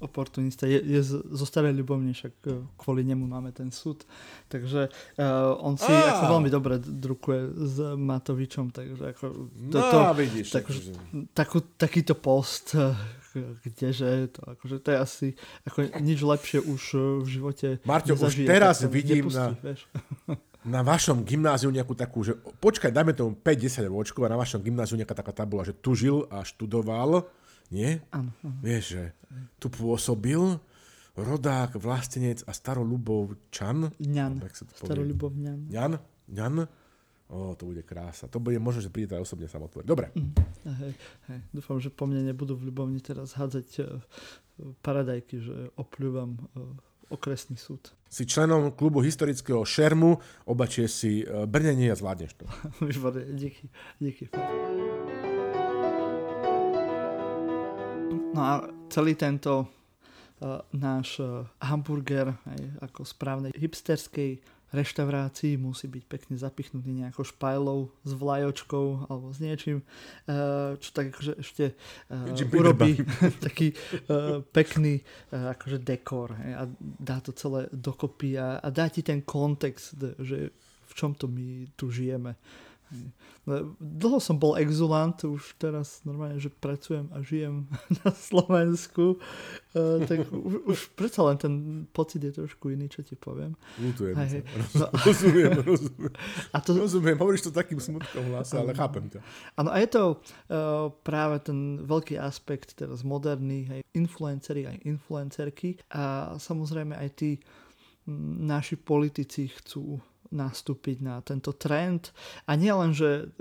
oportunista, 0.00 0.64
je, 0.64 0.80
je 0.80 1.00
zo 1.12 1.46
starej 1.46 1.76
ľubovne, 1.76 2.16
však 2.16 2.34
e, 2.48 2.64
kvôli 2.80 3.04
nemu 3.04 3.28
máme 3.28 3.52
ten 3.52 3.68
súd, 3.68 4.08
takže 4.48 4.88
uh, 4.88 5.54
on 5.60 5.76
si 5.76 5.92
ako 5.92 6.24
veľmi 6.40 6.48
dobre 6.48 6.80
drukuje 6.80 7.52
s 7.52 7.76
Matovičom, 7.94 8.72
takže 8.72 9.12
ako... 9.12 9.24
To, 9.68 9.78
no, 9.78 9.90
to, 9.92 9.98
vidíš. 10.16 10.48
Tak, 10.56 10.64
akože... 10.64 10.80
takú, 11.36 11.58
takýto 11.76 12.16
post, 12.16 12.72
kdeže, 13.38 14.32
to, 14.32 14.40
akože, 14.56 14.76
to 14.80 14.88
je 14.88 14.98
asi 14.98 15.26
ako 15.68 15.84
nič 16.00 16.18
lepšie 16.24 16.58
už 16.64 16.82
v 17.22 17.26
živote 17.28 17.68
Marťo, 17.84 18.16
už 18.16 18.48
teraz 18.48 18.82
vidím 18.88 19.28
nepustí, 19.28 19.36
na... 19.36 19.54
Vieš 19.62 19.80
na 20.68 20.84
vašom 20.84 21.24
gymnáziu 21.24 21.72
nejakú 21.72 21.96
takú, 21.96 22.20
že 22.22 22.36
počkaj, 22.36 22.92
dajme 22.92 23.16
tomu 23.16 23.34
5-10 23.34 23.88
ročkov 23.88 24.28
a 24.28 24.32
na 24.32 24.38
vašom 24.38 24.60
gymnáziu 24.60 25.00
nejaká 25.00 25.16
taká 25.16 25.32
tabula, 25.32 25.64
že 25.64 25.72
tu 25.72 25.96
žil 25.96 26.28
a 26.28 26.44
študoval, 26.44 27.24
nie? 27.72 28.04
Áno. 28.12 28.30
Vieš, 28.60 28.84
že 28.94 29.02
tu 29.56 29.72
pôsobil 29.72 30.40
rodák, 31.18 31.74
vlastenec 31.74 32.46
a 32.46 32.52
starolubov 32.54 33.34
Čan. 33.50 33.90
Ňan. 33.98 34.44
Starolubov 34.76 35.34
Ňan. 35.34 35.66
Ňan? 35.66 35.92
Ňan? 36.30 36.54
Ó, 37.28 37.52
to 37.52 37.68
bude 37.68 37.84
krása. 37.84 38.24
To 38.32 38.40
bude 38.40 38.56
možno, 38.56 38.80
že 38.80 38.88
príde 38.88 39.12
aj 39.12 39.28
osobne 39.28 39.52
sa 39.52 39.60
otvoriť. 39.60 39.84
Dobre. 39.84 40.08
Mm. 40.16 40.32
Hej, 40.80 40.92
hej. 41.28 41.40
Dúfam, 41.52 41.76
že 41.76 41.92
po 41.92 42.08
mne 42.08 42.24
nebudú 42.24 42.56
v 42.56 42.72
Ľubovni 42.72 43.04
teraz 43.04 43.36
hádzať 43.36 43.68
uh, 43.84 44.00
paradajky, 44.80 45.36
že 45.44 45.56
opľúvam 45.76 46.40
uh, 46.40 46.72
okresný 47.08 47.56
súd. 47.56 47.92
Si 48.08 48.24
členom 48.24 48.72
klubu 48.72 49.04
historického 49.04 49.64
Šermu, 49.64 50.16
obačie 50.48 50.88
si 50.88 51.24
e, 51.24 51.44
brnenie 51.44 51.92
a 51.92 51.96
zvládneš 51.96 52.32
to. 52.40 52.44
Výborne, 52.88 53.24
díky, 53.36 53.68
díky. 54.00 54.24
No 58.32 58.40
a 58.44 58.52
celý 58.92 59.18
tento 59.18 59.66
uh, 59.66 60.62
náš 60.70 61.18
uh, 61.18 61.42
hamburger 61.58 62.38
aj 62.46 62.60
ako 62.86 63.00
správnej 63.02 63.52
hipsterskej 63.56 64.38
reštaurácii 64.72 65.56
musí 65.56 65.88
byť 65.88 66.04
pekne 66.04 66.34
zapichnutý 66.36 66.92
nejakou 66.92 67.24
špajlou 67.24 67.88
s 68.04 68.12
vlajočkou 68.12 69.08
alebo 69.08 69.32
s 69.32 69.38
niečím, 69.40 69.80
eh, 69.80 70.76
čo 70.76 70.88
tak 70.92 71.14
akože 71.14 71.32
ešte 71.40 71.64
uh, 71.72 72.56
urobí 72.56 73.00
taký 73.46 73.72
uh, 73.72 74.44
pekný 74.52 75.00
akože 75.32 75.80
dekor 75.80 76.36
a 76.36 76.68
dá 76.80 77.20
to 77.24 77.32
celé 77.32 77.68
dokopy 77.72 78.36
a, 78.36 78.60
a 78.60 78.68
dá 78.68 78.88
ti 78.92 79.00
ten 79.00 79.24
kontext, 79.24 79.96
že 80.20 80.52
v 80.88 80.92
čom 80.96 81.12
to 81.14 81.28
my 81.28 81.68
tu 81.76 81.92
žijeme. 81.92 82.36
No, 83.48 83.72
dlho 83.80 84.20
som 84.20 84.36
bol 84.36 84.60
exulant, 84.60 85.16
už 85.24 85.56
teraz 85.56 86.04
normálne, 86.04 86.36
že 86.36 86.52
pracujem 86.52 87.08
a 87.16 87.24
žijem 87.24 87.64
na 88.04 88.12
Slovensku, 88.12 89.16
uh, 89.16 90.04
tak 90.04 90.28
už, 90.48 90.54
už 90.68 90.78
predsa 90.92 91.24
len 91.24 91.36
ten 91.40 91.54
pocit 91.88 92.20
je 92.20 92.32
trošku 92.32 92.68
iný, 92.72 92.92
čo 92.92 93.00
ti 93.00 93.16
poviem. 93.16 93.56
Lutujem 93.80 94.16
Hej. 94.16 94.44
No. 94.78 94.92
Rozumiem, 94.92 95.64
rozumiem. 95.64 96.12
A 96.52 96.60
to... 96.60 96.76
Rozumiem, 96.76 97.16
hovoríš 97.16 97.48
to 97.48 97.52
takým 97.56 97.80
smutkom 97.80 98.36
hlase, 98.36 98.60
ale 98.60 98.76
chápem 98.76 99.08
ťa. 99.08 99.20
Áno, 99.56 99.72
a 99.72 99.76
je 99.80 99.88
to 99.88 100.02
uh, 100.12 100.92
práve 101.02 101.40
ten 101.40 101.82
veľký 101.88 102.20
aspekt 102.20 102.76
teraz 102.76 103.00
moderný, 103.00 103.64
aj 103.72 103.80
influencery, 103.96 104.68
aj 104.68 104.76
influencerky 104.84 105.80
a 105.88 106.36
samozrejme 106.36 106.94
aj 106.94 107.08
tí 107.16 107.30
naši 108.44 108.80
politici 108.80 109.52
chcú 109.52 110.00
nastúpiť 110.32 110.96
na 111.00 111.20
tento 111.24 111.56
trend. 111.56 112.12
A 112.44 112.54
nie 112.54 112.72
len, 112.72 112.92
že 112.92 113.32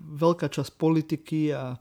veľká 0.00 0.46
časť 0.46 0.78
politiky 0.78 1.50
a, 1.50 1.74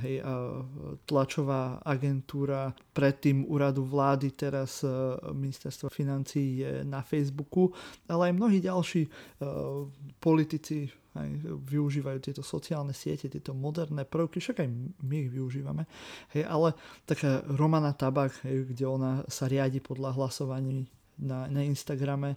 hej, 0.00 0.24
a 0.24 0.64
tlačová 1.04 1.84
agentúra 1.84 2.72
predtým 2.96 3.44
úradu 3.44 3.84
vlády, 3.84 4.32
teraz 4.32 4.80
e, 4.80 4.88
ministerstvo 5.34 5.92
financí 5.92 6.64
je 6.64 6.72
na 6.88 7.04
Facebooku, 7.04 7.70
ale 8.08 8.32
aj 8.32 8.38
mnohí 8.38 8.58
ďalší 8.64 9.02
uh, 9.06 9.84
politici 10.16 10.88
aj 11.16 11.28
využívajú 11.64 12.18
tieto 12.20 12.44
sociálne 12.44 12.92
siete, 12.92 13.32
tieto 13.32 13.56
moderné 13.56 14.04
prvky, 14.04 14.36
však 14.36 14.60
aj 14.62 14.68
my 15.00 15.16
ich 15.24 15.30
využívame. 15.32 15.88
Hej, 16.36 16.44
ale 16.44 16.76
taká 17.08 17.40
Romana 17.48 17.96
Tabak, 17.96 18.44
hej, 18.44 18.68
kde 18.68 18.84
ona 18.84 19.24
sa 19.26 19.48
riadi 19.48 19.80
podľa 19.80 20.12
hlasovaní 20.12 20.92
na, 21.18 21.48
na 21.48 21.60
Instagrame. 21.64 22.36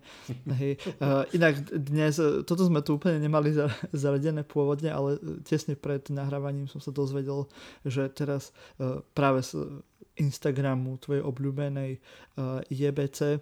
Hej. 0.60 0.80
Uh, 1.00 1.28
inak 1.36 1.60
dnes, 1.72 2.20
e, 2.20 2.44
toto 2.48 2.64
sme 2.64 2.80
tu 2.80 2.96
úplne 2.96 3.20
nemali 3.20 3.52
zaradené 3.92 4.48
pôvodne, 4.48 4.90
ale 4.92 5.20
tesne 5.44 5.76
pred 5.76 6.08
nahrávaním 6.12 6.72
som 6.72 6.80
sa 6.80 6.96
dozvedel, 6.96 7.48
že 7.84 8.08
teraz 8.12 8.56
uh, 8.80 9.04
práve 9.12 9.44
z 9.44 9.84
Instagramu 10.20 11.00
tvojej 11.00 11.24
obľúbenej 11.24 12.00
uh, 12.40 12.60
JBC 12.68 13.40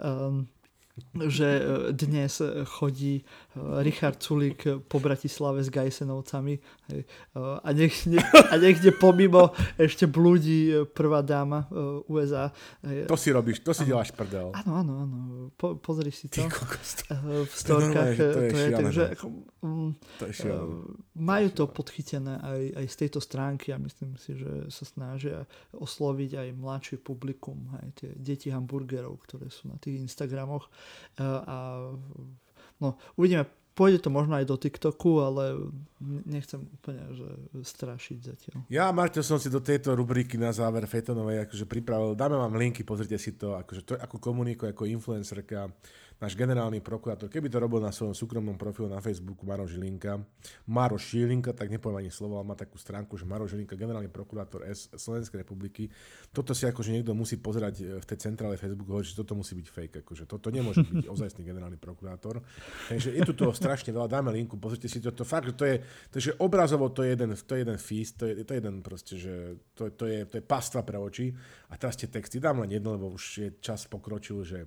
um, 0.00 0.48
že 1.28 1.48
e, 1.58 1.62
dnes 1.92 2.42
chodí 2.64 3.22
e, 3.22 3.24
Richard 3.82 4.18
Sulík 4.22 4.86
po 4.86 4.98
Bratislave 4.98 5.62
s 5.62 5.68
Gajsenovcami 5.68 6.54
e, 6.54 7.04
a, 7.36 7.68
ne, 7.72 7.88
a 8.50 8.54
niekde 8.56 8.90
pomimo 8.94 9.52
ešte 9.76 10.06
blúdi 10.08 10.72
prvá 10.92 11.22
dáma 11.22 11.68
USA. 12.08 12.50
To 13.06 13.16
si 13.18 13.30
robíš, 13.34 13.60
to 13.62 13.74
si 13.74 13.84
ano. 13.84 13.90
deláš 13.94 14.10
prdel. 14.14 14.54
Áno, 14.54 14.72
áno, 14.80 14.92
áno. 15.04 15.16
Po, 15.54 15.76
pozri 15.78 16.10
si 16.10 16.30
to. 16.30 16.46
V 16.48 17.52
storkách 17.52 18.14
to, 18.14 18.24
to 18.24 18.40
je, 18.40 18.50
to 18.50 18.58
je 18.58 18.68
takže 18.72 19.04
um, 19.62 19.92
to 20.18 20.24
je 20.30 20.32
majú 21.18 21.48
to 21.50 21.64
podchytené 21.66 22.38
aj, 22.38 22.62
aj 22.78 22.86
z 22.86 22.96
tejto 23.04 23.20
stránky 23.20 23.74
a 23.74 23.78
myslím 23.82 24.14
si, 24.14 24.38
že 24.38 24.70
sa 24.70 24.84
snažia 24.86 25.44
osloviť 25.74 26.38
aj 26.38 26.48
mladšie 26.54 26.96
publikum, 27.02 27.66
aj 27.82 27.88
tie 27.98 28.10
deti 28.14 28.48
hamburgerov, 28.54 29.18
ktoré 29.26 29.50
sú 29.50 29.68
na 29.68 29.76
tých 29.82 29.98
Instagramoch 29.98 30.70
a 31.18 31.90
no, 32.82 32.98
uvidíme, 33.14 33.46
pôjde 33.78 34.02
to 34.02 34.10
možno 34.10 34.34
aj 34.34 34.50
do 34.50 34.58
TikToku, 34.58 35.22
ale 35.22 35.70
nechcem 36.26 36.58
úplne 36.58 36.98
že 37.14 37.28
strašiť 37.62 38.18
zatiaľ. 38.18 38.56
Ja, 38.66 38.90
Marťo, 38.90 39.22
som 39.22 39.38
si 39.38 39.46
do 39.46 39.62
tejto 39.62 39.94
rubriky 39.94 40.34
na 40.34 40.50
záver 40.50 40.82
Fetonovej 40.90 41.46
akože 41.46 41.62
pripravil. 41.70 42.18
Dáme 42.18 42.34
vám 42.34 42.58
linky, 42.58 42.82
pozrite 42.82 43.14
si 43.22 43.38
to, 43.38 43.54
akože 43.54 43.82
to 43.86 43.92
ako 43.94 44.18
komunikuje 44.18 44.74
ako 44.74 44.90
influencerka 44.90 45.70
náš 46.18 46.34
generálny 46.34 46.82
prokurátor, 46.82 47.30
keby 47.30 47.46
to 47.46 47.62
robil 47.62 47.78
na 47.78 47.94
svojom 47.94 48.10
súkromnom 48.10 48.58
profilu 48.58 48.90
na 48.90 48.98
Facebooku 48.98 49.46
Maro 49.46 49.70
Žilinka, 49.70 50.18
Maro 50.66 50.98
Žilinka, 50.98 51.54
tak 51.54 51.70
nepoviem 51.70 52.06
ani 52.06 52.10
slovo, 52.10 52.42
ale 52.42 52.46
má 52.50 52.58
takú 52.58 52.74
stránku, 52.74 53.14
že 53.14 53.22
Maro 53.22 53.46
Žilinka, 53.46 53.78
generálny 53.78 54.10
prokurátor 54.10 54.66
S 54.66 54.90
Slovenskej 54.98 55.46
republiky. 55.46 55.86
Toto 56.34 56.58
si 56.58 56.66
akože 56.66 56.90
niekto 56.90 57.14
musí 57.14 57.38
pozerať 57.38 57.74
e, 57.78 57.84
v 58.02 58.04
tej 58.04 58.18
centrále 58.18 58.58
Facebooku, 58.58 58.98
že 58.98 59.14
toto 59.14 59.38
musí 59.38 59.54
byť 59.54 59.66
fake, 59.70 59.96
akože 60.02 60.26
toto 60.26 60.50
nemôže 60.50 60.82
byť 60.82 61.06
ozajstný 61.14 61.46
generálny 61.46 61.78
prokurátor. 61.78 62.42
Takže 62.90 63.14
je 63.14 63.22
tu 63.22 63.32
toho 63.38 63.54
strašne 63.54 63.94
veľa, 63.94 64.10
dáme 64.10 64.34
linku, 64.34 64.58
pozrite 64.58 64.90
si 64.90 64.98
to, 64.98 65.14
to 65.14 65.22
fakt, 65.22 65.46
že 65.46 65.54
to 65.54 65.64
je, 65.70 65.76
to 66.10 66.14
je 66.18 66.22
že 66.28 66.32
obrazovo 66.42 66.90
to 66.90 67.06
je 67.06 67.14
jeden, 67.14 67.30
to 67.30 67.52
je 67.54 67.60
jeden 67.62 67.78
feast, 67.78 68.18
to 68.18 68.26
je, 68.26 68.42
to 68.42 68.50
je 68.52 68.58
jeden 68.58 68.76
proste, 68.82 69.14
že 69.14 69.34
to, 69.78 69.94
to, 69.94 70.10
je, 70.10 70.26
to 70.26 70.34
je 70.38 70.44
pastva 70.44 70.82
pre 70.82 70.98
oči 70.98 71.30
a 71.70 71.78
teraz 71.78 71.94
tie 71.94 72.10
texty 72.10 72.42
dám 72.42 72.66
len 72.66 72.74
jedno, 72.74 72.98
lebo 72.98 73.14
už 73.14 73.24
je 73.38 73.48
čas 73.62 73.86
pokročil, 73.86 74.42
že 74.42 74.66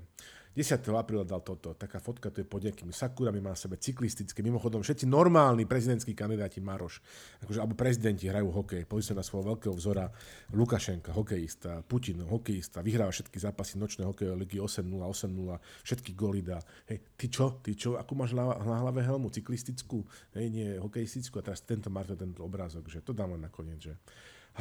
10. 0.51 0.83
apríla 0.91 1.23
dal 1.23 1.39
toto, 1.39 1.71
taká 1.79 2.03
fotka, 2.03 2.27
to 2.27 2.43
je 2.43 2.47
pod 2.47 2.59
nejakými 2.59 2.91
sakúrami, 2.91 3.39
má 3.39 3.55
na 3.55 3.59
sebe 3.59 3.79
cyklistické, 3.79 4.43
mimochodom 4.43 4.83
všetci 4.83 5.07
normálni 5.07 5.63
prezidentskí 5.63 6.11
kandidáti 6.11 6.59
Maroš, 6.59 6.99
akože, 7.39 7.59
alebo 7.63 7.79
prezidenti 7.79 8.27
hrajú 8.27 8.51
hokej, 8.51 8.83
pozri 8.83 9.11
sa 9.11 9.15
na 9.15 9.23
svojho 9.23 9.55
veľkého 9.55 9.71
vzora 9.71 10.11
Lukašenka, 10.51 11.15
hokejista, 11.15 11.87
Putin, 11.87 12.27
hokejista, 12.27 12.83
vyhráva 12.83 13.15
všetky 13.15 13.39
zápasy 13.39 13.79
nočné 13.79 14.03
hokejové 14.03 14.43
ligy 14.43 14.59
8-0, 14.59 14.91
8-0, 14.91 15.55
všetky 15.87 16.11
goly 16.11 16.43
dá. 16.43 16.59
Hej, 16.91 16.99
ty 17.15 17.31
čo, 17.31 17.63
ty 17.63 17.71
čo, 17.71 17.95
akú 17.95 18.19
máš 18.19 18.35
na, 18.35 18.51
na 18.51 18.83
hlave 18.83 19.07
helmu, 19.07 19.31
cyklistickú, 19.31 20.03
hej, 20.35 20.51
nie 20.51 20.67
hokejistickú 20.75 21.39
a 21.39 21.47
teraz 21.47 21.63
tento 21.63 21.87
Marto, 21.87 22.19
tento 22.19 22.43
obrázok, 22.43 22.91
že 22.91 22.99
to 22.99 23.15
dám 23.15 23.39
len 23.39 23.47
nakoniec, 23.47 23.79
že 23.79 23.93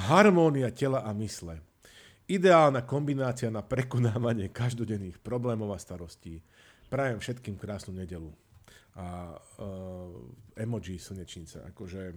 harmónia 0.07 0.71
tela 0.71 1.03
a 1.03 1.11
mysle 1.19 1.59
Ideálna 2.31 2.87
kombinácia 2.87 3.51
na 3.51 3.59
prekonávanie 3.59 4.55
každodenných 4.55 5.19
problémov 5.19 5.75
a 5.75 5.83
starostí. 5.83 6.39
Prajem 6.87 7.19
všetkým 7.19 7.59
krásnu 7.59 7.91
nedelu. 7.91 8.31
A 8.95 9.35
uh, 9.35 10.15
emoji 10.55 11.03
slnečnica. 11.03 11.67
Akože... 11.75 12.15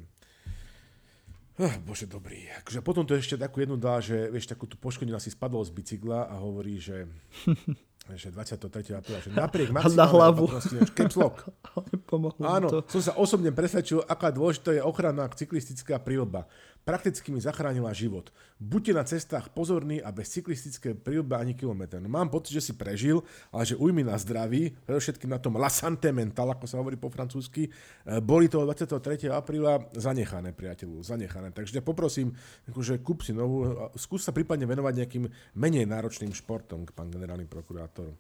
Oh, 1.58 1.74
bože, 1.82 2.06
dobrý. 2.06 2.46
Akože 2.62 2.86
potom 2.86 3.10
to 3.10 3.18
ešte 3.18 3.42
takú 3.42 3.66
jednu 3.66 3.74
dá, 3.74 3.98
že 3.98 4.30
vieš, 4.30 4.54
takú 4.54 4.70
tú 4.70 4.78
poškodinu 4.78 5.18
si 5.18 5.34
spadol 5.34 5.66
z 5.66 5.74
bicykla 5.74 6.30
a 6.30 6.38
hovorí, 6.38 6.78
že 6.78 7.10
že 8.12 8.36
23. 8.36 9.00
apríla, 9.00 9.20
že 9.24 9.32
napriek 9.32 9.72
na 9.72 10.04
hlavu. 10.04 10.52
caps 10.92 11.16
lock. 11.16 11.48
Áno, 12.44 12.68
to. 12.68 12.80
som 12.92 13.00
sa 13.00 13.14
osobne 13.16 13.56
presvedčil, 13.56 14.04
aká 14.04 14.28
dôležitá 14.28 14.76
je 14.76 14.84
ochrana 14.84 15.32
cyklistická 15.32 16.04
prílba 16.04 16.44
prakticky 16.84 17.32
mi 17.32 17.40
zachránila 17.40 17.96
život. 17.96 18.30
Buďte 18.60 18.94
na 18.94 19.04
cestách 19.08 19.52
pozorní 19.56 20.04
a 20.04 20.12
bez 20.12 20.32
cyklistické 20.36 20.92
prílby 20.96 21.36
ani 21.36 21.54
kilometr. 21.56 22.00
No, 22.04 22.12
mám 22.12 22.28
pocit, 22.28 22.60
že 22.60 22.72
si 22.72 22.74
prežil, 22.76 23.24
ale 23.52 23.64
že 23.64 23.80
ujmi 23.80 24.04
na 24.04 24.20
zdraví, 24.20 24.76
predovšetkým 24.84 25.32
na 25.32 25.40
tom 25.40 25.56
la 25.56 25.72
santé 25.72 26.12
mental, 26.12 26.52
ako 26.52 26.68
sa 26.68 26.80
hovorí 26.80 27.00
po 27.00 27.08
francúzsky, 27.08 27.68
e, 27.68 27.72
boli 28.20 28.52
to 28.52 28.62
23. 28.64 29.32
apríla 29.32 29.88
zanechané, 29.96 30.52
priateľu, 30.52 31.00
zanechané. 31.02 31.56
Takže 31.56 31.80
ťa 31.80 31.84
poprosím, 31.84 32.36
akože 32.68 33.00
kúp 33.00 33.24
si 33.24 33.32
novú, 33.32 33.90
skús 33.96 34.24
sa 34.24 34.36
prípadne 34.36 34.68
venovať 34.68 34.94
nejakým 35.04 35.26
menej 35.56 35.88
náročným 35.88 36.36
športom, 36.36 36.84
pán 36.92 37.10
generálny 37.10 37.48
prokurátor. 37.48 38.12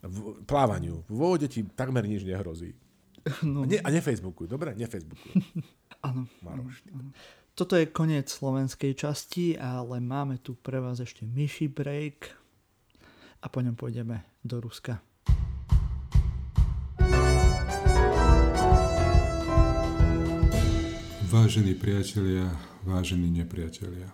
V 0.00 0.40
plávaniu. 0.48 1.04
V 1.12 1.12
vode 1.12 1.44
ti 1.44 1.60
takmer 1.76 2.08
nič 2.08 2.24
nehrozí. 2.24 2.72
No. 3.44 3.62
A, 3.62 3.66
ne, 3.68 3.76
a 3.84 3.88
nefacebookuj, 3.92 4.48
dobre? 4.48 4.72
Nefacebookuj. 4.80 5.32
Áno. 6.08 6.24
Maroš. 6.40 6.80
Toto 7.54 7.76
je 7.76 7.90
koniec 7.90 8.30
slovenskej 8.30 8.96
časti, 8.96 9.58
ale 9.58 10.00
máme 10.00 10.40
tu 10.40 10.56
pre 10.56 10.80
vás 10.80 11.02
ešte 11.02 11.28
myši 11.28 11.68
break 11.68 12.32
a 13.42 13.46
po 13.52 13.60
ňom 13.60 13.76
pôjdeme 13.76 14.24
do 14.40 14.60
Ruska. 14.60 15.00
Vážení 21.30 21.78
priatelia, 21.78 22.50
vážení 22.82 23.30
nepriatelia. 23.30 24.10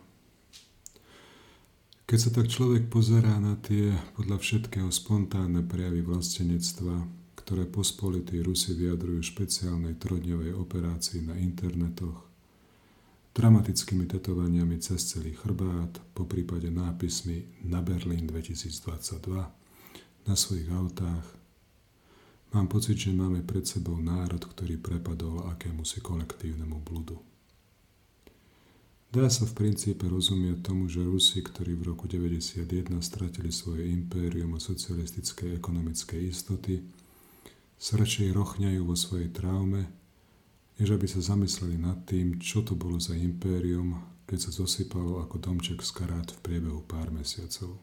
Keď 2.07 2.19
sa 2.21 2.31
tak 2.31 2.47
človek 2.53 2.93
pozerá 2.93 3.41
na 3.41 3.57
tie 3.59 3.91
podľa 4.15 4.39
všetkého 4.39 4.93
spontánne 4.93 5.65
prejavy 5.65 6.07
vlastenectva, 6.07 7.09
ktoré 7.35 7.67
pospolití 7.67 8.43
Rusi 8.45 8.77
vyjadrujú 8.79 9.23
špeciálnej 9.23 9.99
trodňovej 9.99 10.55
operácii 10.55 11.27
na 11.27 11.35
internetoch, 11.41 12.26
dramatickými 13.37 14.09
tetovaniami 14.09 14.81
cez 14.81 15.13
celý 15.13 15.37
chrbát, 15.37 16.01
po 16.17 16.25
prípade 16.25 16.73
nápismi 16.73 17.69
na 17.69 17.85
Berlín 17.85 18.25
2022 18.25 20.25
na 20.25 20.33
svojich 20.33 20.73
autách. 20.73 21.37
Mám 22.57 22.73
pocit, 22.73 22.97
že 22.97 23.13
máme 23.13 23.45
pred 23.45 23.69
sebou 23.69 24.01
národ, 24.01 24.41
ktorý 24.41 24.81
prepadol 24.81 25.53
akémusi 25.53 26.01
kolektívnemu 26.01 26.81
bludu. 26.81 27.21
Dá 29.13 29.29
sa 29.29 29.45
v 29.45 29.53
princípe 29.53 30.09
rozumieť 30.09 30.73
tomu, 30.73 30.89
že 30.89 31.05
Rusi, 31.05 31.45
ktorí 31.45 31.77
v 31.77 31.93
roku 31.93 32.09
1991 32.09 33.05
stratili 33.05 33.53
svoje 33.53 33.85
impérium 33.85 34.57
a 34.57 34.65
socialistické 34.65 35.53
ekonomické 35.53 36.17
istoty, 36.17 36.81
sa 37.77 38.01
radšej 38.01 38.33
rochňajú 38.33 38.81
vo 38.81 38.97
svojej 38.97 39.29
traume 39.29 40.06
než 40.77 40.93
aby 40.93 41.09
sa 41.09 41.25
zamysleli 41.25 41.81
nad 41.81 42.05
tým, 42.05 42.37
čo 42.37 42.61
to 42.61 42.77
bolo 42.77 43.01
za 43.01 43.17
impérium, 43.17 43.97
keď 44.29 44.49
sa 44.49 44.51
zosypalo 44.53 45.23
ako 45.25 45.41
domček 45.41 45.81
z 45.81 45.91
karát 45.95 46.29
v 46.29 46.43
priebehu 46.43 46.85
pár 46.85 47.09
mesiacov. 47.15 47.81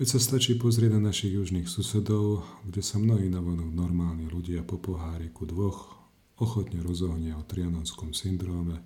Veď 0.00 0.16
sa 0.16 0.20
stačí 0.20 0.56
pozrieť 0.56 0.96
na 0.96 1.12
našich 1.12 1.36
južných 1.36 1.68
susedov, 1.68 2.44
kde 2.64 2.80
sa 2.80 2.96
mnohí 2.96 3.28
navonok 3.28 3.68
normálni 3.68 4.32
ľudia 4.32 4.64
po 4.64 4.80
poháriku 4.80 5.44
dvoch 5.44 6.00
ochotne 6.40 6.80
rozohnia 6.80 7.36
o 7.36 7.44
trianonskom 7.44 8.16
syndróme, 8.16 8.80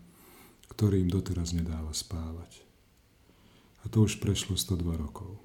ktorý 0.74 1.06
im 1.06 1.10
doteraz 1.10 1.54
nedáva 1.54 1.94
spávať. 1.94 2.66
A 3.86 3.92
to 3.92 4.02
už 4.02 4.18
prešlo 4.18 4.58
102 4.58 4.82
rokov. 4.98 5.38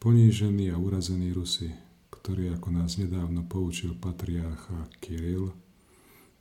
Ponížení 0.00 0.72
a 0.72 0.80
urazení 0.80 1.30
Rusi, 1.36 1.68
ktorý 2.08 2.56
ako 2.56 2.68
nás 2.72 2.96
nedávno 2.96 3.44
poučil 3.44 3.92
patriarcha 3.92 4.88
Kiril, 5.04 5.52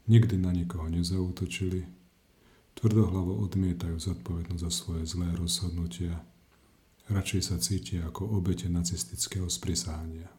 Nikdy 0.08 0.38
na 0.38 0.52
nikoho 0.54 0.90
nezautočili, 0.90 1.86
tvrdohlavo 2.74 3.42
odmietajú 3.46 4.00
zodpovednosť 4.00 4.64
za 4.64 4.72
svoje 4.72 5.04
zlé 5.06 5.30
rozhodnutia 5.38 6.26
Radšej 7.12 7.42
sa 7.44 7.60
cítia 7.60 8.08
ako 8.08 8.40
obete 8.40 8.72
nacistického 8.72 9.52
sprisáhania. 9.52 10.32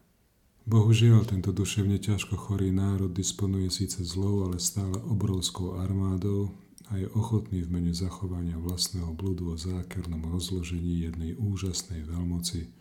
Bohužiaľ, 0.65 1.21
tento 1.29 1.53
duševne 1.53 2.01
ťažko 2.01 2.33
chorý 2.33 2.73
národ 2.73 3.13
disponuje 3.13 3.69
síce 3.69 4.01
zlou, 4.01 4.49
ale 4.49 4.57
stále 4.57 4.97
obrovskou 5.05 5.77
armádou 5.77 6.49
a 6.89 6.97
je 6.97 7.05
ochotný 7.13 7.61
v 7.61 7.69
mene 7.77 7.93
zachovania 7.93 8.57
vlastného 8.57 9.13
bludu 9.13 9.53
o 9.53 9.55
zákernom 9.59 10.33
rozložení 10.33 11.05
jednej 11.05 11.37
úžasnej 11.37 12.09
veľmoci 12.09 12.73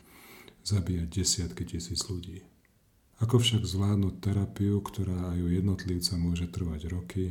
zabíjať 0.65 1.09
desiatky 1.11 1.69
tisíc 1.69 2.01
ľudí. 2.09 2.41
Ako 3.23 3.39
však 3.39 3.63
zvládnuť 3.63 4.19
terapiu, 4.19 4.83
ktorá 4.83 5.31
aj 5.31 5.39
u 5.47 5.49
jednotlivca 5.55 6.19
môže 6.19 6.51
trvať 6.51 6.91
roky, 6.91 7.31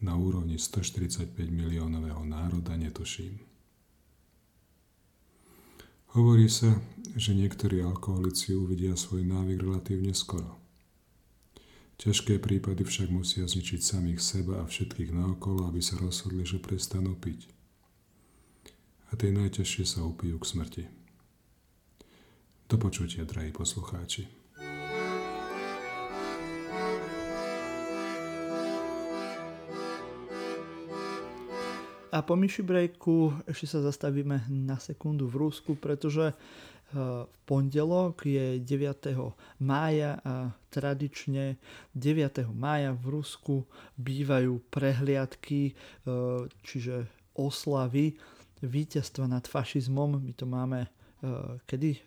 na 0.00 0.16
úrovni 0.16 0.56
145 0.56 1.36
miliónového 1.52 2.24
národa 2.24 2.72
netuším. 2.78 3.36
Hovorí 6.16 6.48
sa, 6.48 6.72
že 7.20 7.36
niektorí 7.36 7.84
alkoholici 7.84 8.56
uvidia 8.56 8.96
svoj 8.96 9.28
návyk 9.28 9.60
relatívne 9.60 10.16
skoro. 10.16 10.56
Ťažké 11.98 12.38
prípady 12.40 12.86
však 12.86 13.12
musia 13.12 13.44
zničiť 13.44 13.82
samých 13.82 14.22
seba 14.22 14.62
a 14.62 14.70
všetkých 14.70 15.12
naokolo, 15.12 15.66
aby 15.68 15.82
sa 15.82 15.98
rozhodli, 15.98 16.46
že 16.46 16.62
prestanú 16.62 17.12
piť. 17.18 17.50
A 19.12 19.20
tie 19.20 19.34
najťažšie 19.34 19.84
sa 19.84 20.06
upijú 20.06 20.38
k 20.40 20.48
smrti. 20.48 20.84
Do 22.70 22.76
počutia, 22.78 23.26
drahí 23.26 23.50
poslucháči. 23.50 24.37
A 32.08 32.24
po 32.24 32.36
myši 32.36 32.64
breaku 32.64 33.36
ešte 33.44 33.76
sa 33.76 33.80
zastavíme 33.84 34.48
na 34.48 34.80
sekundu 34.80 35.28
v 35.28 35.48
Rusku, 35.48 35.76
pretože 35.76 36.32
eh, 36.32 36.36
v 37.24 37.36
pondelok 37.44 38.24
je 38.24 38.56
9. 38.60 39.12
mája 39.60 40.16
a 40.24 40.56
tradične 40.72 41.60
9. 41.92 42.48
mája 42.56 42.96
v 42.96 43.04
Rusku 43.20 43.68
bývajú 44.00 44.60
prehliadky, 44.72 45.72
eh, 45.72 46.48
čiže 46.64 47.08
oslavy 47.36 48.16
víťazstva 48.64 49.28
nad 49.30 49.44
fašizmom. 49.46 50.18
My 50.18 50.32
to 50.34 50.48
máme 50.48 50.88
kedy 51.66 51.98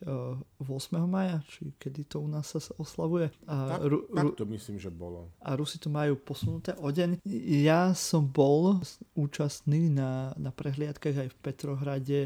8. 0.59 0.95
Eh, 0.95 1.07
maja, 1.07 1.43
či 1.43 1.76
kedy 1.76 2.07
to 2.07 2.24
u 2.24 2.28
nás 2.32 2.47
sa 2.47 2.59
oslavuje. 2.80 3.28
A 3.47 3.76
tak, 3.76 3.80
Ru, 3.91 3.97
tak 4.07 4.39
to 4.39 4.45
myslím, 4.47 4.80
že 4.80 4.88
bolo. 4.88 5.28
A 5.43 5.55
Rusi 5.59 5.76
to 5.80 5.91
majú 5.91 6.16
posunuté 6.16 6.72
o 6.80 6.88
deň. 6.88 7.20
Ja 7.64 7.91
som 7.91 8.24
bol 8.24 8.80
účastný 9.16 9.91
na, 9.91 10.32
na 10.39 10.55
prehliadkach 10.55 11.28
aj 11.28 11.30
v 11.36 11.39
Petrohrade, 11.43 12.22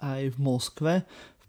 aj 0.00 0.22
v 0.32 0.38
Moskve. 0.40 0.94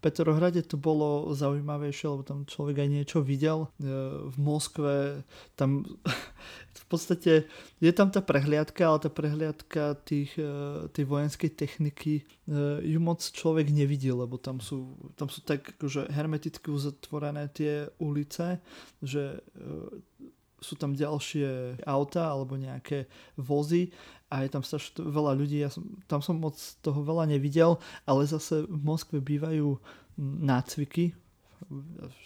Petrohrade 0.01 0.65
to 0.65 0.81
bolo 0.81 1.29
zaujímavejšie, 1.37 2.05
lebo 2.09 2.25
tam 2.25 2.49
človek 2.49 2.81
aj 2.81 2.89
niečo 2.89 3.19
videl. 3.21 3.69
E, 3.77 3.87
v 4.33 4.37
Moskve 4.41 5.21
tam 5.53 5.85
v 6.81 6.85
podstate 6.89 7.45
je 7.77 7.91
tam 7.93 8.09
tá 8.09 8.25
prehliadka, 8.25 8.81
ale 8.81 8.97
tá 8.97 9.09
prehliadka 9.13 10.01
tých, 10.01 10.33
e, 10.41 10.89
tej 10.89 11.05
vojenskej 11.05 11.53
techniky 11.53 12.13
e, 12.17 12.23
ju 12.81 12.97
moc 12.97 13.21
človek 13.21 13.69
nevidel, 13.69 14.25
lebo 14.25 14.41
tam 14.41 14.57
sú, 14.57 14.97
tam 15.13 15.29
sú 15.29 15.45
tak 15.45 15.77
akože 15.77 16.09
hermeticky 16.09 16.73
uzatvorené 16.73 17.53
tie 17.53 17.85
ulice, 18.01 18.57
že 19.05 19.37
sú 20.61 20.77
tam 20.77 20.93
ďalšie 20.93 21.81
auta 21.89 22.29
alebo 22.29 22.53
nejaké 22.53 23.09
vozy 23.33 23.89
a 24.31 24.47
je 24.47 24.49
tam 24.49 24.63
strašne 24.63 25.03
veľa 25.03 25.35
ľudí. 25.35 25.59
Ja 25.59 25.67
som, 25.67 25.83
tam 26.07 26.23
som 26.23 26.39
moc 26.39 26.55
toho 26.79 27.03
veľa 27.03 27.27
nevidel, 27.27 27.75
ale 28.07 28.23
zase 28.23 28.63
v 28.63 28.79
Moskve 28.79 29.19
bývajú 29.19 29.75
nácviky, 30.21 31.11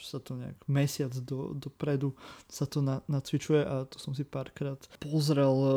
sa 0.01 0.19
to 0.21 0.37
nejak 0.37 0.57
mesiac 0.69 1.11
do, 1.23 1.55
dopredu 1.55 2.15
sa 2.47 2.63
to 2.65 2.79
na, 2.79 3.01
nacvičuje 3.09 3.61
a 3.61 3.83
to 3.85 3.97
som 3.99 4.15
si 4.15 4.23
párkrát 4.23 4.79
pozrel 5.01 5.55
uh, 5.55 5.73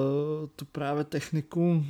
tú 0.55 0.65
práve 0.69 1.05
techniku, 1.09 1.83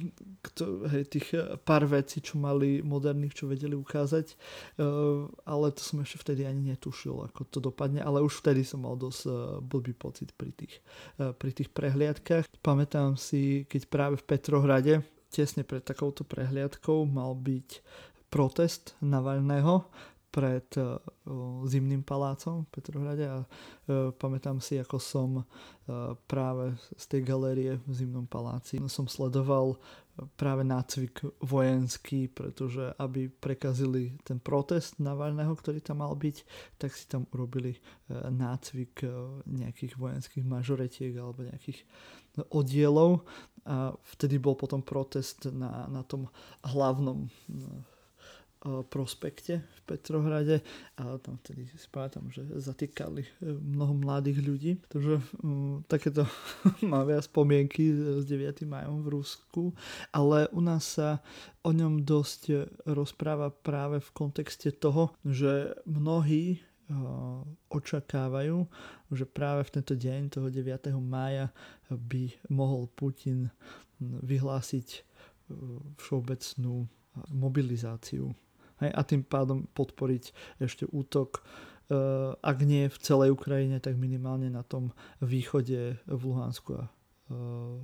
kto, 0.42 0.88
hej, 0.88 1.04
tých 1.08 1.28
pár 1.62 1.84
vecí, 1.84 2.24
čo 2.24 2.40
mali 2.40 2.80
moderných, 2.80 3.36
čo 3.36 3.50
vedeli 3.50 3.76
ukázať, 3.76 4.34
uh, 4.80 5.28
ale 5.44 5.74
to 5.74 5.82
som 5.82 6.00
ešte 6.00 6.24
vtedy 6.24 6.48
ani 6.48 6.74
netušil, 6.74 7.28
ako 7.28 7.40
to 7.48 7.58
dopadne, 7.58 8.00
ale 8.00 8.24
už 8.24 8.40
vtedy 8.40 8.64
som 8.64 8.84
mal 8.84 8.96
dosť 8.96 9.22
uh, 9.28 9.34
blbý 9.60 9.92
pocit 9.92 10.32
pri 10.34 10.54
tých, 10.54 10.80
pri 11.16 11.50
tých 11.50 11.70
prehliadkách. 11.72 12.48
Pamätám 12.62 13.18
si, 13.18 13.66
keď 13.66 13.82
práve 13.90 14.16
v 14.20 14.26
Petrohrade 14.26 14.94
tesne 15.28 15.64
pred 15.64 15.84
takouto 15.84 16.24
prehliadkou 16.24 17.04
mal 17.04 17.36
byť 17.36 17.82
protest 18.28 18.96
Navalného 19.00 19.88
pred 20.38 20.70
uh, 20.78 21.02
zimným 21.66 22.06
palácom 22.06 22.62
v 22.62 22.70
Petrohrade 22.70 23.26
a 23.26 23.42
uh, 23.42 24.14
pamätám 24.14 24.62
si, 24.62 24.78
ako 24.78 25.02
som 25.02 25.42
uh, 25.42 26.14
práve 26.30 26.78
z 26.94 27.04
tej 27.10 27.20
galérie 27.26 27.82
v 27.82 27.92
zimnom 27.92 28.22
paláci 28.30 28.78
som 28.86 29.10
sledoval 29.10 29.74
práve 30.34 30.66
nácvik 30.66 31.22
vojenský, 31.42 32.26
pretože 32.26 32.90
aby 32.98 33.30
prekazili 33.30 34.18
ten 34.26 34.42
protest 34.42 34.98
Navalného, 34.98 35.54
ktorý 35.54 35.78
tam 35.78 36.02
mal 36.02 36.18
byť, 36.18 36.36
tak 36.74 36.90
si 36.90 37.06
tam 37.06 37.30
urobili 37.30 37.78
nácvik 38.10 39.06
nejakých 39.46 39.94
vojenských 39.94 40.42
mažoretiek 40.42 41.14
alebo 41.14 41.46
nejakých 41.46 41.86
oddielov. 42.50 43.22
A 43.62 43.94
vtedy 44.18 44.42
bol 44.42 44.58
potom 44.58 44.82
protest 44.82 45.46
na, 45.54 45.86
na 45.86 46.02
tom 46.02 46.26
hlavnom 46.66 47.30
prospekte 48.90 49.62
v 49.62 49.80
Petrohrade 49.86 50.66
a 50.98 51.14
tam 51.22 51.38
vtedy 51.38 51.70
si 51.70 51.78
spátam, 51.78 52.26
že 52.26 52.42
zatýkali 52.58 53.22
e, 53.22 53.30
mnoho 53.54 53.94
mladých 53.94 54.38
ľudí. 54.42 54.72
Takže 54.90 55.14
um, 55.46 55.86
takéto 55.86 56.26
mám 56.90 57.06
viac 57.06 57.22
spomienky 57.30 57.94
s 58.18 58.26
9. 58.26 58.66
majom 58.66 59.06
v 59.06 59.08
Rusku, 59.14 59.64
ale 60.10 60.50
u 60.50 60.58
nás 60.58 60.98
sa 60.98 61.22
o 61.62 61.70
ňom 61.70 62.02
dosť 62.02 62.66
rozpráva 62.90 63.54
práve 63.54 64.02
v 64.02 64.10
kontexte 64.10 64.74
toho, 64.74 65.14
že 65.22 65.78
mnohí 65.86 66.58
uh, 66.58 67.46
očakávajú, 67.70 68.66
že 69.14 69.24
práve 69.24 69.70
v 69.70 69.74
tento 69.78 69.94
deň, 69.94 70.34
toho 70.34 70.50
9. 70.50 70.98
mája, 70.98 71.54
by 71.94 72.34
mohol 72.50 72.90
Putin 72.90 73.54
vyhlásiť 74.02 74.88
uh, 74.98 75.78
všeobecnú 76.02 76.90
mobilizáciu 77.30 78.34
Hej, 78.78 78.90
a 78.94 79.00
tým 79.02 79.22
pádom 79.26 79.66
podporiť 79.74 80.30
ešte 80.62 80.86
útok 80.86 81.42
eh, 81.90 82.32
ak 82.38 82.58
nie 82.62 82.86
v 82.86 82.98
celej 83.02 83.34
Ukrajine, 83.34 83.82
tak 83.82 83.98
minimálne 83.98 84.52
na 84.52 84.62
tom 84.62 84.94
východe 85.18 85.98
v 86.06 86.20
Luhansku 86.22 86.78
a 86.78 86.84
eh, 86.86 87.76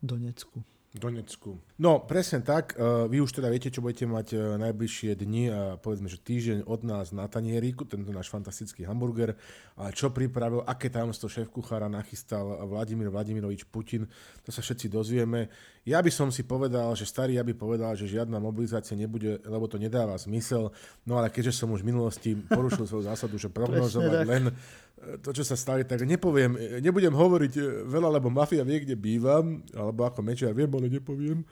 Donecku. 0.00 0.73
Donecku. 0.94 1.58
No, 1.74 2.06
presne 2.06 2.38
tak. 2.38 2.78
E, 2.78 3.10
vy 3.10 3.18
už 3.18 3.34
teda 3.34 3.50
viete, 3.50 3.66
čo 3.66 3.82
budete 3.82 4.06
mať 4.06 4.26
e, 4.30 4.38
najbližšie 4.62 5.18
dni 5.18 5.44
a 5.50 5.60
povedzme, 5.74 6.06
že 6.06 6.22
týždeň 6.22 6.70
od 6.70 6.86
nás 6.86 7.10
na 7.10 7.26
tanieriku, 7.26 7.82
tento 7.82 8.14
náš 8.14 8.30
fantastický 8.30 8.86
hamburger. 8.86 9.34
A 9.74 9.90
čo 9.90 10.14
pripravil, 10.14 10.62
aké 10.62 10.94
tajomstvo 10.94 11.26
šéf 11.26 11.50
kuchára 11.50 11.90
nachystal 11.90 12.62
Vladimír 12.70 13.10
Vladimirovič 13.10 13.66
Putin, 13.66 14.06
to 14.46 14.54
sa 14.54 14.62
všetci 14.62 14.86
dozvieme. 14.86 15.50
Ja 15.82 15.98
by 15.98 16.14
som 16.14 16.30
si 16.30 16.46
povedal, 16.46 16.94
že 16.94 17.10
starý 17.10 17.36
ja 17.36 17.44
by 17.44 17.58
povedal, 17.58 17.98
že 17.98 18.06
žiadna 18.06 18.38
mobilizácia 18.38 18.94
nebude, 18.94 19.42
lebo 19.42 19.66
to 19.66 19.82
nedáva 19.82 20.14
zmysel. 20.14 20.70
No 21.02 21.18
ale 21.18 21.26
keďže 21.26 21.58
som 21.58 21.74
už 21.74 21.82
v 21.82 21.90
minulosti 21.90 22.30
porušil 22.38 22.86
svoju 22.86 23.10
zásadu, 23.10 23.34
že 23.34 23.50
prognozovať 23.58 24.30
len 24.30 24.54
to, 25.20 25.30
čo 25.34 25.44
sa 25.44 25.58
stali, 25.58 25.84
tak 25.84 26.06
nepoviem, 26.06 26.80
nebudem 26.80 27.12
hovoriť 27.12 27.52
e, 27.58 27.62
veľa, 27.84 28.08
lebo 28.20 28.32
mafia 28.32 28.64
vie, 28.64 28.82
kde 28.82 28.96
bývam, 28.96 29.60
alebo 29.74 30.06
ako 30.06 30.24
Mečiar 30.24 30.56
viem, 30.56 30.70
ale 30.70 30.88
nepoviem. 30.88 31.44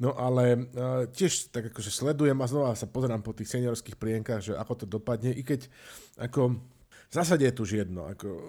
No 0.00 0.16
ale 0.16 0.56
uh, 0.56 1.04
tiež 1.12 1.52
tak 1.52 1.68
akože 1.68 1.92
sledujem 1.92 2.40
a 2.40 2.48
znova 2.48 2.72
sa 2.72 2.88
pozerám 2.88 3.20
po 3.20 3.36
tých 3.36 3.52
seniorských 3.52 4.00
prienkach, 4.00 4.40
že 4.40 4.56
ako 4.56 4.72
to 4.72 4.86
dopadne, 4.88 5.28
i 5.28 5.44
keď 5.44 5.68
ako 6.16 6.56
v 7.10 7.12
zásade 7.12 7.44
je 7.44 7.52
tu 7.52 7.68
už 7.68 7.84
jedno. 7.84 8.08
Ako, 8.08 8.28
uh, 8.32 8.40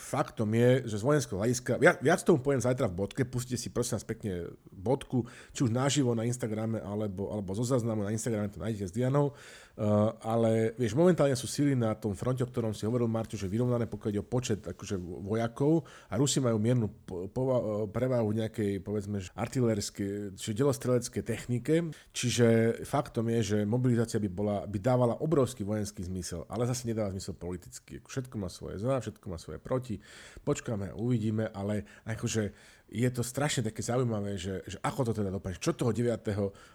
faktom 0.00 0.48
je, 0.56 0.88
že 0.88 0.96
z 0.96 1.04
vojenského 1.04 1.36
hľadiska, 1.36 1.76
viac, 1.76 2.00
viac 2.00 2.24
tomu 2.24 2.40
poviem 2.40 2.64
zajtra 2.64 2.88
v 2.88 2.96
bodke, 2.96 3.28
pustite 3.28 3.60
si 3.60 3.68
prosím 3.68 4.00
vás 4.00 4.08
pekne 4.08 4.56
bodku, 4.72 5.28
či 5.52 5.68
už 5.68 5.70
naživo 5.74 6.16
na 6.16 6.24
Instagrame, 6.24 6.80
alebo, 6.80 7.28
alebo 7.28 7.52
zo 7.52 7.68
záznamu 7.68 8.00
na 8.00 8.16
Instagrame 8.16 8.48
to 8.48 8.56
nájdete 8.56 8.88
s 8.88 8.96
Dianou. 8.96 9.36
Uh, 9.74 10.14
ale 10.22 10.70
vieš, 10.78 10.94
momentálne 10.94 11.34
sú 11.34 11.50
síly 11.50 11.74
na 11.74 11.98
tom 11.98 12.14
fronte, 12.14 12.46
o 12.46 12.50
ktorom 12.50 12.70
si 12.70 12.86
hovoril, 12.86 13.10
Marťo, 13.10 13.34
že 13.34 13.50
vyrovnané, 13.50 13.90
pokiaľ 13.90 14.10
ide 14.14 14.22
o 14.22 14.26
počet 14.26 14.62
akože, 14.62 14.94
vojakov 15.02 15.82
a 16.06 16.14
Rusi 16.14 16.38
majú 16.38 16.62
miernu 16.62 16.86
po, 17.02 17.26
po, 17.26 17.42
prevahu 17.90 18.30
nejakej, 18.38 18.78
povedzme, 18.86 19.18
artilérskej, 19.34 20.38
či 20.38 20.54
delostreleckej 20.54 21.22
technike, 21.26 21.90
čiže 22.14 22.78
faktom 22.86 23.26
je, 23.34 23.40
že 23.42 23.58
mobilizácia 23.66 24.22
by, 24.22 24.30
bola, 24.30 24.62
by 24.62 24.78
dávala 24.78 25.18
obrovský 25.18 25.66
vojenský 25.66 26.06
zmysel, 26.06 26.46
ale 26.46 26.70
zase 26.70 26.86
nedáva 26.86 27.10
zmysel 27.10 27.34
politicky. 27.34 27.98
Všetko 27.98 28.38
má 28.38 28.46
svoje 28.46 28.78
za, 28.78 29.02
všetko 29.02 29.26
má 29.26 29.42
svoje 29.42 29.58
proti, 29.58 29.98
počkáme 30.46 30.94
uvidíme, 30.94 31.50
ale 31.50 31.82
akože 32.06 32.54
je 32.94 33.08
to 33.10 33.26
strašne 33.26 33.66
také 33.66 33.82
zaujímavé, 33.82 34.38
že, 34.38 34.62
že 34.70 34.78
ako 34.86 35.10
to 35.10 35.12
teda 35.18 35.34
dopadne, 35.34 35.58
čo 35.58 35.74
toho 35.74 35.90
9. 35.90 36.14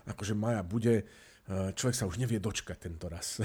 akože 0.03 0.33
maja 0.35 0.67
bude, 0.67 1.07
človek 1.49 1.95
sa 1.97 2.05
už 2.05 2.21
nevie 2.21 2.37
dočkať 2.37 2.77
tento 2.89 3.09
raz. 3.09 3.41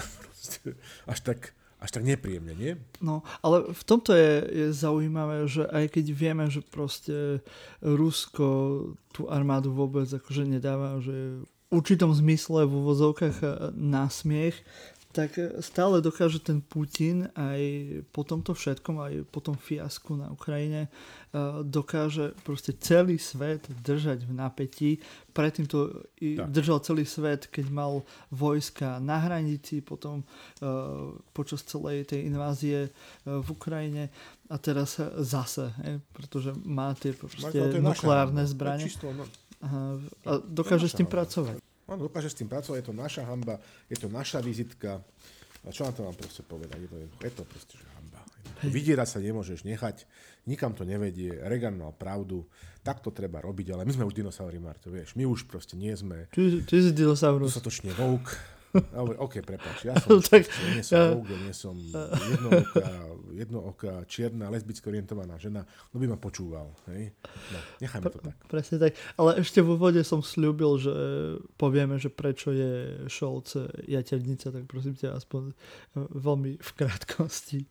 až 1.12 1.18
tak 1.24 1.56
až 1.84 2.00
tak 2.00 2.08
nepríjemne, 2.08 2.56
nie? 2.56 2.80
No, 3.04 3.20
ale 3.44 3.68
v 3.68 3.82
tomto 3.84 4.16
je, 4.16 4.40
je 4.48 4.66
zaujímavé, 4.72 5.44
že 5.44 5.68
aj 5.68 5.92
keď 5.92 6.04
vieme, 6.16 6.48
že 6.48 6.64
proste 6.64 7.44
Rusko 7.84 8.48
tú 9.12 9.28
armádu 9.28 9.68
vôbec 9.68 10.08
akože 10.08 10.48
nedáva, 10.48 10.96
že 11.04 11.44
v 11.44 11.48
určitom 11.68 12.08
zmysle 12.16 12.64
v 12.64 12.72
úvozovkách 12.72 13.68
na 13.76 14.08
smiech, 14.08 14.56
tak 15.14 15.38
stále 15.62 16.02
dokáže 16.02 16.42
ten 16.42 16.58
Putin 16.58 17.30
aj 17.38 17.62
po 18.10 18.26
tomto 18.26 18.50
všetkom, 18.50 18.98
aj 18.98 19.14
po 19.30 19.38
tom 19.38 19.54
fiasku 19.54 20.18
na 20.18 20.34
Ukrajine, 20.34 20.90
eh, 20.90 21.62
dokáže 21.62 22.34
proste 22.42 22.74
celý 22.74 23.22
svet 23.22 23.62
držať 23.70 24.26
v 24.26 24.32
napätí. 24.34 24.90
Predtým 25.30 25.70
to 25.70 26.02
tak. 26.18 26.50
držal 26.50 26.82
celý 26.82 27.06
svet, 27.06 27.46
keď 27.46 27.70
mal 27.70 28.02
vojska 28.34 28.98
na 28.98 29.22
hranici, 29.22 29.78
potom 29.78 30.26
eh, 30.26 30.66
počas 31.30 31.62
celej 31.62 32.10
tej 32.10 32.26
invázie 32.26 32.90
v 33.22 33.48
Ukrajine 33.48 34.10
a 34.50 34.58
teraz 34.58 34.98
zase, 35.22 35.70
pretože 36.10 36.52
má 36.66 36.90
tie 36.98 37.14
proste 37.14 37.80
nukleárne 37.80 38.44
zbranie. 38.44 38.90
No. 39.00 39.24
a 40.28 40.32
dokáže 40.44 40.92
s 40.92 40.98
tým 40.98 41.08
pracovať. 41.08 41.63
On 41.84 42.00
dokáže 42.00 42.32
s 42.32 42.38
tým 42.38 42.48
pracovať, 42.48 42.80
je 42.80 42.86
to 42.88 42.96
naša 42.96 43.22
hamba, 43.28 43.60
je 43.92 43.96
to 44.00 44.08
naša 44.08 44.40
vizitka. 44.40 45.04
A 45.64 45.72
čo 45.72 45.84
na 45.84 45.92
to 45.92 46.04
mám 46.04 46.16
proste 46.16 46.44
povedať? 46.44 46.76
Je 46.80 46.88
to, 46.88 46.96
je 47.20 47.32
to 47.32 47.42
proste 47.44 47.74
že 47.76 47.86
hamba. 47.96 48.20
Vydierať 48.64 49.08
sa 49.08 49.18
nemôžeš 49.20 49.68
nechať, 49.68 50.08
nikam 50.48 50.72
to 50.72 50.88
nevedie, 50.88 51.32
Reagan 51.44 51.76
mal 51.76 51.92
pravdu, 51.92 52.48
tak 52.84 53.00
to 53.00 53.12
treba 53.12 53.40
robiť, 53.40 53.72
ale 53.76 53.88
my 53.88 53.92
sme 53.92 54.04
už 54.04 54.16
dinosauri, 54.16 54.60
Marto, 54.60 54.92
vieš, 54.92 55.16
my 55.16 55.24
už 55.24 55.48
proste 55.48 55.76
nie 55.76 55.92
sme... 55.96 56.28
Ty, 56.32 56.64
ty 56.64 56.76
si 56.80 56.92
dinosaurus. 56.92 57.56
Dostatočne 57.56 57.96
woke, 57.96 58.36
Dobre, 58.74 59.14
OK, 59.22 59.34
prepáč, 59.46 59.86
ja 59.86 59.94
som, 60.02 60.18
tak, 60.18 60.50
nie 60.74 60.82
som 60.82 60.98
ja... 60.98 61.04
Vogue, 61.14 61.36
nie 61.46 61.54
som 61.54 61.78
jednooká, 62.34 62.88
jednooká, 63.30 63.92
čierna, 64.10 64.50
lesbicky 64.50 64.82
orientovaná 64.90 65.38
žena, 65.38 65.62
no 65.94 66.02
by 66.02 66.10
ma 66.10 66.18
počúval. 66.18 66.74
Hej? 66.90 67.14
No, 67.54 67.58
nechajme 67.78 68.10
to 68.10 68.18
tak. 68.18 68.36
Presne 68.50 68.76
tak. 68.82 68.98
Ale 69.14 69.38
ešte 69.38 69.62
v 69.62 69.78
úvode 69.78 70.02
som 70.02 70.26
slúbil, 70.26 70.74
že 70.82 70.94
povieme, 71.54 72.02
že 72.02 72.10
prečo 72.10 72.50
je 72.50 73.06
Scholz 73.06 73.54
jaternica, 73.86 74.50
tak 74.50 74.66
prosím 74.66 74.98
ťa 74.98 75.22
aspoň 75.22 75.54
veľmi 75.94 76.58
v 76.58 76.70
krátkosti. 76.74 77.70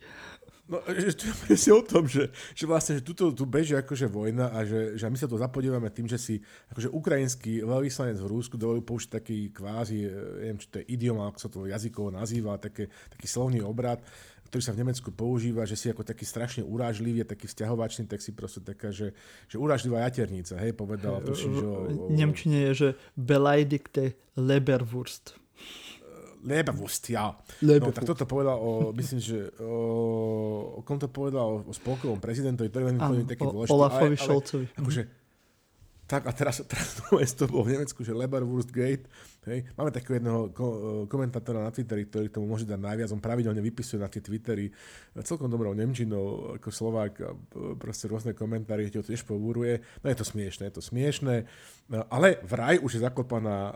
No, 0.74 0.82
že 0.90 1.14
to 1.14 1.78
o 1.78 1.84
tom, 1.86 2.10
že, 2.10 2.34
že 2.58 2.66
vlastne, 2.66 2.98
že 2.98 3.06
tuto, 3.06 3.30
tu 3.30 3.46
beží 3.46 3.78
akože 3.78 4.10
vojna 4.10 4.50
a 4.50 4.66
že, 4.66 4.98
že 4.98 5.06
my 5.06 5.18
sa 5.22 5.30
to 5.30 5.38
zapodívame 5.38 5.94
tým, 5.94 6.10
že 6.10 6.18
si 6.18 6.36
akože 6.74 6.90
ukrajinský 6.90 7.62
veľvyslanec 7.62 8.18
v 8.18 8.30
Rúsku 8.34 8.58
dovolil 8.58 8.82
použiť 8.82 9.10
taký 9.22 9.54
kvázi, 9.54 10.02
e, 10.02 10.10
neviem, 10.42 10.58
či 10.58 10.68
to 10.74 10.82
je 10.82 10.90
idiom, 10.90 11.22
ako 11.22 11.38
sa 11.38 11.50
to 11.54 11.70
jazykovo 11.70 12.10
nazýva, 12.10 12.58
také, 12.58 12.90
taký 13.14 13.30
slovný 13.30 13.62
obrad, 13.62 14.02
ktorý 14.50 14.62
sa 14.66 14.74
v 14.74 14.82
Nemecku 14.82 15.10
používa, 15.14 15.66
že 15.70 15.78
si 15.78 15.94
ako 15.94 16.02
taký 16.02 16.26
strašne 16.26 16.66
urážlivý, 16.66 17.22
taký 17.26 17.46
vzťahovačný, 17.46 18.10
tak 18.10 18.22
si 18.26 18.34
proste 18.34 18.66
taká, 18.66 18.90
že, 18.90 19.14
že 19.46 19.62
urážlivá 19.62 20.02
jaternica, 20.10 20.58
hej, 20.58 20.74
povedala. 20.74 21.22
Tuším, 21.22 21.54
že 21.54 21.66
o, 21.66 21.74
o... 21.86 22.10
Nemčine 22.10 22.70
je, 22.70 22.74
že 22.74 22.90
beleidigte 23.14 24.18
Leberwurst. 24.38 25.43
Leberwurst, 26.44 27.10
ja. 27.10 27.32
No, 27.64 27.92
tak 27.96 28.04
toto 28.04 28.28
povedal 28.28 28.60
o, 28.60 28.72
myslím, 29.00 29.20
že 29.24 29.50
o, 29.64 30.78
o 30.78 30.80
kom 30.84 31.00
to 31.00 31.08
povedal 31.08 31.44
o, 31.44 31.58
o 31.64 31.74
spolkovom 31.74 32.20
prezidentovi, 32.20 32.68
to 32.68 32.84
je 32.84 32.86
veľmi 32.92 33.26
taký 33.26 33.44
dôležitý. 33.48 33.74
Olafovi 33.74 34.16
Šolcovi. 34.20 34.66
Akože, 34.76 35.02
tak 36.08 36.28
a 36.28 36.32
teraz, 36.32 36.62
teraz 36.68 37.32
to 37.40 37.48
bolo 37.48 37.68
v 37.68 37.80
Nemecku, 37.80 38.04
že 38.04 38.16
Leberwurst 38.16 38.72
Gate, 38.72 39.08
Hej. 39.44 39.68
Máme 39.76 39.92
takého 39.92 40.16
jedného 40.16 40.56
ko- 40.56 41.04
komentátora 41.12 41.68
na 41.68 41.72
Twitteri, 41.72 42.08
ktorý 42.08 42.32
tomu 42.32 42.48
môže 42.48 42.64
dať 42.64 42.80
najviac. 42.80 43.12
On 43.12 43.20
pravidelne 43.20 43.60
vypisuje 43.60 44.00
na 44.00 44.08
tie 44.08 44.24
Twittery 44.24 44.72
celkom 45.20 45.52
dobrou 45.52 45.76
Nemčinou, 45.76 46.56
ako 46.56 46.72
Slovák, 46.72 47.14
proste 47.76 48.08
rôzne 48.08 48.32
komentári, 48.32 48.88
kde 48.88 49.04
ho 49.04 49.06
tiež 49.06 49.28
pobúruje. 49.28 49.84
No 50.00 50.08
je 50.08 50.16
to 50.16 50.24
smiešné, 50.24 50.72
je 50.72 50.76
to 50.80 50.84
smiešné. 50.84 51.44
No, 51.92 52.08
ale 52.08 52.40
vraj 52.48 52.80
už 52.80 52.96
je 52.96 53.02
zakopaná 53.04 53.76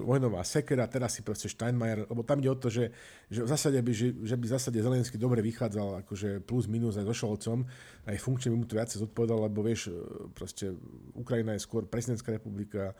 vojnová 0.00 0.40
sekera, 0.48 0.88
teraz 0.88 1.12
si 1.12 1.20
proste 1.20 1.52
Steinmeier, 1.52 2.08
lebo 2.08 2.24
tam 2.24 2.40
ide 2.40 2.48
o 2.48 2.56
to, 2.56 2.72
že, 2.72 2.88
že 3.28 3.44
v 3.44 3.48
zásade 3.52 3.76
by, 3.76 3.92
že, 3.92 4.16
že 4.24 4.34
by 4.40 4.44
v 4.48 4.54
zásade 4.56 4.78
Zelenský 4.80 5.20
dobre 5.20 5.44
vychádzal 5.44 6.08
akože 6.08 6.40
plus 6.48 6.64
minus 6.64 6.96
aj 6.96 7.04
so 7.04 7.12
Šolcom, 7.12 7.68
aj 8.08 8.16
funkčne 8.16 8.56
by 8.56 8.56
mu 8.56 8.64
to 8.64 8.80
viacej 8.80 9.04
zodpovedal, 9.04 9.44
lebo 9.44 9.60
vieš, 9.60 9.92
proste 10.32 10.72
Ukrajina 11.12 11.37
je 11.42 11.62
skôr 11.62 11.86
prezidentská 11.86 12.34
republika, 12.34 12.96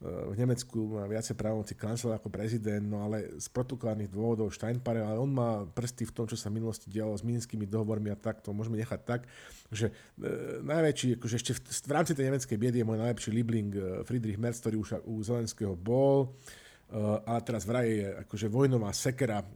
v 0.00 0.32
Nemecku 0.32 0.96
má 0.96 1.04
viacej 1.04 1.36
právomocí 1.36 1.76
kancelár 1.76 2.16
ako 2.16 2.32
prezident, 2.32 2.80
no 2.80 3.04
ale 3.04 3.36
z 3.36 3.52
protokolárnych 3.52 4.08
dôvodov 4.08 4.48
Steinpare, 4.48 5.04
ale 5.04 5.20
on 5.20 5.28
má 5.28 5.68
prsty 5.68 6.08
v 6.08 6.14
tom, 6.16 6.24
čo 6.24 6.40
sa 6.40 6.48
v 6.48 6.56
minulosti 6.56 6.88
dialo 6.88 7.12
s 7.12 7.20
minskými 7.20 7.68
dohovormi 7.68 8.08
a 8.08 8.16
tak, 8.16 8.40
to 8.40 8.56
môžeme 8.56 8.80
nechať 8.80 9.00
tak, 9.04 9.28
že 9.68 9.92
e, 9.92 10.64
najväčší, 10.64 11.20
akože 11.20 11.36
ešte 11.36 11.52
v, 11.52 11.60
v 11.68 11.92
rámci 11.92 12.16
tej 12.16 12.32
nemeckej 12.32 12.56
biedy 12.56 12.80
je 12.80 12.88
môj 12.88 12.96
najlepší 12.96 13.28
Liebling 13.28 13.72
e, 13.76 13.80
Friedrich 14.08 14.40
Merz, 14.40 14.64
ktorý 14.64 14.80
už 14.80 15.04
u 15.04 15.20
Zelenského 15.20 15.76
bol, 15.76 16.24
e, 16.24 16.96
a 17.20 17.36
teraz 17.44 17.68
vraj 17.68 17.92
je 17.92 18.08
akože 18.24 18.48
vojnová 18.48 18.96
sekera 18.96 19.44
e, 19.44 19.46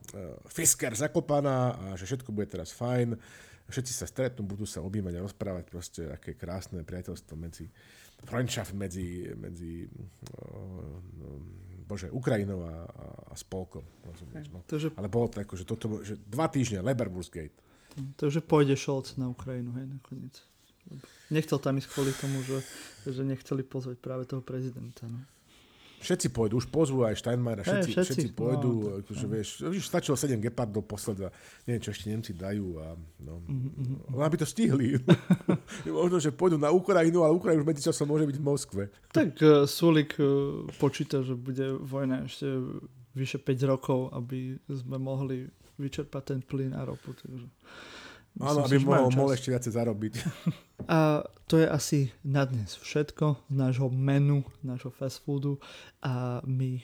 Fisker 0.52 0.92
zakopaná 0.92 1.72
a 1.72 1.84
že 1.96 2.04
všetko 2.04 2.28
bude 2.36 2.52
teraz 2.52 2.68
fajn. 2.76 3.16
Všetci 3.64 3.92
sa 3.96 4.04
stretnú, 4.04 4.44
budú 4.44 4.68
sa 4.68 4.84
objímať 4.84 5.16
a 5.16 5.24
rozprávať 5.24 5.64
proste, 5.72 6.04
aké 6.04 6.36
krásne 6.36 6.84
priateľstvo 6.84 7.32
medzi 7.32 7.64
Freundschaft 8.24 8.72
medzi, 8.72 9.28
medzi 9.36 9.88
uh, 9.88 11.84
bože, 11.84 12.08
Ukrajinou 12.08 12.64
a, 12.64 12.88
a 13.28 13.34
spolkom. 13.36 13.84
Rozumieš, 14.04 14.48
no. 14.50 14.64
to, 14.64 14.80
že... 14.80 14.88
Ale 14.96 15.12
bolo 15.12 15.28
to 15.28 15.44
ako, 15.44 15.54
že, 15.54 15.64
toto, 15.68 15.86
že 16.00 16.16
dva 16.16 16.48
týždne, 16.48 16.80
Leberbursgate. 16.80 17.54
Takže 18.18 18.42
pôjde 18.42 18.74
Scholz 18.74 19.14
na 19.20 19.30
Ukrajinu, 19.30 19.70
hej, 19.78 19.86
nakoniec. 19.86 20.34
Nechcel 21.30 21.56
tam 21.62 21.78
ísť 21.80 21.88
kvôli 21.94 22.12
tomu, 22.16 22.42
že, 22.44 22.60
že 23.08 23.22
nechceli 23.24 23.64
pozvať 23.64 23.96
práve 24.02 24.28
toho 24.28 24.44
prezidenta. 24.44 25.08
No. 25.08 25.22
Všetci 26.04 26.28
pôjdu, 26.36 26.60
už 26.60 26.68
pozvú 26.68 27.08
aj 27.08 27.16
Steinmeier, 27.16 27.64
všetci, 27.64 27.88
hey, 27.88 27.94
všetci, 27.96 28.12
všetci 28.12 28.28
pôjdu, 28.36 28.72
no, 28.76 28.88
akože, 29.00 29.24
no. 29.24 29.30
vieš, 29.32 29.48
vieš, 29.64 29.84
stačilo 29.88 30.20
7 30.20 30.36
gepardov 30.36 30.84
poslať 30.84 31.16
a 31.24 31.28
neviem, 31.64 31.80
čo 31.80 31.96
ešte 31.96 32.12
Nemci 32.12 32.36
dajú 32.36 32.76
a 32.84 32.92
no, 33.24 33.40
mm-hmm. 33.40 34.20
aby 34.20 34.36
to 34.36 34.44
stihli. 34.44 35.00
Možno, 35.88 36.20
že 36.20 36.28
pôjdu 36.28 36.60
na 36.60 36.68
Ukrajinu, 36.68 37.24
ale 37.24 37.32
Ukrajina 37.32 37.64
už 37.64 37.68
medzičasom 37.72 38.04
môže 38.04 38.28
byť 38.28 38.36
v 38.36 38.44
Moskve. 38.44 38.82
Tak 39.16 39.40
uh, 39.40 39.64
Sulik 39.64 40.20
uh, 40.20 40.68
počíta, 40.76 41.24
že 41.24 41.32
bude 41.32 41.72
vojna 41.80 42.28
ešte 42.28 42.52
vyše 43.16 43.40
5 43.40 43.72
rokov, 43.72 44.12
aby 44.12 44.60
sme 44.68 45.00
mohli 45.00 45.48
vyčerpať 45.80 46.22
ten 46.22 46.40
plyn 46.44 46.76
a 46.76 46.84
ropu. 46.84 47.16
Takže... 47.16 47.48
Áno, 48.42 48.66
aby 48.66 48.82
mohol, 48.82 49.14
mohol 49.14 49.38
ešte 49.38 49.54
viacej 49.54 49.72
zarobiť. 49.78 50.12
A 50.90 51.22
to 51.46 51.60
je 51.62 51.66
asi 51.70 51.98
na 52.26 52.42
dnes 52.44 52.74
všetko 52.74 53.46
z 53.46 53.54
nášho 53.54 53.88
menu, 53.92 54.42
nášho 54.60 54.90
fast 54.90 55.22
foodu 55.22 55.56
a 56.02 56.42
my 56.44 56.76
e, 56.76 56.82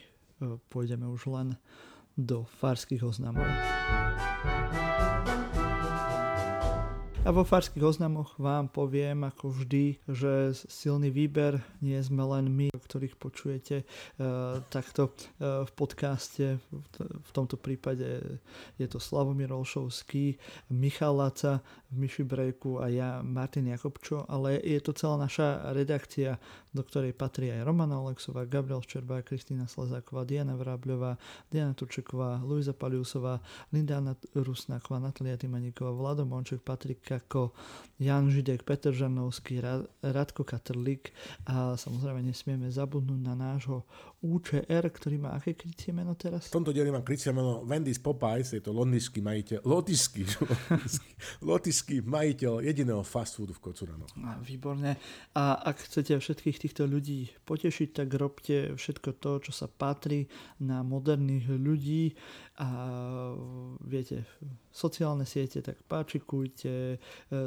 pôjdeme 0.71 1.05
už 1.11 1.27
len 1.33 1.49
do 2.15 2.47
farských 2.61 3.03
oznamov. 3.03 3.49
A 7.21 7.37
vo 7.37 7.45
farských 7.45 7.85
oznamoch 7.85 8.33
vám 8.41 8.73
poviem 8.73 9.29
ako 9.29 9.53
vždy, 9.53 10.01
že 10.09 10.57
silný 10.73 11.13
výber 11.13 11.61
nie 11.85 12.01
sme 12.01 12.25
len 12.25 12.49
my, 12.49 12.73
ktorých 12.73 13.21
počujete 13.21 13.85
uh, 13.85 14.65
takto 14.73 15.13
uh, 15.13 15.69
v 15.69 15.73
podcaste. 15.77 16.57
V, 16.73 16.77
v 17.05 17.31
tomto 17.37 17.61
prípade 17.61 18.25
je 18.81 18.87
to 18.89 18.97
Slavomír 18.97 19.53
Olšovský, 19.53 20.41
Michal 20.73 21.21
Laca 21.21 21.61
v 21.93 22.09
Myši 22.09 22.25
Brejku 22.25 22.81
a 22.81 22.89
ja 22.89 23.21
Martin 23.21 23.69
Jakobčo, 23.69 24.25
ale 24.25 24.57
je 24.57 24.81
to 24.81 24.97
celá 24.97 25.21
naša 25.21 25.77
redakcia, 25.77 26.41
do 26.73 26.81
ktorej 26.81 27.13
patrí 27.13 27.53
aj 27.53 27.69
Romana 27.69 28.01
Olexová, 28.01 28.49
Gabriel 28.49 28.81
Ščerbá, 28.81 29.21
Kristýna 29.21 29.69
Slezáková, 29.69 30.25
Diana 30.25 30.57
Vrábľová, 30.57 31.21
Diana 31.53 31.77
Turčeková, 31.77 32.41
Luisa 32.41 32.73
Paliusová, 32.73 33.45
Linda 33.77 34.01
Rusnáková, 34.33 35.03
Natalia 35.03 35.37
Timaníková, 35.37 35.93
Vlado 35.93 36.25
Monček, 36.25 36.65
Patrik 36.65 37.10
ako 37.11 37.51
Jan 38.01 38.33
Židek, 38.33 38.65
Peter 38.65 38.95
Žarnovský, 38.95 39.61
Radko 40.01 40.47
Katrlik 40.47 41.13
a 41.45 41.77
samozrejme 41.77 42.25
nesmieme 42.25 42.73
zabudnúť 42.73 43.21
na 43.21 43.35
nášho 43.37 43.85
UČR, 44.21 44.85
ktorý 44.93 45.17
má 45.17 45.33
aké 45.33 45.57
krycie 45.57 45.97
meno 45.97 46.13
teraz? 46.13 46.53
V 46.53 46.61
tomto 46.61 46.77
dieli 46.77 46.93
mám 46.93 47.01
krycie 47.01 47.33
meno 47.33 47.65
Wendy's 47.65 47.97
Popeyes, 47.97 48.53
je 48.53 48.61
to 48.61 48.77
londýnsky 48.77 49.25
majiteľ, 49.25 49.65
lotyšský, 49.65 50.23
lotyšský 51.51 51.97
majiteľ 52.05 52.61
jediného 52.61 53.01
fast 53.01 53.41
foodu 53.41 53.57
v 53.57 53.65
Kocurano. 53.65 54.05
A, 54.21 54.37
výborne. 54.45 55.01
A 55.33 55.57
ak 55.65 55.89
chcete 55.89 56.21
všetkých 56.21 56.61
týchto 56.69 56.85
ľudí 56.85 57.33
potešiť, 57.49 57.89
tak 57.97 58.13
robte 58.13 58.77
všetko 58.77 59.17
to, 59.17 59.41
čo 59.49 59.53
sa 59.57 59.73
patrí 59.73 60.29
na 60.61 60.85
moderných 60.85 61.49
ľudí 61.57 62.13
a 62.61 62.69
viete, 63.81 64.29
sociálne 64.69 65.25
siete, 65.25 65.65
tak 65.65 65.81
páčikujte, 65.89 66.73
e, 66.73 66.99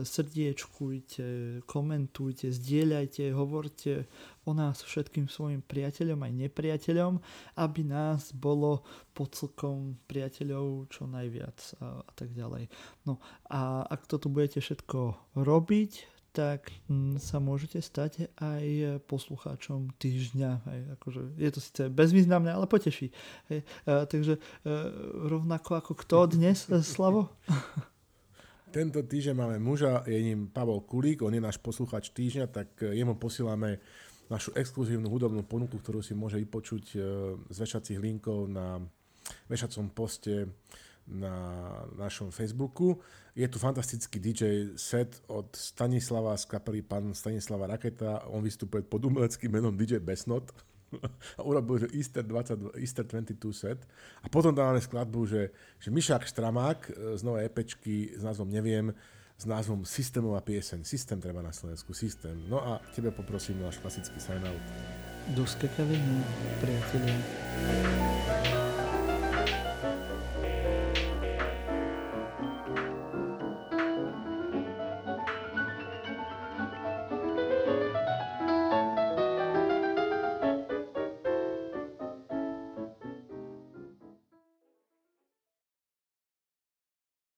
srdiečkujte, 0.01 1.25
komentujte, 1.69 2.49
zdieľajte, 2.49 3.29
hovorte 3.29 4.09
o 4.43 4.51
nás 4.51 4.83
všetkým 4.83 5.31
svojim 5.31 5.63
priateľom 5.63 6.19
aj 6.23 6.31
nepriateľom, 6.47 7.13
aby 7.59 7.81
nás 7.87 8.35
bolo 8.35 8.83
pod 9.15 9.33
celkom 9.35 9.97
priateľov 10.09 10.91
čo 10.91 11.07
najviac 11.07 11.57
a, 11.79 12.03
a 12.03 12.11
tak 12.15 12.35
ďalej. 12.35 12.67
No 13.07 13.19
a 13.47 13.87
ak 13.87 14.07
toto 14.09 14.27
budete 14.27 14.59
všetko 14.59 15.33
robiť, 15.39 16.13
tak 16.33 16.73
mm, 16.89 17.21
sa 17.21 17.37
môžete 17.37 17.77
stať 17.77 18.33
aj 18.41 18.97
poslucháčom 19.05 19.93
týždňa. 20.01 20.51
Hej, 20.65 20.79
akože 20.97 21.21
je 21.37 21.49
to 21.53 21.59
síce 21.61 21.83
bezvýznamné, 21.93 22.49
ale 22.49 22.65
poteší. 22.65 23.13
Hej, 23.53 23.61
a, 23.85 24.09
takže 24.09 24.41
e, 24.41 24.71
rovnako 25.29 25.77
ako 25.77 25.93
kto 25.93 26.33
dnes, 26.33 26.65
e, 26.73 26.81
Slavo? 26.81 27.29
Tento 28.73 29.05
týždeň 29.05 29.35
máme 29.37 29.57
muža, 29.61 30.01
je 30.09 30.17
ním 30.17 30.49
Pavol 30.49 30.81
Kulík, 30.81 31.21
on 31.21 31.37
je 31.37 31.37
náš 31.37 31.61
poslucháč 31.61 32.09
týždňa, 32.09 32.49
tak 32.49 32.81
jemu 32.81 33.13
posílame 33.21 33.77
našu 34.33 34.49
exkluzívnu 34.57 35.05
hudobnú 35.05 35.45
ponuku, 35.45 35.77
ktorú 35.77 36.01
si 36.01 36.17
môže 36.17 36.41
vypočuť 36.41 36.97
z 37.45 37.57
vešacích 37.57 38.01
linkov 38.01 38.49
na 38.49 38.81
vešacom 39.45 39.93
poste 39.93 40.49
na 41.07 41.35
našom 41.99 42.31
Facebooku. 42.31 42.99
Je 43.35 43.47
tu 43.49 43.59
fantastický 43.59 44.21
DJ 44.23 44.73
set 44.79 45.19
od 45.27 45.51
Stanislava 45.51 46.37
z 46.39 46.47
kapely 46.47 46.81
Pan 46.81 47.11
Stanislava 47.11 47.67
Raketa. 47.67 48.29
On 48.31 48.39
vystupuje 48.39 48.85
pod 48.87 49.03
umeleckým 49.03 49.51
menom 49.51 49.75
DJ 49.75 49.99
Besnot 49.99 50.53
a 51.37 51.41
urobil 51.43 51.83
že 51.83 51.87
Easter, 51.97 52.23
20, 52.23 52.77
Easter 52.79 53.03
22 53.03 53.35
set. 53.51 53.79
A 54.23 54.29
potom 54.29 54.55
dáme 54.55 54.79
skladbu, 54.79 55.25
že, 55.27 55.51
že 55.81 55.89
Mišák 55.91 56.23
Štramák 56.23 56.79
e, 56.87 56.91
z 57.17 57.21
novej 57.25 57.49
epečky 57.49 58.13
s 58.15 58.21
názvom 58.23 58.47
Neviem, 58.47 58.93
s 59.37 59.45
názvom 59.45 59.85
Systémová 59.85 60.41
pieseň. 60.41 60.85
Systém 60.85 61.19
treba 61.19 61.41
na 61.41 61.51
Slovensku, 61.51 61.93
systém. 61.93 62.37
No 62.47 62.63
a 62.63 62.79
tebe 62.95 63.11
poprosím 63.11 63.61
náš 63.61 63.77
klasický 63.77 64.19
sign 64.19 64.45
out. 64.45 64.63
Do 65.35 65.47
skakavenia, 65.47 66.23
priatelia. 66.59 68.62